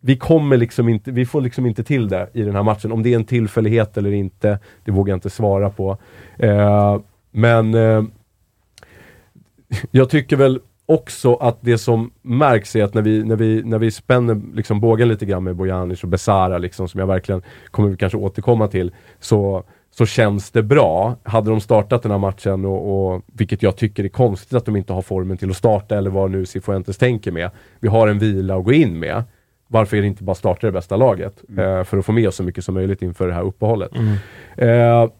vi 0.00 0.16
kommer 0.16 0.56
liksom 0.56 0.88
inte, 0.88 1.10
vi 1.10 1.26
får 1.26 1.40
liksom 1.40 1.66
inte 1.66 1.84
till 1.84 2.08
det 2.08 2.30
i 2.32 2.42
den 2.42 2.54
här 2.54 2.62
matchen. 2.62 2.92
Om 2.92 3.02
det 3.02 3.12
är 3.12 3.16
en 3.16 3.24
tillfällighet 3.24 3.96
eller 3.96 4.12
inte, 4.12 4.58
det 4.84 4.92
vågar 4.92 5.10
jag 5.10 5.16
inte 5.16 5.30
svara 5.30 5.70
på. 5.70 5.98
Eh, 6.38 7.00
men 7.30 7.74
eh, 7.74 8.02
jag 9.90 10.10
tycker 10.10 10.36
väl 10.36 10.60
också 10.86 11.34
att 11.34 11.58
det 11.60 11.78
som 11.78 12.10
märks 12.22 12.76
är 12.76 12.84
att 12.84 12.94
när 12.94 13.02
vi, 13.02 13.24
när 13.24 13.36
vi, 13.36 13.62
när 13.62 13.78
vi 13.78 13.90
spänner 13.90 14.40
liksom 14.54 14.80
bågen 14.80 15.08
lite 15.08 15.26
grann 15.26 15.44
med 15.44 15.56
Bojanic 15.56 16.02
och 16.02 16.08
Besara, 16.08 16.58
liksom, 16.58 16.88
som 16.88 17.00
jag 17.00 17.06
verkligen 17.06 17.42
kommer 17.70 17.88
vi 17.88 17.96
kanske 17.96 18.18
återkomma 18.18 18.68
till, 18.68 18.92
så, 19.20 19.64
så 19.94 20.06
känns 20.06 20.50
det 20.50 20.62
bra. 20.62 21.16
Hade 21.22 21.50
de 21.50 21.60
startat 21.60 22.02
den 22.02 22.10
här 22.10 22.18
matchen, 22.18 22.64
och, 22.64 23.12
och, 23.14 23.22
vilket 23.26 23.62
jag 23.62 23.76
tycker 23.76 24.04
är 24.04 24.08
konstigt 24.08 24.54
att 24.54 24.64
de 24.64 24.76
inte 24.76 24.92
har 24.92 25.02
formen 25.02 25.36
till 25.36 25.50
att 25.50 25.56
starta, 25.56 25.98
eller 25.98 26.10
vad 26.10 26.30
nu 26.30 26.46
Cifuentes 26.46 26.98
tänker 26.98 27.32
med. 27.32 27.50
Vi 27.80 27.88
har 27.88 28.08
en 28.08 28.18
vila 28.18 28.56
att 28.56 28.64
gå 28.64 28.72
in 28.72 28.98
med. 28.98 29.24
Varför 29.68 29.96
är 29.96 30.00
det 30.00 30.06
inte 30.06 30.24
bara 30.24 30.34
starta 30.34 30.66
det 30.66 30.72
bästa 30.72 30.96
laget? 30.96 31.42
Eh, 31.58 31.84
för 31.84 31.98
att 31.98 32.06
få 32.06 32.12
med 32.12 32.28
oss 32.28 32.36
så 32.36 32.42
mycket 32.42 32.64
som 32.64 32.74
möjligt 32.74 33.02
inför 33.02 33.28
det 33.28 33.34
här 33.34 33.42
uppehållet. 33.42 33.90
Eh, 34.56 35.10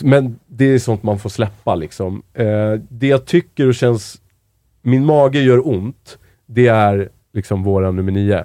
men 0.00 0.38
det 0.46 0.64
är 0.64 0.78
sånt 0.78 1.02
man 1.02 1.18
får 1.18 1.30
släppa 1.30 1.74
liksom. 1.74 2.22
Eh, 2.34 2.72
det 2.88 3.06
jag 3.06 3.24
tycker 3.24 3.68
och 3.68 3.74
känns, 3.74 4.20
min 4.82 5.04
mage 5.04 5.40
gör 5.40 5.68
ont, 5.68 6.18
det 6.46 6.66
är 6.66 7.08
liksom 7.32 7.62
våra 7.62 7.90
nummer 7.90 8.12
nio. 8.12 8.44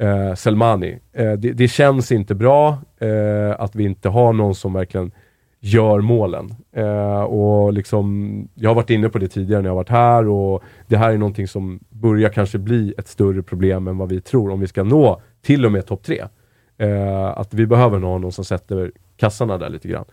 Eh, 0.00 0.34
Selmani. 0.34 0.98
Eh, 1.12 1.32
det, 1.32 1.52
det 1.52 1.68
känns 1.68 2.12
inte 2.12 2.34
bra 2.34 2.78
eh, 3.00 3.60
att 3.60 3.74
vi 3.74 3.84
inte 3.84 4.08
har 4.08 4.32
någon 4.32 4.54
som 4.54 4.72
verkligen 4.72 5.12
gör 5.60 6.00
målen. 6.00 6.54
Eh, 6.72 7.22
och 7.22 7.72
liksom, 7.72 8.48
jag 8.54 8.70
har 8.70 8.74
varit 8.74 8.90
inne 8.90 9.08
på 9.08 9.18
det 9.18 9.28
tidigare 9.28 9.62
när 9.62 9.68
jag 9.68 9.74
varit 9.74 9.88
här 9.88 10.28
och 10.28 10.62
det 10.86 10.96
här 10.96 11.12
är 11.12 11.18
någonting 11.18 11.48
som 11.48 11.80
börjar 11.88 12.28
kanske 12.28 12.58
bli 12.58 12.94
ett 12.98 13.08
större 13.08 13.42
problem 13.42 13.88
än 13.88 13.98
vad 13.98 14.08
vi 14.08 14.20
tror 14.20 14.50
om 14.50 14.60
vi 14.60 14.66
ska 14.66 14.82
nå 14.82 15.20
till 15.42 15.66
och 15.66 15.72
med 15.72 15.86
topp 15.86 16.02
tre. 16.02 16.24
Eh, 16.78 17.24
att 17.24 17.54
vi 17.54 17.66
behöver 17.66 17.98
någon 17.98 18.32
som 18.32 18.44
sätter 18.44 18.92
kassarna 19.16 19.58
där 19.58 19.68
lite 19.68 19.88
grann. 19.88 20.04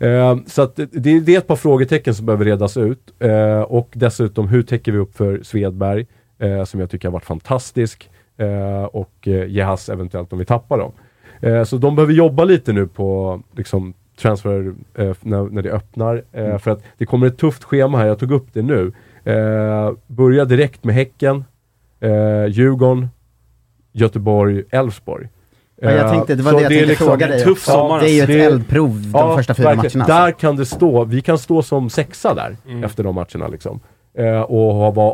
Eh, 0.00 0.36
så 0.46 0.62
att 0.62 0.76
det, 0.76 1.20
det 1.20 1.34
är 1.34 1.38
ett 1.38 1.46
par 1.46 1.56
frågetecken 1.56 2.14
som 2.14 2.26
behöver 2.26 2.44
redas 2.44 2.76
ut. 2.76 3.14
Eh, 3.18 3.60
och 3.60 3.88
dessutom, 3.92 4.48
hur 4.48 4.62
täcker 4.62 4.92
vi 4.92 4.98
upp 4.98 5.16
för 5.16 5.42
Svedberg, 5.42 6.06
eh, 6.38 6.64
som 6.64 6.80
jag 6.80 6.90
tycker 6.90 7.08
har 7.08 7.12
varit 7.12 7.24
fantastisk, 7.24 8.10
eh, 8.36 8.84
och 8.84 9.28
eh, 9.28 9.48
Jehas 9.48 9.88
eventuellt 9.88 10.32
om 10.32 10.38
vi 10.38 10.44
tappar 10.44 10.78
dem. 10.78 10.92
Eh, 11.40 11.64
så 11.64 11.76
de 11.76 11.96
behöver 11.96 12.12
jobba 12.12 12.44
lite 12.44 12.72
nu 12.72 12.86
på 12.86 13.40
liksom, 13.56 13.94
transfer 14.20 14.74
eh, 14.94 15.12
när, 15.20 15.42
när 15.50 15.62
det 15.62 15.70
öppnar. 15.70 16.22
Eh, 16.32 16.58
För 16.58 16.70
att 16.70 16.82
det 16.98 17.06
kommer 17.06 17.26
ett 17.26 17.38
tufft 17.38 17.64
schema 17.64 17.98
här, 17.98 18.06
jag 18.06 18.18
tog 18.18 18.32
upp 18.32 18.46
det 18.52 18.62
nu. 18.62 18.92
Eh, 19.24 19.92
börja 20.06 20.44
direkt 20.44 20.84
med 20.84 20.94
Häcken, 20.94 21.44
eh, 22.00 22.46
Djurgården, 22.46 23.08
Göteborg, 23.92 24.62
Elfsborg. 24.70 25.28
Ja, 25.80 25.90
jag 25.90 26.04
Eh, 26.06 26.12
tänkte, 26.12 26.34
det 26.34 26.42
var 26.42 26.52
så 26.52 26.56
det 26.56 26.62
jag 26.62 26.70
tänkte 26.70 26.86
liksom- 26.86 27.06
fråga 27.06 27.26
dig 27.26 27.44
tuff 27.44 27.68
om. 27.68 27.74
sommar, 27.74 28.00
Det 28.00 28.10
är 28.10 28.10
ju 28.10 28.16
ett 28.20 28.22
alltså. 28.28 28.38
Det- 28.38 28.44
eldprov 28.44 29.00
de 29.12 29.36
första 29.36 29.54
fyra 29.54 29.74
verkligen. 29.74 29.98
matcherna. 29.98 30.14
Där 30.20 30.26
alltså. 30.26 30.40
kan 30.40 30.56
det 30.56 30.66
stå, 30.66 31.04
vi 31.04 31.20
kan 31.20 31.38
stå 31.38 31.62
som 31.62 31.90
sexa 31.90 32.34
där 32.34 32.56
Mm. 32.68 32.84
efter 32.84 33.04
de 33.04 33.14
matcherna 33.14 33.48
liksom. 33.48 33.80
Eh, 34.14 34.40
och 34.40 34.74
ha- 34.74 34.90
vara 34.90 35.10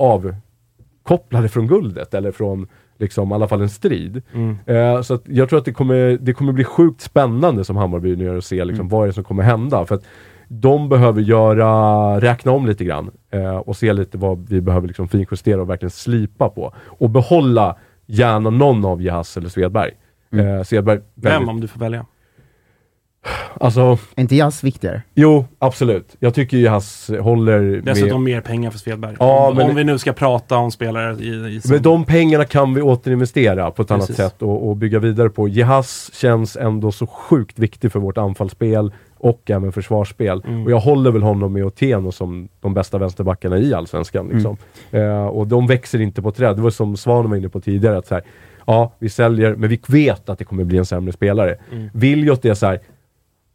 avkopplade 1.05 1.49
från 1.49 1.67
guldet 1.67 2.15
eller 2.15 2.33
från 2.33 2.67
liksom 2.99 3.31
i 3.31 3.35
alla 3.35 3.49
fall 3.49 3.61
en 3.63 3.69
strid. 3.69 4.23
Mm. 4.35 4.57
Eh, 4.67 5.03
så 5.03 5.19
jag 5.25 5.49
tror 5.49 5.59
att 5.59 5.65
det 5.65 5.73
kommer, 5.73 6.19
det 6.21 6.33
kommer 6.33 6.53
bli 6.53 6.65
sjukt 6.65 7.01
spännande 7.01 7.65
som 7.65 7.77
Hammarby 7.77 8.17
nu 8.17 8.25
gör 8.25 8.37
att 8.39 8.45
se 8.45 8.57
Mm. 8.57 8.69
liksom, 8.69 8.89
vad 8.89 9.03
är 9.03 9.07
det 9.07 9.13
som 9.13 9.25
kommer 9.25 9.43
hända. 9.43 9.87
För 9.87 9.95
att 9.95 10.05
de 10.49 10.89
behöver 10.89 11.23
göra, 11.23 12.21
räkna 12.21 12.53
om 12.53 12.67
lite 12.67 12.85
grann 12.85 13.11
eh, 13.31 13.57
och 13.57 13.77
se 13.77 13.93
lite 13.93 14.19
vad 14.19 14.49
vi 14.49 14.61
behöver 14.61 14.87
liksom 14.87 15.09
finjustera 15.09 15.61
och 15.63 15.71
verkligen 15.71 15.91
slipa 15.91 16.49
på. 16.49 16.73
Och 16.87 17.11
behålla 17.11 17.77
gärna 18.07 18.51
någon 18.51 18.85
av 18.85 19.03
Jahas 19.03 19.37
eller 19.37 19.49
Svedberg. 19.49 19.91
Eh, 20.33 20.63
Svedberg, 20.63 20.99
Vem 21.15 21.33
väldigt- 21.33 21.49
om 21.49 21.61
du 21.61 21.69
får 21.69 21.81
välja? 21.81 22.07
Alltså, 23.61 23.99
Är 24.15 24.21
inte 24.21 24.37
jazz 24.37 24.65
viktigare? 24.65 25.03
jo, 25.15 25.45
absolut. 25.59 26.17
Jag 26.19 26.35
tycker 26.35 26.57
ju 26.57 26.69
Hass 26.69 27.11
håller 27.21 27.61
med... 27.61 27.85
Dessutom 27.85 28.25
mer 28.25 28.41
pengar 28.41 28.71
för 28.71 28.79
Svedberg. 28.79 29.17
Ja, 29.19 29.49
om, 29.49 29.57
men- 29.57 29.71
om 29.71 29.77
vi 29.77 29.85
nu 29.85 29.99
ska 29.99 30.13
prata 30.13 30.57
om 30.57 30.71
spelare 30.71 31.17
i, 31.25 31.27
i 31.29 31.61
Men 31.69 31.83
de 31.83 32.05
pengarna 32.05 32.45
kan 32.45 32.75
vi 32.75 32.83
återinvestera 32.83 33.71
på 33.71 33.83
ett 33.83 33.91
annat 33.91 34.07
Precis. 34.07 34.17
sätt 34.17 34.43
och, 34.43 34.69
och 34.69 34.77
bygga 34.77 34.99
vidare 34.99 35.29
på. 35.31 35.49
Jehas 35.49 36.11
känns 36.15 36.57
ändå 36.57 36.93
så 36.93 37.07
sjukt 37.07 37.59
viktig 37.59 37.93
för 37.93 38.01
vårt 38.01 38.19
anfallsspel 38.19 38.93
och 39.19 39.51
även 39.51 39.73
försvarsspel. 39.73 40.43
Mm. 40.47 40.65
Och 40.65 40.71
jag 40.71 40.81
håller 40.81 41.11
väl 41.11 41.23
honom 41.23 41.53
med 41.53 41.65
Otieno 41.65 42.13
som 42.13 42.49
de 42.61 42.75
bästa 42.75 42.99
vänsterbackarna 42.99 43.59
i 43.59 43.75
Allsvenskan. 43.75 44.29
Liksom. 44.29 44.57
Eh, 44.91 45.27
och 45.27 45.47
de 45.47 45.67
växer 45.67 46.01
inte 46.01 46.23
på 46.23 46.31
träd. 46.31 46.57
Det 46.57 46.63
var 46.63 46.71
som 46.71 46.97
Svan 46.97 47.31
var 47.31 47.37
inne 47.37 47.49
på 47.49 47.61
tidigare, 47.61 47.99
att 47.99 48.07
så 48.07 48.15
här, 48.15 48.25
ja, 48.67 48.93
vi 48.99 49.09
säljer, 49.09 49.55
men 49.55 49.69
vi 49.69 49.81
vet 49.89 50.29
att 50.29 50.39
det 50.39 50.45
kommer 50.45 50.65
bli 50.65 50.79
en 50.79 50.87
sämre 50.87 51.13
spelare. 51.13 51.57
Mm. 51.73 51.91
Viljot 51.93 52.45
är 52.45 52.55
så 52.55 52.67
här, 52.67 52.81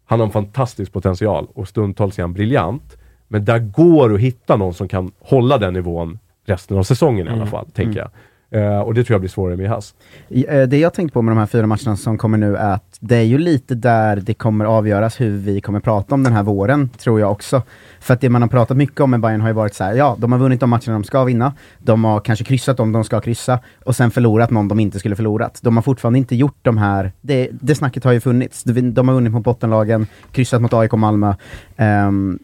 han 0.08 0.20
har 0.20 0.26
en 0.28 0.32
fantastisk 0.34 0.94
potential 0.94 1.48
och 1.54 1.68
stundtals 1.68 2.18
är 2.20 2.24
han 2.24 2.34
briljant. 2.34 2.98
Men 3.28 3.46
där 3.46 3.60
går 3.60 4.14
att 4.14 4.20
hitta 4.20 4.56
någon 4.56 4.74
som 4.74 4.88
kan 4.88 5.12
hålla 5.20 5.58
den 5.58 5.74
nivån 5.74 6.20
resten 6.46 6.78
av 6.78 6.84
säsongen 6.84 7.28
i 7.28 7.30
alla 7.30 7.38
Mm. 7.38 7.48
fall, 7.48 7.66
tänker 7.74 8.00
jag. 8.00 8.10
Uh, 8.56 8.80
och 8.80 8.94
det 8.94 9.04
tror 9.04 9.14
jag 9.14 9.22
blir 9.22 9.30
svårare 9.30 9.58
med 9.58 9.70
Haas. 9.70 9.94
I- 10.30 10.46
eh, 10.50 10.64
Det 10.64 10.78
jag 10.78 10.94
tänkt 10.94 11.14
på 11.14 11.22
med 11.22 11.32
de 11.32 11.38
här 11.40 11.46
fyra 11.46 11.68
matcherna 11.68 11.98
som 11.98 12.18
kommer 12.18 12.38
nu 12.38 12.56
är 12.56 12.74
att 12.74 12.98
det 13.00 13.16
är 13.16 13.24
ju 13.24 13.38
lite 13.38 13.76
där 13.76 14.16
det 14.16 14.34
kommer 14.34 14.66
avgöras 14.66 15.22
hur 15.22 15.38
vi 15.38 15.62
kommer 15.62 15.80
prata 15.80 16.16
om 16.16 16.24
den 16.24 16.34
här 16.34 16.44
våren, 16.44 16.90
tror 16.98 17.20
jag 17.20 17.32
också. 17.32 17.62
För 18.00 18.14
att 18.14 18.22
det 18.22 18.30
man 18.30 18.42
har 18.42 18.50
pratat 18.50 18.78
mycket 18.78 19.00
om 19.02 19.12
med 19.12 19.20
Bayern 19.20 19.42
har 19.42 19.48
ju 19.48 19.54
varit 19.54 19.74
så 19.74 19.84
här, 19.84 19.94
ja, 19.94 20.16
de 20.20 20.32
har 20.32 20.40
vunnit 20.40 20.60
de 20.60 20.70
matcherna 20.70 20.94
de 20.94 21.04
ska 21.04 21.24
vinna, 21.24 21.54
de 21.80 22.04
har 22.04 22.20
kanske 22.20 22.46
kryssat 22.46 22.80
om 22.80 22.92
de 22.92 23.04
ska 23.04 23.20
kryssa, 23.20 23.60
och 23.86 23.96
sen 23.96 24.12
förlorat 24.12 24.52
någon 24.52 24.68
de 24.68 24.80
inte 24.80 25.00
skulle 25.00 25.16
förlorat. 25.16 25.60
De 25.64 25.76
har 25.78 25.84
fortfarande 25.84 26.20
inte 26.20 26.36
gjort 26.36 26.58
de 26.62 26.78
här, 26.78 27.12
det, 27.22 27.50
det 27.52 27.76
snacket 27.76 28.04
har 28.04 28.12
ju 28.12 28.20
funnits. 28.20 28.64
De, 28.64 29.08
har 29.08 29.16
vunnit 29.16 29.34
mot 29.34 29.44
bottenlagen, 29.44 30.08
kryssat 30.32 30.62
mot 30.62 30.74
AIK 30.74 30.94
och 30.94 31.00
Malmö. 31.00 31.34
Um, 31.78 32.40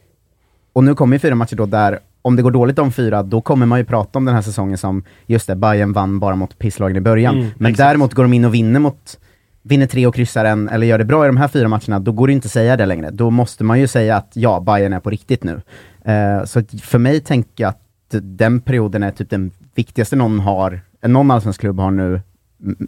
och 0.73 0.83
nu 0.83 0.95
kommer 0.95 1.15
ju 1.15 1.19
fyra 1.19 1.35
matcher 1.35 1.55
då 1.55 1.65
där, 1.65 1.99
om 2.25 2.35
det 2.35 2.41
går 2.41 2.51
dåligt 2.51 2.75
de 2.75 2.91
fyra, 2.91 3.23
då 3.23 3.41
kommer 3.41 3.65
man 3.65 3.79
ju 3.79 3.85
prata 3.85 4.19
om 4.19 4.25
den 4.25 4.35
här 4.35 4.41
säsongen 4.41 4.77
som, 4.77 5.03
just 5.25 5.47
det, 5.47 5.55
Bayern 5.55 5.93
vann 5.93 6.19
bara 6.19 6.35
mot 6.35 6.57
pisslagen 6.59 6.97
i 6.97 7.01
början. 7.01 7.35
Mm, 7.35 7.51
Men 7.57 7.71
exakt. 7.71 7.87
däremot 7.87 8.13
går 8.13 8.23
de 8.23 8.33
in 8.33 8.45
och 8.45 8.53
vinner 8.53 8.79
mot, 8.79 9.19
vinner 9.61 9.87
tre 9.87 10.07
och 10.07 10.15
kryssar 10.15 10.45
en, 10.45 10.69
eller 10.69 10.87
gör 10.87 10.97
det 10.97 11.05
bra 11.05 11.25
i 11.25 11.27
de 11.27 11.37
här 11.37 11.47
fyra 11.47 11.67
matcherna, 11.67 11.99
då 11.99 12.11
går 12.11 12.27
det 12.27 12.33
inte 12.33 12.45
att 12.45 12.51
säga 12.51 12.77
det 12.77 12.85
längre. 12.85 13.09
Då 13.11 13.29
måste 13.29 13.63
man 13.63 13.79
ju 13.79 13.87
säga 13.87 14.17
att 14.17 14.31
ja, 14.33 14.59
Bayern 14.59 14.93
är 14.93 14.99
på 14.99 15.09
riktigt 15.09 15.43
nu. 15.43 15.61
Eh, 16.05 16.43
så 16.45 16.63
för 16.81 16.97
mig 16.99 17.19
tänker 17.19 17.63
jag 17.63 17.69
att 17.69 17.79
den 18.21 18.61
perioden 18.61 19.03
är 19.03 19.11
typ 19.11 19.29
den 19.29 19.51
viktigaste 19.75 20.15
någon 20.15 20.39
har, 20.39 20.81
någon 21.01 21.31
allsvensk 21.31 21.59
klubb 21.59 21.79
har 21.79 21.91
nu, 21.91 22.21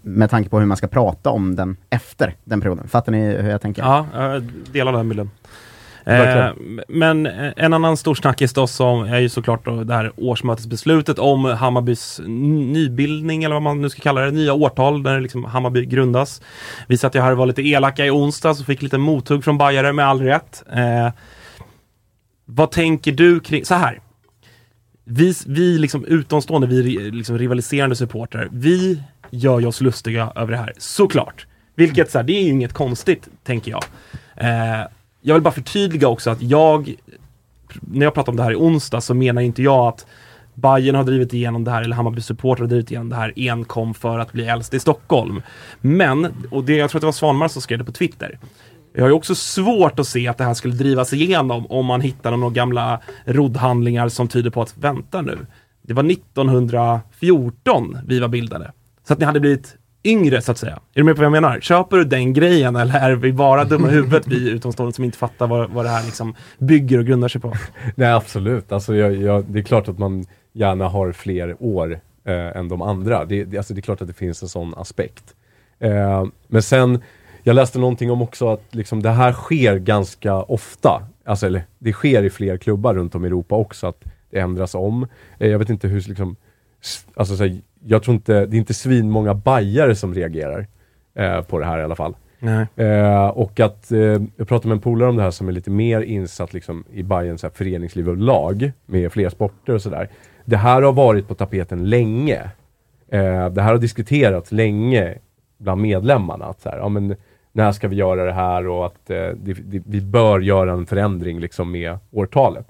med 0.04 0.30
tanke 0.30 0.50
på 0.50 0.60
hur 0.60 0.66
man 0.66 0.78
ska 0.78 0.88
prata 0.88 1.30
om 1.30 1.56
den 1.56 1.78
efter 1.90 2.36
den 2.44 2.62
perioden. 2.62 2.88
Fattar 2.88 3.12
ni 3.12 3.20
hur 3.20 3.50
jag 3.50 3.62
tänker? 3.62 3.82
Ja, 3.82 4.08
jag 4.14 4.44
delar 4.72 4.92
den 4.92 5.10
bilden. 5.10 5.30
Eh, 6.06 6.50
men 6.88 7.26
eh, 7.26 7.54
en 7.58 7.74
annan 7.74 7.98
stor 7.98 8.16
snackis 8.16 8.54
då 8.54 8.68
som 8.68 9.04
är 9.04 9.20
ju 9.20 9.30
såklart 9.30 9.66
då 9.66 9.84
det 9.84 9.94
här 9.94 10.12
årsmötesbeslutet 10.18 11.20
om 11.20 11.46
Hammarbys 11.46 12.22
nybildning 12.26 13.44
eller 13.44 13.56
vad 13.56 13.62
man 13.62 13.82
nu 13.82 13.90
ska 13.90 14.02
kalla 14.02 14.22
det, 14.22 14.32
nya 14.32 14.54
årtal 14.54 15.04
där 15.04 15.20
liksom 15.20 15.44
Hammarby 15.44 15.86
grundas. 15.86 16.42
Vi 16.88 16.98
satt 16.98 17.16
ju 17.16 17.22
här 17.22 17.32
och 17.32 17.38
var 17.38 17.46
lite 17.46 17.62
elaka 17.62 18.06
i 18.06 18.10
onsdags 18.10 18.60
och 18.60 18.66
fick 18.66 18.82
lite 18.82 18.98
mothugg 18.98 19.44
från 19.44 19.58
Bajare 19.58 19.94
med 19.94 20.08
all 20.08 20.22
rätt. 20.22 20.64
Eh, 20.74 21.10
vad 22.46 22.72
tänker 22.72 23.12
du 23.12 23.40
kring, 23.40 23.66
så 23.66 23.76
här. 23.76 24.00
Vi, 25.04 25.34
vi 25.48 25.78
liksom 25.78 26.06
utomstående, 26.06 26.68
vi 26.68 26.82
liksom 27.12 27.38
rivaliserande 27.38 27.96
supportrar, 27.96 28.50
vi 28.52 29.04
gör 29.30 29.60
ju 29.60 29.66
oss 29.66 29.82
lustiga 29.82 30.32
över 30.36 30.52
det 30.52 30.58
här, 30.58 30.74
såklart. 30.78 31.48
Vilket 31.76 32.12
så 32.12 32.18
här, 32.18 32.24
det 32.24 32.34
är 32.34 32.44
ju 32.44 32.50
inget 32.50 32.74
konstigt, 32.74 33.28
tänker 33.44 33.72
jag. 33.72 33.84
Eh, 34.36 34.88
jag 35.28 35.36
vill 35.36 35.44
bara 35.44 35.54
förtydliga 35.54 36.08
också 36.08 36.30
att 36.30 36.42
jag, 36.42 36.96
när 37.82 38.06
jag 38.06 38.14
pratar 38.14 38.32
om 38.32 38.36
det 38.36 38.44
här 38.44 38.52
i 38.52 38.56
onsdag 38.56 39.02
så 39.02 39.14
menar 39.14 39.42
inte 39.42 39.64
jag 39.64 39.88
att 39.88 40.06
Bayern 40.54 40.96
har 40.96 41.04
drivit 41.04 41.34
igenom 41.34 41.64
det 41.64 41.72
här, 41.72 41.82
eller 41.82 41.96
Hammarby 41.96 42.22
supportrar 42.22 42.64
har 42.64 42.70
drivit 42.70 42.92
igenom 42.92 43.10
det 43.10 43.16
här 43.16 43.34
enkom 43.36 43.94
för 43.94 44.20
att 44.20 44.32
bli 44.32 44.46
äldst 44.46 44.74
i 44.74 44.80
Stockholm. 44.80 45.42
Men, 45.82 46.28
och 46.52 46.64
det, 46.64 46.76
jag 46.76 46.90
tror 46.90 47.00
att 47.00 47.02
det 47.02 47.06
var 47.06 47.12
Svanmar 47.12 47.48
som 47.48 47.62
skrev 47.62 47.80
det 47.80 47.86
på 47.86 47.92
Twitter. 47.92 48.40
Jag 48.94 49.04
har 49.04 49.08
ju 49.08 49.14
också 49.14 49.36
svårt 49.36 50.00
att 50.00 50.08
se 50.08 50.28
att 50.28 50.38
det 50.38 50.44
här 50.44 50.54
skulle 50.54 50.74
drivas 50.74 51.14
igenom 51.14 51.66
om 51.68 51.86
man 51.86 52.02
hittar 52.02 52.38
några 52.38 52.54
gamla 52.54 53.02
roddhandlingar 53.26 54.10
som 54.10 54.28
tyder 54.28 54.50
på 54.50 54.62
att, 54.62 54.78
vänta 54.78 55.22
nu, 55.22 55.46
det 55.82 55.94
var 55.94 56.12
1914 56.12 57.98
vi 58.08 58.20
var 58.20 58.28
bildade. 58.28 58.72
Så 59.08 59.14
att 59.14 59.20
ni 59.20 59.26
hade 59.26 59.40
blivit 59.40 59.76
yngre 60.06 60.42
så 60.42 60.52
att 60.52 60.58
säga. 60.58 60.74
Är 60.74 60.80
du 60.94 61.04
med 61.04 61.16
på 61.16 61.20
vad 61.20 61.26
jag 61.26 61.32
menar? 61.32 61.60
Köper 61.60 61.98
du 61.98 62.04
den 62.04 62.34
grejen 62.34 62.76
eller 62.76 63.00
är 63.00 63.16
vi 63.16 63.34
bara 63.34 63.64
dumma 63.64 63.90
i 63.90 63.92
huvudet 63.96 64.28
vi 64.28 64.50
utomstående 64.50 64.94
som 64.94 65.04
inte 65.04 65.18
fattar 65.18 65.48
vad, 65.48 65.70
vad 65.70 65.86
det 65.86 65.90
här 65.90 66.06
liksom 66.06 66.36
bygger 66.58 67.00
och 67.00 67.06
grundar 67.06 67.28
sig 67.28 67.42
på? 67.42 67.54
Nej 67.96 68.12
absolut, 68.12 68.72
alltså 68.72 68.96
jag, 68.96 69.16
jag, 69.16 69.46
det 69.46 69.60
är 69.60 69.64
klart 69.64 69.88
att 69.88 70.00
man 70.00 70.26
gärna 70.54 70.88
har 70.88 71.12
fler 71.12 71.56
år 71.60 72.00
eh, 72.26 72.58
än 72.58 72.68
de 72.68 72.82
andra. 72.82 73.26
Det, 73.26 73.44
det, 73.44 73.58
alltså 73.58 73.74
det 73.74 73.80
är 73.80 73.82
klart 73.82 74.02
att 74.02 74.08
det 74.08 74.14
finns 74.14 74.44
en 74.44 74.50
sån 74.50 74.74
aspekt. 74.78 75.36
Eh, 75.80 76.26
men 76.48 76.62
sen, 76.62 77.02
jag 77.44 77.54
läste 77.54 77.80
någonting 77.80 78.12
om 78.12 78.22
också 78.22 78.50
att 78.50 78.76
liksom 78.76 79.02
det 79.02 79.10
här 79.10 79.34
sker 79.34 79.78
ganska 79.78 80.36
ofta. 80.36 81.08
Alltså, 81.26 81.46
eller 81.46 81.64
det 81.80 81.94
sker 81.94 82.24
i 82.24 82.30
fler 82.30 82.58
klubbar 82.58 82.94
runt 82.94 83.16
om 83.16 83.24
i 83.24 83.28
Europa 83.28 83.56
också, 83.56 83.88
att 83.88 84.04
det 84.30 84.40
ändras 84.40 84.76
om. 84.76 85.08
Eh, 85.40 85.50
jag 85.50 85.60
vet 85.60 85.70
inte 85.70 85.88
hur, 85.88 86.02
liksom, 86.02 86.36
alltså 87.16 87.38
så 87.38 87.44
här, 87.44 87.62
jag 87.88 88.04
tror 88.04 88.16
inte, 88.16 88.46
det 88.46 88.56
är 88.56 88.60
inte 88.60 88.74
svinmånga 88.74 89.34
bajare 89.34 89.96
som 89.96 90.14
reagerar 90.14 90.68
eh, 91.16 91.42
på 91.42 91.60
det 91.60 91.66
här 91.66 91.80
i 91.80 91.84
alla 91.84 91.96
fall. 91.96 92.16
Eh, 92.76 93.28
och 93.28 93.60
att, 93.60 93.92
eh, 93.92 94.00
jag 94.36 94.48
pratade 94.48 94.68
med 94.68 94.76
en 94.76 94.82
polare 94.82 95.10
om 95.10 95.16
det 95.16 95.24
här 95.24 95.32
som 95.32 95.48
är 95.48 95.52
lite 95.52 95.72
mer 95.72 96.02
insatt 96.02 96.54
liksom, 96.54 96.84
i 96.94 97.04
Bayerns 97.04 97.44
här, 97.44 97.50
föreningsliv 97.50 98.10
och 98.10 98.18
lag 98.18 98.72
med 98.86 99.12
fler 99.12 99.30
sporter 99.30 99.74
och 99.74 99.82
sådär. 99.82 100.10
Det 100.46 100.58
här 100.58 100.82
har 100.82 100.94
varit 100.94 101.28
på 101.28 101.36
tapeten 101.36 101.90
länge. 101.90 102.42
Eh, 103.10 103.50
det 103.50 103.62
här 103.62 103.72
har 103.72 103.78
diskuterats 103.78 104.52
länge 104.52 105.18
bland 105.58 105.82
medlemmarna. 105.82 106.46
Att 106.46 106.62
så 106.62 106.70
här, 106.70 106.78
ja, 106.78 106.90
men, 106.90 107.16
när 107.52 107.72
ska 107.72 107.88
vi 107.88 107.96
göra 107.96 108.26
det 108.26 108.34
här 108.34 108.68
och 108.68 108.86
att 108.86 109.10
eh, 109.10 109.18
det, 109.18 109.54
det, 109.54 109.84
vi 109.86 110.02
bör 110.02 110.40
göra 110.40 110.72
en 110.72 110.86
förändring 110.86 111.40
liksom, 111.40 111.72
med 111.72 111.98
årtalet. 112.12 112.68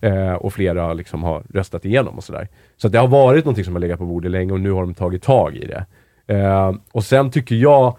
Eh, 0.00 0.34
och 0.34 0.52
flera 0.52 0.92
liksom, 0.92 1.22
har 1.22 1.42
röstat 1.54 1.84
igenom 1.84 2.16
och 2.16 2.24
sådär. 2.24 2.48
Så 2.76 2.86
att 2.86 2.92
det 2.92 2.98
har 2.98 3.08
varit 3.08 3.44
någonting 3.44 3.64
som 3.64 3.74
har 3.74 3.80
legat 3.80 3.98
på 3.98 4.06
bordet 4.06 4.30
länge 4.30 4.52
och 4.52 4.60
nu 4.60 4.70
har 4.70 4.80
de 4.80 4.94
tagit 4.94 5.22
tag 5.22 5.56
i 5.56 5.66
det. 5.66 5.86
Eh, 6.34 6.72
och 6.92 7.04
sen 7.04 7.30
tycker 7.30 7.54
jag 7.54 7.96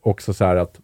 också 0.00 0.32
så 0.32 0.44
här 0.44 0.56
att 0.56 0.80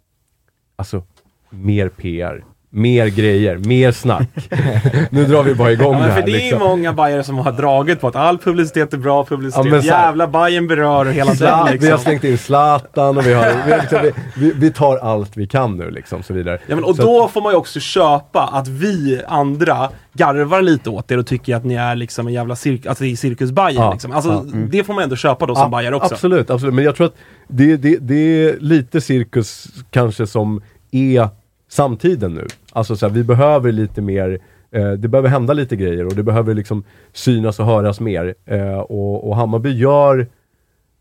Alltså, 0.76 1.02
mer 1.50 1.88
PR. 1.88 2.44
Mer 2.76 3.06
grejer, 3.06 3.58
mer 3.58 3.92
snack. 3.92 4.28
nu 5.10 5.24
drar 5.24 5.42
vi 5.42 5.54
bara 5.54 5.72
igång 5.72 5.92
Ja, 5.92 5.98
det 5.98 6.00
men 6.00 6.10
här. 6.10 6.20
för 6.20 6.26
det 6.26 6.32
är 6.32 6.34
ju 6.34 6.40
liksom. 6.50 6.58
många 6.68 6.92
Bajare 6.92 7.24
som 7.24 7.38
har 7.38 7.52
dragit 7.52 8.00
på 8.00 8.08
att 8.08 8.16
all 8.16 8.38
publicitet 8.38 8.92
är 8.92 8.98
bra 8.98 9.24
publicitet. 9.24 9.64
Ja, 9.64 9.70
men 9.70 9.80
här- 9.80 9.86
Jävla 9.86 10.26
Bajen 10.28 10.66
berör 10.66 11.06
och 11.06 11.12
hela 11.12 11.26
den 11.30 11.36
Zlatan, 11.36 11.64
Vi 11.64 11.70
har 11.70 11.72
liksom. 11.72 11.98
slängt 11.98 12.24
in 12.24 12.38
Zlatan 12.38 13.18
och 13.18 13.26
vi, 13.26 13.32
har, 13.34 13.44
vi, 13.66 13.74
liksom, 13.80 13.98
vi, 14.02 14.12
vi, 14.36 14.52
vi 14.56 14.72
tar 14.72 14.96
allt 14.96 15.36
vi 15.36 15.46
kan 15.46 15.76
nu 15.76 15.90
liksom, 15.90 16.22
så 16.22 16.34
vidare. 16.34 16.58
Ja, 16.66 16.74
men, 16.74 16.84
och 16.84 16.96
så 16.96 17.02
då 17.02 17.28
får 17.28 17.40
man 17.42 17.52
ju 17.52 17.56
också 17.56 17.80
köpa 17.80 18.42
att 18.52 18.68
vi 18.68 19.20
andra 19.28 19.90
garvar 20.12 20.62
lite 20.62 20.90
åt 20.90 21.10
er 21.10 21.18
och 21.18 21.26
tycker 21.26 21.56
att 21.56 21.64
ni 21.64 21.74
är 21.74 21.96
liksom 21.96 22.26
en 22.26 22.32
jävla 22.32 22.56
cirk 22.56 22.86
alltså, 22.86 23.04
det 23.04 23.10
är 23.12 23.16
cirkus 23.16 23.50
Bajen 23.50 23.82
Ja, 23.82 23.92
liksom. 23.92 24.12
Alltså, 24.12 24.30
ja, 24.30 24.40
mm. 24.40 24.68
Det 24.70 24.84
får 24.84 24.94
man 24.94 25.02
ändå 25.02 25.16
köpa 25.16 25.46
då 25.46 25.54
som 25.54 25.62
Ja, 25.62 25.68
Bajare 25.68 25.96
också. 25.96 26.14
Absolut, 26.14 26.50
absolut. 26.50 26.74
Men 26.74 26.84
jag 26.84 26.96
tror 26.96 27.06
att 27.06 27.16
det, 27.48 27.76
det, 27.76 27.96
det 28.00 28.14
är 28.44 28.56
lite 28.60 29.00
cirkus 29.00 29.66
kanske 29.90 30.26
som 30.26 30.62
är 30.90 31.28
samtiden 31.68 32.34
nu. 32.34 32.46
Alltså 32.72 32.96
så 32.96 33.06
här, 33.06 33.14
vi 33.14 33.24
behöver 33.24 33.72
lite 33.72 34.02
mer, 34.02 34.38
eh, 34.70 34.92
det 34.92 35.08
behöver 35.08 35.28
hända 35.28 35.52
lite 35.52 35.76
grejer 35.76 36.06
och 36.06 36.14
det 36.14 36.22
behöver 36.22 36.54
liksom 36.54 36.84
synas 37.12 37.60
och 37.60 37.66
höras 37.66 38.00
mer. 38.00 38.34
Eh, 38.44 38.78
och, 38.78 39.28
och 39.28 39.36
Hammarby 39.36 39.70
gör, 39.70 40.26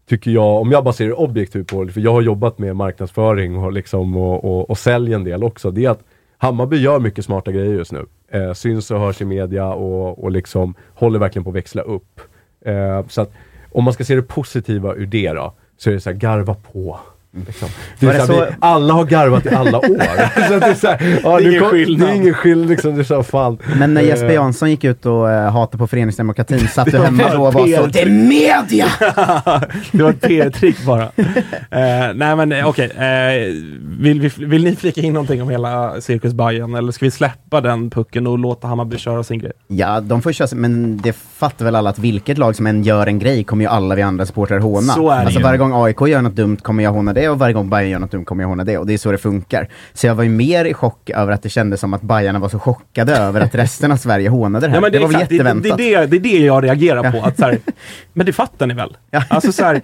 tycker 0.10 0.32
jag, 0.32 0.62
om 0.62 0.72
jag 0.72 0.84
bara 0.84 0.94
ser 0.94 1.08
det 1.08 1.14
objektivt 1.14 1.68
på 1.68 1.84
det, 1.84 1.92
för 1.92 2.02
jag 2.02 2.12
har 2.12 2.22
jobbat 2.22 2.58
med 2.58 2.76
marknadsföring 2.76 3.58
och, 3.58 3.72
liksom, 3.74 4.18
och, 4.18 4.46
och, 4.46 4.70
och 4.70 4.78
säljer 4.78 5.16
en 5.16 5.24
del 5.24 5.44
också, 5.44 5.72
det 5.72 5.86
är 5.86 5.90
att 5.90 6.04
Hammarby 6.38 6.78
gör 6.78 7.00
mycket 7.00 7.26
smarta 7.26 7.52
grejer 7.52 7.74
just 7.74 7.92
nu. 7.92 8.06
Eh, 8.32 8.54
syns 8.54 8.92
och 8.92 9.00
hörs 9.00 9.22
i 9.22 9.26
media 9.26 9.74
och, 9.74 10.24
och 10.24 10.32
liksom 10.32 10.76
håller 10.94 11.20
verkligen 11.20 11.44
på 11.44 11.50
att 11.50 11.56
växla 11.56 11.82
upp. 11.82 12.22
Eh, 12.66 13.08
så 13.08 13.22
att 13.22 13.34
om 13.72 13.84
man 13.84 13.94
ska 13.94 14.04
se 14.04 14.16
det 14.16 14.22
positiva 14.22 14.96
ur 14.96 15.06
det 15.06 15.34
då, 15.34 15.54
så 15.78 15.90
är 15.90 15.94
det 15.94 16.00
så 16.00 16.10
här, 16.10 16.18
garva 16.18 16.56
på. 16.74 17.00
Liksom. 17.48 17.70
Det 18.00 18.06
är 18.08 18.14
det 18.14 18.26
så 18.26 18.34
här, 18.34 18.40
så- 18.40 18.46
vi, 18.46 18.56
alla 18.60 18.94
har 18.94 19.06
garvat 19.06 19.46
i 19.46 19.50
alla 19.50 19.78
år. 19.78 19.84
så 20.48 20.60
det 20.60 20.66
är, 20.66 20.74
så 20.74 20.88
här, 20.88 21.20
ja, 21.24 21.38
Det 21.40 21.44
är 21.46 21.50
ingen 21.50 21.60
kom- 21.62 21.70
skillnad. 21.70 22.08
Det 22.08 22.12
är 22.12 22.16
ingen 22.16 22.34
skillnad. 22.34 22.70
Liksom, 22.70 22.96
det 22.96 23.02
är 23.02 23.04
så 23.04 23.16
här, 23.16 23.24
fan. 23.24 23.58
Men 23.80 23.94
när 23.94 24.02
Jesper 24.02 24.26
Eh, 24.30 24.34
Jansson 24.34 24.70
gick 24.70 24.84
ut 24.84 25.06
och 25.06 25.26
uh, 25.26 25.32
hatade 25.32 25.78
på 25.78 25.88
föreningsdemokratin, 25.88 26.68
satt 26.74 26.92
du 26.92 26.98
hemma 26.98 27.24
då 27.34 27.46
och 27.46 27.54
var 27.54 27.68
så. 27.78 27.86
Det 27.86 28.02
är 28.02 28.10
media! 28.10 28.86
det 29.92 30.04
var 30.04 30.10
ett 30.10 30.22
PR-trick 30.22 30.86
bara. 30.86 31.04
Eh, 31.04 32.14
nej 32.16 32.36
men 32.36 32.52
eh, 32.52 32.68
okej, 32.68 32.86
eh, 32.98 33.54
vill, 34.00 34.22
vi- 34.22 34.46
vill 34.46 34.64
ni 34.64 34.76
flika 34.76 35.02
in 35.02 35.14
någonting 35.14 35.42
om 35.42 35.50
hela 35.50 36.02
Cirkus 36.02 36.34
Bajen 36.34 36.76
eller 36.76 36.92
ska 36.92 37.06
vi 37.06 37.12
släppa 37.12 37.62
den 37.62 37.90
pucken 37.90 38.28
och 38.28 38.40
låta 38.40 38.68
Hammarby 38.68 38.98
köra 38.98 39.24
sin 39.24 39.40
grej? 39.40 39.52
Ja, 39.68 40.00
de 40.00 40.22
får 40.22 40.32
köra 40.32 40.48
sig, 40.48 40.58
men 40.58 40.98
det 40.98 41.14
fattar 41.38 41.66
väl 41.66 41.76
alla 41.76 41.90
att 41.90 42.00
vilket 42.00 42.38
lag 42.38 42.56
som 42.56 42.68
än 42.68 42.84
gör 42.84 43.08
en 43.08 43.20
grej 43.20 43.44
kommer 43.44 43.64
ju 43.66 43.70
alla 43.72 43.96
vi 43.96 44.02
andra 44.02 44.26
supportrar 44.26 44.60
håna. 44.60 44.94
Så 44.94 45.10
är 45.10 45.16
det 45.16 45.22
alltså 45.22 45.40
ju. 45.40 45.44
varje 45.44 45.58
gång 45.58 45.72
AIK 45.86 46.02
gör 46.08 46.22
något 46.22 46.36
dumt 46.36 46.58
kommer 46.62 46.84
jag 46.84 46.92
håna 46.92 47.14
det 47.14 47.25
det 47.26 47.30
och 47.30 47.40
varje 47.40 47.54
gång 47.54 47.70
Bayern 47.70 47.90
gör 47.90 48.00
något 48.00 48.12
dumt 48.12 48.26
kommer 48.26 48.44
jag 48.44 48.50
håna 48.50 48.64
det 48.64 48.78
och 48.78 48.88
det 48.88 48.94
är 48.94 48.98
så 48.98 49.12
det 49.12 49.18
funkar. 49.18 49.68
Så 49.94 50.08
jag 50.08 50.16
var 50.16 50.24
ju 50.24 50.30
mer 50.30 50.66
i 50.66 50.74
chock 50.74 51.10
över 51.10 51.34
att 51.34 51.44
det 51.44 51.50
kändes 51.50 51.80
som 51.80 51.94
att 51.94 52.02
Bajarna 52.02 52.40
var 52.40 52.50
så 52.50 52.60
chockade 52.60 53.16
över 53.16 53.42
att 53.42 53.56
resten 53.56 53.92
av 53.92 53.98
Sverige 53.98 54.30
hånade 54.30 54.68
det 54.68 54.70
här. 54.70 54.78
Ja, 54.78 54.82
men 54.82 54.92
det, 54.92 55.00
var 55.00 55.08
väl 55.08 55.16
exakt, 55.16 55.30
det, 55.30 55.36
det, 55.36 55.38
jätteväntat. 55.38 55.78
det, 55.78 55.94
är 55.94 56.08
det, 56.08 56.20
det 56.20 56.36
är 56.36 56.40
det 56.40 56.46
jag 56.46 56.64
reagerar 56.64 57.12
på. 57.12 57.28
Att 57.28 57.38
så 57.38 57.46
här, 57.46 57.60
men 58.14 58.26
det 58.26 58.34
fattar 58.34 58.68
ni 58.68 58.74
väl? 58.74 58.98
Alltså, 59.30 59.52
så 59.52 59.64
här, 59.64 59.82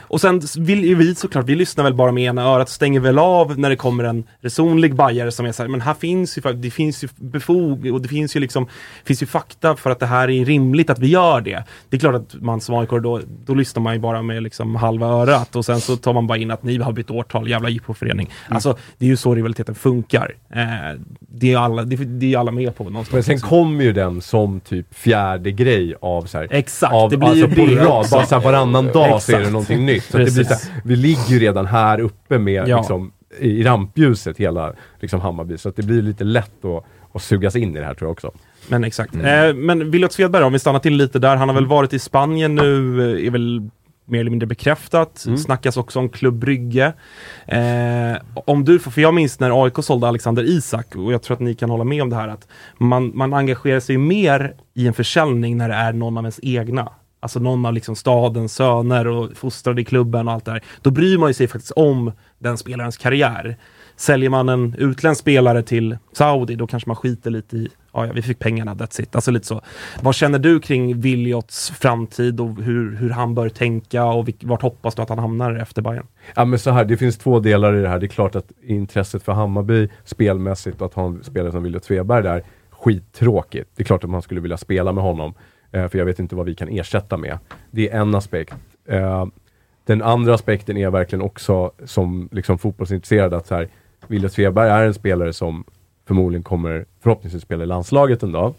och 0.00 0.20
sen 0.20 0.40
vill 0.58 0.84
ju 0.84 0.94
vi 0.94 1.14
såklart, 1.14 1.46
vi 1.46 1.54
lyssnar 1.54 1.84
väl 1.84 1.94
bara 1.94 2.12
med 2.12 2.24
ena 2.24 2.42
örat, 2.42 2.68
stänger 2.68 3.00
väl 3.00 3.18
av 3.18 3.58
när 3.58 3.70
det 3.70 3.76
kommer 3.76 4.04
en 4.04 4.24
resonlig 4.40 4.94
bajare 4.94 5.32
som 5.32 5.46
är 5.46 5.52
så 5.52 5.62
här, 5.62 5.68
men 5.68 5.80
här 5.80 5.94
finns 5.94 6.38
ju, 6.38 6.52
det 6.52 6.70
finns 6.70 7.04
ju 7.04 7.08
befog 7.16 7.86
och 7.86 8.00
det 8.00 8.08
finns 8.08 8.36
ju 8.36 8.40
liksom, 8.40 8.68
finns 9.04 9.22
ju 9.22 9.26
fakta 9.26 9.76
för 9.76 9.90
att 9.90 10.00
det 10.00 10.06
här 10.06 10.30
är 10.30 10.44
rimligt 10.44 10.90
att 10.90 10.98
vi 10.98 11.06
gör 11.06 11.40
det. 11.40 11.64
Det 11.88 11.96
är 11.96 12.00
klart 12.00 12.14
att 12.14 12.34
man 12.34 12.60
som 12.60 12.74
AIK 12.74 12.90
då, 12.90 13.20
då 13.44 13.54
lyssnar 13.54 13.82
man 13.82 13.94
ju 13.94 14.00
bara 14.00 14.22
med 14.22 14.42
liksom 14.42 14.76
halva 14.76 15.06
örat 15.06 15.56
och 15.56 15.64
sen 15.64 15.80
så 15.80 15.96
tar 15.96 16.12
man 16.12 16.26
bara 16.26 16.38
in 16.38 16.50
att 16.50 16.61
ni 16.62 16.78
har 16.78 16.92
bytt 16.92 17.10
årtal, 17.10 17.48
jävla 17.48 17.68
jippoförening. 17.68 18.30
Mm. 18.46 18.54
Alltså 18.54 18.76
det 18.98 19.04
är 19.04 19.08
ju 19.08 19.16
så 19.16 19.34
rivaliteten 19.34 19.74
funkar. 19.74 20.34
Eh, 20.50 21.00
det, 21.20 21.52
är 21.52 21.58
alla, 21.58 21.82
det, 21.84 21.96
det 21.96 22.34
är 22.34 22.38
alla 22.38 22.52
med 22.52 22.76
på 22.76 22.84
någonstans. 22.84 23.28
Men 23.28 23.38
sen 23.38 23.48
kommer 23.48 23.84
ju 23.84 23.92
den 23.92 24.20
som 24.20 24.60
typ 24.60 24.94
fjärde 24.94 25.50
grej 25.50 25.94
av 26.00 26.22
så 26.22 26.38
här, 26.38 26.48
Exakt, 26.50 26.94
av, 26.94 27.10
det 27.10 27.16
blir 27.16 27.34
ju 27.34 27.42
alltså 27.44 27.60
på 27.60 27.66
det 27.66 27.76
rad, 27.76 28.06
bara 28.10 28.26
så 28.26 28.34
här, 28.34 28.42
varannan 28.42 28.86
dag 28.86 29.22
så 29.22 29.32
är 29.32 29.40
det 29.40 29.50
någonting 29.50 29.86
nytt. 29.86 30.04
Så 30.04 30.18
att 30.18 30.26
det 30.26 30.34
blir 30.34 30.44
så 30.44 30.54
här, 30.54 30.82
vi 30.84 30.96
ligger 30.96 31.28
ju 31.28 31.38
redan 31.38 31.66
här 31.66 32.00
uppe 32.00 32.38
med 32.38 32.68
Ja. 32.68 32.76
liksom, 32.78 33.12
i 33.38 33.62
rampljuset 33.62 34.36
hela 34.36 34.72
liksom, 35.00 35.20
Hammarby, 35.20 35.58
så 35.58 35.68
att 35.68 35.76
det 35.76 35.82
blir 35.82 36.02
lite 36.02 36.24
lätt 36.24 36.64
att, 36.64 36.84
att 37.12 37.22
sugas 37.22 37.56
in 37.56 37.76
i 37.76 37.80
det 37.80 37.86
här 37.86 37.94
tror 37.94 38.06
jag 38.08 38.12
också. 38.12 38.32
Men 38.68 38.84
exakt. 38.84 39.14
Mm. 39.14 39.48
Eh, 39.48 39.54
men 39.54 39.90
Williot 39.90 40.12
Svedberg, 40.12 40.44
om 40.44 40.52
vi 40.52 40.58
stannar 40.58 40.78
till 40.78 40.96
lite 40.96 41.18
där. 41.18 41.36
Han 41.36 41.48
har 41.48 41.54
väl 41.54 41.66
varit 41.66 41.92
i 41.92 41.98
Spanien 41.98 42.54
nu, 42.54 43.00
eh, 43.00 43.26
är 43.26 43.30
väl 43.30 43.70
mer 44.04 44.20
eller 44.20 44.30
mindre 44.30 44.46
bekräftat. 44.46 45.24
Mm. 45.26 45.38
Snackas 45.38 45.76
också 45.76 45.98
om 45.98 46.08
Klubb 46.08 46.34
Brygge. 46.38 46.92
Eh, 47.46 48.16
om 48.34 48.64
du, 48.64 48.78
får- 48.78 48.90
för 48.90 49.00
jag 49.00 49.14
minns 49.14 49.40
när 49.40 49.64
AIK 49.64 49.74
sålde 49.84 50.08
Alexander 50.08 50.42
Isak 50.42 50.96
och 50.96 51.12
jag 51.12 51.22
tror 51.22 51.34
att 51.34 51.40
ni 51.40 51.54
kan 51.54 51.70
hålla 51.70 51.84
med 51.84 52.02
om 52.02 52.10
det 52.10 52.16
här 52.16 52.28
att 52.28 52.48
man, 52.78 53.12
man 53.14 53.34
engagerar 53.34 53.80
sig 53.80 53.98
mer 53.98 54.54
i 54.74 54.86
en 54.86 54.94
försäljning 54.94 55.56
när 55.56 55.68
det 55.68 55.74
är 55.74 55.92
någon 55.92 56.18
av 56.18 56.24
ens 56.24 56.40
egna. 56.42 56.88
Alltså 57.20 57.38
någon 57.40 57.66
av 57.66 57.72
liksom 57.72 57.96
stadens 57.96 58.54
söner 58.54 59.06
och 59.06 59.30
fostrade 59.36 59.82
i 59.82 59.84
klubben 59.84 60.28
och 60.28 60.34
allt 60.34 60.44
det 60.44 60.50
här. 60.52 60.62
Då 60.82 60.90
bryr 60.90 61.18
man 61.18 61.34
sig 61.34 61.48
faktiskt 61.48 61.72
om 61.72 62.12
den 62.38 62.58
spelarens 62.58 62.96
karriär. 62.96 63.56
Säljer 63.96 64.30
man 64.30 64.48
en 64.48 64.74
utländsk 64.78 65.20
spelare 65.20 65.62
till 65.62 65.98
Saudi, 66.12 66.54
då 66.54 66.66
kanske 66.66 66.88
man 66.88 66.96
skiter 66.96 67.30
lite 67.30 67.56
i, 67.56 67.68
ja, 67.92 68.06
ja 68.06 68.12
vi 68.12 68.22
fick 68.22 68.38
pengarna, 68.38 68.74
that's 68.74 69.02
it. 69.02 69.14
Alltså 69.14 69.30
lite 69.30 69.46
så. 69.46 69.60
Vad 70.00 70.14
känner 70.14 70.38
du 70.38 70.60
kring 70.60 71.00
Williots 71.00 71.70
framtid 71.70 72.40
och 72.40 72.62
hur, 72.62 72.96
hur 72.96 73.10
han 73.10 73.34
bör 73.34 73.48
tänka 73.48 74.04
och 74.04 74.28
vilk, 74.28 74.44
vart 74.44 74.62
hoppas 74.62 74.94
du 74.94 75.02
att 75.02 75.08
han 75.08 75.18
hamnar 75.18 75.54
efter 75.54 75.82
Bayern? 75.82 76.06
Ja 76.34 76.44
men 76.44 76.58
så 76.58 76.70
här, 76.70 76.84
det 76.84 76.96
finns 76.96 77.18
två 77.18 77.40
delar 77.40 77.74
i 77.74 77.82
det 77.82 77.88
här. 77.88 77.98
Det 77.98 78.06
är 78.06 78.08
klart 78.08 78.36
att 78.36 78.52
intresset 78.62 79.22
för 79.22 79.32
Hammarby 79.32 79.88
spelmässigt 80.04 80.80
och 80.80 80.86
att 80.86 80.94
ha 80.94 81.06
en 81.06 81.24
spelare 81.24 81.52
som 81.52 81.62
Williot 81.62 81.84
Sveberg 81.84 82.22
där, 82.22 82.42
skittråkigt. 82.70 83.70
Det 83.76 83.82
är 83.82 83.84
klart 83.84 84.04
att 84.04 84.10
man 84.10 84.22
skulle 84.22 84.40
vilja 84.40 84.56
spela 84.56 84.92
med 84.92 85.04
honom. 85.04 85.34
Eh, 85.72 85.88
för 85.88 85.98
jag 85.98 86.04
vet 86.04 86.18
inte 86.18 86.36
vad 86.36 86.46
vi 86.46 86.54
kan 86.54 86.68
ersätta 86.68 87.16
med. 87.16 87.38
Det 87.70 87.90
är 87.90 88.00
en 88.00 88.14
aspekt. 88.14 88.54
Eh, 88.88 89.26
den 89.84 90.02
andra 90.02 90.34
aspekten 90.34 90.76
är 90.76 90.90
verkligen 90.90 91.22
också 91.22 91.72
som 91.84 92.28
liksom 92.32 92.58
fotbollsintresserad 92.58 93.34
att 93.34 93.46
så 93.46 93.54
här, 93.54 93.68
Williot 94.06 94.32
Sveberg 94.32 94.68
är 94.68 94.84
en 94.84 94.94
spelare 94.94 95.32
som 95.32 95.64
förmodligen 96.06 96.42
kommer 96.42 96.84
förhoppningsvis 97.00 97.42
spela 97.42 97.62
i 97.62 97.66
landslaget 97.66 98.22
en 98.22 98.32
dag. 98.32 98.54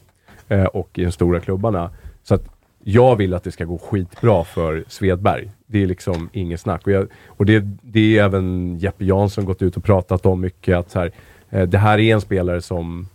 Eh, 0.48 0.66
och 0.66 1.00
i 1.00 1.04
de 1.04 1.12
stora 1.12 1.39
klubbarna. 1.39 1.89
Så 2.24 2.36
att 2.36 2.50
jag 2.84 3.16
vill 3.16 3.34
att 3.34 3.44
det 3.44 3.52
ska 3.52 3.66
gå 3.66 3.78
skitbra 3.78 4.44
för 4.44 4.84
Svedberg. 4.88 5.52
Det 5.66 5.84
är 5.84 5.88
liksom 5.88 6.30
inget 6.34 6.62
snack. 6.62 6.88
Och, 6.88 6.94
jag, 6.94 7.08
och 7.28 7.46
det, 7.46 7.60
det 7.82 8.18
är 8.18 8.24
även 8.24 8.78
Jeppe 8.80 9.06
Jansson 9.06 9.46
gått 9.46 9.62
ut 9.62 9.78
och 9.78 9.84
pratat 9.84 10.26
om 10.26 10.41
mycket. 10.41 10.78
att 10.78 10.91
så 10.91 11.00
här, 11.00 11.12
eh, 11.50 11.68
Det 11.68 11.78
här 11.78 12.00
är 12.00 12.14
en 12.14 12.22
spelare 12.22 12.62
som 12.62 13.08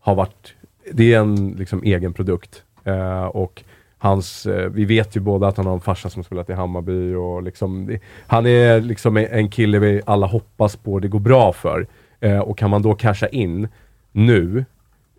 har 0.00 0.14
varit, 0.14 0.54
det 0.92 1.14
är 1.14 1.20
en 1.20 1.52
liksom 1.58 1.82
egen 1.82 2.12
produkt. 2.12 2.62
Eh, 2.84 3.24
och 3.24 3.64
hans, 4.02 4.46
eh, 4.46 4.70
vi 4.70 4.84
vet 4.84 5.16
ju 5.16 5.20
båda 5.20 5.48
att 5.48 5.56
han 5.56 5.66
har 5.66 5.74
en 5.74 5.80
farsa 5.80 6.10
som 6.10 6.24
spelat 6.24 6.50
i 6.50 6.52
Hammarby 6.52 7.14
och 7.14 7.42
liksom, 7.42 7.98
han 8.26 8.46
är 8.46 8.80
liksom 8.80 9.16
en 9.16 9.48
kille 9.48 9.78
vi 9.78 10.02
alla 10.06 10.26
hoppas 10.26 10.76
på 10.76 10.98
det 10.98 11.08
går 11.08 11.20
bra 11.20 11.52
för. 11.52 11.86
Eh, 12.20 12.38
och 12.38 12.58
kan 12.58 12.70
man 12.70 12.82
då 12.82 12.94
casha 12.94 13.28
in 13.28 13.68
nu, 14.12 14.64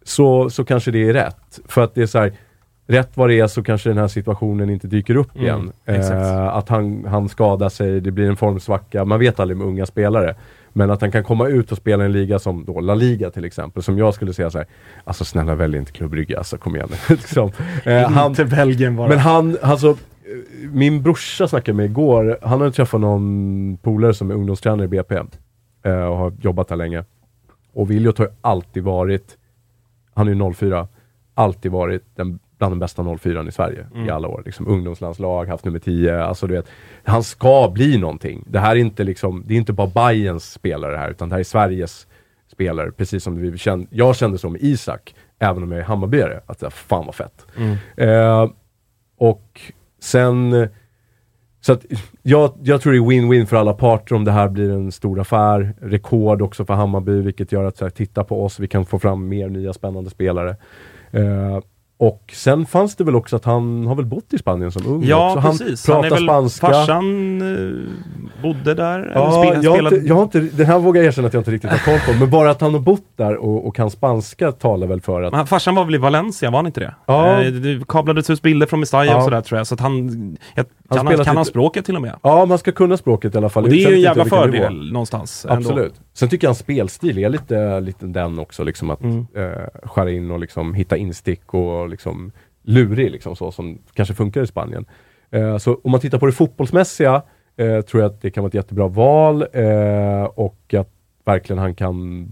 så, 0.04 0.50
så 0.50 0.66
kanske 0.66 0.92
det 0.92 1.10
är 1.10 1.14
rätt. 1.14 1.60
För 1.66 1.84
att 1.84 1.96
det 1.96 2.02
är 2.02 2.06
så 2.06 2.20
här, 2.20 2.34
rätt 2.88 3.18
vad 3.18 3.30
det 3.30 3.40
är 3.40 3.48
så 3.48 3.64
kanske 3.64 3.90
den 3.90 3.98
här 3.98 4.08
situationen 4.08 4.70
inte 4.70 4.88
dyker 4.88 5.16
upp 5.16 5.36
Mm, 5.36 5.46
igen. 5.46 5.72
Eh, 5.86 6.48
att 6.48 6.70
han, 6.70 7.06
han 7.06 7.30
skadar 7.30 7.70
sig, 7.70 8.02
det 8.02 8.12
blir 8.12 8.30
en 8.30 8.38
formsvacka, 8.38 9.06
man 9.06 9.20
vet 9.20 9.40
aldrig 9.40 9.58
med 9.58 9.68
unga 9.68 9.86
spelare. 9.86 10.36
Men 10.74 10.92
att 10.92 11.02
han 11.02 11.12
kan 11.12 11.24
komma 11.24 11.48
ut 11.48 11.72
och 11.72 11.78
spela 11.78 12.04
i 12.04 12.06
en 12.06 12.12
liga 12.12 12.40
som 12.40 12.66
då 12.66 12.80
La 12.80 12.96
Liga 12.96 13.30
till 13.30 13.46
exempel, 13.46 13.84
som 13.84 13.98
jag 13.98 14.14
skulle 14.14 14.34
säga 14.34 14.50
så 14.50 14.58
här, 14.58 14.68
alltså 15.04 15.26
snälla 15.26 15.56
välj 15.56 15.78
inte 15.78 15.92
Klubb 15.92 16.12
Brygge, 16.12 16.38
alltså 16.38 16.58
kom 16.58 16.76
igen. 16.76 16.90
liksom. 17.10 17.52
eh, 17.86 18.10
han, 18.10 18.30
Inte 18.30 18.46
Belgien 18.46 18.96
bara. 18.96 19.10
men 19.10 19.18
han, 19.18 19.58
alltså, 19.62 19.98
min 20.72 21.04
brorsa 21.04 21.48
snackade 21.48 21.76
med 21.76 21.86
igår, 21.86 22.38
han 22.42 22.62
har 22.62 22.70
träffat 22.70 23.02
någon 23.02 23.78
polare 23.82 24.14
som 24.14 24.32
är 24.32 24.36
ungdomstränare 24.36 24.86
i 24.86 24.88
BP 24.88 25.16
eh, 25.84 25.94
och 25.94 26.18
har 26.18 26.34
jobbat 26.42 26.68
där 26.68 26.76
länge. 26.76 27.04
Och 27.74 27.92
Williot 27.92 28.18
har 28.18 28.26
ju 28.26 28.32
alltid 28.42 28.84
varit, 28.84 29.38
han 30.14 30.28
är 30.28 30.34
ju 30.34 30.54
04, 30.54 30.88
alltid 31.34 31.72
varit 31.72 32.04
den, 32.16 32.40
bland 32.62 32.72
de 32.72 32.80
bästa 32.80 33.18
04 33.18 33.48
i 33.48 33.52
Sverige 33.52 33.86
i 34.08 34.10
alla 34.10 34.28
år. 34.28 34.42
Liksom, 34.46 34.68
ungdomslandslag, 34.68 35.46
haft 35.46 35.66
nummer 35.66 35.80
10, 35.80 36.24
alltså 36.24 36.48
du 36.48 36.54
vet. 36.54 36.66
Han 37.04 37.24
ska 37.24 37.72
bli 37.74 37.98
någonting. 37.98 38.44
Det 38.48 38.60
här 38.60 38.72
är 38.72 38.80
inte 38.80 39.04
liksom, 39.04 39.44
det 39.48 39.54
är 39.54 39.58
inte 39.58 39.74
bara 39.74 39.88
Bayerns 39.88 40.52
spelare 40.52 40.98
här, 40.98 41.10
utan 41.10 41.30
det 41.30 41.36
här 41.36 41.40
är 41.40 41.44
Sveriges 41.44 42.08
spelare. 42.52 42.92
Precis 42.92 43.24
som 43.24 43.38
vi 43.38 43.58
kände, 43.58 43.88
jag 43.90 44.16
kände 44.16 44.38
som 44.38 44.58
Isak, 44.60 45.16
även 45.40 45.64
om 45.64 45.72
jag 45.72 45.82
är 45.82 45.86
Hammarbyare, 45.86 46.42
att 46.46 46.60
det 46.60 46.70
fan 46.70 47.06
vad 47.06 47.16
fett. 47.16 47.46
Eh, 47.98 48.50
och 49.18 49.62
sen, 50.00 50.68
så 51.62 51.74
att 51.74 51.86
jag, 52.22 52.54
jag 52.64 52.82
tror 52.82 52.94
det 52.94 53.00
är 53.00 53.02
win-win 53.02 53.46
för 53.46 53.58
alla 53.58 53.74
parter 53.74 54.16
om 54.16 54.26
det 54.26 54.32
här 54.32 54.50
blir 54.50 54.72
en 54.72 54.92
stor 54.92 55.20
affär. 55.20 55.74
Rekord 55.82 56.42
också 56.42 56.66
för 56.66 56.74
Hammarby, 56.74 57.22
vilket 57.22 57.52
gör 57.52 57.64
att 57.64 57.78
så 57.78 57.86
här, 57.86 57.90
titta 57.90 58.24
på 58.24 58.46
oss, 58.46 58.60
vi 58.60 58.68
kan 58.68 58.86
få 58.86 59.00
fram 59.00 59.28
mer 59.28 59.50
nya 59.50 59.74
spännande 59.74 60.10
spelare. 60.10 60.56
Eh, 61.12 61.60
och 62.02 62.32
sen 62.34 62.66
fanns 62.66 62.96
det 62.96 63.04
väl 63.04 63.16
också 63.16 63.36
att 63.36 63.46
han 63.46 63.88
har 63.88 63.96
väl 63.96 64.06
bott 64.06 64.34
i 64.34 64.38
Spanien 64.38 64.72
som 64.72 64.86
ung 64.88 65.04
Ja, 65.04 65.28
också. 65.28 65.40
Han 65.40 65.58
precis. 65.58 65.86
pratar 65.86 66.02
han 66.04 66.06
är 66.12 66.16
väl, 66.16 66.24
spanska. 66.24 66.68
Farsan 66.68 67.42
eh, 67.42 68.44
bodde 68.44 68.74
där. 68.74 69.00
eller 69.00 69.12
Ja, 69.16 69.44
spe- 69.46 69.64
jag, 69.64 69.74
spelade- 69.76 69.96
inte, 69.96 70.08
jag 70.08 70.16
har 70.16 70.24
inte, 70.24 70.40
den 70.40 70.66
här 70.66 70.80
vågar 70.80 71.02
jag 71.02 71.08
erkänna 71.08 71.28
att 71.28 71.34
jag 71.34 71.42
inte 71.42 71.52
riktigt 71.52 71.72
har 71.72 71.78
koll 71.78 72.00
på, 72.14 72.20
men 72.20 72.30
bara 72.30 72.50
att 72.52 72.62
han 72.62 72.74
har 72.74 72.82
bott 72.82 73.06
där 73.18 73.36
och, 73.38 73.68
och 73.68 73.76
kan 73.76 73.90
spanska 73.92 74.52
talar 74.52 74.88
väl 74.88 75.02
för 75.02 75.22
att... 75.22 75.34
Men 75.34 75.48
farsan 75.48 75.76
var 75.76 75.86
väl 75.86 75.96
i 75.96 75.98
Valencia, 75.98 76.50
var 76.52 76.58
han 76.58 76.66
inte 76.66 76.80
det? 76.80 76.96
Ja. 77.06 77.42
Eh, 77.44 77.52
det 77.52 77.88
kablades 77.88 78.30
ut 78.30 78.42
bilder 78.42 78.68
från 78.68 78.80
Mestalla 78.80 79.12
Ja. 79.12 79.18
och 79.18 79.24
sådär 79.24 79.42
tror 79.42 79.58
jag. 79.58 79.68
Så 79.68 79.74
att 79.74 79.80
han, 79.80 80.08
jag, 80.56 80.66
Han 80.90 80.98
kan, 80.98 81.08
han, 81.08 81.16
kan 81.18 81.26
han 81.26 81.36
lite- 81.36 81.50
språket 81.50 81.86
till 81.86 81.96
och 81.96 82.02
med? 82.02 82.16
Ja, 82.24 82.46
man 82.46 82.58
ska 82.58 82.72
kunna 82.72 82.98
språket 82.98 83.36
i 83.36 83.38
alla 83.38 83.50
fall. 83.50 83.64
Och 83.64 83.70
det 83.70 83.84
är 83.84 83.90
ju 83.90 83.96
en 83.96 84.02
jävla 84.02 84.26
fördel 84.26 84.92
någonstans. 84.92 85.46
ändå. 85.50 85.88
Sen 86.14 86.30
tycker 86.30 86.46
jag 86.48 86.50
hans 86.50 86.58
spelstil 86.60 87.18
är 87.18 87.30
lite, 87.30 87.80
lite 87.80 88.06
den 88.06 88.40
också, 88.40 88.64
liksom 88.64 88.90
att 88.90 89.02
Mm. 89.02 89.26
eh, 89.34 89.68
skära 89.84 90.12
in 90.12 90.32
och 90.32 90.40
liksom 90.40 90.74
hitta 90.74 90.98
instick 90.98 91.54
och 91.54 91.90
liksom 91.90 92.32
lurig, 92.64 93.12
liksom 93.12 93.36
så 93.36 93.52
som 93.52 93.78
kanske 93.94 94.14
funkar 94.14 94.42
i 94.44 94.48
Spanien. 94.48 94.86
Eh, 95.32 95.58
så 95.58 95.80
om 95.84 95.92
man 95.92 96.00
tittar 96.00 96.20
på 96.20 96.26
det 96.26 96.32
fotbollsmässiga 96.32 97.22
eh, 97.58 97.82
tror 97.82 98.04
jag 98.04 98.12
att 98.12 98.22
det 98.22 98.32
kan 98.32 98.44
vara 98.44 98.48
ett 98.50 98.54
jättebra 98.54 98.88
val 98.88 99.46
eh, 99.54 100.24
och 100.24 100.74
att 100.74 100.90
verkligen 101.26 101.60
han 101.60 101.76
kan 101.76 102.28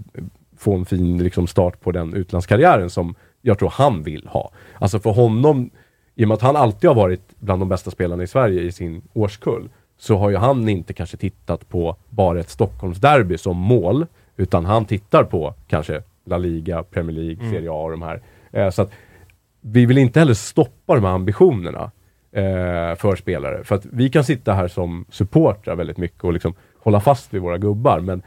få 0.58 0.76
en 0.76 0.86
fin 0.86 1.24
liksom, 1.24 1.48
start 1.48 1.80
på 1.82 1.92
den 1.92 2.14
utlandskarriären 2.14 2.90
som 2.90 3.16
jag 3.42 3.60
tror 3.60 3.70
han 3.70 4.04
vill 4.04 4.28
ha. 4.28 4.52
Alltså 4.80 5.00
för 5.00 5.10
honom, 5.12 5.70
i 6.16 6.24
och 6.24 6.28
med 6.28 6.36
att 6.36 6.42
han 6.42 6.56
alltid 6.56 6.88
har 6.88 6.96
varit 6.96 7.22
bland 7.40 7.62
de 7.62 7.70
bästa 7.70 7.92
spelarna 7.92 8.24
i 8.24 8.28
Sverige 8.28 8.62
i 8.62 8.72
sin 8.72 9.02
årskull, 9.14 9.70
så 10.00 10.18
har 10.18 10.30
ju 10.30 10.38
han 10.38 10.70
inte 10.70 10.94
kanske 10.94 11.18
tittat 11.18 11.70
på 11.70 11.96
bara 12.10 12.40
ett 12.40 12.50
Stockholmsderby 12.50 13.38
som 13.38 13.58
mål, 13.58 14.06
utan 14.38 14.66
han 14.66 14.86
tittar 14.86 15.24
på 15.24 15.54
kanske 15.68 16.02
La 16.26 16.38
Liga, 16.38 16.84
Premier 16.84 17.18
League, 17.18 17.50
Serie 17.52 17.72
A 17.72 17.84
och 17.84 17.92
de 17.92 18.02
här. 18.02 18.22
Eh, 18.52 18.70
så 18.70 18.82
att 18.82 18.92
vi 19.62 19.86
vill 19.86 19.98
inte 19.98 20.20
heller 20.20 20.34
stoppa 20.34 20.96
de 20.96 21.04
här 21.04 21.12
ambitionerna 21.12 21.92
eh, 22.32 22.96
för 22.96 23.16
spelare. 23.16 23.64
För 23.64 23.76
att 23.76 23.86
vi 23.86 24.10
kan 24.10 24.24
sitta 24.24 24.54
här 24.54 24.68
som 24.68 25.06
supportrar 25.10 25.76
väldigt 25.76 25.98
mycket 25.98 26.24
och 26.24 26.34
liksom 26.34 26.54
hålla 26.80 27.00
fast 27.00 27.34
vid 27.34 27.42
våra 27.42 27.58
gubbar, 27.58 28.00
men 28.00 28.22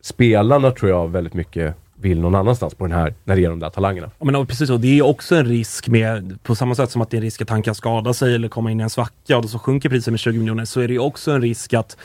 spelarna 0.00 0.70
tror 0.70 0.90
jag 0.90 1.08
väldigt 1.08 1.34
mycket 1.34 1.74
vill 2.02 2.20
någon 2.20 2.34
annanstans 2.34 2.74
på 2.74 2.86
den 2.86 2.96
här, 2.98 3.14
när 3.24 3.36
det 3.36 3.44
är 3.44 3.48
de 3.48 3.58
där 3.58 3.70
talangerna. 3.70 4.10
Ja, 4.18 4.24
men 4.24 4.46
precis 4.46 4.68
så, 4.68 4.76
det 4.76 4.98
är 4.98 5.02
också 5.02 5.36
en 5.36 5.44
risk 5.46 5.88
med, 5.88 6.38
på 6.42 6.54
samma 6.54 6.74
sätt 6.74 6.90
som 6.90 7.02
att 7.02 7.10
det 7.10 7.14
är 7.14 7.18
en 7.18 7.22
risk 7.24 7.42
att 7.42 7.50
han 7.50 7.62
kan 7.62 7.74
skada 7.74 8.12
sig 8.14 8.34
eller 8.34 8.48
komma 8.48 8.70
in 8.70 8.80
i 8.80 8.82
en 8.82 8.90
svacka 8.90 9.36
och 9.36 9.42
då 9.42 9.48
så 9.48 9.58
sjunker 9.58 9.88
priset 9.88 10.12
med 10.12 10.20
20 10.20 10.38
miljoner, 10.38 10.64
så 10.64 10.80
är 10.80 10.88
det 10.88 10.98
också 10.98 11.30
en 11.30 11.42
risk 11.42 11.74
att 11.74 11.96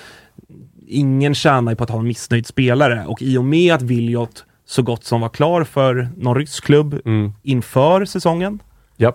ingen 0.88 1.36
tjänar 1.36 1.76
på 1.76 1.84
att 1.84 1.90
ha 1.90 2.00
en 2.00 2.08
missnöjd 2.08 2.48
spelare 2.48 3.06
och 3.08 3.22
i 3.22 3.38
och 3.38 3.46
med 3.46 3.74
att 3.74 3.82
Williot 3.82 4.46
så 4.66 4.82
gott 4.82 5.04
som 5.04 5.22
var 5.22 5.30
klar 5.30 5.64
för 5.64 6.10
någon 6.18 6.36
rysk 6.36 6.64
klubb 6.64 7.00
Mm. 7.06 7.34
inför 7.44 8.06
säsongen, 8.06 8.60
Ja. 8.98 9.14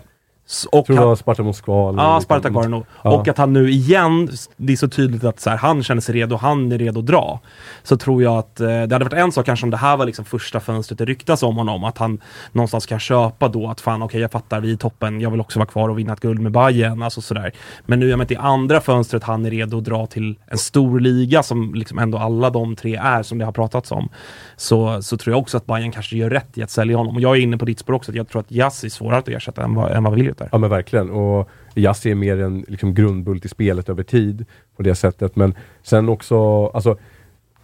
Och 0.73 0.87
tror 0.87 0.97
det 0.97 1.05
var 1.05 1.17
Sparta 1.17 1.43
Moskva. 1.43 1.89
eller 1.89 2.03
Ja, 2.03 2.21
Spartak 2.21 2.45
liknande. 2.45 2.57
var 2.57 2.63
det 2.63 2.69
nog. 2.69 2.87
Ja. 3.03 3.11
Och 3.11 3.29
att 3.29 3.39
han 3.39 3.53
nu 3.53 3.71
igen, 3.71 4.29
det 4.57 4.73
är 4.73 4.77
så 4.77 4.89
tydligt 4.89 5.25
att 5.25 5.41
så 5.41 5.51
här, 5.51 5.57
han 5.57 5.83
känner 5.83 6.01
sig 6.01 6.15
redo, 6.15 6.37
han 6.37 6.73
är 6.73 6.79
redo 6.79 7.01
att 7.01 7.07
dra. 7.07 7.41
Så 7.83 7.97
tror 7.97 8.23
jag 8.23 8.39
att 8.39 8.61
eh, 8.61 8.67
det 8.67 8.75
hade 8.95 8.99
varit 8.99 9.13
en 9.13 9.33
sak 9.33 9.47
kanske 9.47 9.67
om 9.67 9.71
det 9.71 9.77
här 9.77 9.97
var 9.97 10.07
liksom 10.07 10.25
första 10.25 10.61
fönstret 10.61 10.99
det 10.99 11.05
ryktas 11.05 11.43
om 11.43 11.57
honom, 11.57 11.85
att 11.85 11.99
han 11.99 12.21
någonstans 12.53 12.87
kan 12.87 12.99
köpa 12.99 13.49
då 13.49 13.69
att 13.69 13.81
fan 13.81 14.03
okej 14.03 14.21
jag 14.21 14.31
fattar, 14.31 14.61
vi 14.61 14.69
är 14.71 14.75
i 14.75 14.77
toppen, 14.77 15.21
jag 15.21 15.31
vill 15.31 15.41
också 15.41 15.59
vara 15.59 15.67
kvar 15.69 15.89
och 15.89 15.99
vinna 15.99 16.13
ett 16.13 16.21
guld 16.21 16.41
med 16.41 16.53
Bayern 16.53 17.03
alltså 17.03 17.21
sådär. 17.21 17.53
Men 17.87 18.01
nu 18.01 18.13
är 18.13 18.17
det 18.17 18.35
i 18.35 18.37
andra 18.37 18.81
fönstret 18.81 19.25
han 19.25 19.47
är 19.47 19.51
redo 19.51 19.79
att 19.79 19.85
dra 19.85 20.07
till 20.07 20.39
en 20.47 20.59
stor 20.59 21.01
liga 21.01 21.43
som 21.43 21.75
liksom 21.75 21.99
ändå 21.99 22.19
alla 22.19 22.51
de 22.51 22.77
tre 22.77 22.97
är 22.97 23.23
som 23.23 23.39
det 23.39 23.45
har 23.45 23.53
pratats 23.53 23.93
om. 23.93 24.09
Så, 24.57 25.03
så 25.03 25.17
tror 25.17 25.35
jag 25.35 25.41
också 25.41 25.57
att 25.57 25.67
Bayern 25.67 25.93
kanske 25.93 26.17
gör 26.17 26.31
rätt 26.31 26.59
i 26.59 26.63
att 26.63 26.71
sälja 26.71 26.97
honom. 26.97 27.15
Och 27.17 27.21
jag 27.21 27.37
är 27.37 27.41
inne 27.41 27.59
på 27.59 27.65
ditt 27.65 27.79
spår 27.79 27.95
också, 27.95 28.11
att 28.11 28.17
jag 28.17 28.29
tror 28.29 28.41
att 28.41 28.51
Jazz 28.51 28.85
är 28.85 28.89
svårare 28.89 29.19
att 29.19 29.29
ersätta 29.29 29.63
än 29.63 29.75
vad, 29.75 29.91
än 29.93 30.05
vad 30.05 30.15
Williot 30.15 30.42
är. 30.43 30.49
Ja 30.53 30.59
men 30.59 30.71
verkligen. 30.71 31.11
Och 31.11 31.49
Jassi 31.75 32.11
är 32.11 32.15
mer 32.15 32.41
en 32.41 32.65
liksom, 32.69 32.95
grundbult 32.95 33.45
i 33.45 33.49
spelet 33.49 33.89
över 33.89 34.03
tid 34.03 34.45
på 34.77 34.83
det 34.83 34.95
sättet. 34.95 35.37
Men 35.37 35.55
sen 35.83 36.09
också, 36.09 36.67
alltså 36.67 36.97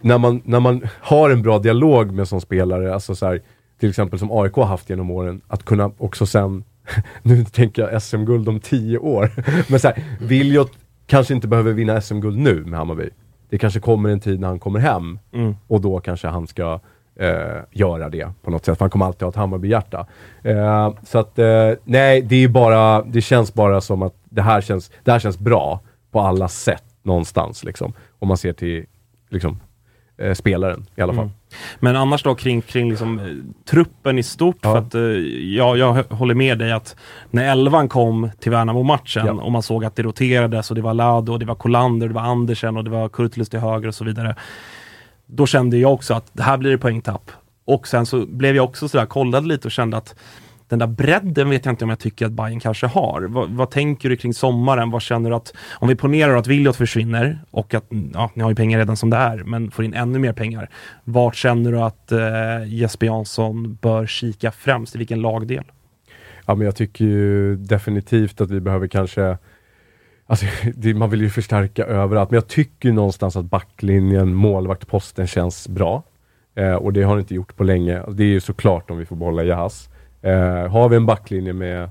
när 0.01 0.17
man, 0.17 0.41
när 0.45 0.59
man 0.59 0.87
har 1.01 1.29
en 1.29 1.41
bra 1.41 1.59
dialog 1.59 2.11
med 2.11 2.27
sån 2.27 2.41
spelare, 2.41 2.93
alltså 2.93 3.15
så 3.15 3.25
här, 3.25 3.41
till 3.79 3.89
exempel 3.89 4.19
som 4.19 4.31
AIK 4.31 4.53
har 4.53 4.65
haft 4.65 4.89
genom 4.89 5.11
åren, 5.11 5.41
att 5.47 5.65
kunna 5.65 5.91
också 5.97 6.25
sen, 6.25 6.63
nu 7.21 7.45
tänker 7.45 7.81
jag 7.81 8.03
SM-guld 8.03 8.49
om 8.49 8.59
tio 8.59 8.97
år, 8.97 9.31
men 9.71 9.79
så 9.79 9.87
här, 9.87 10.03
Viljot 10.19 10.71
kanske 11.07 11.33
inte 11.33 11.47
behöver 11.47 11.73
vinna 11.73 12.01
SM-guld 12.01 12.39
nu 12.39 12.65
med 12.65 12.79
Hammarby. 12.79 13.09
Det 13.49 13.57
kanske 13.57 13.79
kommer 13.79 14.09
en 14.09 14.19
tid 14.19 14.39
när 14.39 14.47
han 14.47 14.59
kommer 14.59 14.79
hem 14.79 15.19
Mm. 15.33 15.55
och 15.67 15.81
då 15.81 15.99
kanske 15.99 16.27
han 16.27 16.47
ska 16.47 16.79
eh, 17.19 17.61
göra 17.71 18.09
det 18.09 18.29
på 18.43 18.51
något 18.51 18.65
sätt. 18.65 18.79
Han 18.79 18.89
kommer 18.89 19.05
alltid 19.05 19.21
ha 19.21 19.29
ett 19.29 19.35
Hammarby-hjärta. 19.35 20.05
Eh, 20.43 20.93
så 21.03 21.19
att, 21.19 21.39
eh, 21.39 21.71
nej, 21.83 22.21
det 22.21 22.35
är 22.43 22.47
bara, 22.47 23.01
det 23.03 23.21
känns 23.21 23.53
bara 23.53 23.81
som 23.81 24.01
att 24.01 24.15
det 24.29 24.41
här 24.41 24.61
känns, 24.61 24.91
det 25.03 25.11
här 25.11 25.19
känns 25.19 25.39
bra 25.39 25.79
på 26.11 26.19
alla 26.21 26.47
sätt 26.47 26.83
någonstans 27.03 27.63
liksom. 27.63 27.93
Om 28.19 28.27
man 28.27 28.37
ser 28.37 28.53
till, 28.53 28.85
liksom, 29.29 29.59
eh, 30.17 30.33
spelaren 30.33 30.85
i 30.95 31.01
alla 31.01 31.13
fall. 31.13 31.23
Mm. 31.23 31.35
Men 31.79 31.95
annars 31.95 32.23
då 32.23 32.35
kring, 32.35 32.61
kring 32.61 32.89
liksom, 32.89 33.43
truppen 33.69 34.19
i 34.19 34.23
stort, 34.23 34.57
Ja. 34.61 34.71
för 34.71 34.77
att 34.79 34.95
eh, 34.95 35.01
jag, 35.55 35.77
jag 35.77 36.03
håller 36.09 36.35
med 36.35 36.59
dig 36.59 36.71
att 36.71 36.95
när 37.29 37.51
elvan 37.51 37.89
kom 37.89 38.29
till 38.39 38.51
Värnamo-matchen 38.51 39.25
Ja. 39.25 39.33
och 39.33 39.51
man 39.51 39.61
såg 39.63 39.85
att 39.85 39.95
det 39.95 40.03
roterades 40.03 40.69
och 40.69 40.75
det 40.75 40.81
var 40.81 40.93
Lado, 40.93 41.31
och 41.31 41.39
det 41.39 41.45
var 41.45 41.55
Kolander, 41.55 42.07
det 42.07 42.13
var 42.13 42.21
Andersen 42.21 42.77
och 42.77 42.83
det 42.83 42.89
var 42.89 43.09
Kurtulus 43.09 43.49
till 43.49 43.59
höger 43.59 43.87
och 43.87 43.95
så 43.95 44.03
vidare. 44.05 44.35
Då 45.31 45.45
kände 45.45 45.77
jag 45.77 45.93
också 45.93 46.13
att 46.13 46.29
det 46.33 46.43
här 46.43 46.57
blir 46.57 46.71
det 46.71 46.77
poängtapp. 46.77 47.31
Och 47.65 47.87
sen 47.87 48.05
så 48.05 48.25
blev 48.25 48.55
jag 48.55 48.65
också 48.65 48.89
sådär, 48.89 49.05
kollade 49.05 49.47
lite 49.47 49.67
och 49.67 49.71
kände 49.71 49.97
att 49.97 50.15
den 50.67 50.79
där 50.79 50.87
bredden 50.87 51.49
vet 51.49 51.65
jag 51.65 51.73
inte 51.73 51.83
om 51.83 51.89
jag 51.89 51.99
tycker 51.99 52.25
att 52.25 52.31
Bayern 52.31 52.59
kanske 52.59 52.87
har. 52.87 53.21
Vad, 53.21 53.49
vad 53.49 53.69
tänker 53.69 54.09
du 54.09 54.15
kring 54.15 54.33
sommaren? 54.33 54.91
Vad 54.91 55.01
känner 55.01 55.29
du 55.29 55.35
att, 55.35 55.53
om 55.71 55.87
vi 55.87 55.95
ponerar 55.95 56.35
att 56.35 56.47
Williot 56.47 56.75
försvinner 56.75 57.39
och 57.51 57.73
att, 57.73 57.85
ja, 58.13 58.31
ni 58.33 58.43
har 58.43 58.49
ju 58.49 58.55
pengar 58.55 58.79
redan 58.79 58.97
som 58.97 59.09
det 59.09 59.17
är, 59.17 59.37
men 59.37 59.71
får 59.71 59.85
in 59.85 59.93
ännu 59.93 60.19
mer 60.19 60.33
pengar. 60.33 60.69
Vart 61.03 61.35
känner 61.35 61.71
du 61.71 61.79
att 61.79 62.11
eh, 62.11 62.19
Jesper 62.67 63.05
Jansson 63.05 63.77
bör 63.81 64.05
kika 64.05 64.51
främst? 64.51 64.95
I 64.95 64.97
vilken 64.97 65.21
lagdel? 65.21 65.63
Ja 66.45 66.55
men 66.55 66.65
jag 66.65 66.75
tycker 66.75 67.05
ju 67.05 67.55
definitivt 67.55 68.41
att 68.41 68.51
vi 68.51 68.59
behöver 68.59 68.87
kanske 68.87 69.37
Alltså, 70.29 70.45
det, 70.75 70.93
man 70.93 71.09
vill 71.09 71.21
ju 71.21 71.29
förstärka 71.29 71.85
överallt, 71.85 72.31
men 72.31 72.35
jag 72.37 72.47
tycker 72.47 72.91
någonstans 72.91 73.35
att 73.35 73.45
backlinjen, 73.45 74.33
målvaktposten 74.33 75.27
känns 75.27 75.67
bra. 75.67 76.03
Eh, 76.55 76.73
och 76.73 76.93
det 76.93 77.03
har 77.03 77.15
det 77.15 77.19
inte 77.19 77.35
gjort 77.35 77.55
på 77.55 77.63
länge. 77.63 78.03
Det 78.11 78.23
är 78.23 78.27
ju 78.27 78.39
såklart 78.39 78.89
om 78.91 78.97
vi 78.97 79.05
får 79.05 79.15
behålla 79.15 79.43
Jahas. 79.43 79.89
Eh, 80.21 80.67
har 80.71 80.89
vi 80.89 80.95
en 80.95 81.05
backlinje 81.05 81.53
med 81.53 81.89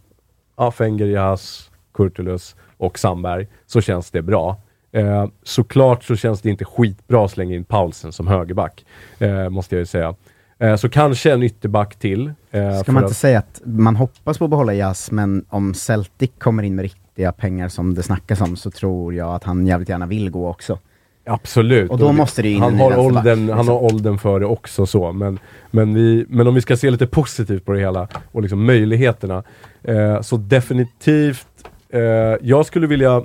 ja, 0.56 0.70
Fenger, 0.70 1.06
Jahas, 1.06 1.70
Kurtulus 1.94 2.56
och 2.76 2.98
Sandberg 2.98 3.46
så 3.66 3.80
känns 3.80 4.10
det 4.10 4.22
bra. 4.22 4.56
Eh, 4.92 5.26
såklart 5.42 6.04
så 6.04 6.16
känns 6.16 6.40
det 6.40 6.50
inte 6.50 6.64
skitbra 6.64 7.24
att 7.24 7.30
slänga 7.30 7.54
in 7.56 7.64
Paulsen 7.64 8.12
som 8.12 8.26
högerback, 8.26 8.84
eh, 9.18 9.48
måste 9.48 9.74
jag 9.74 9.80
ju 9.80 9.86
säga. 9.86 10.14
Eh, 10.58 10.76
så 10.76 10.88
kanske 10.88 11.32
en 11.32 11.42
ytterback 11.42 11.96
till. 11.96 12.32
eh, 12.50 12.80
Ska 12.80 12.92
man 12.92 13.02
inte 13.02 13.10
att- 13.10 13.16
säga 13.16 13.38
att 13.38 13.60
man 13.64 13.96
hoppas 13.96 14.38
på 14.38 14.44
att 14.44 14.50
behålla 14.50 14.74
Jazz, 14.74 15.10
men 15.10 15.44
om 15.48 15.74
Celtic 15.74 16.30
kommer 16.38 16.62
in 16.62 16.74
med 16.74 16.82
riktiga 17.18 17.32
pengar 17.32 17.68
som 17.68 17.94
det 17.94 18.02
snackas 18.02 18.40
om, 18.40 18.56
så 18.56 18.70
tror 18.70 19.14
jag 19.14 19.34
att 19.34 19.44
han 19.44 19.66
jävligt 19.66 19.88
gärna 19.88 20.06
vill 20.06 20.30
gå 20.30 20.48
också. 20.48 20.78
Absolut. 21.26 21.90
Och 21.90 21.98
då 21.98 22.12
måste 22.12 22.42
det 22.42 22.50
in 22.50 22.62
han 22.62 22.78
har, 22.78 22.98
åldern, 22.98 23.26
han 23.26 23.58
liksom. 23.58 23.68
har 23.68 23.82
åldern 23.82 24.18
för 24.18 24.40
det 24.40 24.46
också 24.46 24.86
så, 24.86 25.12
men, 25.12 25.38
men, 25.70 25.94
vi, 25.94 26.24
men 26.28 26.46
om 26.46 26.54
vi 26.54 26.60
ska 26.60 26.76
se 26.76 26.90
lite 26.90 27.06
positivt 27.06 27.64
på 27.64 27.72
det 27.72 27.80
hela 27.80 28.08
och 28.32 28.42
liksom 28.42 28.64
möjligheterna. 28.64 29.42
Eh, 29.82 30.20
så 30.20 30.36
definitivt, 30.36 31.68
eh, 31.88 32.00
jag 32.42 32.66
skulle 32.66 32.86
vilja 32.86 33.22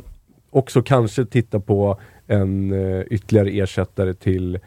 också 0.51 0.81
kanske 0.81 1.25
titta 1.25 1.59
på 1.59 1.99
en 2.27 2.73
eh, 2.73 3.03
ytterligare 3.11 3.49
ersättare 3.49 4.13
till 4.13 4.59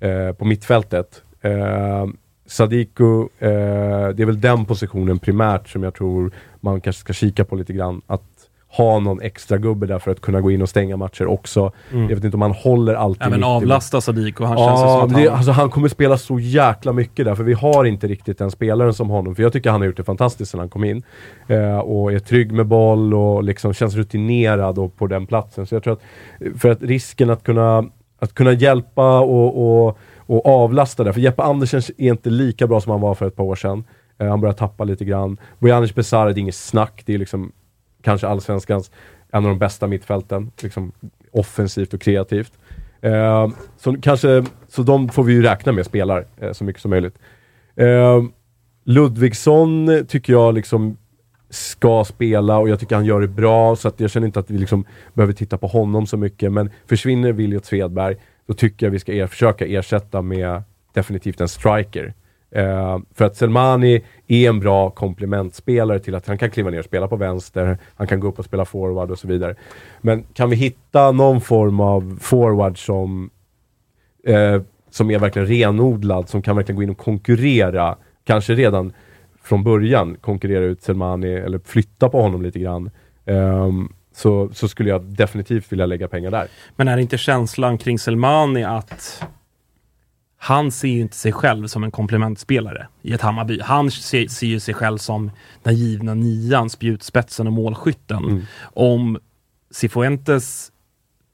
eh, 0.00 0.32
på 0.32 0.44
mittfältet. 0.44 1.22
Eh, 1.40 2.06
Sadiku, 2.46 3.20
eh, 3.38 4.08
det 4.14 4.22
är 4.22 4.26
väl 4.26 4.40
den 4.40 4.64
positionen 4.64 5.18
primärt 5.18 5.68
som 5.68 5.82
jag 5.82 5.94
tror 5.94 6.32
man 6.60 6.80
kanske 6.80 7.00
ska 7.00 7.12
kika 7.12 7.44
på 7.44 7.56
lite 7.56 7.72
grann. 7.72 8.02
Att 8.06 8.33
ha 8.76 8.98
någon 8.98 9.20
extra 9.20 9.58
gubbe 9.58 9.86
där 9.86 9.98
för 9.98 10.10
att 10.10 10.20
kunna 10.20 10.40
gå 10.40 10.50
in 10.50 10.62
och 10.62 10.68
stänga 10.68 10.96
matcher 10.96 11.26
också. 11.26 11.72
Mm. 11.92 12.08
Jag 12.08 12.16
vet 12.16 12.24
inte 12.24 12.36
om 12.36 12.42
han 12.42 12.52
håller 12.52 12.94
alltid 12.94 13.26
Även 13.26 13.44
avlasta 13.44 14.00
Sadiq 14.00 14.40
och 14.40 14.48
han 14.48 14.56
känns 14.56 14.80
ju 14.80 14.84
Ja, 14.84 15.00
som 15.00 15.10
att 15.10 15.16
det, 15.16 15.28
han... 15.28 15.36
alltså 15.36 15.52
han 15.52 15.70
kommer 15.70 15.88
spela 15.88 16.18
så 16.18 16.38
jäkla 16.40 16.92
mycket 16.92 17.24
där, 17.24 17.34
för 17.34 17.44
vi 17.44 17.52
har 17.52 17.84
inte 17.84 18.06
riktigt 18.06 18.38
den 18.38 18.50
spelaren 18.50 18.94
som 18.94 19.10
honom. 19.10 19.34
För 19.34 19.42
jag 19.42 19.52
tycker 19.52 19.70
han 19.70 19.80
har 19.80 19.86
gjort 19.86 19.96
det 19.96 20.04
fantastiskt 20.04 20.50
sedan 20.50 20.60
han 20.60 20.68
kom 20.68 20.84
in. 20.84 21.02
Eh, 21.46 21.78
och 21.78 22.12
är 22.12 22.18
trygg 22.18 22.52
med 22.52 22.66
boll 22.66 23.14
och 23.14 23.44
liksom 23.44 23.72
känns 23.72 23.94
rutinerad 23.94 24.78
och 24.78 24.96
på 24.96 25.06
den 25.06 25.26
platsen. 25.26 25.66
Så 25.66 25.74
jag 25.74 25.82
tror 25.82 25.92
att, 25.92 26.02
för 26.60 26.68
att 26.68 26.82
risken 26.82 27.30
att 27.30 27.42
kunna, 27.42 27.84
att 28.18 28.34
kunna 28.34 28.52
hjälpa 28.52 29.20
och, 29.20 29.86
och, 29.86 29.98
och 30.26 30.46
avlasta 30.46 31.04
där, 31.04 31.12
för 31.12 31.20
Jeppe 31.20 31.42
Andersen 31.42 31.82
är 31.98 32.10
inte 32.10 32.30
lika 32.30 32.66
bra 32.66 32.80
som 32.80 32.92
han 32.92 33.00
var 33.00 33.14
för 33.14 33.26
ett 33.26 33.36
par 33.36 33.44
år 33.44 33.56
sedan. 33.56 33.84
Eh, 34.18 34.28
han 34.28 34.40
börjar 34.40 34.54
tappa 34.54 34.84
lite 34.84 35.04
grann. 35.04 35.36
Bojanic 35.58 35.94
Besara, 35.94 36.32
det 36.32 36.38
är 36.38 36.42
inget 36.42 36.54
snack, 36.54 37.02
det 37.06 37.14
är 37.14 37.18
liksom 37.18 37.52
kanske 38.04 38.26
allsvenskans 38.26 38.90
en 39.30 39.44
av 39.44 39.50
de 39.50 39.58
bästa 39.58 39.86
mittfälten, 39.86 40.50
liksom 40.60 40.92
offensivt 41.30 41.94
och 41.94 42.00
kreativt. 42.00 42.52
Eh, 43.00 43.48
så, 43.76 43.96
kanske, 44.02 44.44
så 44.68 44.82
de 44.82 45.08
får 45.08 45.24
vi 45.24 45.32
ju 45.32 45.42
räkna 45.42 45.72
med 45.72 45.86
spelar 45.86 46.26
eh, 46.40 46.52
så 46.52 46.64
mycket 46.64 46.82
som 46.82 46.90
möjligt. 46.90 47.18
Eh, 47.76 48.22
Ludvigsson 48.84 50.04
tycker 50.08 50.32
jag 50.32 50.54
liksom 50.54 50.96
ska 51.50 52.04
spela 52.04 52.58
och 52.58 52.68
jag 52.68 52.80
tycker 52.80 52.96
han 52.96 53.04
gör 53.04 53.20
det 53.20 53.28
bra 53.28 53.76
så 53.76 53.88
att 53.88 54.00
jag 54.00 54.10
känner 54.10 54.26
inte 54.26 54.40
att 54.40 54.50
vi 54.50 54.58
liksom 54.58 54.84
behöver 55.14 55.32
titta 55.32 55.58
på 55.58 55.66
honom 55.66 56.06
så 56.06 56.16
mycket. 56.16 56.52
Men 56.52 56.70
försvinner 56.86 57.32
Williot 57.32 57.64
Svedberg, 57.64 58.16
då 58.46 58.54
tycker 58.54 58.86
jag 58.86 58.90
vi 58.90 58.98
ska 58.98 59.12
er, 59.12 59.26
försöka 59.26 59.66
ersätta 59.66 60.22
med 60.22 60.62
definitivt 60.92 61.40
en 61.40 61.48
striker. 61.48 62.14
Eh, 62.54 62.98
för 63.14 63.24
att 63.24 63.36
Selmani 63.36 64.04
är 64.26 64.48
en 64.48 64.60
bra 64.60 64.90
komplementspelare 64.90 65.98
till 65.98 66.14
att 66.14 66.26
han 66.26 66.38
kan 66.38 66.50
kliva 66.50 66.70
ner 66.70 66.78
och 66.78 66.84
spela 66.84 67.08
på 67.08 67.16
vänster, 67.16 67.78
han 67.94 68.06
kan 68.06 68.20
gå 68.20 68.28
upp 68.28 68.38
och 68.38 68.44
spela 68.44 68.64
forward 68.64 69.10
och 69.10 69.18
så 69.18 69.28
vidare. 69.28 69.54
Men 70.00 70.22
kan 70.22 70.50
vi 70.50 70.56
hitta 70.56 71.12
någon 71.12 71.40
form 71.40 71.80
av 71.80 72.18
forward 72.20 72.84
som, 72.84 73.30
eh, 74.26 74.62
som 74.90 75.10
är 75.10 75.18
verkligen 75.18 75.48
renodlad, 75.48 76.28
som 76.28 76.42
kan 76.42 76.56
verkligen 76.56 76.76
gå 76.76 76.82
in 76.82 76.90
och 76.90 76.98
konkurrera, 76.98 77.96
kanske 78.24 78.54
redan 78.54 78.92
från 79.42 79.64
början 79.64 80.16
konkurrera 80.20 80.64
ut 80.64 80.82
Selmani 80.82 81.32
eller 81.32 81.58
flytta 81.64 82.08
på 82.08 82.22
honom 82.22 82.42
lite 82.42 82.58
grann. 82.58 82.90
Eh, 83.24 83.70
så, 84.12 84.48
så 84.52 84.68
skulle 84.68 84.90
jag 84.90 85.02
definitivt 85.02 85.72
vilja 85.72 85.86
lägga 85.86 86.08
pengar 86.08 86.30
där. 86.30 86.48
Men 86.76 86.88
är 86.88 86.98
inte 86.98 87.18
känslan 87.18 87.78
kring 87.78 87.98
Selmani 87.98 88.64
att 88.64 89.24
han 90.44 90.70
ser 90.70 90.88
ju 90.88 91.00
inte 91.00 91.16
sig 91.16 91.32
själv 91.32 91.66
som 91.66 91.84
en 91.84 91.90
komplementspelare 91.90 92.88
i 93.02 93.12
ett 93.12 93.20
Hammarby. 93.20 93.60
Han 93.60 93.90
ser, 93.90 94.28
ser 94.28 94.46
ju 94.46 94.60
sig 94.60 94.74
själv 94.74 94.98
som 94.98 95.30
den 95.62 95.74
givna 95.74 96.14
nian, 96.14 96.70
spjutspetsen 96.70 97.46
och 97.46 97.52
målskytten. 97.52 98.24
Mm. 98.24 98.42
Om 98.62 99.18
Cifuentes, 99.70 100.72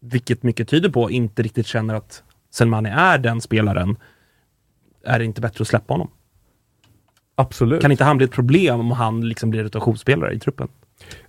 vilket 0.01 0.43
mycket 0.43 0.69
tyder 0.69 0.89
på, 0.89 1.11
inte 1.11 1.43
riktigt 1.43 1.67
känner 1.67 1.95
att 1.95 2.23
Selmani 2.51 2.91
är 2.91 3.19
den 3.19 3.41
spelaren, 3.41 3.97
är 5.05 5.19
det 5.19 5.25
inte 5.25 5.41
bättre 5.41 5.63
att 5.63 5.69
släppa 5.69 5.95
honom? 5.95 6.11
Absolut. 7.35 7.83
Kan 7.83 7.91
inte 7.91 8.05
han 8.05 8.17
bli 8.17 8.25
ett 8.25 8.33
problem 8.33 8.81
om 8.81 8.91
han 8.91 9.29
liksom 9.29 9.51
blir 9.51 9.63
rotationsspelare 9.63 10.33
i 10.33 10.39
truppen? 10.39 10.69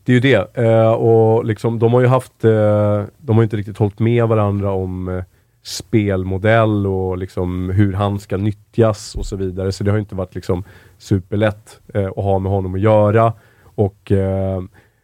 Det 0.03 0.11
är 0.11 0.13
ju 0.13 0.19
det. 0.19 0.57
Eh, 0.57 0.91
och 0.91 1.45
liksom, 1.45 1.79
de 1.79 1.93
har 1.93 2.01
ju 2.01 2.07
haft, 2.07 2.45
eh, 2.45 3.03
de 3.17 3.35
har 3.35 3.43
inte 3.43 3.57
riktigt 3.57 3.77
hållit 3.77 3.99
med 3.99 4.27
varandra 4.27 4.71
om 4.71 5.07
eh, 5.07 5.23
spelmodell 5.63 6.87
och 6.87 7.17
liksom 7.17 7.69
hur 7.69 7.93
han 7.93 8.19
ska 8.19 8.37
nyttjas 8.37 9.15
och 9.15 9.25
så 9.25 9.35
vidare. 9.35 9.71
Så 9.71 9.83
det 9.83 9.91
har 9.91 9.97
inte 9.97 10.15
varit 10.15 10.35
liksom 10.35 10.63
superlätt 10.97 11.81
eh, 11.93 12.07
att 12.07 12.15
ha 12.23 12.39
med 12.39 12.51
honom 12.51 12.75
att 12.75 12.81
göra. 12.81 13.33
Och 13.63 14.11
eh, 14.11 14.63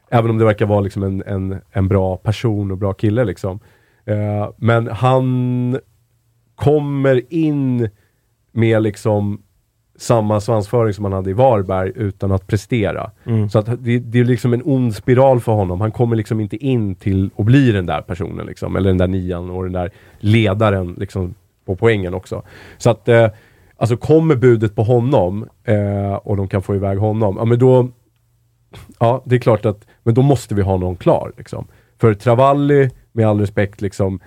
även 0.09 0.29
om 0.29 0.37
det 0.37 0.45
verkar 0.45 0.65
vara 0.65 0.81
liksom 0.81 1.03
en, 1.03 1.23
en, 1.25 1.61
en 1.71 1.87
bra 1.87 2.17
person 2.17 2.71
och 2.71 2.77
bra 2.77 2.93
kille 2.93 3.25
liksom. 3.25 3.59
Eh, 4.05 4.49
men 4.57 4.87
han 4.87 5.79
kommer 6.55 7.33
in 7.33 7.89
med 8.51 8.81
liksom 8.81 9.41
samma 9.97 10.41
svansföring 10.41 10.93
som 10.93 11.03
han 11.03 11.13
hade 11.13 11.29
i 11.29 11.33
Varberg 11.33 11.91
utan 11.95 12.31
att 12.31 12.47
prestera. 12.47 13.11
Mm. 13.25 13.49
Så 13.49 13.59
att 13.59 13.65
det, 13.65 13.99
det 13.99 14.19
är 14.19 14.25
liksom 14.25 14.53
en 14.53 14.61
ond 14.65 14.95
spiral 14.95 15.39
för 15.39 15.51
honom. 15.51 15.81
Han 15.81 15.91
kommer 15.91 16.15
liksom 16.15 16.39
inte 16.39 16.65
in 16.65 16.95
till 16.95 17.29
att 17.37 17.45
bli 17.45 17.71
den 17.71 17.85
där 17.85 18.01
personen 18.01 18.45
liksom, 18.45 18.75
eller 18.75 18.89
den 18.89 18.97
där 18.97 19.07
nian 19.07 19.49
och 19.49 19.63
den 19.63 19.73
där 19.73 19.91
ledaren 20.19 20.95
liksom 20.97 21.33
på 21.65 21.75
poängen 21.75 22.13
också. 22.13 22.43
Så 22.77 22.89
att 22.89 23.07
eh, 23.07 23.29
alltså 23.77 23.97
kommer 23.97 24.35
budet 24.35 24.75
på 24.75 24.83
honom 24.83 25.47
eh, 25.63 26.13
och 26.13 26.37
de 26.37 26.47
kan 26.47 26.61
få 26.61 26.75
iväg 26.75 26.97
honom, 26.97 27.35
ja 27.39 27.45
men 27.45 27.59
då 27.59 27.89
Ja, 28.99 29.21
det 29.25 29.35
är 29.35 29.39
klart 29.39 29.65
att, 29.65 29.87
men 30.03 30.13
då 30.13 30.21
måste 30.21 30.55
vi 30.55 30.61
ha 30.61 30.77
någon 30.77 30.95
klar 30.95 31.31
liksom. 31.37 31.67
För 31.97 32.13
Travalli, 32.13 32.89
med 33.11 33.27
all 33.27 33.39
respekt 33.39 33.81
liksom, 33.81 34.19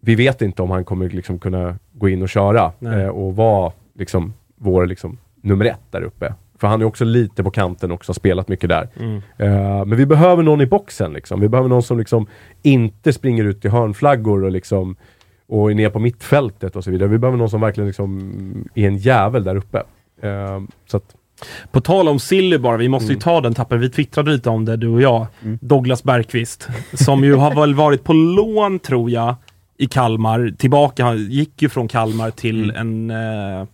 vi 0.00 0.14
vet 0.14 0.42
inte 0.42 0.62
om 0.62 0.70
han 0.70 0.84
kommer 0.84 1.08
liksom 1.08 1.38
kunna 1.38 1.78
gå 1.92 2.08
in 2.08 2.22
och 2.22 2.28
köra 2.28 2.72
eh, 2.80 3.08
och 3.08 3.36
vara 3.36 3.72
liksom 3.94 4.32
vår 4.56 4.86
liksom 4.86 5.18
nummer 5.40 5.64
ett 5.64 5.80
där 5.90 6.02
uppe. 6.02 6.34
För 6.58 6.68
han 6.68 6.80
är 6.80 6.84
också 6.84 7.04
lite 7.04 7.44
på 7.44 7.50
kanten 7.50 7.90
också, 7.90 8.10
har 8.10 8.14
spelat 8.14 8.48
mycket 8.48 8.68
där. 8.68 8.88
Mm. 8.96 9.16
Eh, 9.38 9.84
men 9.84 9.96
vi 9.98 10.06
behöver 10.06 10.42
någon 10.42 10.60
i 10.60 10.66
boxen 10.66 11.12
liksom. 11.12 11.40
Vi 11.40 11.48
behöver 11.48 11.68
någon 11.68 11.82
som 11.82 11.98
liksom 11.98 12.26
inte 12.62 13.12
springer 13.12 13.44
ut 13.44 13.60
till 13.60 13.70
hörnflaggor 13.70 14.44
och 14.44 14.50
liksom 14.50 14.96
och 15.48 15.70
är 15.70 15.74
ner 15.74 15.90
på 15.90 15.98
mittfältet 15.98 16.76
och 16.76 16.84
så 16.84 16.90
vidare. 16.90 17.08
Vi 17.08 17.18
behöver 17.18 17.38
någon 17.38 17.50
som 17.50 17.60
verkligen 17.60 17.86
liksom 17.86 18.68
är 18.74 18.86
en 18.86 18.96
jävel 18.96 19.44
där 19.44 19.56
uppe. 19.56 19.82
Eh, 20.22 20.60
så 20.86 20.96
att, 20.96 21.14
På 21.72 21.80
tal 21.80 22.08
om 22.08 22.18
Silly 22.18 22.58
bara, 22.58 22.76
vi 22.76 22.88
måste 22.88 23.12
ju 23.12 23.18
ta 23.18 23.40
den 23.40 23.54
tappen. 23.54 23.80
Vi 23.80 23.90
twittrade 23.90 24.30
lite 24.30 24.50
om 24.50 24.64
det, 24.64 24.76
du 24.76 24.88
och 24.88 25.02
jag. 25.02 25.26
Douglas 25.60 26.04
Bergqvist, 26.04 26.68
som 26.94 27.24
ju 27.24 27.34
har 27.34 27.54
väl 27.54 27.74
varit 27.74 28.04
på 28.04 28.12
lån, 28.12 28.78
tror 28.78 29.10
jag, 29.10 29.34
i 29.78 29.86
Kalmar. 29.86 30.54
Tillbaka, 30.58 31.04
han 31.04 31.18
gick 31.18 31.62
ju 31.62 31.68
från 31.68 31.88
Kalmar 31.88 32.30
till 32.30 32.70
en 32.70 33.10
eh, 33.10 33.66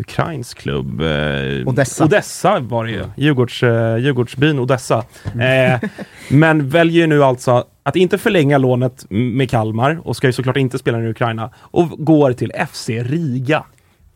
ukrainsk 0.00 0.58
klubb. 0.58 1.00
Eh, 1.00 1.68
Odessa. 1.68 2.04
Odessa 2.04 2.60
var 2.60 2.84
det 2.84 2.90
ju. 2.90 3.04
Djurgårds, 3.16 3.62
eh, 3.62 3.96
Djurgårdsbyn 3.96 4.58
Odessa. 4.58 5.04
Eh, 5.24 5.88
men 6.28 6.68
väljer 6.68 7.06
nu 7.06 7.24
alltså 7.24 7.64
att 7.82 7.96
inte 7.96 8.18
förlänga 8.18 8.58
lånet 8.58 9.06
med 9.08 9.50
Kalmar 9.50 10.00
och 10.04 10.16
ska 10.16 10.26
ju 10.26 10.32
såklart 10.32 10.56
inte 10.56 10.78
spela 10.78 11.00
i 11.02 11.08
Ukraina 11.08 11.50
och 11.56 11.88
går 11.88 12.32
till 12.32 12.52
FC 12.70 12.88
Riga. 12.88 13.64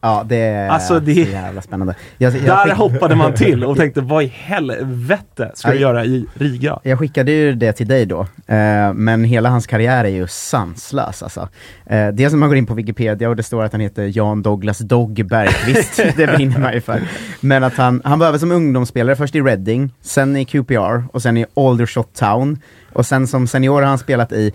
Ja, 0.06 0.24
det 0.28 0.36
är 0.36 0.68
Alltså, 0.68 1.01
det- 1.01 1.12
jävla 1.12 1.62
spännande. 1.62 1.94
Jag, 2.18 2.36
jag, 2.36 2.43
Där 2.44 2.56
skick- 2.64 2.72
hoppade 2.76 3.14
man 3.14 3.35
till 3.35 3.64
och 3.64 3.76
tänkte 3.82 4.01
vad 4.01 4.24
i 4.24 4.26
helvete 4.26 5.51
ska 5.55 5.68
Aj. 5.70 5.81
göra 5.81 6.05
i 6.05 6.26
Riga? 6.35 6.78
jag 6.82 6.98
skickade 6.98 7.32
ju 7.32 7.55
det 7.55 7.72
till 7.72 7.89
dig 7.89 8.06
då, 8.06 8.20
eh, 8.47 8.93
men 8.94 9.24
hela 9.24 9.48
hans 9.48 9.66
karriär 9.66 10.05
är 10.05 10.09
ju 10.09 10.26
sanslös 10.26 11.22
alltså. 11.22 11.48
Eh, 11.86 12.09
dels 12.09 12.32
när 12.32 12.39
man 12.39 12.48
går 12.48 12.59
in 12.59 12.66
på 12.66 12.74
Wikipedia 12.74 13.28
och 13.28 13.36
det 13.36 13.43
står 13.43 13.64
att 13.64 13.72
han 13.72 13.81
heter 13.81 14.10
Jan 14.16 14.43
Douglas 14.43 14.78
Dogg 14.78 15.26
Bergqvist, 15.26 15.97
det 16.16 16.26
brinner 16.26 16.59
man 16.59 16.72
ju 16.74 16.81
för. 16.81 17.02
Men 17.40 17.64
att 17.64 17.74
han, 17.74 18.02
han 18.05 18.22
över 18.22 18.39
som 18.39 18.52
ungdomsspelare, 18.52 19.16
först 19.16 19.35
i 19.35 19.40
Reading, 19.40 19.90
sen 20.02 20.36
i 20.36 20.44
QPR 20.44 21.05
och 21.12 21.22
sen 21.22 21.36
i 21.36 21.47
Aldershot 21.56 22.14
Town. 22.14 22.59
Och 22.93 23.06
sen 23.06 23.26
som 23.26 23.47
senior 23.47 23.74
har 23.82 23.89
han 23.89 23.98
spelat 23.98 24.32
i 24.32 24.52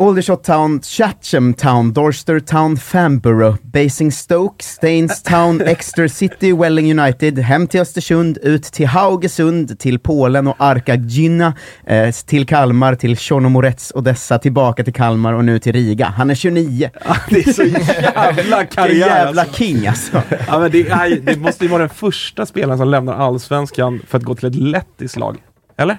Aldershot 0.00 0.44
Town, 0.44 0.80
Chatham 0.80 1.54
Town, 1.54 1.92
Dorster 1.92 2.40
Town, 2.40 2.76
Fanborough, 2.76 3.56
Basingstoke, 3.62 4.62
Staines 4.62 5.22
Town, 5.24 5.60
Exeter 5.60 6.08
City, 6.08 6.52
Welling 6.52 6.98
United, 6.98 7.38
hem 7.38 7.66
till 7.66 7.80
Östersund, 7.80 8.38
ut 8.42 8.62
till 8.62 8.86
Haugesund, 8.86 9.78
till 9.78 9.98
Polen 9.98 10.46
och 10.46 10.54
Arkagyna, 10.58 11.54
eh, 11.86 12.10
till 12.10 12.46
Kalmar, 12.46 12.94
till 12.94 13.16
Tjornomorets 13.16 13.90
och 13.90 14.02
dessa 14.02 14.38
tillbaka 14.38 14.84
till 14.84 14.92
Kalmar 14.92 15.32
och 15.32 15.44
nu 15.44 15.58
till 15.58 15.72
Riga. 15.72 16.06
Han 16.06 16.30
är 16.30 16.34
29. 16.34 16.90
Det 17.30 17.46
är 17.46 17.52
så 17.52 17.62
jävla 17.62 18.56
Det 18.56 18.62
är 18.62 18.64
karriär 18.64 19.06
jävla 19.06 19.42
alltså. 19.42 19.56
king 19.56 19.86
alltså. 19.86 20.22
ja, 20.48 20.58
men 20.58 20.70
det, 20.70 20.88
är, 20.88 21.20
det 21.22 21.36
måste 21.36 21.64
ju 21.64 21.70
vara 21.70 21.80
den 21.80 21.88
första 21.88 22.46
spelaren 22.46 22.78
som 22.78 22.88
lämnar 22.88 23.14
allsvenskan 23.14 24.00
för 24.08 24.18
att 24.18 24.24
gå 24.24 24.34
till 24.34 24.48
ett 24.48 24.54
lettiskt 24.54 25.16
lag. 25.16 25.38
Eller? 25.76 25.98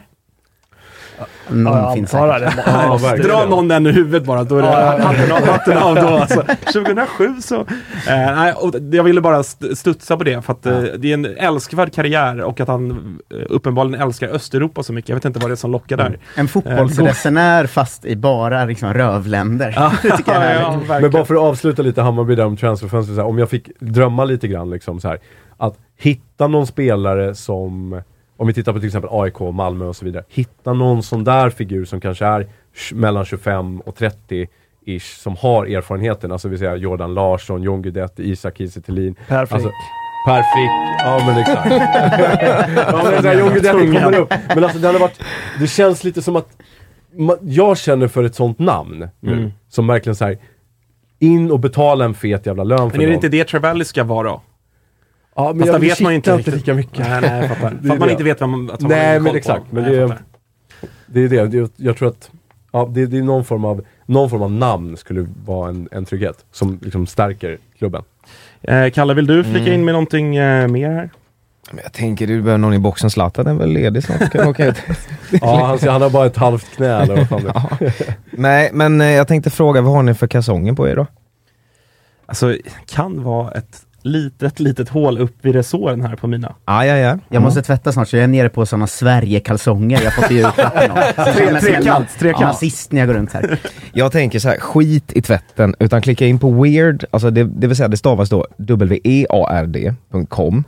Någon 1.50 1.78
Ja, 1.78 1.94
finns 1.94 2.10
säkert. 2.12 2.54
Ja. 2.66 3.16
Dra 3.24 3.46
någon 3.50 3.68
den 3.68 3.88
i 3.88 3.92
huvudet 3.92 4.24
bara, 4.28 4.44
då 4.44 4.58
är 4.58 4.62
det 4.62 4.68
hatten 5.04 5.32
av, 5.32 5.44
hatten 5.48 5.78
av 5.78 5.96
då 5.96 6.08
alltså. 6.08 6.44
2007 6.74 7.36
så... 7.42 7.56
Eh, 7.60 7.66
nej, 8.08 8.54
och 8.54 8.74
jag 8.92 9.04
ville 9.04 9.22
bara 9.22 9.40
st- 9.40 9.76
studsa 9.76 10.18
på 10.18 10.24
det 10.24 10.42
för 10.46 10.54
att 10.54 10.66
eh, 10.66 10.80
det 10.82 11.10
är 11.10 11.14
en 11.14 11.26
älskvärd 11.26 11.94
karriär 11.94 12.42
och 12.42 12.60
att 12.60 12.68
han 12.68 12.92
eh, 13.34 13.38
uppenbarligen 13.50 14.02
älskar 14.02 14.28
Östeuropa 14.28 14.84
så 14.84 14.94
mycket. 14.94 15.10
Jag 15.10 15.16
vet 15.16 15.26
inte 15.26 15.40
vad 15.40 15.50
det 15.50 15.54
är 15.54 15.56
som 15.56 15.72
lockar 15.72 15.98
där. 15.98 16.20
En 16.36 16.48
fotbollsresenär 16.48 17.66
fast 17.68 18.06
i 18.06 18.16
bara 18.16 18.66
liksom 18.66 18.94
rövländer. 18.94 19.74
Ja, 19.76 19.92
ja. 20.26 20.80
Men 21.02 21.12
bara 21.12 21.26
för 21.26 21.34
att 21.36 21.42
avsluta 21.42 21.82
lite 21.82 22.02
Hammarby 22.02 22.36
där 22.36 22.46
om 22.46 22.58
transferfönstret, 22.58 23.20
om 23.20 23.40
jag 23.40 23.50
fick 23.50 23.70
drömma 23.80 24.26
lite 24.26 24.48
grann 24.48 24.70
liksom 24.70 25.00
så 25.00 25.08
här, 25.08 25.20
att 25.58 25.78
hitta 25.98 26.48
någon 26.48 26.68
spelare 26.68 27.36
som, 27.36 28.02
om 28.42 28.48
vi 28.48 28.54
tittar 28.54 28.74
på 28.74 28.80
till 28.80 28.88
exempel 28.88 29.10
AIK, 29.14 29.40
Malmö 29.40 29.86
och 29.86 29.96
så 29.96 30.06
vidare, 30.06 30.24
hitta 30.30 30.74
någon 30.74 31.04
sån 31.04 31.24
där 31.24 31.50
figur 31.50 31.86
som 31.86 32.02
kanske 32.02 32.26
är 32.26 32.48
mellan 32.94 33.26
25 33.26 33.80
och 33.80 33.96
30 33.96 34.48
ish 34.86 35.18
som 35.18 35.36
har 35.38 35.66
erfarenheten, 35.66 36.32
alltså 36.32 36.48
vi 36.48 36.58
säger 36.58 36.76
Jordan 36.76 37.14
Larsson, 37.14 37.64
John 37.64 37.82
Guidetti, 37.82 38.24
Isak 38.32 38.58
Kiese 38.58 38.82
Thelin. 38.82 39.16
Per 39.28 39.46
Frick. 39.46 39.54
Alltså, 39.54 39.70
Per 40.28 40.42
Frick, 40.42 40.72
ja 41.00 41.24
men 41.28 41.38
exakt. 41.38 41.72
ja, 42.92 43.02
men 43.12 43.22
så 43.22 43.28
här, 43.28 43.40
John 43.40 43.50
Guidetti 43.50 43.86
kommer 44.02 44.20
upp. 44.20 44.34
Men 44.56 44.64
alltså 44.64 44.80
det 44.80 44.88
hade 44.88 45.00
varit, 45.00 45.20
det 45.60 45.68
känns 45.68 46.04
lite 46.04 46.22
som 46.22 46.36
att 46.36 46.58
jag 47.42 47.78
känner 47.78 48.08
för 48.08 48.24
ett 48.24 48.36
sånt 48.36 48.60
namn 48.60 49.08
nu, 49.20 49.34
Mm. 49.34 49.52
som 49.70 49.88
verkligen 49.88 50.16
så 50.16 50.26
här 50.26 50.38
in 51.20 51.52
och 51.52 51.60
betala 51.60 52.06
en 52.06 52.14
fet 52.14 52.46
jävla 52.46 52.64
lön 52.64 52.78
för 52.78 52.86
Men 52.86 52.96
är 52.96 53.00
det 53.00 53.06
någon. 53.06 53.14
inte 53.14 53.30
det 53.30 53.44
Travelli 53.44 53.86
ska 53.86 54.04
vara 54.04 54.28
då? 54.30 54.42
Ja, 55.36 55.54
men 55.54 55.60
Fast 55.60 55.68
jag 55.68 55.82
där 55.82 55.88
vet 55.88 56.00
man 56.02 56.12
ju 56.12 56.16
inte 56.16 56.38
riktigt. 56.38 56.54
lika 56.54 56.74
mycket. 56.74 57.00
Nej, 57.10 57.22
nej, 57.22 57.40
jag 57.40 57.50
fattar. 57.50 57.70
För 57.84 57.90
att 57.94 58.00
man 58.00 58.08
det. 58.08 58.12
inte 58.12 58.24
vet 58.24 58.42
vem 58.42 58.50
man, 58.50 58.72
att 58.72 58.82
man 58.82 58.92
har 58.92 58.98
Nej 58.98 59.20
men 59.20 59.32
på. 59.32 59.38
exakt, 59.38 59.64
men 59.72 59.84
Nej, 59.84 59.92
det 59.96 60.02
är, 60.02 60.18
det 61.06 61.38
är 61.40 61.48
det. 61.58 61.72
jag 61.78 61.98
tror 61.98 62.08
att 62.10 62.30
ja, 62.72 62.90
det, 62.94 63.06
det 63.06 63.18
är 63.18 63.22
någon 63.24 63.46
form, 63.46 63.66
av, 63.66 63.86
någon 64.06 64.30
form 64.30 64.42
av 64.42 64.52
namn 64.52 64.98
skulle 64.98 65.28
vara 65.46 65.70
en, 65.70 65.88
en 65.92 66.06
trygghet 66.06 66.46
som 66.52 66.80
liksom 66.82 67.08
stärker 67.08 67.58
klubben. 67.78 68.04
Eh, 68.62 68.90
Kalle, 68.90 69.14
vill 69.14 69.28
du 69.28 69.44
flika 69.44 69.60
Mm. 69.60 69.74
in 69.74 69.86
med 69.86 69.94
någonting 69.94 70.36
eh, 70.36 70.68
mer 70.68 70.90
här? 70.90 71.10
Men 71.72 71.80
jag 71.84 71.94
tänker 71.94 72.28
du 72.28 72.42
behöver 72.42 72.58
någon 72.58 72.74
i 72.74 72.80
boxen. 72.80 73.10
Zlatan 73.10 73.48
är 73.48 73.54
väl 73.54 73.70
ledig 73.70 74.04
snart? 74.04 74.32
Kan 74.32 74.48
åka 74.48 74.66
ut. 74.66 74.76
Ja, 75.42 75.66
han, 75.66 75.90
han 75.90 76.02
har 76.02 76.10
bara 76.10 76.26
ett 76.26 76.38
halvt 76.38 76.76
knä 76.76 77.02
eller 77.02 77.16
vad 77.16 77.30
fan 77.30 77.46
är. 77.48 77.94
Nej, 78.32 78.70
men 78.74 79.02
eh, 79.02 79.12
jag 79.12 79.28
tänkte 79.28 79.50
fråga, 79.50 79.82
vad 79.82 79.94
har 79.94 80.04
ni 80.04 80.14
för 80.14 80.28
kalsonger 80.28 80.74
på 80.74 80.88
er 80.88 80.96
då? 80.96 81.08
Alltså, 82.26 82.56
kan 82.86 83.24
vara 83.24 83.52
ett 83.52 83.82
litet, 84.02 84.60
litet 84.60 84.90
hål 84.90 85.18
upp 85.18 85.36
vid 85.42 85.56
resåren 85.56 86.02
här 86.02 86.16
på 86.16 86.28
mina. 86.28 86.56
Ah, 86.66 86.84
ja, 86.84 86.98
ja. 86.98 87.18
Jag 87.30 87.42
måste 87.42 87.62
tvätta 87.62 87.92
snart 87.92 88.08
så 88.08 88.16
jag 88.16 88.24
är 88.24 88.28
nere 88.28 88.50
på 88.50 88.66
sådana 88.66 88.88
Sverige-kalsonger 88.88 90.02
jag 90.04 90.14
fått 90.14 90.32
i 90.32 90.34
julklappen. 90.34 90.92
trekant, 91.62 92.20
trekant. 92.20 92.42
nazist 92.42 92.92
när 92.92 93.00
jag 93.00 93.08
går 93.08 93.16
runt 93.16 93.34
här. 93.34 93.60
Jag 93.94 94.12
tänker 94.12 94.40
så 94.40 94.50
här, 94.50 94.58
skit 94.58 95.12
i 95.14 95.22
tvätten, 95.22 95.76
utan 95.80 96.02
klicka 96.02 96.26
in 96.26 96.40
på 96.40 96.52
weird, 96.52 97.06
alltså 97.12 97.30
det, 97.30 97.44
det 97.44 97.68
vill 97.68 97.78
säga 97.78 97.88
det 97.88 97.98
stavas 97.98 98.30
då 98.30 98.46
w-e-a-r-d.com 98.58 100.64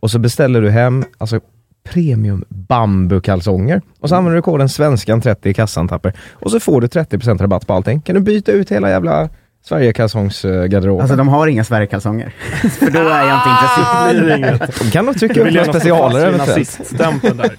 och 0.00 0.10
så 0.10 0.18
beställer 0.18 0.60
du 0.60 0.70
hem 0.70 1.04
alltså 1.18 1.40
premium 1.84 2.44
bambukalsonger 2.48 3.82
och 4.00 4.08
så 4.08 4.14
använder 4.14 4.36
du 4.36 4.42
koden 4.42 4.66
svenskan30 4.66 5.46
i 5.46 5.54
kassan 5.54 5.88
Tapper 5.88 6.12
och 6.32 6.50
så 6.50 6.60
får 6.60 6.80
du 6.80 6.86
30% 6.86 7.38
rabatt 7.38 7.66
på 7.66 7.72
allting. 7.72 8.00
Kan 8.00 8.14
du 8.14 8.20
byta 8.20 8.52
ut 8.52 8.72
hela 8.72 8.90
jävla 8.90 9.28
Sverigekalsongsgarderoben? 9.68 11.00
Alltså 11.00 11.16
de 11.16 11.28
har 11.28 11.46
inga 11.46 11.64
Sverigekalsonger. 11.64 12.28
För 12.78 12.90
då 12.90 12.98
är 12.98 13.26
jag 13.26 13.36
inte 13.36 13.50
intresserad. 13.50 14.26
det 14.28 14.36
inget. 14.38 14.78
de 14.80 14.90
kan 14.90 15.06
nog 15.06 15.18
trycka 15.18 15.34
Du 15.34 15.40
upp 15.40 15.46
några 15.46 15.72
vid 15.78 15.92
eventuellt. 16.34 16.98
där. 16.98 17.56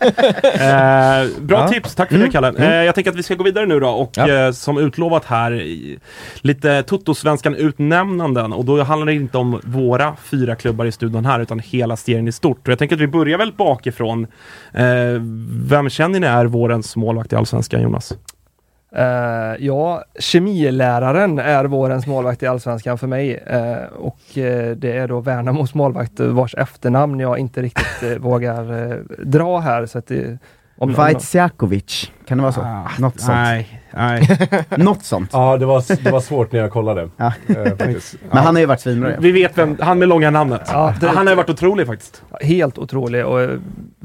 Eh, 1.23 1.27
bra 1.41 1.59
Ja. 1.59 1.67
tips, 1.67 1.95
tack 1.95 2.09
för 2.09 2.17
det 2.17 2.29
Kalle. 2.29 2.53
Eh, 2.57 2.83
jag 2.85 2.95
tänker 2.95 3.11
att 3.11 3.17
vi 3.17 3.23
ska 3.23 3.35
gå 3.35 3.43
vidare 3.43 3.65
nu 3.65 3.79
då 3.79 3.87
och 3.89 4.11
Ja. 4.15 4.29
eh, 4.47 4.51
som 4.51 4.77
utlovat 4.77 5.25
här 5.25 5.63
lite 6.41 6.83
Toto-svenskan 6.83 7.55
utnämnanden 7.55 8.53
och 8.53 8.65
då 8.65 8.83
handlar 8.83 9.05
det 9.05 9.13
inte 9.13 9.37
om 9.37 9.61
våra 9.63 10.15
fyra 10.23 10.55
klubbar 10.55 10.85
i 10.85 10.91
studion 10.91 11.25
här 11.25 11.39
utan 11.39 11.59
hela 11.59 11.95
serien 11.97 12.27
i 12.27 12.31
stort. 12.31 12.67
Och 12.67 12.71
jag 12.71 12.79
tänker 12.79 12.95
att 12.95 13.01
vi 13.01 13.07
börjar 13.07 13.37
väl 13.37 13.53
bakifrån. 13.57 14.27
Eh, 14.73 14.85
vem 15.49 15.89
känner 15.89 16.19
ni 16.19 16.27
är 16.27 16.45
vårens 16.45 16.95
målvakt 16.95 17.33
i 17.33 17.35
Allsvenskan 17.35 17.81
Jonas? 17.81 18.13
Eh, 18.91 19.65
ja, 19.65 20.03
kemiläraren 20.19 21.39
är 21.39 21.65
vårens 21.65 22.07
målvakt 22.07 22.43
i 22.43 22.47
Allsvenskan 22.47 22.97
för 22.97 23.07
mig. 23.07 23.35
Eh, 23.35 23.83
och 23.83 24.37
eh, 24.37 24.75
det 24.75 24.97
är 24.97 25.07
då 25.07 25.19
Värnamos 25.19 25.73
målvakt 25.73 26.19
vars 26.19 26.55
efternamn 26.55 27.19
jag 27.19 27.37
inte 27.37 27.61
riktigt 27.61 28.17
vågar 28.19 28.99
dra 29.25 29.59
här. 29.59 29.85
Så 29.85 29.97
att 29.97 30.07
det, 30.07 30.27
om, 30.27 30.37
om, 30.77 30.93
Vaitsiakovic, 30.93 32.11
kan 32.27 32.37
det 32.37 32.41
vara 32.41 32.53
så? 32.53 32.61
Något 33.01 33.19
sånt. 33.19 33.37
Nej, 33.37 33.81
nej. 33.97 34.39
Något 34.77 35.03
sånt. 35.03 35.29
Ja, 35.33 35.57
det 35.57 35.65
var, 35.65 36.03
det 36.03 36.11
var 36.11 36.19
svårt 36.19 36.51
när 36.51 36.59
jag 36.59 36.71
kollade. 36.71 37.09
Ja. 37.17 37.31
Eh, 37.47 37.63
faktiskt. 37.65 38.15
Men 38.31 38.37
han 38.37 38.55
har 38.55 38.59
ju 38.59 38.65
varit 38.65 38.79
svinbra. 38.81 39.13
Vi 39.19 39.31
vet 39.31 39.57
vem, 39.57 39.77
han 39.79 39.99
med 39.99 40.07
långa 40.07 40.29
namnet. 40.29 40.61
Ja, 40.71 40.93
det- 41.01 41.07
han 41.07 41.17
har 41.27 41.31
ju 41.31 41.35
varit 41.35 41.49
otrolig 41.49 41.87
faktiskt. 41.87 42.23
helt 42.41 42.77
otrolig 42.77 43.25
och 43.25 43.41
eh, 43.41 43.49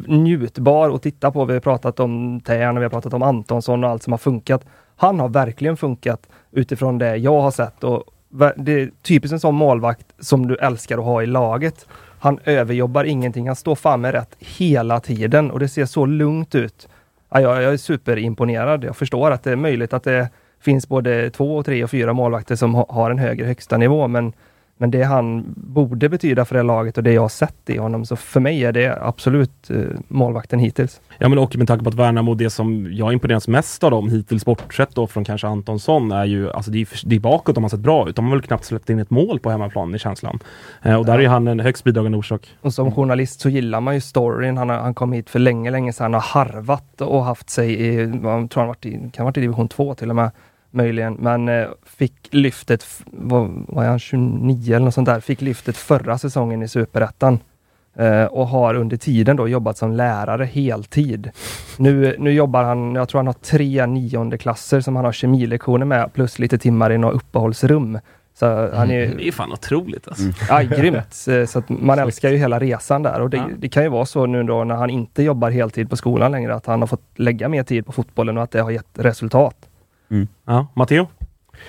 njutbar 0.06 0.90
att 0.90 1.02
titta 1.02 1.30
på. 1.30 1.44
Vi 1.44 1.52
har 1.52 1.60
pratat 1.60 2.00
om 2.00 2.40
Tern 2.40 2.76
och 2.76 2.80
vi 2.80 2.84
har 2.84 2.90
pratat 2.90 3.14
om 3.14 3.22
Antonsson 3.22 3.84
och 3.84 3.90
allt 3.90 4.02
som 4.02 4.12
har 4.12 4.18
funkat. 4.18 4.64
Han 4.96 5.20
har 5.20 5.28
verkligen 5.28 5.76
funkat 5.76 6.20
utifrån 6.52 6.98
det 6.98 7.16
jag 7.16 7.40
har 7.40 7.50
sett 7.50 7.84
och 7.84 8.02
det 8.56 8.72
är 8.72 8.90
typiskt 9.02 9.32
en 9.32 9.40
sån 9.40 9.54
målvakt 9.54 10.06
som 10.20 10.46
du 10.46 10.56
älskar 10.56 10.98
att 10.98 11.04
ha 11.04 11.22
i 11.22 11.26
laget. 11.26 11.86
Han 12.18 12.38
överjobbar 12.44 13.04
ingenting. 13.04 13.46
Han 13.46 13.56
står 13.56 13.74
fan 13.74 14.00
med 14.00 14.12
rätt 14.12 14.36
hela 14.38 15.00
tiden 15.00 15.50
och 15.50 15.58
det 15.60 15.68
ser 15.68 15.86
så 15.86 16.06
lugnt 16.06 16.54
ut. 16.54 16.88
Ja, 17.34 17.40
jag, 17.40 17.62
jag 17.62 17.72
är 17.72 17.76
superimponerad. 17.76 18.84
Jag 18.84 18.96
förstår 18.96 19.30
att 19.30 19.42
det 19.42 19.52
är 19.52 19.56
möjligt 19.56 19.92
att 19.92 20.04
det 20.04 20.28
finns 20.60 20.88
både 20.88 21.30
två, 21.30 21.62
tre 21.62 21.84
och 21.84 21.90
fyra 21.90 22.12
målvakter 22.12 22.56
som 22.56 22.74
har 22.74 23.10
en 23.10 23.18
högre 23.18 23.46
högsta 23.46 23.76
nivå, 23.76 24.08
men 24.08 24.32
men 24.82 24.90
det 24.90 25.02
han 25.02 25.44
borde 25.56 26.08
betyda 26.08 26.44
för 26.44 26.54
det 26.54 26.62
laget 26.62 26.98
och 26.98 27.04
det 27.04 27.12
jag 27.12 27.22
har 27.22 27.28
sett 27.28 27.70
i 27.70 27.78
honom, 27.78 28.06
så 28.06 28.16
för 28.16 28.40
mig 28.40 28.64
är 28.64 28.72
det 28.72 28.98
absolut 29.02 29.70
eh, 29.70 29.76
målvakten 30.08 30.58
hittills. 30.58 31.00
Ja 31.18 31.28
men 31.28 31.38
och 31.38 31.56
med 31.56 31.68
tanke 31.68 31.84
på 31.84 31.88
att 31.88 31.94
Värnamo, 31.94 32.34
det 32.34 32.50
som 32.50 32.88
jag 32.92 33.12
imponerats 33.12 33.48
mest 33.48 33.84
av 33.84 33.90
dem 33.90 34.10
hittills, 34.10 34.44
bortsett 34.44 34.94
då 34.94 35.06
från 35.06 35.24
kanske 35.24 35.46
Antonsson, 35.46 36.12
är 36.12 36.24
ju, 36.24 36.50
alltså 36.50 36.70
det 36.70 36.80
är, 36.80 37.08
det 37.08 37.16
är 37.16 37.20
bakåt 37.20 37.54
de 37.54 37.64
har 37.64 37.68
sett 37.68 37.80
bra 37.80 38.08
ut. 38.08 38.16
De 38.16 38.24
har 38.24 38.32
väl 38.32 38.42
knappt 38.42 38.64
släppt 38.64 38.90
in 38.90 38.98
ett 38.98 39.10
mål 39.10 39.40
på 39.40 39.50
hemmaplan 39.50 39.94
i 39.94 39.98
känslan. 39.98 40.38
Eh, 40.82 40.94
och 40.94 41.06
där 41.06 41.18
är 41.18 41.28
han 41.28 41.48
en 41.48 41.60
högst 41.60 41.84
bidragande 41.84 42.18
orsak. 42.18 42.48
Och 42.60 42.74
som 42.74 42.92
journalist 42.92 43.40
så 43.40 43.48
gillar 43.48 43.80
man 43.80 43.94
ju 43.94 44.00
storyn. 44.00 44.56
Han, 44.56 44.68
har, 44.68 44.76
han 44.76 44.94
kom 44.94 45.12
hit 45.12 45.30
för 45.30 45.38
länge, 45.38 45.70
länge 45.70 45.92
sedan 45.92 46.14
och 46.14 46.22
harvat 46.22 47.00
och 47.00 47.24
haft 47.24 47.50
sig 47.50 47.80
i, 47.80 48.06
vad 48.06 48.50
tror 48.50 48.60
han 48.60 48.68
varit 48.68 48.86
i, 48.86 48.90
kan 48.90 49.10
ha 49.16 49.24
varit 49.24 49.36
i 49.36 49.40
division 49.40 49.68
2 49.68 49.94
till 49.94 50.10
och 50.10 50.16
med, 50.16 50.30
möjligen. 50.72 51.14
Men 51.14 51.48
eh, 51.48 51.66
fick 51.86 52.28
lyftet, 52.30 52.86
vad, 53.06 53.44
är 53.84 53.88
han, 53.88 53.98
29 53.98 54.74
eller 54.74 54.84
något 54.84 54.94
sånt 54.94 55.06
där, 55.08 55.20
fick 55.20 55.40
lyftet 55.40 55.76
förra 55.76 56.18
säsongen 56.18 56.62
i 56.62 56.68
Superettan. 56.68 57.38
Eh, 57.96 58.24
och 58.24 58.46
har 58.48 58.74
under 58.74 58.96
tiden 58.96 59.36
då 59.36 59.48
jobbat 59.48 59.78
som 59.78 59.92
lärare 59.92 60.44
heltid. 60.44 61.30
Nu, 61.78 62.16
nu 62.18 62.32
jobbar 62.32 62.62
han, 62.62 62.94
jag 62.94 63.08
tror 63.08 63.18
han 63.18 63.26
har 63.26 63.32
tre 63.34 63.86
niondeklasser 63.86 64.80
som 64.80 64.96
han 64.96 65.04
har 65.04 65.12
kemilektioner 65.12 65.86
med 65.86 66.12
plus 66.12 66.38
lite 66.38 66.58
timmar 66.58 66.92
i 66.92 66.98
något 66.98 67.14
uppehållsrum. 67.14 67.98
Så 68.34 68.46
han 68.74 68.90
är, 68.90 69.14
Det 69.16 69.28
är 69.28 69.32
fan 69.32 69.52
otroligt 69.52 70.08
alltså. 70.08 70.24
Ja, 70.48 70.60
grymt. 70.62 71.26
Eh, 71.28 71.46
Så 71.46 71.58
att 71.58 71.68
man 71.68 71.98
älskar 71.98 72.28
ju 72.30 72.36
hela 72.36 72.58
resan 72.60 73.02
där 73.02 73.20
och 73.20 73.30
det, 73.30 73.36
Ja. 73.36 73.48
det 73.58 73.68
kan 73.68 73.82
ju 73.82 73.88
vara 73.88 74.06
så 74.06 74.26
nu 74.26 74.42
då 74.42 74.64
när 74.64 74.74
han 74.74 74.90
inte 74.90 75.22
jobbar 75.22 75.50
heltid 75.50 75.90
på 75.90 75.96
skolan 75.96 76.32
längre 76.32 76.54
att 76.54 76.66
han 76.66 76.80
har 76.80 76.86
fått 76.86 77.04
lägga 77.16 77.48
mer 77.48 77.62
tid 77.62 77.86
på 77.86 77.92
fotbollen 77.92 78.36
och 78.36 78.42
att 78.42 78.50
det 78.50 78.60
har 78.60 78.70
gett 78.70 78.86
resultat. 78.98 79.56
Ja, 80.46 80.66
Matteo? 80.74 81.06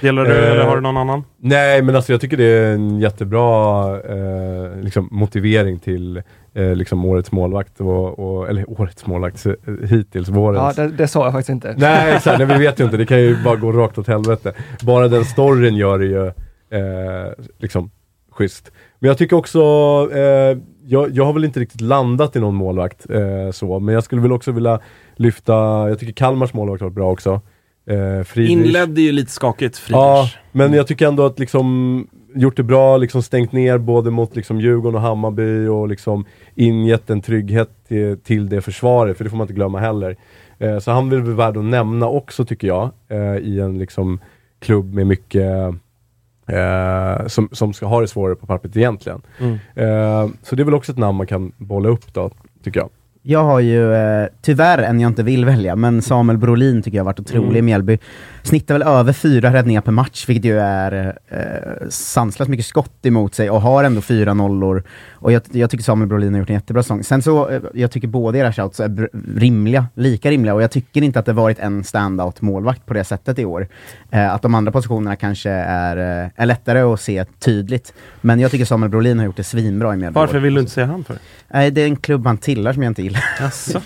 Delar 0.02 0.24
du 0.26 0.32
Eh, 0.32 0.52
eller 0.52 0.64
har 0.66 0.76
du 0.76 0.82
någon 0.82 0.98
annan? 0.98 1.24
Nej, 1.38 1.82
men 1.82 1.96
alltså 1.96 2.12
jag 2.14 2.22
tycker 2.22 2.38
det 2.38 2.44
är 2.44 2.74
en 2.74 3.00
jättebra 3.00 3.86
eh, 4.02 4.76
liksom 4.82 5.08
motivering 5.12 5.80
till 5.80 6.22
eh, 6.54 6.76
liksom 6.76 7.06
årets 7.06 7.32
målvakt, 7.32 7.82
och, 7.82 8.20
och, 8.20 8.50
eller 8.50 8.82
årets 8.82 9.06
målvakt, 9.06 9.46
eh, 9.46 9.54
hittills 9.90 10.28
Ja, 10.28 10.34
vårens. 10.34 10.76
det, 10.76 10.88
det 10.88 11.08
sa 11.08 11.24
jag 11.24 11.34
faktiskt 11.34 11.50
inte. 11.50 11.76
Nej, 11.78 12.12
exakt, 12.16 12.38
nej, 12.40 12.48
vi 12.48 12.58
vet 12.66 12.80
ju 12.80 12.84
inte, 12.84 12.98
det 12.98 13.06
kan 13.06 13.20
ju 13.22 13.44
bara 13.44 13.56
gå 13.56 13.72
rakt 13.72 13.98
åt 13.98 14.08
helvete. 14.08 14.54
Bara 14.82 15.08
den 15.08 15.26
storyn 15.26 15.76
gör 15.76 16.00
det 16.00 16.06
ju 16.06 16.28
eh, 16.80 17.32
liksom 17.60 17.92
schysst. 18.32 18.72
Men 19.00 19.08
jag 19.08 19.18
tycker 19.18 19.36
också, 19.36 19.60
eh, 20.14 20.58
jag, 20.86 21.10
jag 21.12 21.26
har 21.26 21.34
väl 21.34 21.44
inte 21.46 21.60
riktigt 21.60 21.82
landat 21.82 22.36
i 22.36 22.40
någon 22.40 22.56
målvakt 22.56 23.10
eh, 23.10 23.52
så, 23.52 23.80
men 23.80 23.94
jag 23.94 24.04
skulle 24.04 24.22
väl 24.22 24.32
också 24.32 24.52
vilja 24.52 24.80
lyfta, 25.16 25.54
jag 25.90 26.00
tycker 26.00 26.14
Kalmars 26.14 26.54
målvakt 26.54 26.82
har 26.82 26.88
varit 26.88 26.96
bra 26.96 27.12
också. 27.12 27.42
Eh, 27.86 28.24
Friedrich. 28.24 28.68
Inledde 28.68 29.02
ju 29.02 29.12
lite 29.12 29.32
skakigt, 29.32 29.78
Friedrich. 29.78 30.04
Ja, 30.04 30.30
men 30.52 30.74
jag 30.74 30.88
tycker 30.88 31.08
ändå 31.08 31.26
att 31.26 31.40
liksom 31.40 32.08
gjort 32.36 32.58
det 32.58 32.64
bra, 32.64 32.98
liksom 32.98 33.24
stängt 33.24 33.52
ner 33.52 33.78
både 33.78 34.12
mot 34.12 34.36
liksom 34.36 34.62
Djurgården 34.62 34.96
och 34.96 35.02
Hammarby 35.02 35.68
och 35.68 35.88
liksom 35.88 36.26
ingett 36.56 37.10
en 37.10 37.22
trygghet 37.22 37.70
till, 37.88 38.20
till 38.20 38.50
det 38.50 38.62
försvaret, 38.62 39.18
för 39.18 39.24
det 39.24 39.30
får 39.30 39.38
man 39.38 39.44
inte 39.46 39.54
glömma 39.54 39.80
heller. 39.80 40.18
Eh, 40.60 40.80
så 40.80 40.92
han 40.92 41.10
vill 41.10 41.22
väl 41.22 41.36
värd 41.36 41.58
att 41.58 41.64
nämna 41.64 42.08
också 42.08 42.46
tycker 42.46 42.68
jag, 42.68 42.92
eh, 43.08 43.38
i 43.38 43.60
en 43.60 43.78
liksom 43.78 44.20
klubb 44.60 44.94
med 44.94 45.08
mycket 45.08 45.74
eh, 46.48 47.28
som, 47.28 47.50
som 47.52 47.74
ska 47.74 47.86
ha 47.86 48.02
det 48.02 48.08
svårare 48.08 48.36
på 48.36 48.46
pappret 48.46 48.78
egentligen. 48.78 49.22
Mm. 49.40 49.54
Eh, 49.76 50.30
så 50.44 50.56
det 50.56 50.64
är 50.64 50.66
väl 50.66 50.74
också 50.74 50.92
ett 50.92 50.98
namn 50.98 51.18
man 51.18 51.28
kan 51.28 51.52
bolla 51.58 51.90
upp 51.90 52.14
då, 52.14 52.32
tycker 52.64 52.80
jag. 52.80 52.90
Jag 53.26 53.44
har 53.44 53.60
ju, 53.60 53.94
eh, 53.94 54.28
tyvärr 54.42 54.78
en 54.78 55.00
jag 55.00 55.10
inte 55.12 55.24
vill 55.24 55.46
välja, 55.46 55.76
men 55.76 56.02
Samuel 56.02 56.38
Brolin 56.38 56.82
tycker 56.82 56.98
jag 56.98 57.04
har 57.04 57.12
varit 57.12 57.20
otrolig 57.20 57.48
Mm. 57.48 57.58
i 57.58 57.62
Mjällby. 57.62 57.98
Snittar 58.44 58.76
väl 58.76 58.84
över 58.84 59.14
fyra 59.14 59.54
räddningar 59.54 59.82
per 59.82 59.92
match, 59.92 60.30
vilket 60.30 60.46
ju 60.46 60.60
är 60.60 61.18
eh, 61.28 61.88
sanslöst 61.90 62.50
mycket 62.50 62.66
skott 62.66 63.06
emot 63.06 63.36
sig 63.36 63.50
och 63.50 63.62
har 63.62 63.84
ändå 63.84 64.02
fyra 64.02 64.34
nollor. 64.34 64.84
Och 65.14 65.32
jag, 65.32 65.42
jag 65.52 65.70
tycker 65.70 65.84
Samuel 65.84 66.10
Brolin 66.10 66.34
har 66.34 66.40
gjort 66.40 66.50
en 66.50 66.56
jättebra 66.56 66.84
säsong. 66.84 67.04
Sen 67.04 67.22
så, 67.22 67.50
eh, 67.50 67.62
jag 67.74 67.92
tycker 67.92 68.08
båda 68.08 68.38
era 68.38 68.54
shouts 68.54 68.80
är 68.80 69.10
rimliga, 69.38 69.86
lika 69.96 70.32
rimliga, 70.32 70.54
och 70.54 70.64
jag 70.64 70.72
tycker 70.72 71.02
inte 71.02 71.20
att 71.20 71.26
det 71.26 71.34
varit 71.34 71.60
en 71.60 71.84
standout 71.84 72.42
målvakt 72.42 72.86
på 72.86 72.94
det 72.94 73.04
sättet 73.04 73.40
i 73.40 73.46
år. 73.46 73.68
Eh, 74.12 74.34
att 74.34 74.42
de 74.42 74.56
andra 74.56 74.72
positionerna 74.72 75.16
kanske 75.16 75.50
är, 75.50 76.24
eh, 76.24 76.30
är 76.36 76.46
lättare 76.46 76.80
att 76.80 77.02
se 77.02 77.26
tydligt. 77.26 77.94
Men 78.22 78.40
jag 78.40 78.52
tycker 78.52 78.66
Samuel 78.66 78.90
Brolin 78.90 79.20
har 79.20 79.26
gjort 79.26 79.38
det 79.38 79.44
svinbra 79.44 79.96
i 79.96 80.00
i 80.00 80.10
Varför 80.10 80.40
vill 80.40 80.54
du 80.54 80.60
inte 80.60 80.72
säga 80.72 80.88
han 80.88 81.04
för? 81.04 81.18
Nej, 81.48 81.72
det 81.72 81.82
är 81.82 81.86
en 81.86 81.96
klubb 81.96 82.28
han 82.28 82.38
tillhör 82.38 82.74
som 82.74 82.84
jag 82.84 82.90
inte 82.90 83.04
gillar. 83.04 83.24
Jaså? 83.40 83.82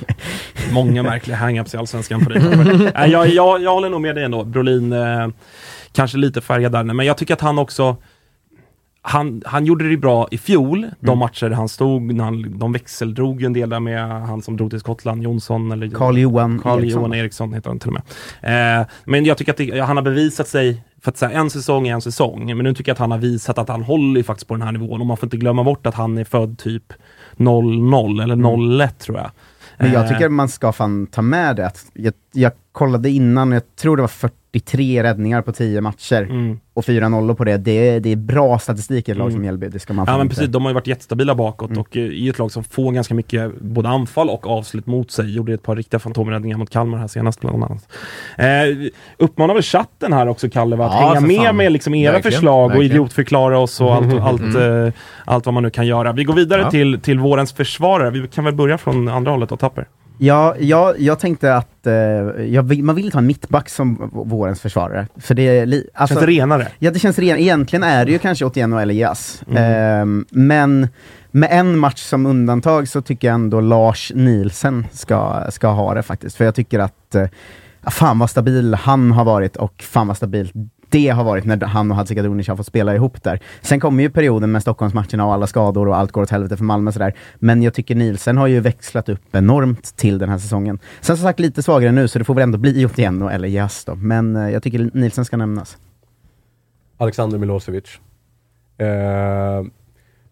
Många 0.72 1.04
märkliga 1.04 1.38
hang-ups 1.38 1.76
i 1.76 1.78
Allsvenskan 1.78 2.26
på 2.26 2.30
dig. 2.30 2.42
Nej, 2.96 3.12
jag, 3.12 3.28
jag, 3.28 3.62
jag 3.62 3.74
håller 3.74 3.90
nog 3.90 4.02
med 4.02 4.16
dig 4.16 4.24
ändå. 4.24 4.44
Brolin, 4.48 4.94
eh, 4.94 5.28
kanske 5.92 6.18
lite 6.18 6.42
färgad 6.42 6.72
där, 6.72 6.84
men 6.84 7.06
jag 7.06 7.18
tycker 7.18 7.34
att 7.34 7.42
han 7.42 7.60
också 7.60 7.96
han, 9.02 9.42
han 9.46 9.66
gjorde 9.66 9.90
det 9.90 9.98
bra 9.98 10.28
i 10.32 10.38
fjol, 10.38 10.82
de 11.00 11.08
Mm. 11.08 11.20
matcher 11.20 11.50
där 11.50 11.56
han 11.56 11.70
stod, 11.70 12.02
när 12.14 12.24
han, 12.24 12.60
de 12.60 12.72
växeldrog 12.74 13.42
ju 13.42 13.46
en 13.46 13.54
del 13.54 13.70
där 13.70 13.80
med 13.80 14.10
han 14.10 14.42
som 14.42 14.58
drog 14.58 14.70
till 14.70 14.80
Skottland, 14.80 15.24
Jonsson 15.24 15.72
eller 15.72 15.90
Carl 15.90 16.18
Johan 16.18 16.60
Carl 16.60 16.80
Eriksson. 16.80 17.02
Johan 17.02 17.14
Eriksson 17.14 17.54
heter 17.54 17.70
han 17.70 17.80
till 17.80 17.90
och 17.90 17.94
med. 18.42 18.80
Eh, 18.82 18.88
men 19.06 19.26
jag 19.26 19.38
tycker 19.38 19.52
att 19.52 19.58
det, 19.58 19.80
han 19.80 19.98
har 19.98 20.04
bevisat 20.04 20.48
sig, 20.48 20.84
för 21.02 21.12
att 21.12 21.18
säga 21.18 21.32
en 21.40 21.50
säsong 21.50 21.88
är 21.88 21.94
en 21.94 22.02
säsong, 22.02 22.46
men 22.58 22.64
nu 22.64 22.74
tycker 22.74 22.90
jag 22.90 22.94
att 22.96 23.00
han 23.00 23.12
har 23.12 23.18
visat 23.18 23.58
att 23.58 23.70
han 23.70 23.84
håller 23.84 24.24
faktiskt 24.24 24.48
på 24.48 24.54
den 24.54 24.62
här 24.62 24.72
nivån 24.72 25.02
och 25.02 25.08
man 25.08 25.18
får 25.18 25.28
inte 25.28 25.38
glömma 25.38 25.64
bort 25.64 25.86
att 25.88 25.96
han 25.96 26.18
är 26.18 26.24
född 26.24 26.58
typ 26.58 26.94
00 27.36 28.20
eller 28.20 28.80
01 28.84 29.00
tror 29.00 29.18
jag. 29.18 29.32
Men 29.78 29.92
jag 29.92 30.04
Eh, 30.04 30.10
tycker 30.10 30.30
man 30.30 30.50
ska 30.50 30.72
fan 30.72 31.08
ta 31.08 31.22
med 31.22 31.56
det. 31.56 31.72
Jag, 31.94 32.14
jag 32.32 32.52
kollade 32.78 33.10
innan, 33.10 33.52
jag 33.52 33.76
tror 33.76 33.96
det 33.98 34.04
var 34.04 34.08
43 34.08 35.04
räddningar 35.04 35.42
på 35.42 35.52
10 35.52 35.82
matcher 35.82 36.22
mm. 36.22 36.60
och 36.74 36.86
4 36.86 37.10
nollor 37.10 37.34
på 37.34 37.44
det. 37.44 37.58
Det 37.58 37.72
är, 37.90 38.00
det 38.00 38.12
är 38.12 38.16
bra 38.16 38.60
statistik 38.60 39.08
i 39.10 39.12
ett 39.12 39.18
lag 39.18 39.26
Mm. 39.26 39.34
som 39.34 39.42
Mjällby, 39.42 39.68
det 39.68 39.80
ska 39.80 39.94
man 39.94 40.06
Ja 40.08 40.12
men 40.18 40.22
inte- 40.22 40.36
precis, 40.36 40.52
de 40.52 40.62
har 40.64 40.70
ju 40.70 40.74
varit 40.74 40.88
jättestabila 40.88 41.36
bakåt 41.36 41.70
Mm. 41.70 41.82
och 41.82 41.98
eh, 41.98 42.04
i 42.04 42.30
ett 42.30 42.40
lag 42.40 42.52
som 42.52 42.64
får 42.64 42.92
ganska 42.92 43.14
mycket 43.14 43.60
både 43.62 43.90
anfall 43.90 44.30
och 44.30 44.48
avslut 44.48 44.86
mot 44.86 45.12
sig. 45.12 45.36
Gjorde 45.36 45.54
ett 45.54 45.64
par 45.64 45.76
riktiga 45.76 46.00
fantomräddningar 46.00 46.58
mot 46.58 46.70
Kalmar 46.70 46.98
här 46.98 47.08
senast 47.08 47.42
bland 47.42 47.64
annat. 47.64 47.88
Eh, 48.38 48.46
uppmanar 49.18 49.54
väl 49.54 49.64
chatten 49.64 50.14
här 50.14 50.28
också 50.28 50.50
Kalle 50.50 50.76
va, 50.76 50.86
att 50.86 50.94
Ja, 50.94 51.08
hänga 51.14 51.28
med 51.28 51.38
fan. 51.46 51.58
med 51.58 51.72
liksom 51.72 51.94
era 51.96 52.12
Verkligen, 52.12 52.32
förslag 52.34 52.66
och 52.66 52.72
verkligen. 52.72 52.92
idiotförklara 52.92 53.60
oss 53.60 53.82
och 53.82 53.96
allt, 53.96 54.14
allt, 54.22 54.56
eh, 54.56 54.94
allt 55.26 55.46
vad 55.46 55.54
man 55.54 55.64
nu 55.64 55.70
kan 55.70 55.88
göra. 55.88 56.12
Vi 56.14 56.24
går 56.24 56.34
vidare 56.34 56.62
Ja. 56.62 56.72
till, 56.72 57.00
till 57.02 57.20
vårens 57.20 57.54
försvarare. 57.54 58.10
Vi 58.10 58.28
kan 58.28 58.44
väl 58.46 58.54
börja 58.56 58.78
från 58.78 59.08
andra 59.08 59.32
hållet 59.32 59.52
och 59.52 59.60
Tapper. 59.60 59.88
Ja, 60.18 60.56
ja, 60.60 60.94
jag 60.98 61.20
tänkte 61.20 61.56
att 61.56 61.88
eh, 61.88 61.94
jag 62.46 62.64
vill, 62.64 62.84
man 62.84 62.96
vill 62.96 63.14
ha 63.14 63.20
en 63.20 63.28
mittback 63.28 63.70
som 63.70 64.10
vårens 64.14 64.62
försvarare. 64.62 65.08
För 65.18 65.36
det 65.36 65.42
är 65.42 65.66
li, 65.66 65.90
alltså, 65.94 66.16
Känns 66.16 66.26
det 66.26 66.32
renare? 66.32 66.68
Ja, 66.80 66.92
det 66.92 67.00
känns 67.00 67.20
ren. 67.20 67.38
Egentligen 67.38 67.84
är 67.84 68.06
det 68.06 68.12
ju 68.12 68.20
kanske 68.20 68.46
Otieno 68.46 68.76
eller 68.76 68.94
Elias. 68.94 69.44
Mm. 69.48 69.64
Ehm, 69.64 70.26
men 70.30 70.88
med 71.32 71.50
en 71.52 71.78
match 71.80 72.02
som 72.02 72.26
undantag 72.26 72.88
så 72.88 73.02
tycker 73.02 73.28
jag 73.28 73.36
ändå 73.36 73.62
Lars 73.62 74.12
Nielsen 74.16 74.86
ska, 74.92 75.44
ska 75.50 75.68
ha 75.68 75.94
det 75.94 76.04
faktiskt. 76.04 76.36
För 76.36 76.46
jag 76.46 76.56
tycker 76.56 76.80
att, 76.80 77.16
eh, 77.16 77.28
fan 77.88 78.20
vad 78.20 78.30
stabil 78.30 78.74
han 78.74 79.12
har 79.12 79.26
varit 79.26 79.56
och 79.56 79.84
fan 79.84 80.08
vad 80.08 80.18
stabilt 80.18 80.54
det 80.90 81.10
har 81.10 81.24
varit 81.24 81.46
när 81.46 81.66
han 81.66 81.92
och 81.92 81.98
Hadzikadunic 81.98 82.48
har 82.48 82.56
fått 82.56 82.66
spela 82.66 82.96
ihop 82.96 83.24
där. 83.24 83.40
Sen 83.62 83.80
kommer 83.80 84.04
ju 84.04 84.10
perioden 84.10 84.52
med 84.52 84.62
Stockholmsmatcherna 84.62 85.26
och 85.26 85.34
alla 85.34 85.48
skador 85.48 85.88
och 85.88 85.98
allt 85.98 86.12
går 86.12 86.22
åt 86.22 86.30
helvete 86.30 86.58
för 86.58 86.64
Malmö 86.64 86.92
sådär. 86.92 87.14
Men 87.36 87.64
jag 87.64 87.74
tycker 87.74 87.96
Nielsen 87.96 88.38
har 88.38 88.48
ju 88.48 88.60
växlat 88.60 89.10
upp 89.10 89.36
enormt 89.36 89.96
till 89.96 90.18
den 90.18 90.30
här 90.30 90.38
säsongen. 90.38 90.80
Sen 91.02 91.18
som 91.18 91.24
sagt 91.24 91.40
lite 91.40 91.64
svagare 91.64 91.92
nu 91.92 92.08
så 92.08 92.20
det 92.20 92.26
får 92.26 92.34
väl 92.34 92.44
ändå 92.44 92.58
bli 92.58 92.86
Otieno 92.86 93.30
eller 93.30 93.48
Jas 93.48 93.86
då. 93.86 93.96
Men 93.96 94.36
eh, 94.36 94.50
jag 94.50 94.64
tycker 94.64 94.90
Nielsen 94.94 95.26
ska 95.26 95.38
nämnas. 95.38 95.78
Alexander 96.98 97.38
Milosevic. 97.38 98.00
Eh, 98.78 99.64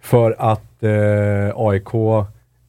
för 0.01 0.35
att 0.39 0.83
eh, 0.83 1.51
AIK 1.55 1.93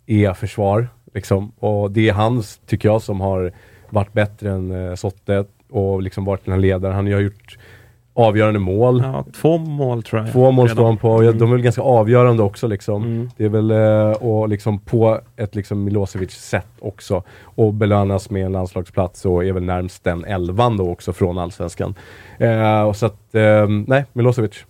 är 0.06 0.34
försvar, 0.34 0.88
liksom. 1.14 1.52
Och 1.58 1.90
det 1.90 2.08
är 2.08 2.12
hans, 2.12 2.60
tycker 2.66 2.88
jag, 2.88 3.02
som 3.02 3.20
har 3.20 3.52
varit 3.90 4.12
bättre 4.12 4.50
än 4.50 4.70
eh, 4.70 4.94
Sotte 4.94 5.44
och 5.70 6.02
liksom 6.02 6.24
varit 6.24 6.44
den 6.44 6.52
här 6.52 6.60
ledaren. 6.60 6.94
Han 6.94 7.12
har 7.12 7.20
gjort 7.20 7.58
avgörande 8.16 8.58
mål. 8.60 9.02
Ja, 9.04 9.24
två 9.40 9.58
mål 9.58 10.02
tror 10.02 10.22
jag. 10.22 10.32
Två 10.32 10.50
mål 10.50 10.70
står 10.70 10.84
han 10.84 10.96
på, 10.96 11.22
Mm. 11.22 11.38
de 11.38 11.48
är 11.48 11.52
väl 11.54 11.62
ganska 11.62 11.82
avgörande 11.82 12.42
också 12.42 12.66
liksom. 12.66 13.02
Mm. 13.04 13.30
Det 13.36 13.44
är 13.44 13.48
väl, 13.48 13.70
eh, 13.70 14.10
och 14.22 14.48
liksom 14.48 14.78
på 14.78 15.20
ett 15.36 15.54
liksom 15.54 15.84
Milosevic-sätt 15.84 16.66
också. 16.80 17.22
Och 17.42 17.74
belönas 17.74 18.30
med 18.30 18.46
en 18.46 18.52
landslagsplats 18.52 19.24
och 19.24 19.44
är 19.44 19.52
väl 19.52 19.62
närmst 19.64 20.04
den 20.04 20.24
elvan 20.24 20.76
då 20.76 20.90
också 20.90 21.12
från 21.12 21.38
Allsvenskan. 21.38 21.94
Eh, 22.38 22.82
och 22.82 22.96
så 22.96 23.06
att, 23.06 23.34
eh, 23.34 23.68
nej, 23.86 24.04
Milosevic. 24.12 24.64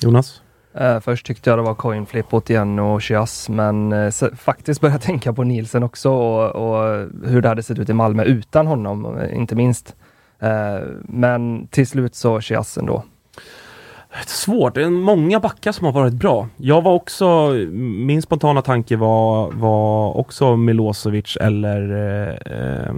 Jonas? 0.00 0.40
Eh, 0.74 1.00
först 1.00 1.26
tyckte 1.26 1.50
jag 1.50 1.58
det 1.58 1.62
var 1.62 1.74
coin 1.74 2.06
flip 2.06 2.50
igen 2.50 2.78
och 2.78 3.02
Chias, 3.02 3.48
men 3.48 3.92
eh, 3.92 4.10
så, 4.10 4.28
faktiskt 4.36 4.80
började 4.80 4.94
jag 4.94 5.02
tänka 5.06 5.32
på 5.32 5.44
Nielsen 5.44 5.82
också 5.82 6.10
och, 6.10 6.50
och 6.56 7.06
hur 7.24 7.42
det 7.42 7.48
hade 7.48 7.62
sett 7.62 7.78
ut 7.78 7.88
i 7.88 7.92
Malmö 7.92 8.24
utan 8.24 8.66
honom, 8.66 9.18
inte 9.34 9.54
minst. 9.56 9.96
Eh, 10.44 10.88
men 11.02 11.66
till 11.66 11.86
slut 11.86 12.14
så 12.14 12.40
Chias 12.40 12.78
ändå. 12.78 13.04
Svårt, 14.26 14.74
det 14.74 14.84
är 14.84 14.90
många 14.90 15.40
backar 15.40 15.72
som 15.72 15.84
har 15.84 15.92
varit 15.92 16.14
bra. 16.14 16.48
Jag 16.56 16.82
var 16.82 16.92
också, 16.92 17.50
min 17.72 18.22
spontana 18.22 18.62
tanke 18.62 18.96
var, 18.96 19.50
var 19.50 20.16
också 20.16 20.56
Milosevic 20.56 21.36
eller 21.40 21.92
eh, 21.92 22.86
eh 22.86 22.94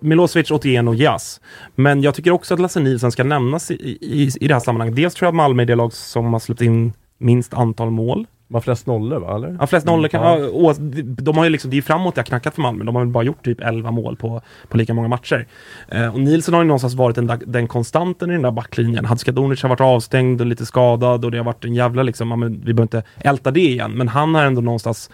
Milosevic, 0.00 0.50
Otieno, 0.50 0.94
Jas. 0.94 1.40
Men 1.74 2.02
jag 2.02 2.14
tycker 2.14 2.30
också 2.30 2.54
att 2.54 2.60
Lasse 2.60 2.80
Nielsen 2.80 3.12
ska 3.12 3.24
nämnas 3.24 3.70
i, 3.70 3.74
i, 4.00 4.30
i 4.40 4.48
det 4.48 4.54
här 4.54 4.60
sammanhanget. 4.60 4.96
Dels 4.96 5.14
tror 5.14 5.26
jag 5.26 5.32
att 5.32 5.36
Malmö 5.36 5.62
är 5.62 5.66
det 5.66 5.74
lag 5.74 5.92
som 5.92 6.32
har 6.32 6.40
släppt 6.40 6.60
in 6.60 6.92
minst 7.18 7.54
antal 7.54 7.90
mål. 7.90 8.26
Var 8.48 8.60
flest 8.60 8.86
nollor 8.86 9.20
va, 9.20 9.34
eller? 9.36 9.56
Ja, 9.60 9.66
flest 9.66 9.86
nollor 9.86 10.08
kan, 10.08 10.22
Ja. 10.22 10.48
å- 10.52 10.72
de 11.00 11.36
har 11.36 11.44
ju 11.44 11.50
liksom, 11.50 11.70
det 11.70 11.76
är 11.78 11.82
framåt 11.82 12.14
det 12.14 12.18
har 12.20 12.24
knackat 12.26 12.54
för 12.54 12.62
Malmö. 12.62 12.84
De 12.84 12.94
har 12.94 13.02
väl 13.02 13.12
bara 13.12 13.24
gjort 13.24 13.44
typ 13.44 13.60
11 13.60 13.90
mål 13.90 14.16
på, 14.16 14.42
på 14.68 14.76
lika 14.76 14.94
många 14.94 15.08
matcher. 15.08 15.46
Eh, 15.88 16.14
och 16.14 16.20
Nielsen 16.20 16.54
har 16.54 16.60
ju 16.62 16.66
någonstans 16.68 16.94
varit 16.94 17.16
den, 17.16 17.40
den 17.46 17.68
konstanten 17.68 18.30
i 18.30 18.32
den 18.32 18.42
där 18.42 18.50
backlinjen. 18.50 19.04
Hadskadunic 19.04 19.62
har 19.62 19.68
varit 19.68 19.80
avstängd 19.80 20.40
och 20.40 20.46
lite 20.46 20.66
skadad 20.66 21.24
och 21.24 21.30
det 21.30 21.36
har 21.38 21.44
varit 21.44 21.64
en 21.64 21.74
jävla 21.74 22.02
liksom, 22.02 22.30
ja, 22.30 22.36
men 22.36 22.52
vi 22.52 22.58
behöver 22.74 22.82
inte 22.82 23.02
älta 23.16 23.50
det 23.50 23.60
igen, 23.60 23.92
men 23.92 24.08
han 24.08 24.34
har 24.34 24.42
ändå 24.44 24.60
någonstans 24.60 25.10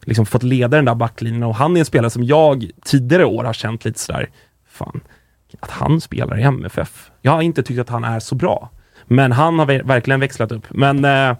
liksom 0.00 0.26
fått 0.26 0.42
leda 0.42 0.76
den 0.76 0.84
där 0.84 0.94
backlinjen 0.94 1.42
och 1.42 1.54
han 1.54 1.76
är 1.76 1.80
en 1.80 1.86
spelare 1.86 2.10
som 2.10 2.24
jag 2.24 2.70
tidigare 2.84 3.24
år 3.24 3.44
har 3.44 3.52
känt 3.52 3.84
lite 3.84 3.98
sådär, 4.00 4.30
fan, 4.68 5.00
att 5.60 5.70
han 5.70 6.00
spelar 6.00 6.38
i 6.38 6.42
MFF. 6.42 7.10
Jag 7.22 7.32
har 7.32 7.42
inte 7.42 7.62
tyckt 7.62 7.80
att 7.80 7.88
han 7.88 8.04
är 8.04 8.20
så 8.20 8.34
bra. 8.34 8.70
Men 9.06 9.32
han 9.32 9.58
har 9.58 9.66
ver- 9.66 9.84
verkligen 9.86 10.20
växlat 10.20 10.52
upp. 10.52 10.66
Men 10.70 11.04
eh, 11.04 11.36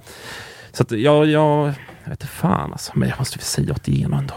så 0.74 0.82
att 0.82 0.90
jag, 0.90 1.26
jag, 1.26 1.66
jag 2.05 2.10
vet 2.10 2.10
inte 2.10 2.26
fan 2.26 2.72
alltså, 2.72 2.92
men 2.94 3.09
jag 3.09 3.18
måste 3.18 3.38
väl 3.38 3.44
säga 3.44 3.72
Otieno 3.72 4.16
ändå. 4.16 4.34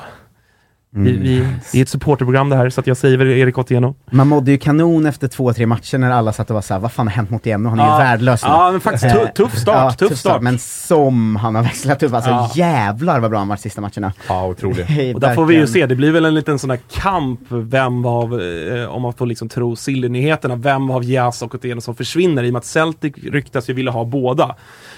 Vi, 0.89 1.09
Mm. 1.11 1.21
vi, 1.21 1.47
det 1.71 1.77
är 1.77 1.81
ett 1.81 1.89
supporterprogram 1.89 2.49
det 2.49 2.55
här, 2.55 2.69
så 2.69 2.79
att 2.81 2.87
jag 2.87 2.97
säger 2.97 3.17
väl 3.17 3.27
Erik 3.27 3.57
Otieno. 3.57 3.95
Man 4.11 4.27
mådde 4.27 4.51
ju 4.51 4.57
kanon 4.57 5.05
efter 5.05 5.27
två, 5.27 5.53
tre 5.53 5.65
matcher 5.65 5.97
när 5.97 6.11
alla 6.11 6.33
satt 6.33 6.49
och 6.49 6.53
var 6.53 6.61
såhär, 6.61 6.81
vad 6.81 6.91
fan 6.91 7.07
har 7.07 7.13
hänt 7.13 7.29
mot 7.29 7.47
Eno? 7.47 7.69
Han 7.69 7.79
är 7.79 7.83
Ja. 7.85 7.99
ju 7.99 8.05
värdelös 8.05 8.43
nu." 8.43 8.49
Ja, 8.49 8.71
men 8.71 8.81
faktiskt 8.81 9.15
tu- 9.15 9.21
Eh, 9.21 9.27
tuff 9.27 9.57
start, 9.57 9.97
tuff 9.97 10.17
start. 10.17 10.41
Men 10.41 10.59
som 10.59 11.35
han 11.35 11.55
har 11.55 11.63
växlat 11.63 12.03
upp, 12.03 12.13
alltså 12.13 12.29
Ja. 12.31 12.51
jävlar 12.55 13.19
vad 13.19 13.29
bra 13.31 13.39
han 13.39 13.47
varit 13.47 13.59
sista 13.59 13.81
matcherna. 13.81 14.13
Ja, 14.29 14.45
otroligt. 14.47 14.87
Och 15.15 15.19
där 15.21 15.35
får 15.35 15.45
vi 15.45 15.55
ju 15.55 15.67
se, 15.67 15.85
det 15.85 15.95
blir 15.95 16.11
väl 16.11 16.25
en 16.25 16.35
liten 16.35 16.59
sån 16.59 16.69
här 16.69 16.79
kamp, 16.91 17.39
vem 17.49 18.05
av, 18.05 18.41
eh, 18.41 18.85
om 18.89 19.01
man 19.01 19.13
får 19.13 19.25
liksom 19.25 19.49
tro 19.49 19.75
Silly-nyheterna, 19.75 20.55
vem 20.55 20.91
av 20.91 21.03
Jas 21.03 21.41
och 21.41 21.55
Otieno 21.55 21.81
som 21.81 21.95
försvinner 21.95 22.43
i 22.43 22.49
och 22.49 22.53
med 22.53 22.59
att 22.59 22.65
Celtic 22.65 23.13
ryktas 23.17 23.69
ju 23.69 23.73
vilja 23.73 23.91
ha 23.91 24.05
båda. 24.05 24.55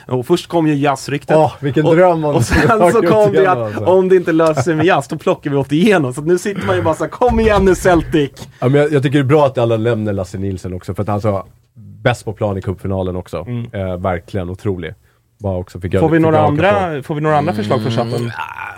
Och 0.09 0.25
först 0.25 0.47
kom 0.47 0.67
ju 0.67 0.75
Jas-ryktet. 0.75 1.37
Åh, 1.37 1.53
vilken 1.59 1.85
och, 1.85 1.95
dröm 1.95 2.25
om 2.25 2.35
Och 2.35 2.43
sen 2.45 2.91
så 2.91 3.01
kom 3.01 3.31
det 3.31 3.51
att 3.51 3.57
alltså. 3.57 3.85
om 3.85 4.09
det 4.09 4.15
inte 4.15 4.31
löser 4.31 4.61
sig 4.61 4.75
med 4.75 4.85
Jas, 4.85 5.07
då 5.07 5.17
plockar 5.17 5.51
vi 5.51 5.57
Otieno. 5.57 6.13
Så 6.13 6.21
att 6.21 6.27
nu 6.27 6.37
sitter 6.37 6.65
man 6.67 6.75
ju 6.75 6.81
bara 6.81 6.95
såhär, 6.95 7.11
kom 7.11 7.39
igen 7.39 7.65
nu 7.65 7.75
Celtic! 7.75 8.31
Ja, 8.59 8.69
men 8.69 8.81
jag, 8.81 8.91
jag 8.91 9.03
tycker 9.03 9.17
det 9.17 9.23
är 9.23 9.27
bra 9.27 9.45
att 9.45 9.57
alla 9.57 9.77
nämner 9.77 10.13
Lasse 10.13 10.37
Nilsson 10.37 10.73
också, 10.73 10.93
för 10.93 11.01
att 11.01 11.07
han 11.07 11.19
var 11.19 11.43
bäst 11.75 12.25
på 12.25 12.33
plan 12.33 12.57
i 12.57 12.61
cupfinalen 12.61 13.15
också. 13.15 13.47
Eh, 13.71 13.97
verkligen 13.97 14.49
otrolig. 14.49 14.93
Bara 15.43 15.57
också 15.57 15.79
fick 15.79 15.99
Får 15.99 16.09
vi 16.09 16.19
några 16.19 16.37
på. 16.41 16.47
andra, 16.47 17.03
får 17.03 17.15
vi 17.15 17.21
några 17.21 17.37
andra 17.37 17.53
förslag 17.53 17.81
för 17.81 17.89
chatten? 17.91 18.31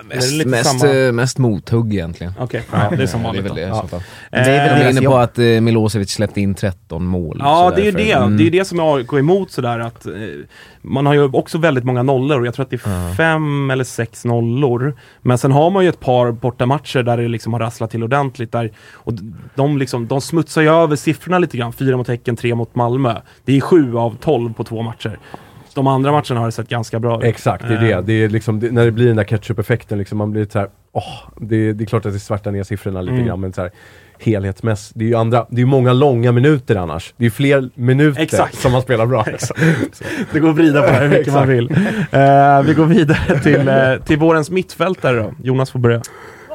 Det 0.10 0.46
Mest, 0.46 0.80
samma? 0.80 0.94
eh, 0.94 1.12
mest 1.12 1.38
mothugg 1.38 1.94
egentligen. 1.94 2.34
Okej, 2.40 2.64
ja, 2.72 2.90
det 2.98 3.04
är 3.04 3.08
som 3.08 3.22
Ja, 3.22 3.28
vanligt 3.28 3.44
det 3.44 3.50
är 3.50 3.54
väl 3.56 3.72
det 3.72 3.78
Ja. 3.78 3.88
fall. 3.88 4.02
Det 4.32 4.38
är 4.38 4.82
Eh, 4.86 4.90
inne 4.92 5.02
på 5.02 5.18
att 5.18 5.40
eh, 5.40 5.46
Milosevic 5.46 6.12
släppte 6.12 6.42
in 6.42 6.56
13 6.56 7.06
mål. 7.06 7.38
Ja, 7.40 7.70
så 7.70 7.76
det 7.76 7.82
är 7.82 7.86
ju 7.86 7.92
det. 7.92 8.12
Mm. 8.12 8.38
Det 8.38 8.48
är 8.48 8.52
det 8.52 8.66
som 8.66 8.80
är 8.80 8.96
AIK 8.96 9.14
emot 9.14 9.52
sådär 9.52 9.80
att 9.80 10.06
eh, 10.06 10.12
man 10.82 11.06
har 11.06 11.14
ju 11.14 11.24
också 11.34 11.58
väldigt 11.58 11.84
många 11.84 12.04
nollor 12.04 12.40
och 12.40 12.46
jag 12.46 12.54
tror 12.54 12.64
att 12.64 12.70
det 12.70 12.86
är 12.86 13.14
fem 13.16 13.72
eller 13.72 13.84
sex 13.84 14.26
nollor. 14.26 14.96
Men 15.22 15.38
sen 15.38 15.52
har 15.52 15.70
man 15.70 15.84
ju 15.84 15.90
ett 15.90 16.00
par 16.00 16.32
bortamatcher 16.32 17.04
där 17.04 17.18
det 17.18 17.28
liksom 17.28 17.54
har 17.54 17.60
rasslat 17.60 17.92
till 17.92 18.04
ordentligt 18.04 18.52
där 18.52 18.72
och 18.94 19.14
de, 19.56 19.78
liksom, 19.78 20.08
de 20.08 20.22
smutsar 20.22 20.62
ju 20.62 20.70
över 20.70 20.96
siffrorna 20.96 21.40
lite 21.40 21.58
grann. 21.58 21.74
Fyra 21.74 21.98
mot 21.98 22.08
Häcken, 22.08 22.36
tre 22.36 22.56
mot 22.56 22.76
Malmö. 22.76 23.16
Det 23.46 23.58
är 23.58 23.62
sju 23.62 23.98
av 23.98 24.16
tolv 24.16 24.54
på 24.54 24.64
två 24.64 24.82
matcher. 24.82 25.20
De 25.76 25.88
andra 25.88 26.12
matcherna 26.12 26.40
har 26.40 26.46
det 26.46 26.52
sett 26.52 26.70
ganska 26.70 27.00
bra 27.00 27.18
ut. 27.18 27.24
Exakt, 27.24 27.68
det 27.68 27.74
är 27.74 27.84
Eh, 27.84 27.98
det. 27.98 28.02
det, 28.02 28.14
är 28.24 28.30
liksom, 28.30 28.60
det 28.60 28.72
när 28.72 28.86
det 28.86 28.92
blir 28.92 29.08
den 29.08 29.16
där 29.16 29.24
ketchup-effekten, 29.24 29.98
liksom, 29.98 30.18
man 30.18 30.32
blir 30.32 30.46
så 30.52 30.60
här, 30.60 30.68
åh, 30.92 31.04
det, 31.38 31.74
det 31.74 31.84
är 31.84 31.86
klart 31.86 32.06
att 32.06 32.14
det 32.14 32.20
svärtar 32.20 32.52
ner 32.52 32.64
siffrorna 32.64 33.02
lite 33.02 33.14
Mm. 33.14 33.26
grann, 33.28 33.40
men 33.40 33.54
så 33.54 33.62
här, 33.62 33.72
helhetsmässigt, 34.20 35.00
det 35.00 35.06
är 35.06 35.08
ju 35.10 35.16
andra, 35.16 35.46
det 35.50 35.62
är 35.62 35.66
många 35.66 35.94
långa 35.94 36.32
minuter 36.32 36.76
annars. 36.76 37.14
Det 37.18 37.24
är 37.24 37.26
ju 37.26 37.32
fler 37.32 37.70
minuter 37.76 38.22
Exakt. 38.22 38.56
som 38.56 38.72
man 38.72 38.82
spelar 38.82 39.06
bra. 39.06 39.26
Det 40.34 40.40
går 40.40 40.50
att 40.50 40.56
vrida 40.56 40.82
på 40.82 40.88
det 40.88 40.94
här 40.94 41.08
hur 41.08 41.18
mycket 41.18 41.34
man 41.34 41.48
vill. 41.48 41.72
Eh, 42.12 42.62
vi 42.64 42.74
går 42.74 42.86
vidare 42.86 43.40
till, 43.40 43.68
eh, 43.68 44.06
till 44.06 44.18
vårens 44.20 44.50
mittfältare 44.50 45.18
då. 45.18 45.34
Jonas 45.44 45.72
får 45.72 45.80
börja. 45.80 46.02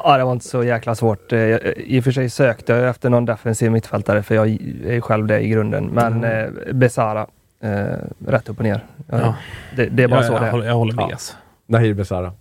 Ja, 0.03 0.17
det 0.17 0.23
var 0.23 0.31
inte 0.31 0.45
så 0.45 0.63
jäkla 0.63 0.95
svårt. 0.95 1.31
Jag- 1.31 1.59
I 1.77 1.99
och 1.99 2.03
för 2.03 2.11
sig 2.11 2.29
sökte 2.29 2.73
jag 2.73 2.89
efter 2.89 3.09
någon 3.09 3.25
defensiv 3.25 3.71
mittfältare, 3.71 4.23
för 4.23 4.35
jag 4.35 4.47
är 4.87 5.01
själv 5.01 5.27
det 5.27 5.39
i 5.39 5.49
grunden. 5.49 5.85
Men 5.85 6.23
eh, 6.23 6.45
Besara, 6.73 7.25
eh, 7.63 7.71
rätt 8.27 8.49
upp 8.49 8.57
och 8.57 8.63
ner. 8.63 8.85
Ja, 9.09 9.19
Ja. 9.21 9.35
Det, 9.75 9.85
det 9.85 10.03
är 10.03 10.07
bara 10.07 10.15
jag, 10.19 10.25
så 10.25 10.31
det 10.33 10.37
jag, 10.39 10.47
är. 10.47 10.51
håller, 10.51 10.65
jag 10.65 10.73
håller 10.75 10.93
med. 10.93 11.03
Ja. 11.03 11.11
alltså. 11.11 11.33
Nahir 11.67 11.93
Besara. 11.93 12.31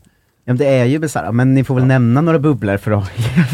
Ja, 0.48 0.52
men 0.52 0.56
det 0.58 0.66
är 0.66 0.84
ju 0.84 0.98
bisarra, 0.98 1.32
men 1.32 1.54
ni 1.54 1.64
får 1.64 1.74
väl 1.74 1.84
nämna 1.84 2.20
några 2.20 2.38
bubblor 2.38 2.76
för 2.76 2.90
att, 2.90 3.10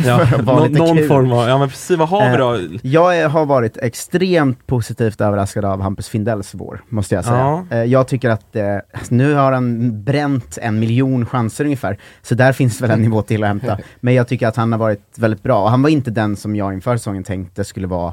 Ja, 0.06 0.18
för 0.26 0.36
att 0.38 0.42
vara 0.44 0.56
nå- 0.58 0.66
lite 0.66 0.78
någon 0.78 0.96
kul. 0.96 1.08
form 1.08 1.32
av, 1.32 1.48
ja 1.48 1.58
men 1.58 1.68
precis, 1.68 1.98
vad 1.98 2.08
har 2.08 2.30
vi 2.30 2.36
då? 2.36 2.78
Jag 2.82 3.18
är- 3.18 3.28
har 3.28 3.46
varit 3.46 3.76
extremt 3.76 4.66
positivt 4.66 5.20
överraskad 5.20 5.64
av 5.64 5.80
Hampus 5.80 6.08
Findells 6.08 6.54
vår, 6.54 6.80
måste 6.88 7.14
jag 7.14 7.24
säga. 7.24 7.36
Ja. 7.70 7.76
Eh, 7.76 7.82
Jag 7.84 8.08
tycker 8.08 8.30
att 8.30 8.56
eh, 8.56 8.76
nu 9.08 9.34
har 9.34 9.52
han 9.52 10.04
bränt 10.04 10.58
en 10.62 10.78
miljon 10.80 11.26
chanser 11.26 11.64
ungefär, 11.64 11.98
så 12.22 12.34
där 12.34 12.52
finns 12.52 12.80
väl 12.80 12.90
en 12.90 13.02
nivå 13.02 13.22
till 13.22 13.42
att 13.42 13.48
hämta. 13.48 13.78
Men 14.00 14.14
jag 14.14 14.28
tycker 14.28 14.46
att 14.48 14.56
han 14.56 14.72
har 14.72 14.78
varit 14.78 15.18
väldigt 15.18 15.42
bra, 15.42 15.62
och 15.62 15.70
han 15.70 15.82
var 15.82 15.90
inte 15.90 16.10
den 16.10 16.36
som 16.36 16.56
jag 16.56 16.72
inför 16.74 16.96
säsongen 16.96 17.24
tänkte 17.24 17.64
skulle 17.64 17.86
vara 17.86 18.12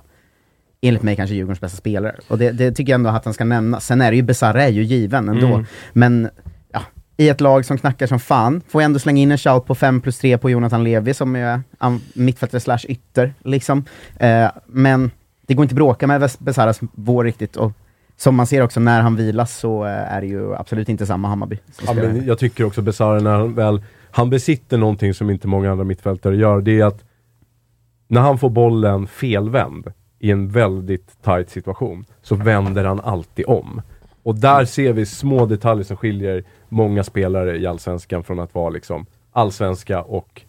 enligt 0.81 1.03
mig 1.03 1.15
kanske 1.15 1.35
Djurgårdens 1.35 1.61
bästa 1.61 1.77
spelare. 1.77 2.15
Och 2.27 2.37
det, 2.37 2.51
det 2.51 2.71
tycker 2.71 2.91
jag 2.91 2.97
ändå 2.99 3.09
att 3.09 3.25
han 3.25 3.33
ska 3.33 3.43
nämna. 3.43 3.79
Sen 3.79 4.01
är 4.01 4.11
det 4.11 4.17
ju, 4.17 4.23
Besara 4.23 4.63
är 4.63 4.69
ju 4.69 4.83
given 4.83 5.29
ändå. 5.29 5.47
Mm. 5.47 5.65
Men 5.93 6.29
ja, 6.71 6.81
i 7.17 7.29
ett 7.29 7.41
lag 7.41 7.65
som 7.65 7.77
knackar 7.77 8.07
som 8.07 8.19
fan, 8.19 8.61
får 8.67 8.81
jag 8.81 8.85
ändå 8.85 8.99
slänga 8.99 9.21
in 9.21 9.31
en 9.31 9.37
shout 9.37 9.65
på 9.65 9.75
5 9.75 10.01
plus 10.01 10.17
3 10.17 10.37
på 10.37 10.49
Jonathan 10.49 10.83
Levi 10.83 11.13
som 11.13 11.35
är 11.35 11.61
mittfältare 12.13 12.59
slash 12.59 12.79
ytter, 12.87 13.33
liksom. 13.43 13.85
Eh, 14.19 14.47
men 14.67 15.11
det 15.47 15.53
går 15.53 15.63
inte 15.63 15.73
att 15.73 15.77
bråka 15.77 16.07
med 16.07 16.31
Besaras 16.39 16.79
vår 16.81 17.23
riktigt. 17.23 17.55
Och 17.55 17.71
som 18.17 18.35
man 18.35 18.47
ser 18.47 18.61
också 18.61 18.79
när 18.79 19.01
han 19.01 19.15
vilas 19.15 19.57
så 19.57 19.85
eh, 19.85 20.13
är 20.13 20.21
det 20.21 20.27
ju 20.27 20.55
absolut 20.55 20.89
inte 20.89 21.05
samma 21.05 21.27
Hammarby. 21.27 21.57
Ja, 21.85 21.93
men 21.93 22.25
jag 22.25 22.39
tycker 22.39 22.63
också 22.63 22.81
Besara 22.81 23.19
när 23.19 23.31
han 23.31 23.55
väl, 23.55 23.83
han 24.11 24.29
besitter 24.29 24.77
någonting 24.77 25.13
som 25.13 25.29
inte 25.29 25.47
många 25.47 25.71
andra 25.71 25.83
mittfältare 25.83 26.35
gör, 26.35 26.61
det 26.61 26.79
är 26.79 26.85
att 26.85 27.03
när 28.07 28.21
han 28.21 28.37
får 28.37 28.49
bollen 28.49 29.07
felvänd 29.07 29.91
i 30.19 30.31
en 30.31 30.49
väldigt 30.49 31.23
tight 31.23 31.49
situation, 31.49 32.05
så 32.21 32.35
vänder 32.35 32.85
han 32.85 32.99
alltid 32.99 33.45
om. 33.47 33.81
Och 34.23 34.35
där 34.35 34.65
ser 34.65 34.93
vi 34.93 35.05
små 35.05 35.45
detaljer 35.45 35.83
som 35.83 35.97
skiljer 35.97 36.43
många 36.69 37.03
spelare 37.03 37.57
i 37.57 37.67
Allsvenskan 37.67 38.23
från 38.23 38.39
att 38.39 38.55
vara 38.55 38.69
liksom 38.69 39.05
allsvenska 39.31 40.01
och 40.01 40.41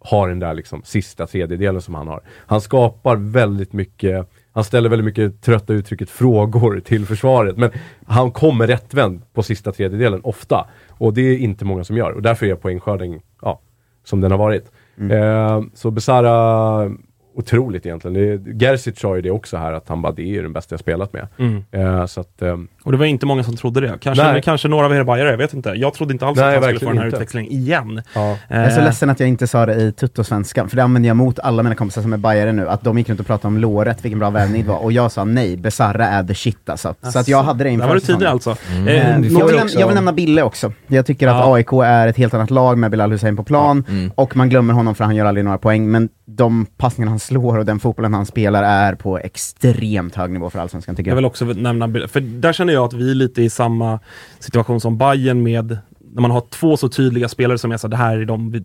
ha 0.00 0.26
den 0.26 0.38
där 0.38 0.54
liksom 0.54 0.82
sista 0.84 1.26
tredjedelen 1.26 1.82
som 1.82 1.94
han 1.94 2.08
har. 2.08 2.20
Han 2.46 2.60
skapar 2.60 3.16
väldigt 3.16 3.72
mycket, 3.72 4.30
han 4.52 4.64
ställer 4.64 4.88
väldigt 4.88 5.04
mycket, 5.04 5.42
trötta 5.42 5.72
uttrycket, 5.72 6.10
frågor 6.10 6.80
till 6.80 7.06
försvaret. 7.06 7.56
Men 7.56 7.70
han 8.06 8.30
kommer 8.30 8.66
rättvänd 8.66 9.22
på 9.32 9.42
sista 9.42 9.72
tredjedelen 9.72 10.20
ofta. 10.24 10.66
Och 10.88 11.14
det 11.14 11.20
är 11.20 11.38
inte 11.38 11.64
många 11.64 11.84
som 11.84 11.96
gör. 11.96 12.10
Och 12.10 12.22
därför 12.22 12.46
är 12.46 12.54
poängskörden, 12.54 13.20
ja, 13.42 13.60
som 14.04 14.20
den 14.20 14.30
har 14.30 14.38
varit. 14.38 14.72
Eh, 15.10 15.62
så 15.74 15.90
Besara, 15.90 16.96
otroligt 17.36 17.86
egentligen. 17.86 18.14
Det, 18.44 18.64
Gerzic 18.66 18.98
sa 19.00 19.16
ju 19.16 19.22
det 19.22 19.30
också 19.30 19.56
här, 19.56 19.72
att 19.72 19.88
han 19.88 20.02
bara, 20.02 20.12
det 20.12 20.22
är 20.22 20.26
ju 20.26 20.42
den 20.42 20.52
bästa 20.52 20.72
jag 20.72 20.80
spelat 20.80 21.12
med. 21.12 21.28
Mm. 21.38 21.64
Eh, 21.72 22.06
så 22.06 22.20
att, 22.20 22.42
ehm, 22.42 22.68
Och 22.84 22.92
det 22.92 22.98
var 22.98 23.06
inte 23.06 23.26
många 23.26 23.42
som 23.44 23.56
trodde 23.56 23.80
det. 23.80 23.98
Kanske, 24.00 24.32
Nej. 24.32 24.42
kanske 24.42 24.68
några 24.68 24.86
av 24.86 24.94
er 24.94 25.04
bajare, 25.04 25.30
jag 25.30 25.38
vet 25.38 25.54
inte. 25.54 25.68
Jag 25.76 25.94
trodde 25.94 26.12
inte 26.12 26.26
alls 26.26 26.38
Nej, 26.38 26.44
att 26.46 26.52
han 26.54 26.62
skulle 26.62 26.72
verkligen 26.72 26.88
få 26.88 26.92
den 26.92 26.98
här 26.98 27.04
inte. 27.06 27.16
utväxlingen 27.16 27.52
igen. 27.52 28.02
ja. 28.14 28.36
Jag 28.48 28.58
är 28.58 28.70
så 28.70 28.78
Eh, 28.80 28.84
ledsen 28.84 29.10
att 29.10 29.20
jag 29.20 29.28
inte 29.28 29.46
sa 29.46 29.66
det 29.66 29.74
i 29.74 29.92
tuttosvenskan, 29.92 30.68
för 30.68 30.76
det 30.76 30.82
använder 30.84 31.08
jag 31.08 31.16
mot 31.16 31.38
alla 31.38 31.62
mina 31.62 31.74
kompisar 31.74 32.02
som 32.02 32.12
är 32.12 32.16
bajare 32.16 32.52
nu, 32.52 32.68
att 32.68 32.82
de 32.84 32.98
gick 32.98 33.08
runt 33.08 33.20
och 33.20 33.26
pratade 33.26 33.48
om 33.48 33.58
låret, 33.58 34.04
vilken 34.04 34.18
bra 34.18 34.30
värvning 34.30 34.62
det 34.62 34.68
var, 34.68 34.78
och 34.78 34.92
jag 34.92 35.12
sa 35.12 35.24
nej, 35.24 35.56
Besarra 35.56 36.06
är 36.08 36.24
the 36.24 36.34
shit 36.34 36.68
alltså. 36.68 36.94
Så 37.12 37.18
att 37.18 37.28
jag 37.28 37.42
hade 37.42 37.58
det 37.58 37.64
Där 37.64 37.70
inför 37.70 37.88
var 37.88 37.94
du 37.94 38.00
tidig 38.00 38.26
alltså. 38.26 38.56
Mm. 38.76 38.88
Eh, 38.88 38.96
Eh, 38.96 39.20
jag, 39.22 39.32
får 39.32 39.46
vill 39.48 39.80
jag 39.80 39.86
vill 39.86 39.94
nämna 39.94 40.12
Bille 40.12 40.42
också. 40.42 40.72
Jag 40.86 41.06
tycker 41.06 41.28
att 41.28 41.36
Ja. 41.36 41.54
AIK 41.54 41.72
är 41.84 42.06
ett 42.08 42.16
helt 42.16 42.34
annat 42.34 42.50
lag 42.50 42.78
med 42.78 42.90
Bilal 42.90 43.12
Hussein 43.12 43.36
på 43.36 43.44
plan, 43.44 43.84
Mm. 43.88 44.10
och 44.14 44.36
man 44.36 44.48
glömmer 44.48 44.74
honom 44.74 44.94
för 44.94 45.04
han 45.04 45.16
gör 45.16 45.24
aldrig 45.26 45.44
några 45.44 45.58
poäng, 45.58 45.90
men 45.90 46.08
de 46.24 46.66
passningarna 46.76 47.10
han 47.10 47.18
slår 47.26 47.58
och 47.58 47.64
den 47.64 47.80
fotbollen 47.80 48.14
han 48.14 48.26
spelar 48.26 48.62
är 48.62 48.94
på 48.94 49.18
extremt 49.18 50.14
hög 50.14 50.30
nivå 50.30 50.50
för 50.50 50.58
Allsvenskan 50.58 50.96
tycker 50.96 51.10
Jag 51.10 51.12
jag. 51.12 51.16
vill 51.16 51.24
också 51.24 51.44
nämna, 51.44 52.08
för 52.08 52.20
där 52.20 52.52
känner 52.52 52.72
jag 52.72 52.84
att 52.84 52.92
vi 52.92 53.10
är 53.10 53.14
lite 53.14 53.42
i 53.42 53.50
samma 53.50 54.00
situation 54.38 54.80
som 54.80 54.98
Bayern 54.98 55.42
med, 55.42 55.78
när 56.12 56.22
man 56.22 56.30
har 56.30 56.40
två 56.40 56.76
så 56.76 56.88
tydliga 56.88 57.28
spelare 57.28 57.58
som 57.58 57.72
är 57.72 57.76
så 57.76 57.88
det 57.88 57.96
här 57.96 58.18
är 58.18 58.24
de 58.24 58.50
vi, 58.50 58.64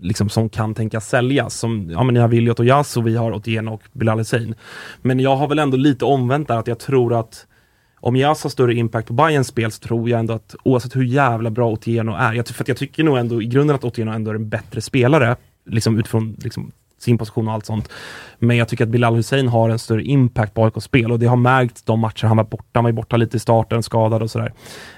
liksom, 0.00 0.28
som 0.28 0.48
kan 0.48 0.74
tänkas 0.74 1.08
säljas. 1.08 1.54
Som, 1.54 1.90
ja 1.90 2.02
men 2.02 2.14
ni 2.14 2.20
har 2.20 2.28
Viljot 2.28 2.58
och 2.58 2.64
Jas 2.64 2.96
och 2.96 3.06
vi 3.06 3.16
har 3.16 3.32
Otieno 3.32 3.74
och 3.74 3.82
Bilal 3.92 4.18
Hussein. 4.18 4.54
Men 5.02 5.20
jag 5.20 5.36
har 5.36 5.48
väl 5.48 5.58
ändå 5.58 5.76
lite 5.76 6.04
omvänt 6.04 6.48
där, 6.48 6.56
att 6.56 6.66
jag 6.66 6.78
tror 6.78 7.20
att 7.20 7.46
om 8.00 8.16
Jas 8.16 8.42
har 8.42 8.50
större 8.50 8.74
impact 8.74 9.08
på 9.08 9.14
Bayerns 9.14 9.46
spel 9.46 9.70
så 9.70 9.80
tror 9.80 10.08
jag 10.08 10.20
ändå 10.20 10.34
att 10.34 10.54
oavsett 10.64 10.96
hur 10.96 11.04
jävla 11.04 11.50
bra 11.50 11.70
Otieno 11.70 12.12
är, 12.12 12.32
jag, 12.32 12.48
för 12.48 12.64
jag 12.68 12.76
tycker 12.76 13.04
nog 13.04 13.18
ändå 13.18 13.42
i 13.42 13.46
grunden 13.46 13.76
att 13.76 13.84
Otieno 13.84 14.12
ändå 14.12 14.30
är 14.30 14.34
en 14.34 14.48
bättre 14.48 14.80
spelare, 14.80 15.36
liksom 15.66 15.98
utifrån 15.98 16.36
liksom, 16.38 16.72
sin 17.02 17.18
position 17.18 17.48
och 17.48 17.54
allt 17.54 17.66
sånt. 17.66 17.88
Men 18.38 18.56
jag 18.56 18.68
tycker 18.68 18.84
att 18.84 18.90
Bilal 18.90 19.14
Hussein 19.14 19.48
har 19.48 19.70
en 19.70 19.78
större 19.78 20.02
impact 20.02 20.54
på 20.54 20.64
AIKs 20.64 20.84
spel 20.84 21.12
och 21.12 21.18
det 21.18 21.26
har 21.26 21.36
märkts 21.36 21.82
de 21.82 22.00
matcher 22.00 22.26
han 22.26 22.36
var 22.36 22.44
borta. 22.44 22.64
Han 22.74 22.84
var 22.84 22.92
borta 22.92 23.16
lite 23.16 23.36
i 23.36 23.40
starten, 23.40 23.82
skadad 23.82 24.22
och 24.22 24.30
sådär. 24.30 24.52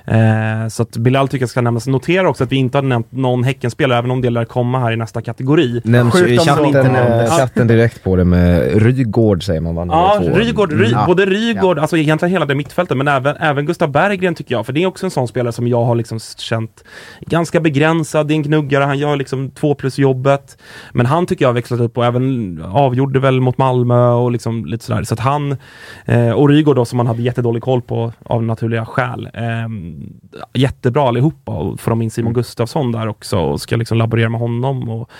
Eh, 0.05 0.69
så 0.69 0.83
att 0.83 0.97
Bilal 0.97 1.29
tycker 1.29 1.43
jag 1.43 1.51
ska 1.51 1.61
nämnas. 1.61 1.87
Notera 1.87 2.29
också 2.29 2.45
att 2.45 2.53
vi 2.53 2.57
inte 2.57 2.79
har 2.79 2.83
nämnt 2.83 3.13
någon 3.13 3.45
Häckenspelare, 3.45 3.99
även 3.99 4.11
om 4.11 4.21
det 4.21 4.31
lär 4.31 4.45
komma 4.45 4.81
här 4.81 4.93
i 4.93 4.97
nästa 4.97 5.23
kategori. 5.23 5.81
Nämns 5.85 6.15
i 6.17 6.23
de 6.23 6.33
inte 6.33 6.45
chatten, 6.45 6.93
nämndes. 6.93 7.31
chatten 7.37 7.67
direkt 7.67 8.05
på 8.05 8.17
det 8.17 8.25
med 8.25 8.83
Rygård 8.83 9.45
säger 9.45 9.61
man 9.61 9.75
va? 9.75 9.87
Ja. 9.89 10.21
Rygård, 10.39 10.73
Ry, 10.73 10.91
Ja. 10.91 11.05
både 11.07 11.27
Rygård, 11.27 11.79
alltså 11.79 11.97
egentligen 11.97 12.33
hela 12.33 12.47
det 12.47 12.55
mittfältet, 12.55 12.97
men 12.97 13.09
även, 13.09 13.37
även 13.37 13.67
Gustav 13.67 13.91
Berggren 13.91 14.35
tycker 14.35 14.55
jag, 14.55 14.67
för 14.67 14.73
det 14.73 14.83
är 14.83 14.87
också 14.87 15.07
en 15.07 15.11
sån 15.11 15.29
spelare 15.29 15.53
som 15.53 15.69
jag 15.69 15.85
har 15.85 15.95
liksom 15.95 16.21
känt 16.39 16.85
ganska 17.21 17.61
begränsad, 17.61 18.29
det 18.29 18.35
är 18.35 18.37
en 18.37 18.43
gnuggare, 18.43 18.85
han 18.85 18.99
gör 18.99 19.17
liksom 19.17 19.51
två 19.51 19.75
plus 19.75 19.99
jobbet. 19.99 20.59
Men 20.93 21.07
han 21.07 21.27
tycker 21.27 21.45
jag 21.45 21.49
har 21.49 21.55
växlat 21.55 21.81
upp 21.81 21.94
och 21.97 22.05
även 22.05 22.62
avgjorde 22.73 23.21
väl 23.21 23.41
mot 23.41 23.59
Malmö 23.59 24.09
och 24.09 24.31
liksom 24.31 24.65
lite 24.65 24.85
sådär. 24.85 25.03
Så 25.03 25.15
att 25.15 25.21
han, 25.21 25.57
eh, 26.05 26.47
Rygård 26.47 26.77
då 26.77 26.85
som 26.85 26.97
man 26.97 27.07
hade 27.07 27.23
jättedålig 27.23 27.62
koll 27.62 27.83
på 27.83 28.12
av 28.23 28.43
naturliga 28.43 28.87
skäl. 28.87 29.29
Eh, 29.35 29.43
jättebra 30.53 31.09
allihopa 31.09 31.53
och 31.53 31.81
får 31.81 31.91
de 31.91 32.03
in 32.03 32.11
Simon 32.11 32.33
Gustafsson 32.33 32.93
där 32.93 33.09
också 33.09 33.39
och 33.39 33.61
ska 33.61 33.77
liksom 33.77 33.99
laborera 33.99 34.29
med 34.29 34.41
honom 34.41 34.89
och 34.89 35.11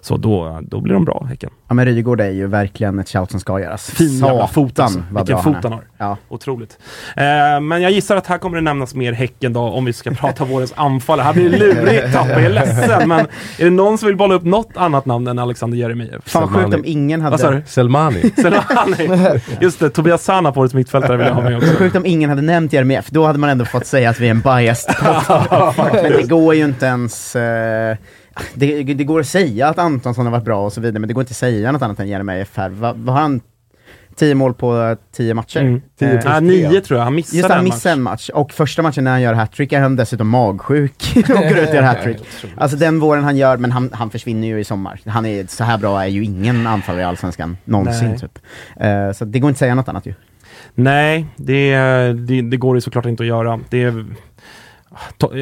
så 0.00 0.16
då, 0.16 0.60
då 0.62 0.80
blir 0.80 0.94
de 0.94 1.04
bra 1.04 1.26
Häcken. 1.28 1.50
Ja 1.68 1.74
men 1.74 1.86
Rygaard 1.86 2.20
är 2.20 2.30
ju 2.30 2.46
verkligen 2.46 2.98
ett 2.98 3.08
shout 3.08 3.30
som 3.30 3.40
ska 3.40 3.60
göras. 3.60 3.90
Fin 3.90 4.18
jävla 4.18 4.46
fot 4.46 4.78
alltså. 4.78 5.02
Vilken 5.16 5.38
fot 5.38 5.56
han 5.62 5.72
har. 5.72 5.84
Ja. 5.98 6.16
Otroligt. 6.28 6.78
Eh, 7.16 7.60
men 7.60 7.82
jag 7.82 7.90
gissar 7.90 8.16
att 8.16 8.26
här 8.26 8.38
kommer 8.38 8.56
det 8.56 8.62
nämnas 8.62 8.94
mer 8.94 9.12
Häcken 9.12 9.52
då, 9.52 9.60
om 9.60 9.84
vi 9.84 9.92
ska 9.92 10.10
prata 10.10 10.44
vårens 10.44 10.72
anfallare. 10.76 11.24
Här 11.24 11.32
blir 11.32 11.50
det 11.50 11.58
lurigt 11.58 12.12
Tapper, 12.12 12.30
jag 12.30 12.42
är 12.42 12.50
ledsen. 12.50 13.08
Men 13.08 13.20
är 13.58 13.64
det 13.64 13.70
någon 13.70 13.98
som 13.98 14.06
vill 14.06 14.16
bolla 14.16 14.34
upp 14.34 14.44
något 14.44 14.76
annat 14.76 15.06
namn 15.06 15.26
än 15.26 15.38
Alexander 15.38 15.78
Jeremejeff? 15.78 16.23
Fan 16.26 16.52
vad 16.52 16.62
sjukt 16.62 16.74
om 16.74 16.84
ingen 16.84 17.20
hade... 17.20 17.30
Vad 17.30 17.40
sa 17.40 17.50
du? 17.50 17.62
Selmani. 17.66 18.30
Selmani. 18.36 19.40
Just 19.60 19.80
det, 19.80 19.90
Tobias 19.90 20.24
Sana 20.24 20.52
på 20.52 20.60
årets 20.60 20.74
mittfältare 20.74 21.16
vill 21.16 21.26
jag 21.26 21.34
ha 21.34 21.42
med 21.42 21.56
också. 21.56 21.74
Sjukt 21.76 21.96
om 21.96 22.06
ingen 22.06 22.30
hade 22.30 22.42
nämnt 22.42 22.72
Jeremejeff, 22.72 23.10
då 23.10 23.26
hade 23.26 23.38
man 23.38 23.50
ändå 23.50 23.64
fått 23.64 23.86
säga 23.86 24.10
att 24.10 24.20
vi 24.20 24.26
är 24.26 24.30
en 24.30 24.40
biased. 24.40 24.94
Men 26.02 26.12
det 26.12 26.28
går 26.28 26.54
ju 26.54 26.64
inte 26.64 26.86
ens... 26.86 27.36
eh, 27.36 27.96
det, 28.54 28.82
det 28.82 29.04
går 29.04 29.20
att 29.20 29.26
säga 29.26 29.68
att 29.68 29.78
Antonsson 29.78 30.26
har 30.26 30.32
varit 30.32 30.44
bra 30.44 30.64
och 30.64 30.72
så 30.72 30.80
vidare, 30.80 30.98
men 31.00 31.08
det 31.08 31.14
går 31.14 31.20
inte 31.22 31.30
att 31.30 31.36
säga 31.36 31.72
något 31.72 31.82
annat 31.82 32.00
än 32.00 32.08
Jeremejeff 32.08 32.56
här. 32.56 32.68
Vad 32.68 32.96
vad 32.96 33.14
har 33.14 33.22
han? 33.22 33.40
10 34.16 34.34
mål 34.34 34.54
på 34.54 34.76
eh, 34.82 34.98
10 35.16 35.34
matcher? 35.34 35.60
Mm. 35.60 35.80
Eh, 36.00 36.14
Ja, 36.24 36.40
nio 36.40 36.80
tror 36.80 36.98
jag, 36.98 37.04
han 37.04 37.14
missade 37.14 37.36
Just 37.36 37.48
det, 37.48 37.54
han 37.54 37.58
en 37.58 37.64
missade 37.64 37.96
match. 37.96 37.98
en 37.98 38.02
match. 38.02 38.30
Och 38.44 38.52
första 38.52 38.82
matchen 38.82 39.04
när 39.04 39.10
han 39.10 39.22
gör 39.22 39.34
hattrick 39.34 39.72
är 39.72 39.80
han 39.80 39.96
dessutom 39.96 40.28
magsjuk 40.28 41.12
och 41.16 41.22
går 41.28 41.58
ut 41.58 41.68
och 41.68 41.74
gör 41.74 41.82
hattrick. 41.92 42.18
Alltså 42.56 42.76
den 42.76 43.00
våren 43.00 43.24
han 43.24 43.36
gör, 43.36 43.56
men 43.56 43.72
han, 43.72 43.90
han 43.92 44.10
försvinner 44.10 44.48
ju 44.48 44.60
i 44.60 44.64
sommar. 44.64 45.00
Han 45.06 45.26
är, 45.26 45.46
så 45.46 45.64
här 45.64 45.78
bra 45.78 46.02
är 46.02 46.08
ju 46.08 46.24
ingen 46.24 46.66
anfallare 46.66 47.02
i 47.02 47.04
Allsvenskan 47.04 47.56
någonsin 47.64 48.08
Nej. 48.08 48.18
typ. 48.18 48.38
Eh, 48.76 49.12
så 49.12 49.24
det 49.24 49.38
går 49.38 49.48
inte 49.48 49.56
att 49.56 49.58
säga 49.58 49.74
något 49.74 49.88
annat 49.88 50.06
ju. 50.06 50.14
Nej, 50.74 51.26
det, 51.36 51.76
det, 52.12 52.42
det 52.42 52.56
går 52.56 52.74
det 52.74 52.80
såklart 52.80 53.06
inte 53.06 53.22
att 53.22 53.26
göra. 53.26 53.60
Det 53.70 53.94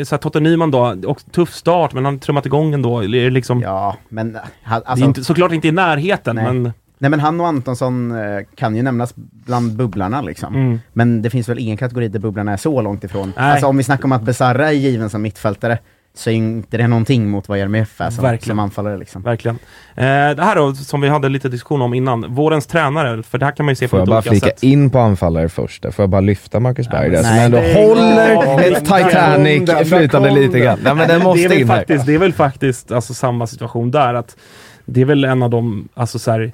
så 0.05 0.19
Totte 0.19 0.41
Nyman 0.41 0.71
då, 0.71 0.97
och 1.07 1.21
tuff 1.33 1.53
start, 1.55 1.93
men 1.93 2.05
han 2.05 2.15
har 2.15 2.19
trummat 2.21 2.47
igång 2.47 2.75
ändå. 2.75 3.01
Det 3.01 3.19
är 3.27 3.31
liksom, 3.31 3.61
Ja, 3.61 3.97
men 4.09 4.35
ha- 4.65 4.81
det 4.81 4.87
alltså, 4.87 5.05
är 5.05 5.09
inte, 5.09 5.25
såklart 5.25 5.53
inte 5.53 5.69
i 5.69 5.73
närheten, 5.73 6.37
Nej. 6.37 6.45
men 6.53 6.73
Nej 7.03 7.11
men 7.11 7.21
han 7.21 7.41
och 7.41 7.47
Antonsson 7.47 8.11
eh, 8.11 8.41
kan 8.57 8.77
ju 8.77 8.83
nämnas 8.83 9.13
bland 9.17 9.73
bubblarna 9.77 10.21
liksom. 10.23 10.55
Mm. 10.55 10.81
Men 10.93 11.23
det 11.23 11.31
finns 11.31 11.49
väl 11.49 11.59
ingen 11.59 11.77
kategori 11.77 12.09
där 12.09 12.19
bubblarna 12.19 12.53
är 12.53 12.57
så 12.57 12.81
långt 12.83 13.05
ifrån. 13.05 13.33
Nej. 13.37 13.51
Alltså 13.53 13.67
om 13.67 13.77
vi 13.77 13.83
snackar 13.83 14.05
om 14.05 14.13
att 14.13 14.23
Besarra 14.23 14.69
är 14.69 14.73
given 14.73 15.11
som 15.11 15.23
mittfältare, 15.23 15.79
så 16.15 16.31
är 16.31 16.35
inte 16.35 16.77
det 16.77 16.89
någonting 16.89 17.31
mot 17.31 17.49
vad 17.49 17.59
Jeremejeff 17.59 18.01
är 18.01 18.11
som, 18.11 18.23
Verkligen. 18.25 18.57
som 18.57 18.59
anfallare 18.59 18.97
liksom. 18.99 19.23
verkligen. 19.23 19.59
Eh, 19.95 20.05
det 20.05 20.43
här 20.43 20.57
då, 20.57 20.75
som 20.75 21.01
vi 21.01 21.09
hade 21.09 21.29
lite 21.29 21.49
diskussion 21.49 21.83
om 21.83 21.95
innan, 21.95 22.35
vårens 22.35 22.67
tränare, 22.67 23.23
för 23.23 23.39
det 23.39 23.45
här 23.45 23.53
kan 23.53 23.67
man 23.67 23.71
ju 23.73 23.77
se 23.77 23.87
på 23.87 23.91
Får 23.91 23.99
jag 23.99 24.09
bara 24.09 24.17
olika 24.17 24.31
flika 24.31 24.47
sätt. 24.47 24.63
in 24.63 24.91
på 24.91 24.99
anfallare 24.99 25.49
först? 25.49 25.83
Där 25.83 25.91
Får 25.91 26.03
jag 26.03 26.11
bara 26.11 26.21
lyfta 26.21 26.61
Marcus 26.61 26.89
Berg 26.91 27.11
där, 27.11 27.23
som 27.23 27.31
ändå 27.33 27.57
det 27.57 27.73
är- 27.73 27.89
håller 27.89 28.33
Ja, 28.33 28.61
ett 28.61 28.79
Titanic 28.85 29.89
flytande 29.89 30.31
lite 30.31 30.59
grann. 30.61 30.79
Nej, 30.85 30.95
men 30.95 31.09
den 31.09 31.19
det, 31.19 31.25
måste 31.25 31.45
är 31.45 31.49
väl 31.49 31.59
in 31.61 31.69
här. 31.71 31.77
faktiskt, 31.77 32.07
det 32.07 32.15
är 32.15 32.19
väl 32.19 32.33
faktiskt 32.33 32.93
alltså, 32.93 33.15
samma 33.15 33.47
situation 33.47 33.91
där, 33.91 34.15
att 34.15 34.37
det 34.85 35.01
är 35.01 35.05
väl 35.05 35.25
en 35.25 35.43
av 35.43 35.51
de, 35.51 35.89
alltså 35.95 36.19
så 36.19 36.31
här, 36.31 36.53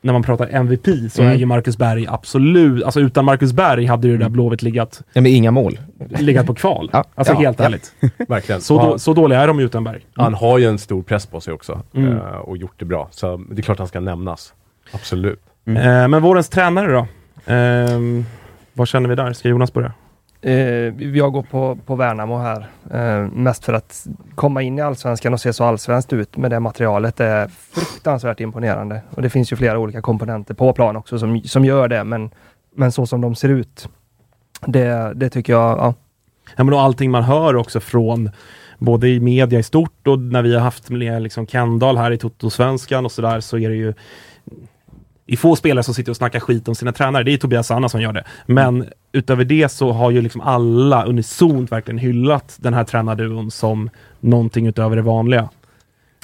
när 0.00 0.12
man 0.12 0.22
pratar 0.22 0.48
MVP 0.48 0.86
så 1.10 1.22
Mm. 1.22 1.34
är 1.34 1.36
ju 1.38 1.46
Marcus 1.46 1.76
Berg 1.78 2.06
absolut, 2.08 2.84
alltså 2.84 3.00
utan 3.00 3.24
Marcus 3.24 3.52
Berg 3.52 3.86
hade 3.86 4.08
ju 4.08 4.16
det 4.18 4.24
där 4.24 4.30
Blåvitt 4.30 4.62
legat, 4.62 5.02
Ja, 5.12 5.20
men 5.20 5.32
inga 5.32 5.50
mål. 5.50 5.78
legat 6.18 6.46
på 6.46 6.54
kval. 6.54 6.90
Ja, 6.92 7.04
Alltså 7.14 7.32
ja, 7.34 7.38
helt 7.38 7.58
ja. 7.58 7.64
ärligt. 7.64 7.92
Verkligen. 8.28 8.60
Så, 8.60 8.82
då, 8.82 8.98
så 8.98 9.12
dåliga 9.14 9.40
är 9.40 9.46
de 9.46 9.60
utan 9.60 9.84
Berg. 9.84 10.00
han 10.14 10.34
har 10.34 10.58
ju 10.58 10.64
en 10.66 10.78
stor 10.78 11.02
press 11.02 11.26
på 11.26 11.40
sig 11.40 11.54
också 11.54 11.82
Mm. 11.94 12.12
eh, 12.16 12.22
och 12.22 12.56
gjort 12.56 12.74
det 12.76 12.84
bra. 12.84 13.08
Så 13.10 13.36
det 13.50 13.60
är 13.60 13.62
klart 13.62 13.78
han 13.78 13.88
ska 13.88 14.00
nämnas. 14.00 14.52
Absolut. 14.92 15.40
Eh, 15.66 15.74
men 16.08 16.22
vårens 16.22 16.48
tränare 16.48 16.92
då? 16.92 17.06
Eh, 17.52 17.98
vad 18.74 18.88
känner 18.88 19.08
vi 19.08 19.14
där? 19.14 19.32
Ska 19.32 19.48
Jonas 19.48 19.72
börja? 19.72 19.92
Eh, 20.40 21.02
jag 21.16 21.32
går 21.32 21.42
på, 21.42 21.78
på 21.86 21.96
Värnamo 21.96 22.38
här. 22.38 22.66
Eh, 22.90 23.30
mest 23.32 23.64
för 23.64 23.72
att 23.72 24.06
komma 24.34 24.62
in 24.62 24.78
i 24.78 24.82
Allsvenskan 24.82 25.32
och 25.32 25.40
se 25.40 25.52
så 25.52 25.64
allsvenskt 25.64 26.12
ut 26.12 26.36
med 26.36 26.50
det 26.50 26.60
materialet 26.60 27.20
är 27.20 27.48
fruktansvärt 27.48 28.40
imponerande. 28.40 29.02
Och 29.10 29.22
det 29.22 29.30
finns 29.30 29.52
ju 29.52 29.56
flera 29.56 29.78
olika 29.78 30.02
komponenter 30.02 30.54
på 30.54 30.72
plan 30.72 30.96
också 30.96 31.18
som, 31.18 31.42
som 31.42 31.64
gör 31.64 31.88
det, 31.88 32.04
men, 32.04 32.30
men 32.74 32.92
så 32.92 33.06
som 33.06 33.20
de 33.20 33.34
ser 33.34 33.48
ut. 33.48 33.88
Det, 34.66 35.12
det 35.14 35.30
tycker 35.30 35.52
jag, 35.52 35.78
ja. 35.78 35.94
Ja, 36.56 36.64
men 36.64 36.74
och 36.74 36.80
allting 36.80 37.10
man 37.10 37.22
hör 37.22 37.56
också 37.56 37.80
från 37.80 38.30
både 38.78 39.08
i 39.08 39.20
media 39.20 39.58
i 39.58 39.62
stort 39.62 40.06
och 40.06 40.18
när 40.18 40.42
vi 40.42 40.54
har 40.54 40.60
haft 40.60 40.90
med 40.90 41.22
liksom 41.22 41.46
Kendall 41.46 41.96
här 41.96 42.10
i 42.10 42.18
Toto-svenskan 42.18 43.04
och 43.04 43.12
sådär 43.12 43.40
så 43.40 43.58
är 43.58 43.68
det 43.68 43.76
ju 43.76 43.94
i 45.30 45.36
få 45.36 45.56
spelare 45.56 45.82
som 45.82 45.94
sitter 45.94 46.12
och 46.12 46.16
snackar 46.16 46.40
skit 46.40 46.68
om 46.68 46.74
sina 46.74 46.92
tränare. 46.92 47.22
Det 47.24 47.32
är 47.32 47.36
Tobias 47.38 47.66
Sanna 47.66 47.88
som 47.88 48.00
gör 48.00 48.12
det. 48.12 48.24
Men 48.46 48.86
utöver 49.12 49.44
det 49.44 49.68
så 49.68 49.92
har 49.92 50.10
ju 50.10 50.20
liksom 50.22 50.40
alla 50.40 51.04
unisont 51.04 51.72
verkligen 51.72 51.98
hyllat 51.98 52.56
den 52.60 52.74
här 52.74 52.84
tränarduon 52.84 53.50
som 53.50 53.90
någonting 54.20 54.66
utöver 54.66 54.96
det 54.96 55.02
vanliga. 55.02 55.48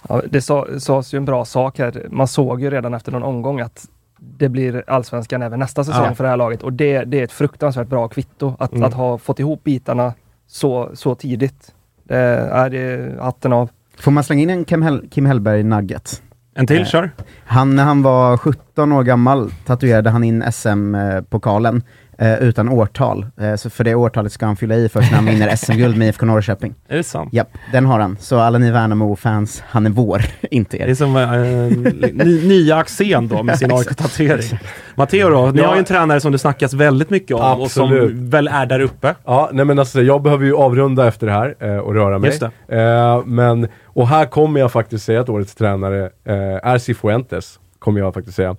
Ja, 0.09 0.23
det 0.31 0.43
sa, 0.43 0.67
sades 0.79 1.15
ju 1.15 1.17
en 1.17 1.25
bra 1.25 1.45
sak 1.45 1.79
här. 1.79 2.07
Man 2.11 2.29
såg 2.29 2.63
ju 2.63 2.71
redan 2.71 2.95
efter 2.95 3.13
någon 3.13 3.23
omgång 3.23 3.61
att 3.61 3.89
det 4.19 4.49
blir 4.49 4.85
allsvenskan 4.87 5.43
även 5.43 5.59
nästa 5.59 5.85
säsong 5.85 6.05
Ja. 6.05 6.15
för 6.15 6.25
det 6.25 6.31
här 6.31 6.37
laget 6.37 6.63
och 6.63 6.73
det, 6.73 7.05
det 7.05 7.21
är 7.21 7.25
ett 7.25 7.33
fruktansvärt 7.33 7.89
bra 7.89 8.09
kvitto 8.09 8.55
att, 8.59 8.73
Mm. 8.73 8.85
att 8.85 8.95
ha 8.95 9.19
fått 9.19 9.39
ihop 9.39 9.65
bitarna 9.65 10.13
så, 10.47 10.91
så 10.95 11.15
tidigt. 11.15 11.75
Det 12.05 12.17
är, 12.17 12.71
det 12.71 12.79
är 12.79 13.19
hatten 13.21 13.53
av. 13.53 13.69
Får 13.99 14.11
man 14.11 14.25
slänga 14.25 14.43
in 14.43 14.51
en 14.51 14.65
Kim, 14.65 14.83
Hell- 14.83 15.09
Kim 15.11 15.27
Hellberg 15.27 15.63
nugget? 15.63 16.23
En 16.55 16.67
till, 16.67 16.81
Eh, 16.81 16.87
kör! 16.87 17.11
Han, 17.45 17.77
när 17.77 17.85
han 17.85 18.03
var 18.03 18.37
17 18.37 18.93
år 18.93 19.03
gammal 19.03 19.51
tatuerade 19.67 20.11
han 20.11 20.25
in 20.25 20.45
SM-pokalen 20.53 21.83
eh, 22.19 22.43
utan 22.43 22.69
årtal. 22.69 23.27
Eh, 23.41 23.55
så 23.55 23.70
för 23.70 23.85
det 23.85 23.95
årtalet 23.95 24.32
ska 24.32 24.47
han 24.47 24.57
fylla 24.57 24.74
i 24.74 24.89
först 24.89 25.11
när 25.11 25.16
han 25.19 25.27
vinner 25.27 25.57
SM-guld 25.57 25.97
med 25.97 26.09
IFK 26.09 26.27
Norrköping. 26.27 26.74
Är 26.89 26.97
det 26.97 27.03
sant? 27.03 27.32
Japp, 27.32 27.49
den 27.73 27.86
har 27.86 28.01
han. 28.01 28.16
Så 28.20 28.39
alla 28.39 28.59
ni 28.59 28.70
Värnamo-fans, 28.70 29.62
han 29.69 29.86
är 29.86 29.91
vår, 29.91 30.23
inte 30.51 30.77
Det 30.77 30.82
är 30.82 30.89
er. 30.89 30.95
som 30.95 31.16
eh, 31.16 32.24
ny, 32.27 32.49
nya 32.49 32.77
Axén 32.77 33.28
då 33.28 33.43
med 33.43 33.59
sin 33.59 33.73
AIK-tatuering. 33.73 34.59
Matteo 34.97 35.31
då, 35.31 35.51
ni 35.51 35.61
Ja. 35.61 35.66
har 35.66 35.74
ju 35.74 35.78
en 35.78 35.85
tränare 35.85 36.20
som 36.20 36.32
det 36.32 36.39
snackas 36.39 36.74
väldigt 36.74 37.11
mycket 37.11 37.36
om 37.36 37.41
och 37.43 37.65
Absolut. 37.65 38.11
som 38.11 38.31
väl 38.31 38.49
är 38.49 38.66
där 38.66 38.81
uppe. 38.81 39.15
Ja, 39.24 39.51
nej 39.53 39.65
men 39.65 39.78
alltså 39.78 40.03
jag 40.03 40.23
behöver 40.23 40.45
ju 40.45 40.55
avrunda 40.57 41.09
efter 41.09 41.27
det 41.27 41.32
här 41.32 41.55
eh, 41.61 41.77
och 41.77 41.95
röra 41.95 42.19
mig. 42.19 42.31
Just 42.31 42.43
det. 42.69 42.77
Eh, 42.82 43.24
men, 43.27 43.69
och 43.85 44.09
här 44.09 44.27
kommer 44.27 44.61
jag 44.61 44.73
faktiskt 44.73 45.05
säga 45.05 45.20
att 45.20 45.28
årets 45.28 45.55
tränare 45.55 46.05
eh, 46.24 46.35
är 46.69 46.78
Cifuentes, 46.78 47.59
kommer 47.78 48.01
jag 48.01 48.15
faktiskt 48.15 48.36
säga. 48.36 48.57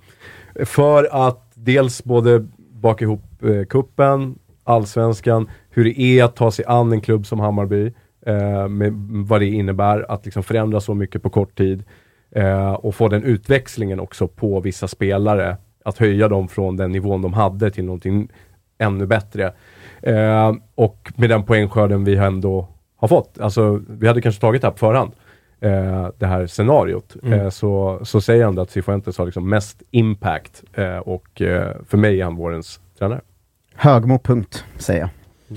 För 0.64 1.26
att 1.26 1.42
dels 1.54 2.04
både 2.04 2.46
baka 2.86 3.04
ihop 3.04 3.42
eh, 3.42 3.64
kuppen, 3.64 4.38
allsvenskan, 4.64 5.48
hur 5.70 5.84
det 5.84 6.00
är 6.00 6.24
att 6.24 6.36
ta 6.36 6.50
sig 6.50 6.64
an 6.68 6.92
en 6.92 7.00
klubb 7.00 7.26
som 7.26 7.40
Hammarby, 7.40 7.92
eh, 8.26 8.68
med 8.68 8.92
vad 9.28 9.40
det 9.40 9.46
innebär 9.46 10.10
att 10.12 10.24
liksom 10.24 10.42
förändra 10.42 10.80
så 10.80 10.94
mycket 10.94 11.22
på 11.22 11.30
kort 11.30 11.58
tid. 11.58 11.84
Eh, 12.30 12.72
och 12.72 12.94
få 12.94 13.08
den 13.08 13.22
utväxlingen 13.22 14.00
också 14.00 14.28
på 14.28 14.60
vissa 14.60 14.88
spelare, 14.88 15.56
att 15.84 15.98
höja 15.98 16.28
dem 16.28 16.48
från 16.48 16.76
den 16.76 16.92
nivån 16.92 17.22
de 17.22 17.32
hade 17.32 17.70
till 17.70 17.84
någonting 17.84 18.28
ännu 18.78 19.06
bättre. 19.06 19.52
Eh, 20.02 20.54
och 20.74 21.12
med 21.16 21.30
den 21.30 21.42
poängskörden 21.42 22.04
vi 22.04 22.16
ändå 22.16 22.68
har 22.96 23.08
fått, 23.08 23.40
alltså 23.40 23.82
vi 23.88 24.08
hade 24.08 24.20
kanske 24.20 24.40
tagit 24.40 24.62
det 24.62 24.66
här 24.66 24.72
på 24.72 24.78
förhand, 24.78 25.12
eh, 25.60 26.08
det 26.18 26.26
här 26.26 26.46
scenariot, 26.46 27.16
Mm. 27.22 27.40
eh, 27.40 27.50
så, 27.50 28.00
så 28.02 28.20
säger 28.20 28.44
han 28.44 28.58
att 28.58 28.70
Cifuentes 28.70 29.18
har 29.18 29.24
liksom 29.26 29.48
mest 29.48 29.82
impact 29.90 30.62
eh, 30.74 30.96
och 30.96 31.42
eh, 31.42 31.76
för 31.88 31.96
mig 31.98 32.20
är 32.20 32.24
han 32.24 32.36
vårens 32.36 32.80
tränare. 32.98 33.20
Högmo, 33.74 34.18
punkt, 34.18 34.64
säger 34.78 35.00
jag. 35.00 35.08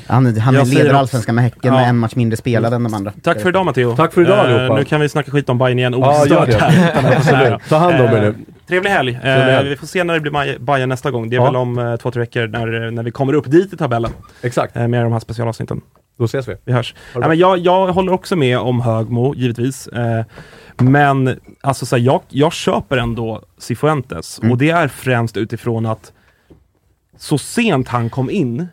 Han, 0.07 0.37
han 0.39 0.53
Jag 0.55 0.67
leder 0.67 0.93
allsvenskan 0.93 1.35
med 1.35 1.43
Häcken 1.43 1.59
Ja. 1.63 1.71
med 1.71 1.89
en 1.89 1.97
match 1.97 2.15
mindre 2.15 2.37
spelad 2.37 2.73
än 2.73 2.83
de 2.83 2.93
andra. 2.93 3.13
Tack 3.23 3.41
för 3.41 3.49
idag 3.49 3.65
Matteo. 3.65 3.95
Tack 3.95 4.13
för 4.13 4.21
idag, 4.21 4.39
allihopa. 4.39 4.75
Nu 4.75 4.83
kan 4.85 5.01
vi 5.01 5.09
snacka 5.09 5.31
skit 5.31 5.49
om 5.49 5.57
Bayern 5.57 5.79
igen 5.79 5.93
ostört 5.93 6.47
det. 6.49 6.55
här. 6.59 7.59
Ta 7.69 7.77
hand 7.77 7.95
om 8.01 8.07
er 8.07 8.21
nu. 8.21 8.27
Eh, 8.27 8.33
Trevlig 8.67 8.89
helg. 8.89 9.13
Eh, 9.15 9.21
Trevlig 9.21 9.53
helg. 9.53 9.69
vi 9.69 9.75
får 9.75 9.87
se 9.87 10.03
när 10.03 10.13
det 10.13 10.19
blir 10.19 10.59
Bayern 10.59 10.89
nästa 10.89 11.11
gång. 11.11 11.29
Det 11.29 11.35
är 11.35 11.37
Ja. 11.37 11.45
väl 11.45 11.55
om 11.55 11.77
eh, 11.79 11.95
två, 11.95 12.11
tre 12.11 12.19
veckor 12.19 12.47
när, 12.47 12.91
när 12.91 13.03
vi 13.03 13.11
kommer 13.11 13.33
upp 13.33 13.51
dit 13.51 13.73
i 13.73 13.77
tabellen 13.77 14.11
Exakt. 14.41 14.75
eh, 14.77 14.87
med 14.87 15.03
de 15.05 15.11
här 15.13 15.19
specialavsnitten. 15.19 15.81
Då 16.19 16.25
ses 16.25 16.47
vi. 16.47 16.55
Vi 16.65 16.73
hörs. 16.73 16.95
Ja, 17.13 17.27
men 17.27 17.37
jag, 17.37 17.57
jag 17.57 17.93
håller 17.93 18.11
också 18.11 18.35
med 18.35 18.57
om 18.57 18.81
Högmo, 18.81 19.35
givetvis. 19.35 19.87
Eh, 19.87 20.25
men 20.77 21.39
alltså, 21.61 21.85
så 21.85 21.95
här, 21.95 22.03
jag, 22.03 22.21
jag 22.29 22.53
köper 22.53 22.97
ändå 22.97 23.41
Cifuentes. 23.57 24.39
Mm. 24.39 24.51
Och 24.51 24.57
det 24.57 24.69
är 24.69 24.87
främst 24.87 25.37
utifrån 25.37 25.85
att 25.85 26.13
så 27.17 27.37
sent 27.37 27.87
han 27.87 28.09
kom 28.09 28.29
in 28.29 28.67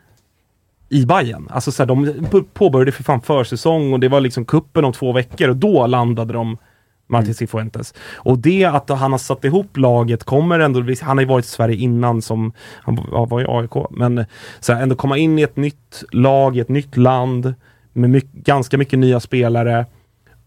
i 0.89 1.07
Bayern. 1.07 1.49
Alltså 1.51 1.73
så 1.73 1.83
här, 1.83 1.87
de 1.87 2.47
påbörjade 2.53 2.93
för 2.93 3.03
fan 3.03 3.21
försäsong 3.21 3.93
och 3.93 4.01
det 4.01 4.09
var 4.09 4.21
liksom 4.21 4.45
kuppen 4.45 4.85
om 4.85 4.93
två 4.93 5.13
veckor 5.13 5.49
och 5.49 5.57
då 5.57 5.87
landade 5.87 6.33
de 6.33 6.59
Martin 7.07 7.35
Cifuentes. 7.35 7.95
Och 8.15 8.39
det 8.39 8.65
att 8.65 8.89
han 8.89 9.13
har 9.13 9.19
satt 9.19 9.45
ihop 9.45 9.77
laget 9.77 10.25
kommer 10.25 10.59
ändå, 10.59 10.85
han 11.03 11.17
har 11.17 11.23
ju 11.23 11.29
varit 11.29 11.45
i 11.45 11.49
Sverige 11.49 11.77
innan 11.77 12.23
som, 12.23 12.53
han 12.83 12.97
var 13.11 13.41
i 13.41 13.45
AIK, 13.49 13.91
men 13.91 14.25
så 14.61 14.73
här, 14.73 14.83
ändå 14.83 14.97
komma 14.97 15.19
in 15.19 15.39
i 15.39 15.43
ett 15.43 15.57
nytt 15.57 16.05
lag, 16.13 16.57
i 16.57 16.61
ett 16.61 16.69
nytt 16.69 16.97
land 16.97 17.55
med 17.93 18.11
mycket, 18.11 18.33
ganska 18.33 18.79
mycket 18.79 18.99
nya 18.99 19.21
spelare 19.21 19.87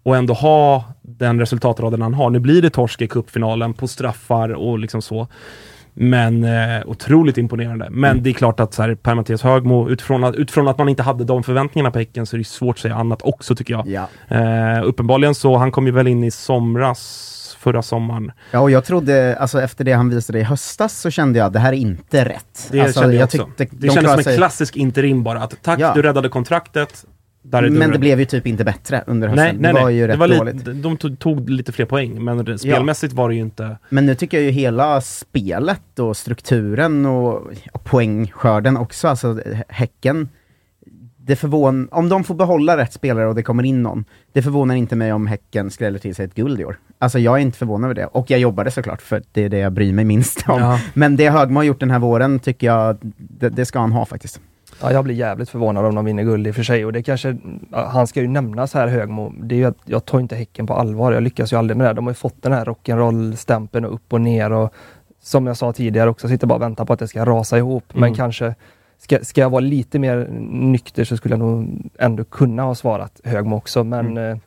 och 0.03 0.17
ändå 0.17 0.33
ha 0.33 0.83
den 1.01 1.39
resultatraden 1.39 2.01
han 2.01 2.13
har. 2.13 2.29
Nu 2.29 2.39
blir 2.39 2.61
det 2.61 2.69
torsk 2.69 3.01
i 3.01 3.07
cupfinalen 3.07 3.73
på 3.73 3.87
straffar 3.87 4.49
och 4.49 4.79
liksom 4.79 5.01
så. 5.01 5.27
Men 6.01 6.43
eh, 6.43 6.81
otroligt 6.85 7.37
imponerande. 7.37 7.87
Men 7.91 8.23
det 8.23 8.29
är 8.29 8.33
klart 8.33 8.59
att 8.59 8.73
så 8.73 8.81
här, 8.81 8.95
Per-Mattias 8.95 9.41
Högmo, 9.41 9.89
utifrån 9.89 10.23
att, 10.23 10.35
utifrån 10.35 10.67
att 10.67 10.77
man 10.77 10.89
inte 10.89 11.03
hade 11.03 11.23
de 11.23 11.43
förväntningarna 11.43 11.91
på 11.91 11.99
Häcken 11.99 12.25
så 12.25 12.35
är 12.35 12.37
det 12.37 12.43
svårt 12.43 12.75
att 12.75 12.79
säga 12.81 12.95
annat 12.95 13.21
också 13.23 13.55
tycker 13.55 13.73
jag. 13.73 13.87
Ja. 13.87 14.07
Eh, 14.37 14.83
uppenbarligen 14.83 15.35
så, 15.35 15.57
han 15.57 15.71
kom 15.71 15.85
ju 15.85 15.91
väl 15.91 16.07
in 16.07 16.23
i 16.23 16.31
somras, 16.31 17.55
förra 17.59 17.81
sommaren. 17.81 18.31
Ja, 18.51 18.59
och 18.59 18.71
jag 18.71 18.85
trodde, 18.85 19.37
alltså 19.39 19.61
efter 19.61 19.83
det 19.83 19.91
han 19.93 20.09
visade 20.09 20.39
i 20.39 20.43
höstas 20.43 20.99
så 20.99 21.09
kände 21.09 21.39
jag 21.39 21.45
att 21.45 21.53
det 21.53 21.59
här 21.59 21.73
är 21.73 21.77
inte 21.77 22.25
rätt. 22.25 22.69
Det 22.71 22.81
alltså, 22.81 22.99
kände 23.01 23.15
jag, 23.15 23.23
också. 23.23 23.49
tyckte 23.57 23.75
det 23.75 23.87
de 23.87 23.93
kändes 23.93 24.11
som 24.11 24.19
en 24.19 24.23
sig- 24.23 24.37
klassisk 24.37 24.75
interim 24.75 25.23
bara. 25.23 25.39
Att, 25.43 25.61
tack, 25.61 25.79
Ja. 25.79 25.91
du 25.95 26.01
räddade 26.01 26.29
kontraktet. 26.29 27.05
Men 27.41 27.91
det 27.91 27.99
blev 27.99 28.19
ju 28.19 28.25
typ 28.25 28.47
inte 28.47 28.63
bättre 28.63 29.03
under 29.07 29.27
hösten. 29.27 29.45
Nej, 29.45 29.55
nej, 29.59 29.73
det 29.73 29.79
var 29.79 29.89
nej. 29.89 29.95
ju 29.97 30.07
det 30.07 30.13
rätt 30.13 30.19
var 30.19 30.27
dåligt. 30.27 30.83
de 30.83 30.97
tog, 30.97 31.19
tog 31.19 31.49
lite 31.49 31.71
fler 31.71 31.85
poäng, 31.85 32.23
men 32.23 32.57
spelmässigt 32.57 33.13
var 33.13 33.29
det 33.29 33.35
ju 33.35 33.41
inte... 33.41 33.77
Men 33.89 34.05
nu 34.05 34.15
tycker 34.15 34.37
jag 34.37 34.43
ju 34.43 34.51
hela 34.51 35.01
spelet 35.01 35.99
och 35.99 36.17
strukturen 36.17 37.05
och, 37.05 37.51
och 37.73 37.83
poängskörden 37.83 38.77
också, 38.77 39.07
alltså 39.07 39.41
Häcken, 39.67 40.29
det 41.17 41.35
förvån, 41.35 41.87
om 41.91 42.09
de 42.09 42.23
får 42.23 42.35
behålla 42.35 42.77
rätt 42.77 42.93
spelare 42.93 43.27
och 43.27 43.35
det 43.35 43.43
kommer 43.43 43.63
in 43.63 43.83
någon, 43.83 44.05
det 44.33 44.41
förvånar 44.41 44.75
inte 44.75 44.95
mig 44.95 45.13
om 45.13 45.27
Häcken 45.27 45.71
skräller 45.71 45.99
till 45.99 46.15
sig 46.15 46.25
ett 46.25 46.35
guld 46.35 46.61
i 46.61 46.65
år. 46.65 46.79
Alltså 46.97 47.19
jag 47.19 47.37
är 47.37 47.41
inte 47.41 47.57
förvånad 47.57 47.91
över 47.91 47.95
det, 47.95 48.05
och 48.05 48.31
jag 48.31 48.39
jobbade 48.39 48.71
såklart, 48.71 49.01
för 49.01 49.23
det 49.31 49.43
är 49.43 49.49
det 49.49 49.57
jag 49.57 49.73
bryr 49.73 49.93
mig 49.93 50.05
minst 50.05 50.49
om. 50.49 50.61
Ja. 50.61 50.79
Men 50.93 51.15
det 51.15 51.29
Högmo 51.29 51.59
har 51.59 51.63
gjort 51.63 51.79
den 51.79 51.91
här 51.91 51.99
våren 51.99 52.39
tycker 52.39 52.67
jag, 52.67 52.97
det, 53.17 53.49
det 53.49 53.65
ska 53.65 53.79
han 53.79 53.91
ha 53.91 54.05
faktiskt. 54.05 54.41
Ja, 54.81 54.91
jag 54.91 55.03
blir 55.03 55.15
jävligt 55.15 55.49
förvånad 55.49 55.85
om 55.85 55.95
de 55.95 56.05
vinner 56.05 56.23
guld 56.23 56.47
i 56.47 56.51
och 56.51 56.55
för 56.55 56.63
sig 56.63 56.85
och 56.85 56.93
det 56.93 57.03
kanske, 57.03 57.37
han 57.71 58.07
ska 58.07 58.21
ju 58.21 58.27
nämnas 58.27 58.73
här 58.73 58.87
Högmo, 58.87 59.33
det 59.43 59.55
är 59.55 59.59
ju 59.59 59.65
att 59.65 59.77
jag 59.85 60.05
tar 60.05 60.19
inte 60.19 60.35
Häcken 60.35 60.67
på 60.67 60.73
allvar, 60.73 61.11
jag 61.11 61.23
lyckas 61.23 61.53
ju 61.53 61.57
aldrig 61.57 61.77
med 61.77 61.87
det. 61.87 61.93
De 61.93 62.05
har 62.05 62.11
ju 62.11 62.15
fått 62.15 62.41
den 62.41 62.51
här 62.53 62.65
rock'n'roll-stämpeln 62.65 63.85
och 63.85 63.93
upp 63.93 64.13
och 64.13 64.21
ner 64.21 64.51
och 64.51 64.73
som 65.21 65.47
jag 65.47 65.57
sa 65.57 65.73
tidigare 65.73 66.09
också, 66.09 66.27
sitter 66.27 66.47
bara 66.47 66.55
och 66.55 66.61
väntar 66.61 66.85
på 66.85 66.93
att 66.93 66.99
det 66.99 67.07
ska 67.07 67.25
rasa 67.25 67.57
ihop. 67.57 67.83
Men 67.93 68.03
Mm. 68.03 68.15
kanske, 68.15 68.55
ska, 68.97 69.19
ska 69.21 69.41
jag 69.41 69.49
vara 69.49 69.59
lite 69.59 69.99
mer 69.99 70.27
nykter 70.51 71.03
så 71.03 71.17
skulle 71.17 71.33
jag 71.33 71.39
nog 71.39 71.81
ändå 71.99 72.23
kunna 72.23 72.63
ha 72.63 72.75
svarat 72.75 73.21
Högmo 73.23 73.55
också, 73.55 73.83
men 73.83 74.17
eh, 74.17 74.37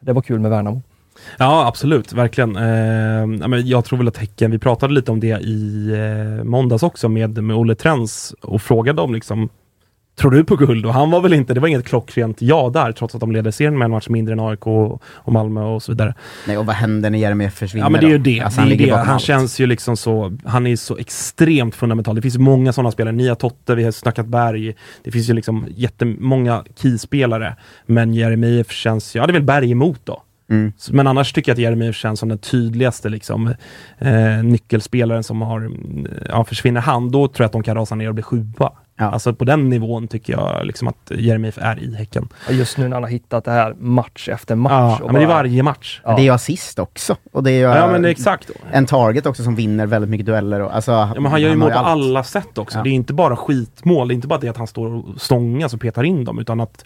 det 0.00 0.12
var 0.12 0.22
kul 0.22 0.40
med 0.40 0.50
Värnamo. 0.50 0.82
Ja, 1.38 1.66
absolut, 1.66 2.12
verkligen. 2.12 2.56
Eh, 2.56 3.40
ja, 3.40 3.48
men 3.48 3.66
jag 3.66 3.84
tror 3.84 3.98
väl 3.98 4.08
att 4.08 4.16
Häcken, 4.16 4.50
vi 4.50 4.58
pratade 4.58 4.94
lite 4.94 5.10
om 5.12 5.20
det 5.20 5.40
i 5.40 5.90
eh, 6.38 6.44
måndags 6.44 6.82
också 6.82 7.08
med, 7.08 7.44
med 7.44 7.56
Olle 7.56 7.74
Trens 7.74 8.34
och 8.42 8.62
frågade 8.62 9.02
om 9.02 9.14
liksom 9.14 9.48
Tror 10.16 10.30
du 10.30 10.44
på 10.44 10.56
guld? 10.56 10.86
Och 10.86 10.94
han 10.94 11.10
var 11.10 11.20
väl 11.20 11.32
inte, 11.32 11.54
det 11.54 11.60
var 11.60 11.68
inget 11.68 11.86
klockrent 11.86 12.42
ja 12.42 12.70
där, 12.74 12.92
trots 12.92 13.14
att 13.14 13.20
de 13.20 13.32
leder 13.32 13.50
serien 13.50 13.78
med 13.78 13.84
en 13.84 13.90
match 13.90 14.08
mindre 14.08 14.32
än 14.32 14.40
AIK 14.40 14.66
och, 14.66 15.02
och 15.06 15.32
Malmö 15.32 15.62
och 15.62 15.82
så 15.82 15.92
vidare. 15.92 16.14
Nej, 16.46 16.58
och 16.58 16.66
vad 16.66 16.76
händer 16.76 17.10
när 17.10 17.18
Jeremejeff 17.18 17.54
försvinner 17.54 17.86
Ja 17.86 17.90
men 17.90 18.00
det 18.00 18.06
är 18.06 18.10
ju 18.10 18.18
det. 18.18 18.40
Alltså, 18.40 18.60
det, 18.60 18.68
han 18.68 18.76
det. 18.76 18.96
Han 18.96 19.08
allt. 19.08 19.22
känns 19.22 19.60
ju 19.60 19.66
liksom 19.66 19.96
så, 19.96 20.38
han 20.44 20.66
är 20.66 20.76
så 20.76 20.96
extremt 20.96 21.74
fundamental. 21.74 22.14
Det 22.14 22.22
finns 22.22 22.34
ju 22.34 22.40
många 22.40 22.72
sådana 22.72 22.90
spelare, 22.90 23.14
Nia 23.14 23.34
Totte, 23.34 23.74
vi 23.74 23.84
har 23.84 23.92
snackat 23.92 24.26
Berg. 24.26 24.74
Det 25.04 25.10
finns 25.10 25.30
ju 25.30 25.34
liksom 25.34 25.66
jättemånga 25.76 26.64
keyspelare. 26.82 27.56
Men 27.86 28.14
Jeremejeff 28.14 28.70
känns, 28.70 29.14
ja 29.14 29.26
det 29.26 29.30
är 29.30 29.34
väl 29.34 29.42
Berg 29.42 29.70
emot 29.70 30.00
då. 30.04 30.22
Mm. 30.50 30.72
Men 30.90 31.06
annars 31.06 31.32
tycker 31.32 31.50
jag 31.50 31.54
att 31.54 31.60
Jeremejeff 31.60 31.96
känns 31.96 32.20
som 32.20 32.28
den 32.28 32.38
tydligaste 32.38 33.08
liksom, 33.08 33.54
eh, 33.98 34.42
nyckelspelaren 34.42 35.22
som 35.22 35.42
har, 35.42 35.60
mm, 35.60 36.06
ja 36.28 36.44
försvinner 36.44 36.80
han, 36.80 37.10
då 37.10 37.28
tror 37.28 37.44
jag 37.44 37.46
att 37.46 37.52
de 37.52 37.62
kan 37.62 37.76
rasa 37.76 37.94
ner 37.94 38.08
och 38.08 38.14
bli 38.14 38.22
sjua. 38.22 38.72
Ja. 38.96 39.04
Alltså 39.10 39.34
på 39.34 39.44
den 39.44 39.68
nivån 39.68 40.08
tycker 40.08 40.32
jag 40.32 40.66
liksom 40.66 40.88
att 40.88 41.10
Jeremejeff 41.18 41.58
är 41.58 41.82
i 41.82 41.94
Häcken. 41.94 42.28
Ja, 42.48 42.54
Just 42.54 42.78
nu 42.78 42.88
när 42.88 42.96
han 42.96 43.02
har 43.02 43.10
hittat 43.10 43.44
det 43.44 43.50
här 43.50 43.74
match 43.78 44.28
efter 44.28 44.54
match. 44.54 44.72
Ja, 44.72 44.98
och 45.04 45.12
men 45.12 45.14
det 45.14 45.20
är 45.22 45.26
bara- 45.26 45.34
varje 45.36 45.62
match. 45.62 46.00
Ja. 46.04 46.14
Det 46.16 46.22
är 46.22 46.24
ju 46.24 46.30
assist 46.30 46.78
också. 46.78 47.16
Och 47.32 47.42
det 47.42 47.50
är 47.50 47.54
ju 47.54 47.60
Ja, 47.60 47.86
men 47.92 48.02
det 48.02 48.08
är 48.08 48.10
exakt. 48.10 48.50
en 48.72 48.86
target 48.86 49.26
också 49.26 49.44
som 49.44 49.54
vinner 49.56 49.86
väldigt 49.86 50.10
mycket 50.10 50.26
dueller. 50.26 50.60
Och, 50.60 50.74
alltså, 50.76 50.90
Ja, 50.92 51.14
men 51.20 51.26
han 51.26 51.40
gör 51.42 51.50
ju 51.50 51.56
mål 51.56 51.70
på 51.70 51.78
allt. 51.78 51.88
alla 51.88 52.24
sätt 52.24 52.58
också. 52.58 52.78
Ja. 52.78 52.82
Det 52.84 52.90
är 52.90 52.92
inte 52.92 53.12
bara 53.12 53.36
skitmål. 53.36 54.08
Det 54.08 54.12
är 54.14 54.16
inte 54.16 54.28
bara 54.28 54.38
det 54.38 54.48
att 54.48 54.56
han 54.56 54.66
står 54.66 54.94
och 54.94 55.20
stångas 55.20 55.74
och 55.74 55.80
petar 55.80 56.04
in 56.04 56.24
dem, 56.24 56.38
utan 56.38 56.60
att 56.60 56.84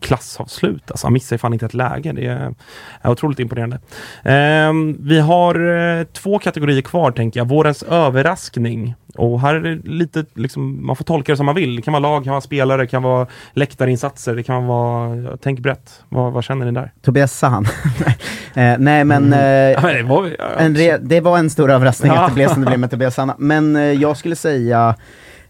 klassavslut. 0.00 0.90
Alltså, 0.90 1.06
han 1.06 1.12
missar 1.12 1.34
ju 1.36 1.38
fan 1.38 1.52
inte 1.52 1.66
ett 1.66 1.74
läge. 1.74 2.12
Det 2.12 2.26
är, 2.26 2.54
är 3.02 3.10
otroligt 3.10 3.38
imponerande. 3.38 3.78
Ehm, 4.24 4.96
vi 5.00 5.20
har 5.20 5.76
eh, 5.98 6.04
två 6.04 6.38
kategorier 6.38 6.82
kvar, 6.82 7.10
tänker 7.10 7.40
jag. 7.40 7.48
Vårens 7.48 7.82
överraskning. 7.82 8.94
Och 9.16 9.40
här 9.40 9.54
är 9.54 9.60
det 9.60 9.88
lite, 9.88 10.24
liksom, 10.34 10.86
man 10.86 10.96
får 10.96 11.04
tolka 11.04 11.32
det 11.32 11.36
som 11.36 11.46
man 11.46 11.54
vill. 11.54 11.76
Det 11.76 11.82
kan 11.82 11.92
vara 11.92 12.00
lag, 12.00 12.24
kan 12.24 12.30
vara 12.30 12.40
spelare, 12.40 12.86
kan 12.86 13.02
vara 13.02 13.26
läktarinsatser, 13.52 14.34
det 14.36 14.42
kan 14.42 14.66
vara... 14.66 15.36
Tänk 15.42 15.60
brett. 15.60 16.02
Vad, 16.08 16.32
vad 16.32 16.44
känner 16.44 16.66
ni 16.66 16.72
där? 16.72 16.92
Tobias 17.02 17.38
Sahan. 17.38 17.64
eh, 18.54 18.74
nej 18.78 19.04
men, 19.04 19.32
eh, 19.32 19.40
Ja, 19.40 19.80
men 19.82 19.96
det, 19.96 20.02
var, 20.02 20.30
ja, 20.38 20.44
en 20.58 21.08
det 21.08 21.20
var 21.20 21.38
en 21.38 21.50
stor 21.50 21.70
överraskning 21.70 22.12
Ja. 22.12 22.20
att 22.20 22.28
det 22.28 22.34
blev 22.34 22.48
som 22.48 22.60
det 22.60 22.66
blev 22.66 22.80
med 22.80 22.90
Tobias 22.90 23.14
Sahan. 23.14 23.32
Men 23.38 23.76
eh, 23.76 23.82
jag 23.82 24.16
skulle 24.16 24.36
säga 24.36 24.94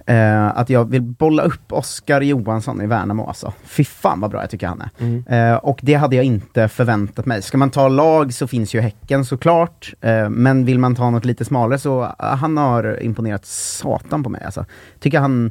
eh, 0.08 0.46
att 0.58 0.70
jag 0.70 0.90
vill 0.90 1.02
bolla 1.02 1.42
upp 1.42 1.72
Oskar 1.72 2.20
Johansson 2.20 2.82
i 2.82 2.86
Värnamo 2.86 3.26
alltså. 3.26 3.52
Fy 3.64 3.84
fan 3.84 4.20
vad 4.20 4.30
bra 4.30 4.40
jag 4.40 4.50
tycker 4.50 4.66
han 4.66 4.80
är. 4.80 4.90
Mm. 4.98 5.24
Eh, 5.26 5.56
och 5.56 5.78
det 5.82 5.94
hade 5.94 6.16
jag 6.16 6.24
inte 6.24 6.68
förväntat 6.68 7.26
mig. 7.26 7.42
Ska 7.42 7.58
man 7.58 7.70
ta 7.70 7.88
lag 7.88 8.34
så 8.34 8.46
finns 8.46 8.74
ju 8.74 8.80
Häcken 8.80 9.24
såklart, 9.24 9.94
eh, 10.00 10.28
men 10.28 10.64
vill 10.64 10.78
man 10.78 10.94
ta 10.94 11.10
något 11.10 11.24
lite 11.24 11.44
smalare 11.44 11.78
så 11.78 12.02
uh, 12.02 12.12
han 12.18 12.56
har 12.56 13.02
imponerat 13.02 13.46
satan 13.46 14.22
på 14.22 14.30
mig 14.30 14.42
alltså. 14.44 14.64
Tycker 15.00 15.20
han, 15.20 15.50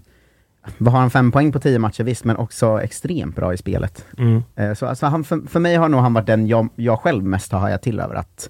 vad 0.77 0.93
har 0.93 0.99
han, 0.99 1.09
fem 1.09 1.31
poäng 1.31 1.51
på 1.51 1.59
tio 1.59 1.79
matcher 1.79 2.03
visst, 2.03 2.23
men 2.23 2.37
också 2.37 2.81
extremt 2.81 3.35
bra 3.35 3.53
i 3.53 3.57
spelet. 3.57 4.05
Mm. 4.17 4.43
Eh, 4.55 4.73
så 4.73 4.85
alltså 4.85 5.05
han, 5.05 5.23
för, 5.23 5.41
för 5.47 5.59
mig 5.59 5.75
har 5.75 5.89
nog 5.89 6.01
han 6.01 6.13
varit 6.13 6.27
den 6.27 6.47
jag, 6.47 6.69
jag 6.75 6.99
själv 6.99 7.23
mest 7.23 7.51
har 7.51 7.59
hajat 7.59 7.81
till 7.81 7.99
över 7.99 8.15
att 8.15 8.49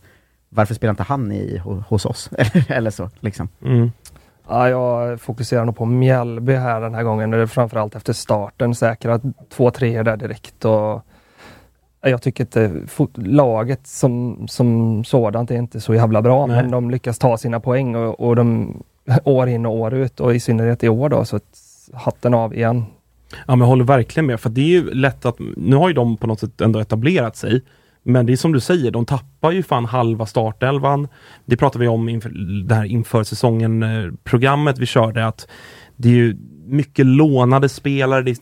varför 0.50 0.74
spelar 0.74 0.92
inte 0.92 1.04
han 1.04 1.32
i, 1.32 1.62
ho- 1.66 1.84
hos 1.88 2.06
oss? 2.06 2.30
Eller 2.68 2.92
så, 2.92 3.10
liksom. 3.20 3.50
Mm. 3.66 3.92
Ja, 4.50 4.70
jag 4.70 5.22
fokuserar 5.22 5.66
nog 5.66 5.76
på 5.78 5.86
Mjällby 5.86 6.54
här 6.54 6.82
den 6.82 6.96
här 6.96 7.04
gången. 7.04 7.32
Det 7.32 7.38
är 7.38 7.46
framförallt 7.46 7.96
efter 7.96 8.14
starten. 8.14 8.76
Säkra 8.76 9.20
två 9.50 9.72
treor 9.72 10.04
där 10.04 10.18
direkt. 10.18 10.66
Och 10.66 11.02
jag 12.02 12.22
tycker 12.22 12.44
att 12.44 12.52
det, 12.52 12.72
fot- 12.88 13.18
laget 13.28 13.88
som, 13.88 14.46
som 14.48 15.04
sådant 15.04 15.52
är 15.52 15.56
inte 15.56 15.80
så 15.82 15.94
jävla 15.94 16.22
bra, 16.22 16.46
Nej. 16.46 16.62
men 16.62 16.72
de 16.72 16.92
lyckas 16.92 17.20
ta 17.20 17.38
sina 17.38 17.60
poäng 17.60 17.96
och, 17.96 18.20
och 18.20 18.36
de 18.36 18.74
år 19.24 19.48
in 19.50 19.66
och 19.66 19.74
år 19.76 19.94
ut 19.94 20.20
och 20.20 20.36
i 20.36 20.40
synnerhet 20.40 20.84
i 20.84 20.90
år 20.90 21.10
då, 21.10 21.26
så 21.26 21.36
att 21.36 21.44
hatten 21.94 22.34
av 22.34 22.54
igen. 22.56 22.86
Ja 23.32 23.56
men 23.56 23.60
jag 23.60 23.68
håller 23.68 23.84
verkligen 23.84 24.26
med, 24.26 24.40
för 24.40 24.50
det 24.50 24.62
är 24.62 24.66
ju 24.66 24.94
lätt 24.94 25.26
att, 25.26 25.36
nu 25.58 25.76
har 25.76 25.88
ju 25.88 25.94
de 25.94 26.18
på 26.18 26.28
något 26.28 26.40
sätt 26.40 26.62
ändå 26.62 26.80
etablerat 26.80 27.36
sig. 27.36 27.62
Men 28.10 28.26
det 28.26 28.34
är 28.34 28.38
som 28.38 28.52
du 28.52 28.60
säger, 28.60 28.92
de 28.92 29.06
tappar 29.06 29.52
ju 29.52 29.64
fan 29.64 29.86
halva 29.86 30.26
startelvan. 30.26 31.08
Det 31.46 31.58
pratade 31.58 31.82
vi 31.82 31.88
om 31.88 32.10
inför, 32.10 32.30
det 32.68 32.76
här 32.76 32.86
inför 32.86 33.24
säsongen-programmet 33.24 34.78
vi 34.78 34.86
körde, 34.86 35.26
att 35.26 35.48
det 35.96 36.10
är 36.10 36.14
ju 36.14 36.38
mycket 36.66 37.06
lånade 37.06 37.70
spelare, 37.70 38.22
det 38.22 38.32
är 38.32 38.38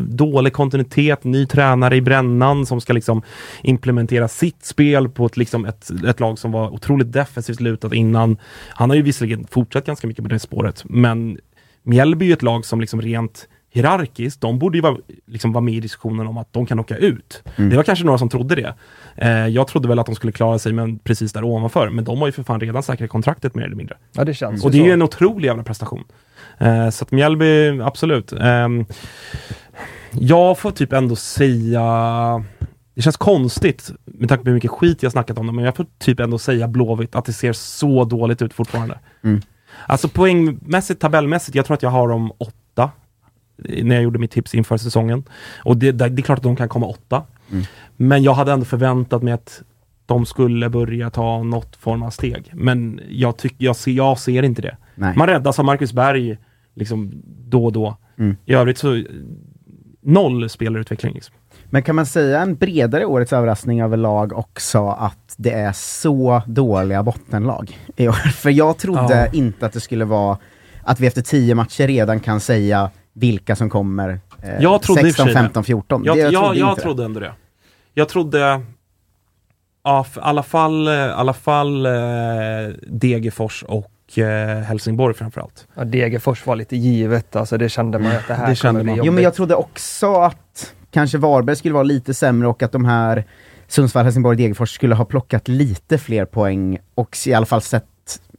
dålig 0.00 0.52
kontinuitet, 0.52 1.24
ny 1.24 1.46
tränare 1.46 1.96
i 1.96 2.00
brännan 2.00 2.66
som 2.66 2.80
ska 2.80 2.92
liksom 2.92 3.22
implementera 3.62 4.28
sitt 4.28 4.64
spel 4.64 5.08
på 5.08 5.26
ett, 5.26 5.36
liksom 5.36 5.64
ett, 5.64 5.90
ett 6.06 6.20
lag 6.20 6.38
som 6.38 6.52
var 6.52 6.70
otroligt 6.70 7.12
defensivt 7.12 7.60
lutat 7.60 7.92
innan. 7.92 8.36
Han 8.68 8.90
har 8.90 8.96
ju 8.96 9.02
visserligen 9.02 9.46
fortsatt 9.46 9.86
ganska 9.86 10.06
mycket 10.06 10.24
på 10.24 10.30
det 10.30 10.38
spåret, 10.38 10.84
men 10.84 11.38
Mjällby 11.82 12.24
är 12.24 12.26
ju 12.26 12.32
ett 12.32 12.42
lag 12.42 12.64
som 12.64 12.80
liksom 12.80 13.02
rent 13.02 13.48
hierarkiskt, 13.76 14.40
de 14.40 14.58
borde 14.58 14.78
ju 14.78 14.82
vara, 14.82 14.96
liksom 15.26 15.52
vara 15.52 15.64
med 15.64 15.74
i 15.74 15.80
diskussionen 15.80 16.26
om 16.26 16.38
att 16.38 16.52
de 16.52 16.66
kan 16.66 16.80
åka 16.80 16.96
ut. 16.96 17.42
Det 17.56 17.76
var 17.76 17.82
kanske 17.82 18.04
några 18.04 18.18
som 18.18 18.28
trodde 18.28 18.54
det. 18.54 18.74
Eh, 19.16 19.46
jag 19.46 19.66
trodde 19.66 19.88
väl 19.88 19.98
att 19.98 20.06
de 20.06 20.14
skulle 20.14 20.32
klara 20.32 20.58
sig 20.58 20.72
men 20.72 20.98
precis 20.98 21.32
där 21.32 21.44
ovanför, 21.44 21.90
men 21.90 22.04
de 22.04 22.18
har 22.18 22.26
ju 22.26 22.32
för 22.32 22.42
fan 22.42 22.60
redan 22.60 22.82
säkrat 22.82 23.10
kontraktet 23.10 23.54
mer 23.54 23.64
eller 23.64 23.76
mindre. 23.76 23.96
Ja, 24.12 24.24
det 24.24 24.34
känns 24.34 24.64
Och 24.64 24.70
det 24.70 24.78
är 24.78 24.84
ju 24.84 24.92
en 24.92 25.02
otrolig 25.02 25.46
jävla 25.46 25.62
prestation. 25.62 26.04
Eh, 26.58 26.90
så 26.90 27.04
att 27.04 27.10
Mjällby, 27.10 27.80
absolut. 27.80 28.32
Ehm, 28.32 28.86
jag 30.10 30.58
får 30.58 30.70
typ 30.70 30.92
ändå 30.92 31.16
säga, 31.16 31.82
det 32.94 33.02
känns 33.02 33.16
konstigt 33.16 33.90
med 34.04 34.28
tanke 34.28 34.44
på 34.44 34.50
hur 34.50 34.54
mycket 34.54 34.70
skit 34.70 35.02
jag 35.02 35.12
snackat 35.12 35.38
om 35.38 35.46
dem, 35.46 35.56
men 35.56 35.64
jag 35.64 35.76
får 35.76 35.86
typ 35.98 36.20
ändå 36.20 36.38
säga 36.38 36.68
Blåvitt 36.68 37.14
att 37.14 37.24
det 37.24 37.32
ser 37.32 37.52
så 37.52 38.04
dåligt 38.04 38.42
ut 38.42 38.54
fortfarande. 38.54 38.98
Mm. 39.24 39.40
Alltså 39.86 40.08
poängmässigt, 40.08 41.00
tabellmässigt, 41.00 41.54
jag 41.54 41.66
tror 41.66 41.74
att 41.74 41.82
jag 41.82 41.90
har 41.90 42.08
dem 42.08 42.32
åtta. 42.38 42.90
När 43.56 43.94
jag 43.94 44.04
gjorde 44.04 44.18
mitt 44.18 44.30
tips 44.30 44.54
inför 44.54 44.76
säsongen. 44.76 45.24
Och 45.64 45.76
det, 45.76 45.92
det, 45.92 46.08
det 46.08 46.20
är 46.20 46.24
klart 46.24 46.38
att 46.38 46.42
de 46.42 46.56
kan 46.56 46.68
komma 46.68 46.86
åtta. 46.86 47.22
Mm. 47.52 47.64
Men 47.96 48.22
jag 48.22 48.34
hade 48.34 48.52
ändå 48.52 48.64
förväntat 48.64 49.22
mig 49.22 49.32
att 49.32 49.62
de 50.06 50.26
skulle 50.26 50.68
börja 50.68 51.10
ta 51.10 51.42
något 51.42 51.76
form 51.76 52.02
av 52.02 52.10
steg. 52.10 52.50
Men 52.54 53.00
jag, 53.08 53.36
tyck, 53.36 53.54
jag, 53.58 53.76
ser, 53.76 53.90
jag 53.92 54.18
ser 54.18 54.42
inte 54.42 54.62
det. 54.62 54.76
Nej. 54.94 55.16
Man 55.16 55.26
räddas 55.26 55.58
av 55.58 55.64
Marcus 55.64 55.92
Berg 55.92 56.38
liksom 56.74 57.12
då 57.48 57.64
och 57.64 57.72
då. 57.72 57.96
Mm. 58.18 58.36
I 58.44 58.54
övrigt 58.54 58.78
så 58.78 59.02
noll 60.02 60.48
spelarutveckling. 60.48 61.14
Liksom. 61.14 61.34
Men 61.70 61.82
kan 61.82 61.96
man 61.96 62.06
säga 62.06 62.40
en 62.40 62.54
bredare 62.54 63.06
årets 63.06 63.32
överraskning 63.32 63.80
överlag 63.80 64.32
också 64.32 64.88
att 64.88 65.34
det 65.36 65.50
är 65.52 65.72
så 65.72 66.42
dåliga 66.46 67.02
bottenlag 67.02 67.78
i 67.96 68.08
år? 68.08 68.12
För 68.32 68.50
jag 68.50 68.78
trodde 68.78 69.14
Ja. 69.32 69.38
inte 69.38 69.66
att 69.66 69.72
det 69.72 69.80
skulle 69.80 70.04
vara 70.04 70.38
att 70.82 71.00
vi 71.00 71.06
efter 71.06 71.22
tio 71.22 71.54
matcher 71.54 71.86
redan 71.86 72.20
kan 72.20 72.40
säga 72.40 72.90
vilka 73.16 73.56
som 73.56 73.70
kommer 73.70 74.20
eh, 74.42 74.50
Jag 74.60 74.82
trodde 74.82 75.00
i 75.00 75.04
och 75.04 75.06
för 75.06 75.22
16, 75.22 75.24
sig 75.26 75.34
det. 75.34 75.40
15, 75.40 75.64
14. 75.64 76.04
Jag, 76.04 76.16
Det- 76.16 76.20
jag, 76.20 76.32
jag, 76.32 76.56
inte 76.56 76.74
det. 76.74 76.82
trodde 76.82 77.04
ändå 77.04 77.20
det. 77.20 77.32
Jag 77.94 78.08
trodde, 78.08 78.60
ja, 79.84 80.06
i 80.16 80.18
alla 80.20 80.42
fall, 80.42 80.88
i 80.88 80.92
alla 80.92 81.32
fall 81.32 81.86
eh, 81.86 81.92
Degerfors 82.88 83.62
och 83.68 84.18
eh, 84.18 84.60
Helsingborg 84.62 85.14
framförallt. 85.14 85.66
Ja, 85.74 85.84
Degerfors 85.84 86.46
var 86.46 86.56
lite 86.56 86.76
givet, 86.76 87.36
alltså 87.36 87.58
det 87.58 87.68
kände 87.68 87.98
man 87.98 88.12
att 88.16 88.28
det 88.28 88.34
här 88.34 88.48
Det 88.48 88.54
kände 88.54 88.84
man. 88.84 89.00
Jo 89.04 89.12
men 89.12 89.24
jag 89.24 89.34
trodde 89.34 89.54
också 89.54 90.14
att 90.14 90.74
kanske 90.90 91.18
Varberg 91.18 91.56
skulle 91.56 91.74
vara 91.74 91.82
lite 91.84 92.14
sämre 92.14 92.48
och 92.48 92.62
att 92.62 92.72
de 92.72 92.84
här 92.84 93.24
Sundsvall, 93.68 94.04
Helsingborg, 94.04 94.36
Degerfors 94.36 94.70
skulle 94.74 94.94
ha 94.94 95.04
plockat 95.04 95.48
lite 95.48 95.98
fler 95.98 96.24
poäng 96.24 96.78
och 96.94 97.16
i 97.26 97.34
alla 97.34 97.46
fall 97.46 97.62
sett 97.62 97.84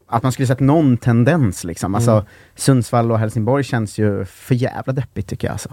att 0.07 0.23
man 0.23 0.31
skulle 0.31 0.47
sett 0.47 0.59
någon 0.59 0.97
tendens 0.97 1.63
liksom. 1.63 1.95
Alltså 1.95 2.11
Mm. 2.11 2.25
Sundsvall 2.55 3.11
och 3.11 3.19
Helsingborg 3.19 3.63
känns 3.63 3.97
ju 3.97 4.25
för 4.25 4.55
jävla 4.55 4.93
deppigt 4.93 5.27
tycker 5.29 5.47
jag 5.47 5.53
alltså. 5.53 5.69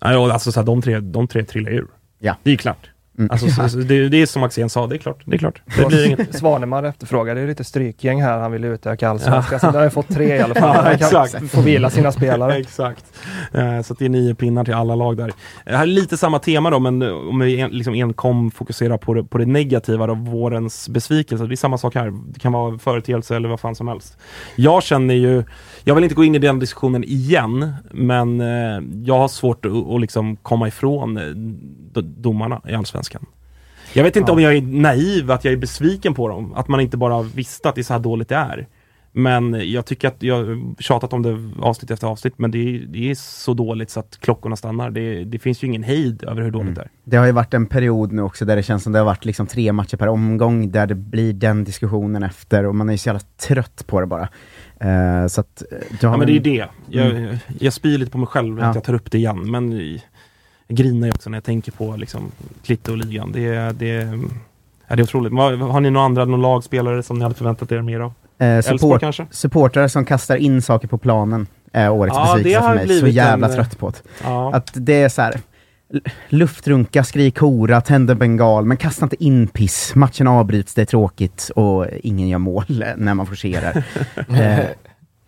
Ja, 0.00 0.32
alltså 0.32 0.52
så 0.52 0.60
här, 0.60 0.66
de, 0.66 0.82
tre, 0.82 1.00
de 1.00 1.28
tre 1.28 1.44
trillar 1.44 1.70
ur. 1.72 1.88
Ja. 2.18 2.36
Det 2.42 2.50
är 2.50 2.56
klart. 2.56 2.90
Mm. 3.22 3.30
Alltså, 3.30 3.48
så, 3.48 3.68
så, 3.68 3.76
det, 3.76 4.08
det 4.08 4.22
är 4.22 4.26
som 4.26 4.42
Axén 4.42 4.68
sa, 4.68 4.86
det 4.86 4.96
är 4.96 4.98
klart. 4.98 5.22
Det 5.24 5.36
är 5.36 5.38
klart. 5.38 5.62
Det 5.76 5.86
blir 5.86 6.06
inget. 6.06 6.34
Svanemar 6.38 6.82
efterfrågade 6.82 7.40
ju 7.40 7.46
lite 7.46 7.64
strykgäng 7.64 8.22
här, 8.22 8.38
han 8.38 8.52
ville 8.52 8.66
utöka 8.66 9.08
allsvenskan, 9.08 9.60
så 9.60 9.66
där 9.66 9.72
har 9.72 9.82
jag 9.82 9.92
fått 9.92 10.08
tre 10.08 10.36
i 10.36 10.40
alla 10.40 10.54
fall. 10.54 10.62
Ja, 10.72 10.82
Han 10.82 10.98
kan 10.98 11.26
exakt. 11.26 11.50
få 11.50 11.60
vila 11.60 11.90
sina 11.90 12.12
spelare. 12.12 12.56
Exakt. 12.62 13.04
Eh, 13.52 13.82
så 13.82 13.92
att 13.92 13.98
det 13.98 14.04
är 14.04 14.08
nio 14.08 14.34
pinnar 14.34 14.64
till 14.64 14.74
alla 14.74 14.94
lag 14.94 15.16
där. 15.16 15.32
Det 15.64 15.76
här 15.76 15.82
är 15.82 15.86
lite 15.86 16.16
samma 16.16 16.38
tema 16.38 16.70
då, 16.70 16.78
men 16.78 17.02
eh, 17.02 17.12
om 17.12 17.38
vi 17.38 17.60
en, 17.60 17.70
liksom 17.70 17.94
enkom 17.94 18.50
fokuserar 18.50 18.96
på 18.96 19.14
det, 19.14 19.24
på 19.24 19.38
det 19.38 19.46
negativa 19.46 20.06
då, 20.06 20.14
vårens 20.14 20.88
besvikelse. 20.88 21.46
Det 21.46 21.54
är 21.54 21.56
samma 21.56 21.78
sak 21.78 21.94
här. 21.94 22.12
Det 22.32 22.40
kan 22.40 22.52
vara 22.52 22.78
företeelse 22.78 23.36
eller 23.36 23.48
vad 23.48 23.60
fan 23.60 23.74
som 23.74 23.88
helst. 23.88 24.16
Jag 24.56 24.82
känner 24.82 25.14
ju, 25.14 25.44
jag 25.84 25.94
vill 25.94 26.04
inte 26.04 26.14
gå 26.14 26.24
in 26.24 26.34
i 26.34 26.38
den 26.38 26.58
diskussionen 26.58 27.04
igen, 27.04 27.72
men 27.90 28.40
jag 29.04 29.18
har 29.18 29.28
svårt 29.28 29.64
att, 29.64 29.72
att 29.72 30.00
liksom 30.00 30.36
komma 30.36 30.68
ifrån 30.68 31.18
domarna 32.00 32.60
i 32.68 32.74
Allsvenskan. 32.74 33.11
Jag 33.94 34.04
vet 34.04 34.16
inte 34.16 34.30
Ja. 34.30 34.34
om 34.34 34.40
jag 34.42 34.56
är 34.56 34.62
naiv, 34.62 35.30
att 35.30 35.44
jag 35.44 35.52
är 35.52 35.56
besviken 35.58 36.14
på 36.14 36.28
dem. 36.28 36.52
Att 36.54 36.68
man 36.68 36.80
inte 36.80 36.96
bara 36.96 37.22
visste 37.22 37.68
att 37.68 37.74
det 37.74 37.80
är 37.80 37.82
så 37.82 37.92
här 37.92 38.00
dåligt 38.00 38.28
det 38.28 38.34
är. 38.36 38.66
Men 39.14 39.70
jag 39.72 39.86
tycker 39.86 40.08
att 40.08 40.22
jag 40.22 40.36
har 40.36 40.82
tjatat 40.82 41.12
om 41.12 41.22
det 41.22 41.50
avsnitt 41.62 41.90
efter 41.90 42.06
avsnitt, 42.06 42.34
men 42.36 42.50
det 42.50 42.58
är, 42.58 42.78
det 42.86 43.10
är 43.10 43.14
så 43.14 43.54
dåligt 43.54 43.90
så 43.90 44.00
att 44.00 44.18
klockorna 44.20 44.56
stannar. 44.56 44.90
Det, 44.90 45.24
det 45.24 45.38
finns 45.38 45.62
ju 45.64 45.66
ingen 45.66 45.82
hejd 45.82 46.24
över 46.24 46.42
hur 46.42 46.50
dåligt 46.50 46.74
det 46.74 46.80
är. 46.80 46.88
Det 47.04 47.16
har 47.16 47.26
ju 47.26 47.32
varit 47.32 47.54
en 47.54 47.66
period 47.66 48.12
nu 48.12 48.22
också 48.22 48.44
där 48.44 48.56
det 48.56 48.62
känns 48.62 48.82
som 48.82 48.92
det 48.92 48.98
har 48.98 49.06
varit 49.06 49.24
liksom 49.24 49.46
tre 49.46 49.72
matcher 49.72 49.96
per 49.96 50.08
omgång 50.08 50.70
där 50.70 50.86
det 50.86 50.94
blir 50.94 51.32
den 51.32 51.64
diskussionen 51.64 52.22
efter 52.22 52.66
och 52.66 52.74
man 52.74 52.88
är 52.88 52.92
ju 52.92 52.98
så 52.98 53.08
jävla 53.08 53.20
trött 53.48 53.84
på 53.86 54.00
det 54.00 54.06
bara. 54.06 54.28
Eh, 54.80 55.26
så 55.26 55.40
att, 55.40 55.62
eh, 55.72 55.78
Ja 56.00 56.16
men 56.16 56.26
det 56.26 56.32
är 56.32 56.34
ju 56.34 56.40
det. 56.40 56.66
Jag, 56.88 57.38
jag 57.60 57.72
spyr 57.72 57.98
lite 57.98 58.10
på 58.10 58.18
mig 58.18 58.26
själv 58.26 58.58
Ja. 58.58 58.64
att 58.66 58.74
jag 58.74 58.84
tar 58.84 58.94
upp 58.94 59.10
det 59.10 59.18
igen, 59.18 59.50
men 59.50 59.72
jag 60.72 60.76
grinar 60.76 61.06
ju 61.06 61.12
också 61.12 61.30
när 61.30 61.36
jag 61.36 61.44
tänker 61.44 61.72
på 61.72 61.96
liksom, 61.96 62.32
Klitte 62.64 62.90
och 62.90 62.98
ligan. 62.98 63.32
Det, 63.32 63.72
det, 63.78 63.86
ja, 64.88 64.96
det 64.96 65.00
är 65.00 65.02
otroligt. 65.02 65.32
Har 65.32 65.80
ni 65.80 65.90
några 65.90 66.06
andra 66.06 66.24
någon 66.24 66.42
lagspelare 66.42 67.02
som 67.02 67.18
ni 67.18 67.22
hade 67.22 67.34
förväntat 67.34 67.72
er 67.72 67.82
mer 67.82 68.00
av? 68.00 68.12
Eh, 68.38 68.60
support, 68.60 69.00
kanske? 69.00 69.26
supportrar 69.30 69.88
som 69.88 70.04
kastar 70.04 70.36
in 70.36 70.62
saker 70.62 70.88
på 70.88 70.98
planen 70.98 71.46
är 71.72 71.90
årets 71.90 72.16
Ja, 72.16 72.34
besvikelse 72.36 72.68
för 72.68 72.74
mig. 72.74 73.00
Så 73.00 73.06
jävla 73.06 73.46
en, 73.46 73.52
eh, 73.52 73.56
trött 73.56 73.78
på 73.78 73.90
det. 73.90 73.98
Ja. 74.24 74.54
Att 74.54 74.70
det 74.74 75.02
är 75.02 75.08
så 75.08 75.22
här. 75.22 75.40
luftrunka, 76.28 77.04
skrik 77.04 77.38
hora, 77.38 77.80
tänder 77.80 78.14
bengal, 78.14 78.64
men 78.64 78.76
kasta 78.76 79.04
inte 79.06 79.24
in 79.24 79.48
piss. 79.48 79.94
Matchen 79.94 80.26
avbryts, 80.26 80.74
det 80.74 80.82
är 80.82 80.86
tråkigt 80.86 81.50
och 81.56 81.86
ingen 82.02 82.28
gör 82.28 82.38
mål 82.38 82.84
när 82.96 83.14
man 83.14 83.26
forcerar. 83.26 83.84
eh, 84.28 84.64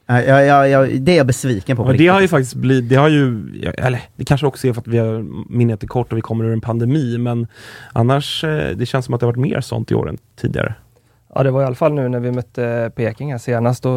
ja, 0.07 0.21
ja, 0.23 0.67
ja, 0.67 0.87
det 1.01 1.13
är 1.13 1.17
jag 1.17 1.27
besviken 1.27 1.77
på. 1.77 1.83
på 1.83 1.87
Och 1.87 1.93
det 1.93 1.99
riktigt. 1.99 2.13
har 2.13 2.21
ju 2.21 2.29
faktiskt 2.29 2.55
blivit, 2.55 2.89
det 2.91 2.97
har 2.97 3.09
ju, 3.09 3.41
eller 3.79 4.01
det 4.17 4.25
kanske 4.25 4.47
också 4.47 4.69
är 4.69 4.73
för 4.73 4.81
att 4.81 4.87
vi 4.87 4.99
har 4.99 5.27
minnet 5.53 5.83
är 5.83 5.87
kort 5.87 6.13
och 6.13 6.19
vi 6.19 6.23
kommer 6.23 6.45
ur 6.45 6.53
en 6.53 6.61
pandemi, 6.61 7.19
men 7.19 7.47
annars, 7.93 8.45
eh, 8.45 8.77
det 8.77 8.87
känns 8.87 9.05
som 9.05 9.15
att 9.15 9.21
det 9.21 9.27
har 9.27 9.33
varit 9.33 9.41
mer 9.51 9.61
sånt 9.61 9.91
i 9.91 9.95
år 9.95 10.09
än 10.09 10.19
tidigare. 10.41 10.75
Ja, 11.37 11.43
det 11.43 11.51
var 11.51 11.63
i 11.63 11.65
alla 11.65 11.75
fall 11.75 11.93
nu 11.93 12.09
när 12.09 12.21
vi 12.21 12.31
mötte 12.33 12.91
Peking 12.97 13.33
här 13.33 13.39
senast. 13.39 13.87
Och 13.87 13.93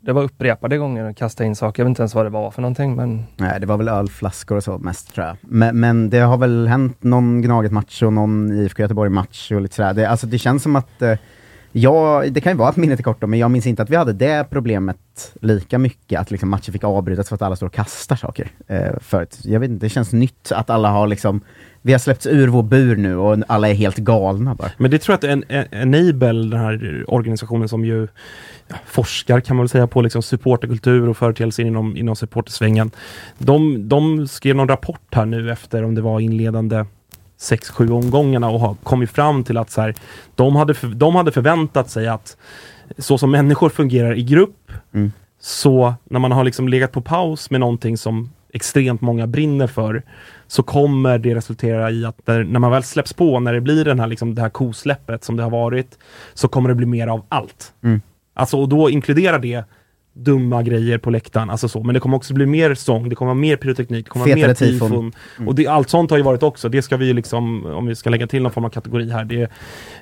det 0.00 0.12
var 0.12 0.22
upprepade 0.22 0.78
gånger 0.78 1.04
att 1.10 1.16
kasta 1.16 1.44
in 1.44 1.56
saker. 1.56 1.82
Jag 1.82 1.84
vet 1.84 1.90
inte 1.90 2.02
ens 2.02 2.14
vad 2.14 2.26
det 2.26 2.30
var 2.30 2.50
för 2.50 2.62
någonting. 2.62 2.96
Men 2.96 3.24
Nej, 3.36 3.60
det 3.60 3.66
var 3.66 3.76
väl 3.76 3.88
ölflaskor 3.88 4.56
och 4.56 4.64
så 4.64 4.78
mest 4.78 5.14
tror 5.14 5.26
jag. 5.26 5.36
Men, 5.40 5.80
men 5.80 6.10
det 6.10 6.18
har 6.18 6.36
väl 6.36 6.68
hänt 6.68 7.02
någon 7.02 7.42
Gnaget-match 7.42 8.02
och 8.02 8.12
någon 8.12 8.52
IFK 8.52 8.82
Göteborg-match 8.82 9.52
och 9.52 9.60
lite 9.60 9.74
sådär. 9.74 9.94
Det, 9.94 10.08
alltså 10.08 10.26
det 10.26 10.38
känns 10.38 10.62
som 10.62 10.76
att, 10.76 11.02
eh, 11.02 11.14
ja, 11.78 12.24
det 12.30 12.40
kan 12.40 12.52
ju 12.52 12.58
vara 12.58 12.68
att 12.68 12.76
minnet 12.76 12.98
är 12.98 13.02
kort 13.02 13.20
då, 13.20 13.26
men 13.26 13.38
jag 13.38 13.50
minns 13.50 13.66
inte 13.66 13.82
att 13.82 13.90
vi 13.90 13.96
hade 13.96 14.12
det 14.12 14.46
problemet 14.50 14.98
lika 15.40 15.78
mycket, 15.78 16.20
att 16.20 16.30
liksom 16.30 16.48
matcher 16.48 16.72
fick 16.72 16.84
avbrytas 16.84 17.28
för 17.28 17.34
att 17.34 17.42
alla 17.42 17.56
står 17.56 17.66
och 17.66 17.72
kastar 17.72 18.16
saker. 18.16 18.50
Eh, 18.66 18.98
förut. 19.00 19.38
Jag 19.42 19.60
vet 19.60 19.70
inte, 19.70 19.86
det 19.86 19.90
känns 19.90 20.12
nytt 20.12 20.52
att 20.52 20.70
alla 20.70 20.90
har 20.90 21.06
liksom, 21.06 21.40
vi 21.82 21.92
har 21.92 21.98
släppts 21.98 22.26
ur 22.26 22.48
vår 22.48 22.62
bur 22.62 22.96
nu 22.96 23.16
och 23.16 23.38
alla 23.48 23.68
är 23.68 23.74
helt 23.74 23.96
galna 23.96 24.54
bara. 24.54 24.70
Men 24.76 24.90
det 24.90 24.98
tror 24.98 25.12
jag 25.12 25.18
att 25.18 25.24
en, 25.24 25.44
en, 25.48 25.94
Enable, 25.94 26.50
den 26.50 26.60
här 26.60 27.04
organisationen 27.08 27.68
som 27.68 27.84
ju 27.84 28.08
ja, 28.68 28.76
forskar 28.86 29.40
kan 29.40 29.56
man 29.56 29.64
väl 29.64 29.68
säga 29.68 29.86
på 29.86 30.02
liksom 30.02 30.22
supporterkultur 30.22 31.08
och 31.08 31.16
företeelser 31.16 31.62
inom, 31.62 31.96
inom 31.96 32.16
supportersvängen. 32.16 32.90
De, 33.38 33.88
de 33.88 34.28
skrev 34.28 34.56
någon 34.56 34.68
rapport 34.68 35.14
här 35.14 35.26
nu 35.26 35.52
efter 35.52 35.84
om 35.84 35.94
det 35.94 36.00
var 36.00 36.20
inledande 36.20 36.84
6-7 37.40 37.90
omgångarna 37.90 38.48
och 38.48 38.60
har 38.60 38.74
kommit 38.74 39.10
fram 39.10 39.44
till 39.44 39.56
att 39.56 39.70
så 39.70 39.80
här, 39.80 39.94
de, 40.34 40.56
hade 40.56 40.74
för, 40.74 40.86
de 40.88 41.14
hade 41.14 41.32
förväntat 41.32 41.90
sig 41.90 42.08
att 42.08 42.36
så 42.98 43.18
som 43.18 43.30
människor 43.30 43.68
fungerar 43.68 44.18
i 44.18 44.22
grupp, 44.22 44.72
Mm. 44.94 45.12
så 45.40 45.94
när 46.04 46.20
man 46.20 46.32
har 46.32 46.44
liksom 46.44 46.68
legat 46.68 46.92
på 46.92 47.00
paus 47.00 47.50
med 47.50 47.60
någonting 47.60 47.96
som 47.96 48.30
extremt 48.52 49.00
många 49.00 49.26
brinner 49.26 49.66
för, 49.66 50.02
så 50.46 50.62
kommer 50.62 51.18
det 51.18 51.34
resultera 51.34 51.90
i 51.90 52.04
att 52.04 52.26
när, 52.26 52.44
när 52.44 52.60
man 52.60 52.70
väl 52.70 52.82
släpps 52.82 53.12
på, 53.12 53.40
när 53.40 53.52
det 53.52 53.60
blir 53.60 53.84
den 53.84 54.00
här, 54.00 54.06
liksom, 54.06 54.34
det 54.34 54.42
här 54.42 54.48
kosläppet 54.48 55.24
som 55.24 55.36
det 55.36 55.42
har 55.42 55.50
varit, 55.50 55.98
så 56.34 56.48
kommer 56.48 56.68
det 56.68 56.74
bli 56.74 56.86
mer 56.86 57.06
av 57.06 57.24
allt. 57.28 57.72
Mm. 57.82 58.00
Alltså, 58.34 58.60
och 58.60 58.68
då 58.68 58.90
inkluderar 58.90 59.38
det 59.38 59.64
dumma 60.18 60.62
grejer 60.62 60.98
på 60.98 61.10
läktaren, 61.10 61.50
alltså 61.50 61.68
så. 61.68 61.82
men 61.82 61.94
det 61.94 62.00
kommer 62.00 62.16
också 62.16 62.34
bli 62.34 62.46
mer 62.46 62.74
sång, 62.74 63.08
det 63.08 63.14
kommer 63.14 63.28
vara 63.28 63.40
mer 63.40 63.56
pyroteknik, 63.56 64.04
det 64.06 64.10
kommer 64.10 64.26
vara 64.26 64.36
mer 64.36 64.54
tifon. 64.54 64.88
tifon. 64.88 65.12
Mm. 65.36 65.48
Och 65.48 65.54
det, 65.54 65.66
allt 65.66 65.90
sånt 65.90 66.10
har 66.10 66.16
ju 66.16 66.22
varit 66.22 66.42
också, 66.42 66.68
det 66.68 66.82
ska 66.82 66.96
vi 66.96 67.06
ju 67.06 67.12
liksom, 67.12 67.66
om 67.66 67.86
vi 67.86 67.94
ska 67.94 68.10
lägga 68.10 68.26
till 68.26 68.42
någon 68.42 68.52
form 68.52 68.64
av 68.64 68.70
kategori 68.70 69.10
här, 69.10 69.24
det 69.24 69.42
är 69.42 69.48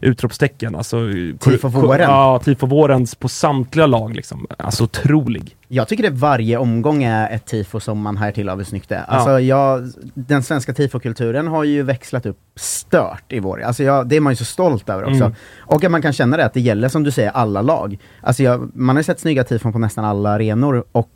utropstecken. 0.00 0.74
Alltså, 0.74 0.96
Tifo-våren. 1.40 2.10
Ja, 2.10 2.40
tifo-vårens 2.44 3.14
på 3.18 3.28
samtliga 3.28 3.86
lag 3.86 4.16
liksom. 4.16 4.46
Alltså 4.58 4.84
otrolig. 4.84 5.56
Jag 5.68 5.88
tycker 5.88 6.02
det 6.02 6.10
varje 6.10 6.56
omgång 6.58 7.02
är 7.02 7.30
ett 7.30 7.46
tifo 7.46 7.80
som 7.80 8.00
man 8.00 8.16
hajar 8.16 8.32
till 8.32 8.48
av 8.48 8.58
hur 8.58 8.64
snyggt 8.64 8.88
det 8.88 8.94
är. 8.94 9.04
Alltså 9.04 9.40
jag, 9.40 9.92
den 10.14 10.42
svenska 10.42 10.72
tifokulturen 10.72 11.46
har 11.46 11.64
ju 11.64 11.82
växlat 11.82 12.26
upp 12.26 12.38
stört 12.54 13.32
i 13.32 13.40
vår. 13.40 13.62
Alltså 13.62 13.82
jag, 13.82 14.08
det 14.08 14.16
är 14.16 14.20
man 14.20 14.32
ju 14.32 14.36
så 14.36 14.44
stolt 14.44 14.88
över 14.88 15.04
också. 15.04 15.24
Mm. 15.24 15.34
Och 15.58 15.84
att 15.84 15.90
man 15.90 16.02
kan 16.02 16.12
känna 16.12 16.36
det, 16.36 16.44
att 16.44 16.54
det 16.54 16.60
gäller 16.60 16.88
som 16.88 17.02
du 17.02 17.10
säger 17.10 17.30
alla 17.30 17.62
lag. 17.62 17.98
Alltså 18.20 18.42
jag, 18.42 18.70
man 18.74 18.96
har 18.96 19.00
ju 19.00 19.04
sett 19.04 19.20
snygga 19.20 19.44
tifon 19.44 19.72
på 19.72 19.78
nästan 19.78 20.04
alla 20.04 20.30
arenor 20.30 20.84
och 20.92 21.10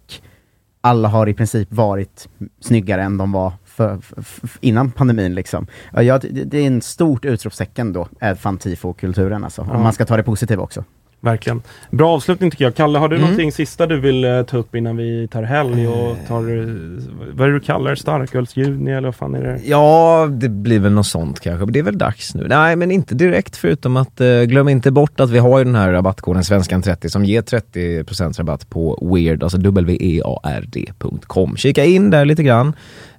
alla 0.80 1.08
har 1.08 1.28
i 1.28 1.34
princip 1.34 1.72
varit 1.72 2.28
snyggare 2.60 3.02
än 3.02 3.18
de 3.18 3.32
var 3.32 3.52
för, 3.64 3.98
för, 3.98 4.22
för, 4.22 4.50
innan 4.60 4.90
pandemin 4.90 5.34
liksom. 5.34 5.66
Ja, 5.92 6.18
det, 6.18 6.28
det 6.28 6.58
är 6.58 6.66
en 6.66 6.82
stort 6.82 7.24
utropstecken 7.24 7.92
då, 7.92 8.08
fan 8.38 8.58
tifokulturen 8.58 9.44
alltså. 9.44 9.66
Ja. 9.68 9.76
Om 9.76 9.82
man 9.82 9.92
ska 9.92 10.04
ta 10.04 10.16
det 10.16 10.22
positiva 10.22 10.62
också. 10.62 10.84
Verkligen. 11.22 11.62
Bra 11.90 12.10
avslutning 12.14 12.50
tycker 12.50 12.64
jag. 12.64 12.74
Kalle, 12.74 12.98
har 12.98 13.08
du 13.08 13.16
Mm. 13.16 13.24
någonting 13.28 13.52
sista 13.52 13.86
du 13.86 14.00
vill 14.00 14.24
eh, 14.24 14.42
ta 14.42 14.56
upp 14.56 14.74
innan 14.74 14.96
vi 14.96 15.28
tar 15.28 15.42
helg 15.42 15.88
och 15.88 16.16
tar, 16.28 16.36
eh, 16.58 16.64
vad 17.32 17.48
är 17.48 17.52
det 17.52 17.58
du 17.58 17.60
kallar 17.60 17.90
det? 17.90 17.96
Starkölsjuni 17.96 18.90
eller 18.90 19.08
vad 19.08 19.14
fan 19.14 19.34
är 19.34 19.42
det? 19.42 19.60
Ja, 19.64 20.28
det 20.32 20.48
blir 20.48 20.78
väl 20.78 20.92
något 20.92 21.06
sånt 21.06 21.40
kanske. 21.40 21.66
Det 21.66 21.78
är 21.78 21.82
väl 21.82 21.98
dags 21.98 22.34
nu. 22.34 22.46
Nej, 22.48 22.76
men 22.76 22.90
inte 22.90 23.14
direkt 23.14 23.56
förutom 23.56 23.96
att 23.96 24.20
eh, 24.20 24.40
glöm 24.42 24.68
inte 24.68 24.90
bort 24.90 25.20
att 25.20 25.30
vi 25.30 25.38
har 25.38 25.58
ju 25.58 25.64
den 25.64 25.74
här 25.74 25.92
rabattkoden 25.92 26.42
Svenskan30 26.42 27.08
som 27.08 27.24
ger 27.24 27.42
30% 27.42 28.38
rabatt 28.38 28.70
på 28.70 29.10
weird, 29.14 29.42
alltså 29.42 29.58
w-e-a-r-d.com. 30.40 31.56
Kika 31.56 31.84
in 31.84 32.10
där 32.10 32.24
lite 32.24 32.42
grann. 32.42 32.72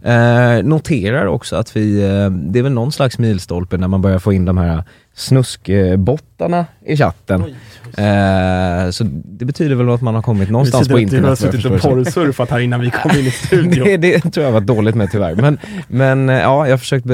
Eh, 0.03 0.63
noterar 0.63 1.25
också 1.25 1.55
att 1.55 1.75
vi, 1.75 2.01
eh, 2.03 2.29
det 2.29 2.59
är 2.59 2.63
väl 2.63 2.71
någon 2.71 2.91
slags 2.91 3.19
milstolpe 3.19 3.77
när 3.77 3.87
man 3.87 4.01
börjar 4.01 4.19
få 4.19 4.33
in 4.33 4.45
de 4.45 4.57
här 4.57 4.83
snuskbottarna 5.15 6.65
i 6.85 6.97
chatten. 6.97 7.43
Eh, 7.97 8.89
så 8.91 9.03
det 9.25 9.45
betyder 9.45 9.75
väl 9.75 9.89
att 9.89 10.01
man 10.01 10.15
har 10.15 10.21
kommit 10.21 10.49
någonstans 10.49 10.87
på 10.87 10.93
Du 10.93 10.93
har 10.93 11.01
internet. 11.01 11.23
vad 11.23 11.31
jag 11.31 11.37
suttit 11.37 11.65
och 11.65 11.81
porrsurfat 11.81 12.49
här 12.49 12.59
innan 12.59 12.79
vi 12.79 12.91
kom 12.91 13.11
in 13.11 13.17
i 13.25 13.31
studion. 13.31 13.85
det, 13.85 13.97
det 13.97 14.19
tror 14.19 14.45
jag 14.45 14.51
var 14.53 14.61
dåligt 14.61 14.95
med 14.95 15.11
tyvärr. 15.11 15.35
Men, 15.35 15.57
men 15.87 16.29
eh, 16.29 16.35
ja, 16.39 16.65
jag 16.65 16.73
har 16.73 16.77
försökt 16.77 17.05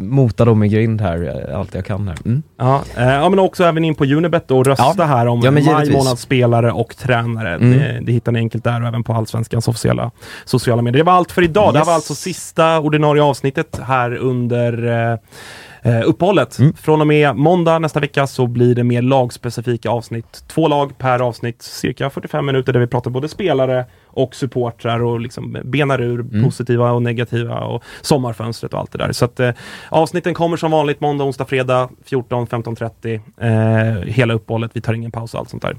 mota 0.00 0.44
dem 0.44 0.62
i 0.62 0.68
grind 0.68 1.00
här, 1.00 1.46
eh, 1.50 1.58
allt 1.58 1.74
jag 1.74 1.84
kan 1.84 2.08
här. 2.08 2.16
Mm. 2.24 2.42
Ja, 2.58 2.82
eh, 2.96 3.08
ja, 3.08 3.28
men 3.28 3.38
också 3.38 3.64
även 3.64 3.84
in 3.84 3.94
på 3.94 4.04
Unibet 4.04 4.50
och 4.50 4.66
rösta 4.66 4.94
Ja. 4.98 5.04
här 5.04 5.26
om 5.26 5.40
Ja, 5.44 5.50
maj 5.50 5.90
månads 5.92 6.22
spelare 6.22 6.72
och 6.72 6.96
tränare. 6.96 7.54
Mm. 7.54 7.70
Det, 7.78 8.00
det 8.02 8.12
hittar 8.12 8.32
ni 8.32 8.38
enkelt 8.38 8.64
där 8.64 8.82
och 8.82 8.88
även 8.88 9.04
på 9.04 9.12
Allsvenskans 9.12 9.68
officiella 9.68 10.10
sociala 10.44 10.82
medier. 10.82 10.98
Det 10.98 11.06
var 11.06 11.12
allt 11.12 11.32
för 11.32 11.42
idag. 11.42 11.72
Det 11.72 11.78
här 11.78 11.86
var 11.86 11.92
Yes. 11.92 11.96
alltså 11.96 12.14
sista 12.14 12.80
ordinarie 12.80 13.22
avsnittet 13.22 13.80
här 13.86 14.16
under 14.16 14.86
eh, 15.12 15.18
eh, 15.86 16.00
uppehållet. 16.08 16.58
Mm. 16.58 16.72
Från 16.74 17.00
och 17.00 17.06
med 17.06 17.36
måndag 17.36 17.78
nästa 17.78 18.00
vecka 18.00 18.26
så 18.26 18.46
blir 18.46 18.74
det 18.74 18.84
mer 18.84 19.02
lagspecifika 19.02 19.90
avsnitt. 19.90 20.44
Två 20.48 20.68
lag 20.68 20.98
per 20.98 21.20
avsnitt, 21.20 21.62
cirka 21.62 22.10
45 22.10 22.46
minuter 22.46 22.72
där 22.72 22.80
vi 22.80 22.86
pratar 22.86 23.10
både 23.10 23.28
spelare 23.28 23.84
och 24.06 24.34
supportrar 24.34 25.02
och 25.02 25.20
liksom 25.20 25.56
benar 25.64 26.00
ur 26.00 26.20
Mm. 26.20 26.44
positiva 26.44 26.92
och 26.92 27.02
negativa 27.02 27.58
och 27.60 27.82
sommarfönstret 28.00 28.74
och 28.74 28.80
allt 28.80 28.92
det 28.92 28.98
där. 28.98 29.12
Så 29.12 29.24
att 29.24 29.40
eh, 29.40 29.50
avsnitten 29.88 30.34
kommer 30.34 30.56
som 30.56 30.70
vanligt 30.70 31.00
måndag, 31.00 31.24
onsdag, 31.24 31.44
fredag 31.44 31.88
14, 32.04 32.46
15.30. 32.46 33.20
Eh, 33.40 34.02
hela 34.12 34.34
uppehållet, 34.34 34.70
vi 34.74 34.80
tar 34.80 34.92
ingen 34.92 35.10
paus 35.10 35.34
och 35.34 35.40
allt 35.40 35.50
sånt 35.50 35.62
där. 35.62 35.76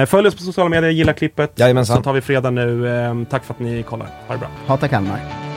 Eh, 0.00 0.06
följ 0.06 0.28
oss 0.28 0.34
på 0.34 0.42
sociala 0.42 0.68
medier, 0.70 0.90
gilla 0.90 1.12
klippet. 1.12 1.52
Jajamensan. 1.58 1.96
Så 1.96 2.02
tar 2.02 2.12
vi 2.12 2.20
fredag 2.20 2.50
nu. 2.50 2.88
Eh, 2.88 3.14
tack 3.30 3.44
för 3.44 3.54
att 3.54 3.60
ni 3.60 3.82
kollar. 3.82 4.06
Ha 4.26 4.34
det 4.34 4.38
bra. 4.40 4.48
Hata 4.66 4.88
Kalmar. 4.88 5.49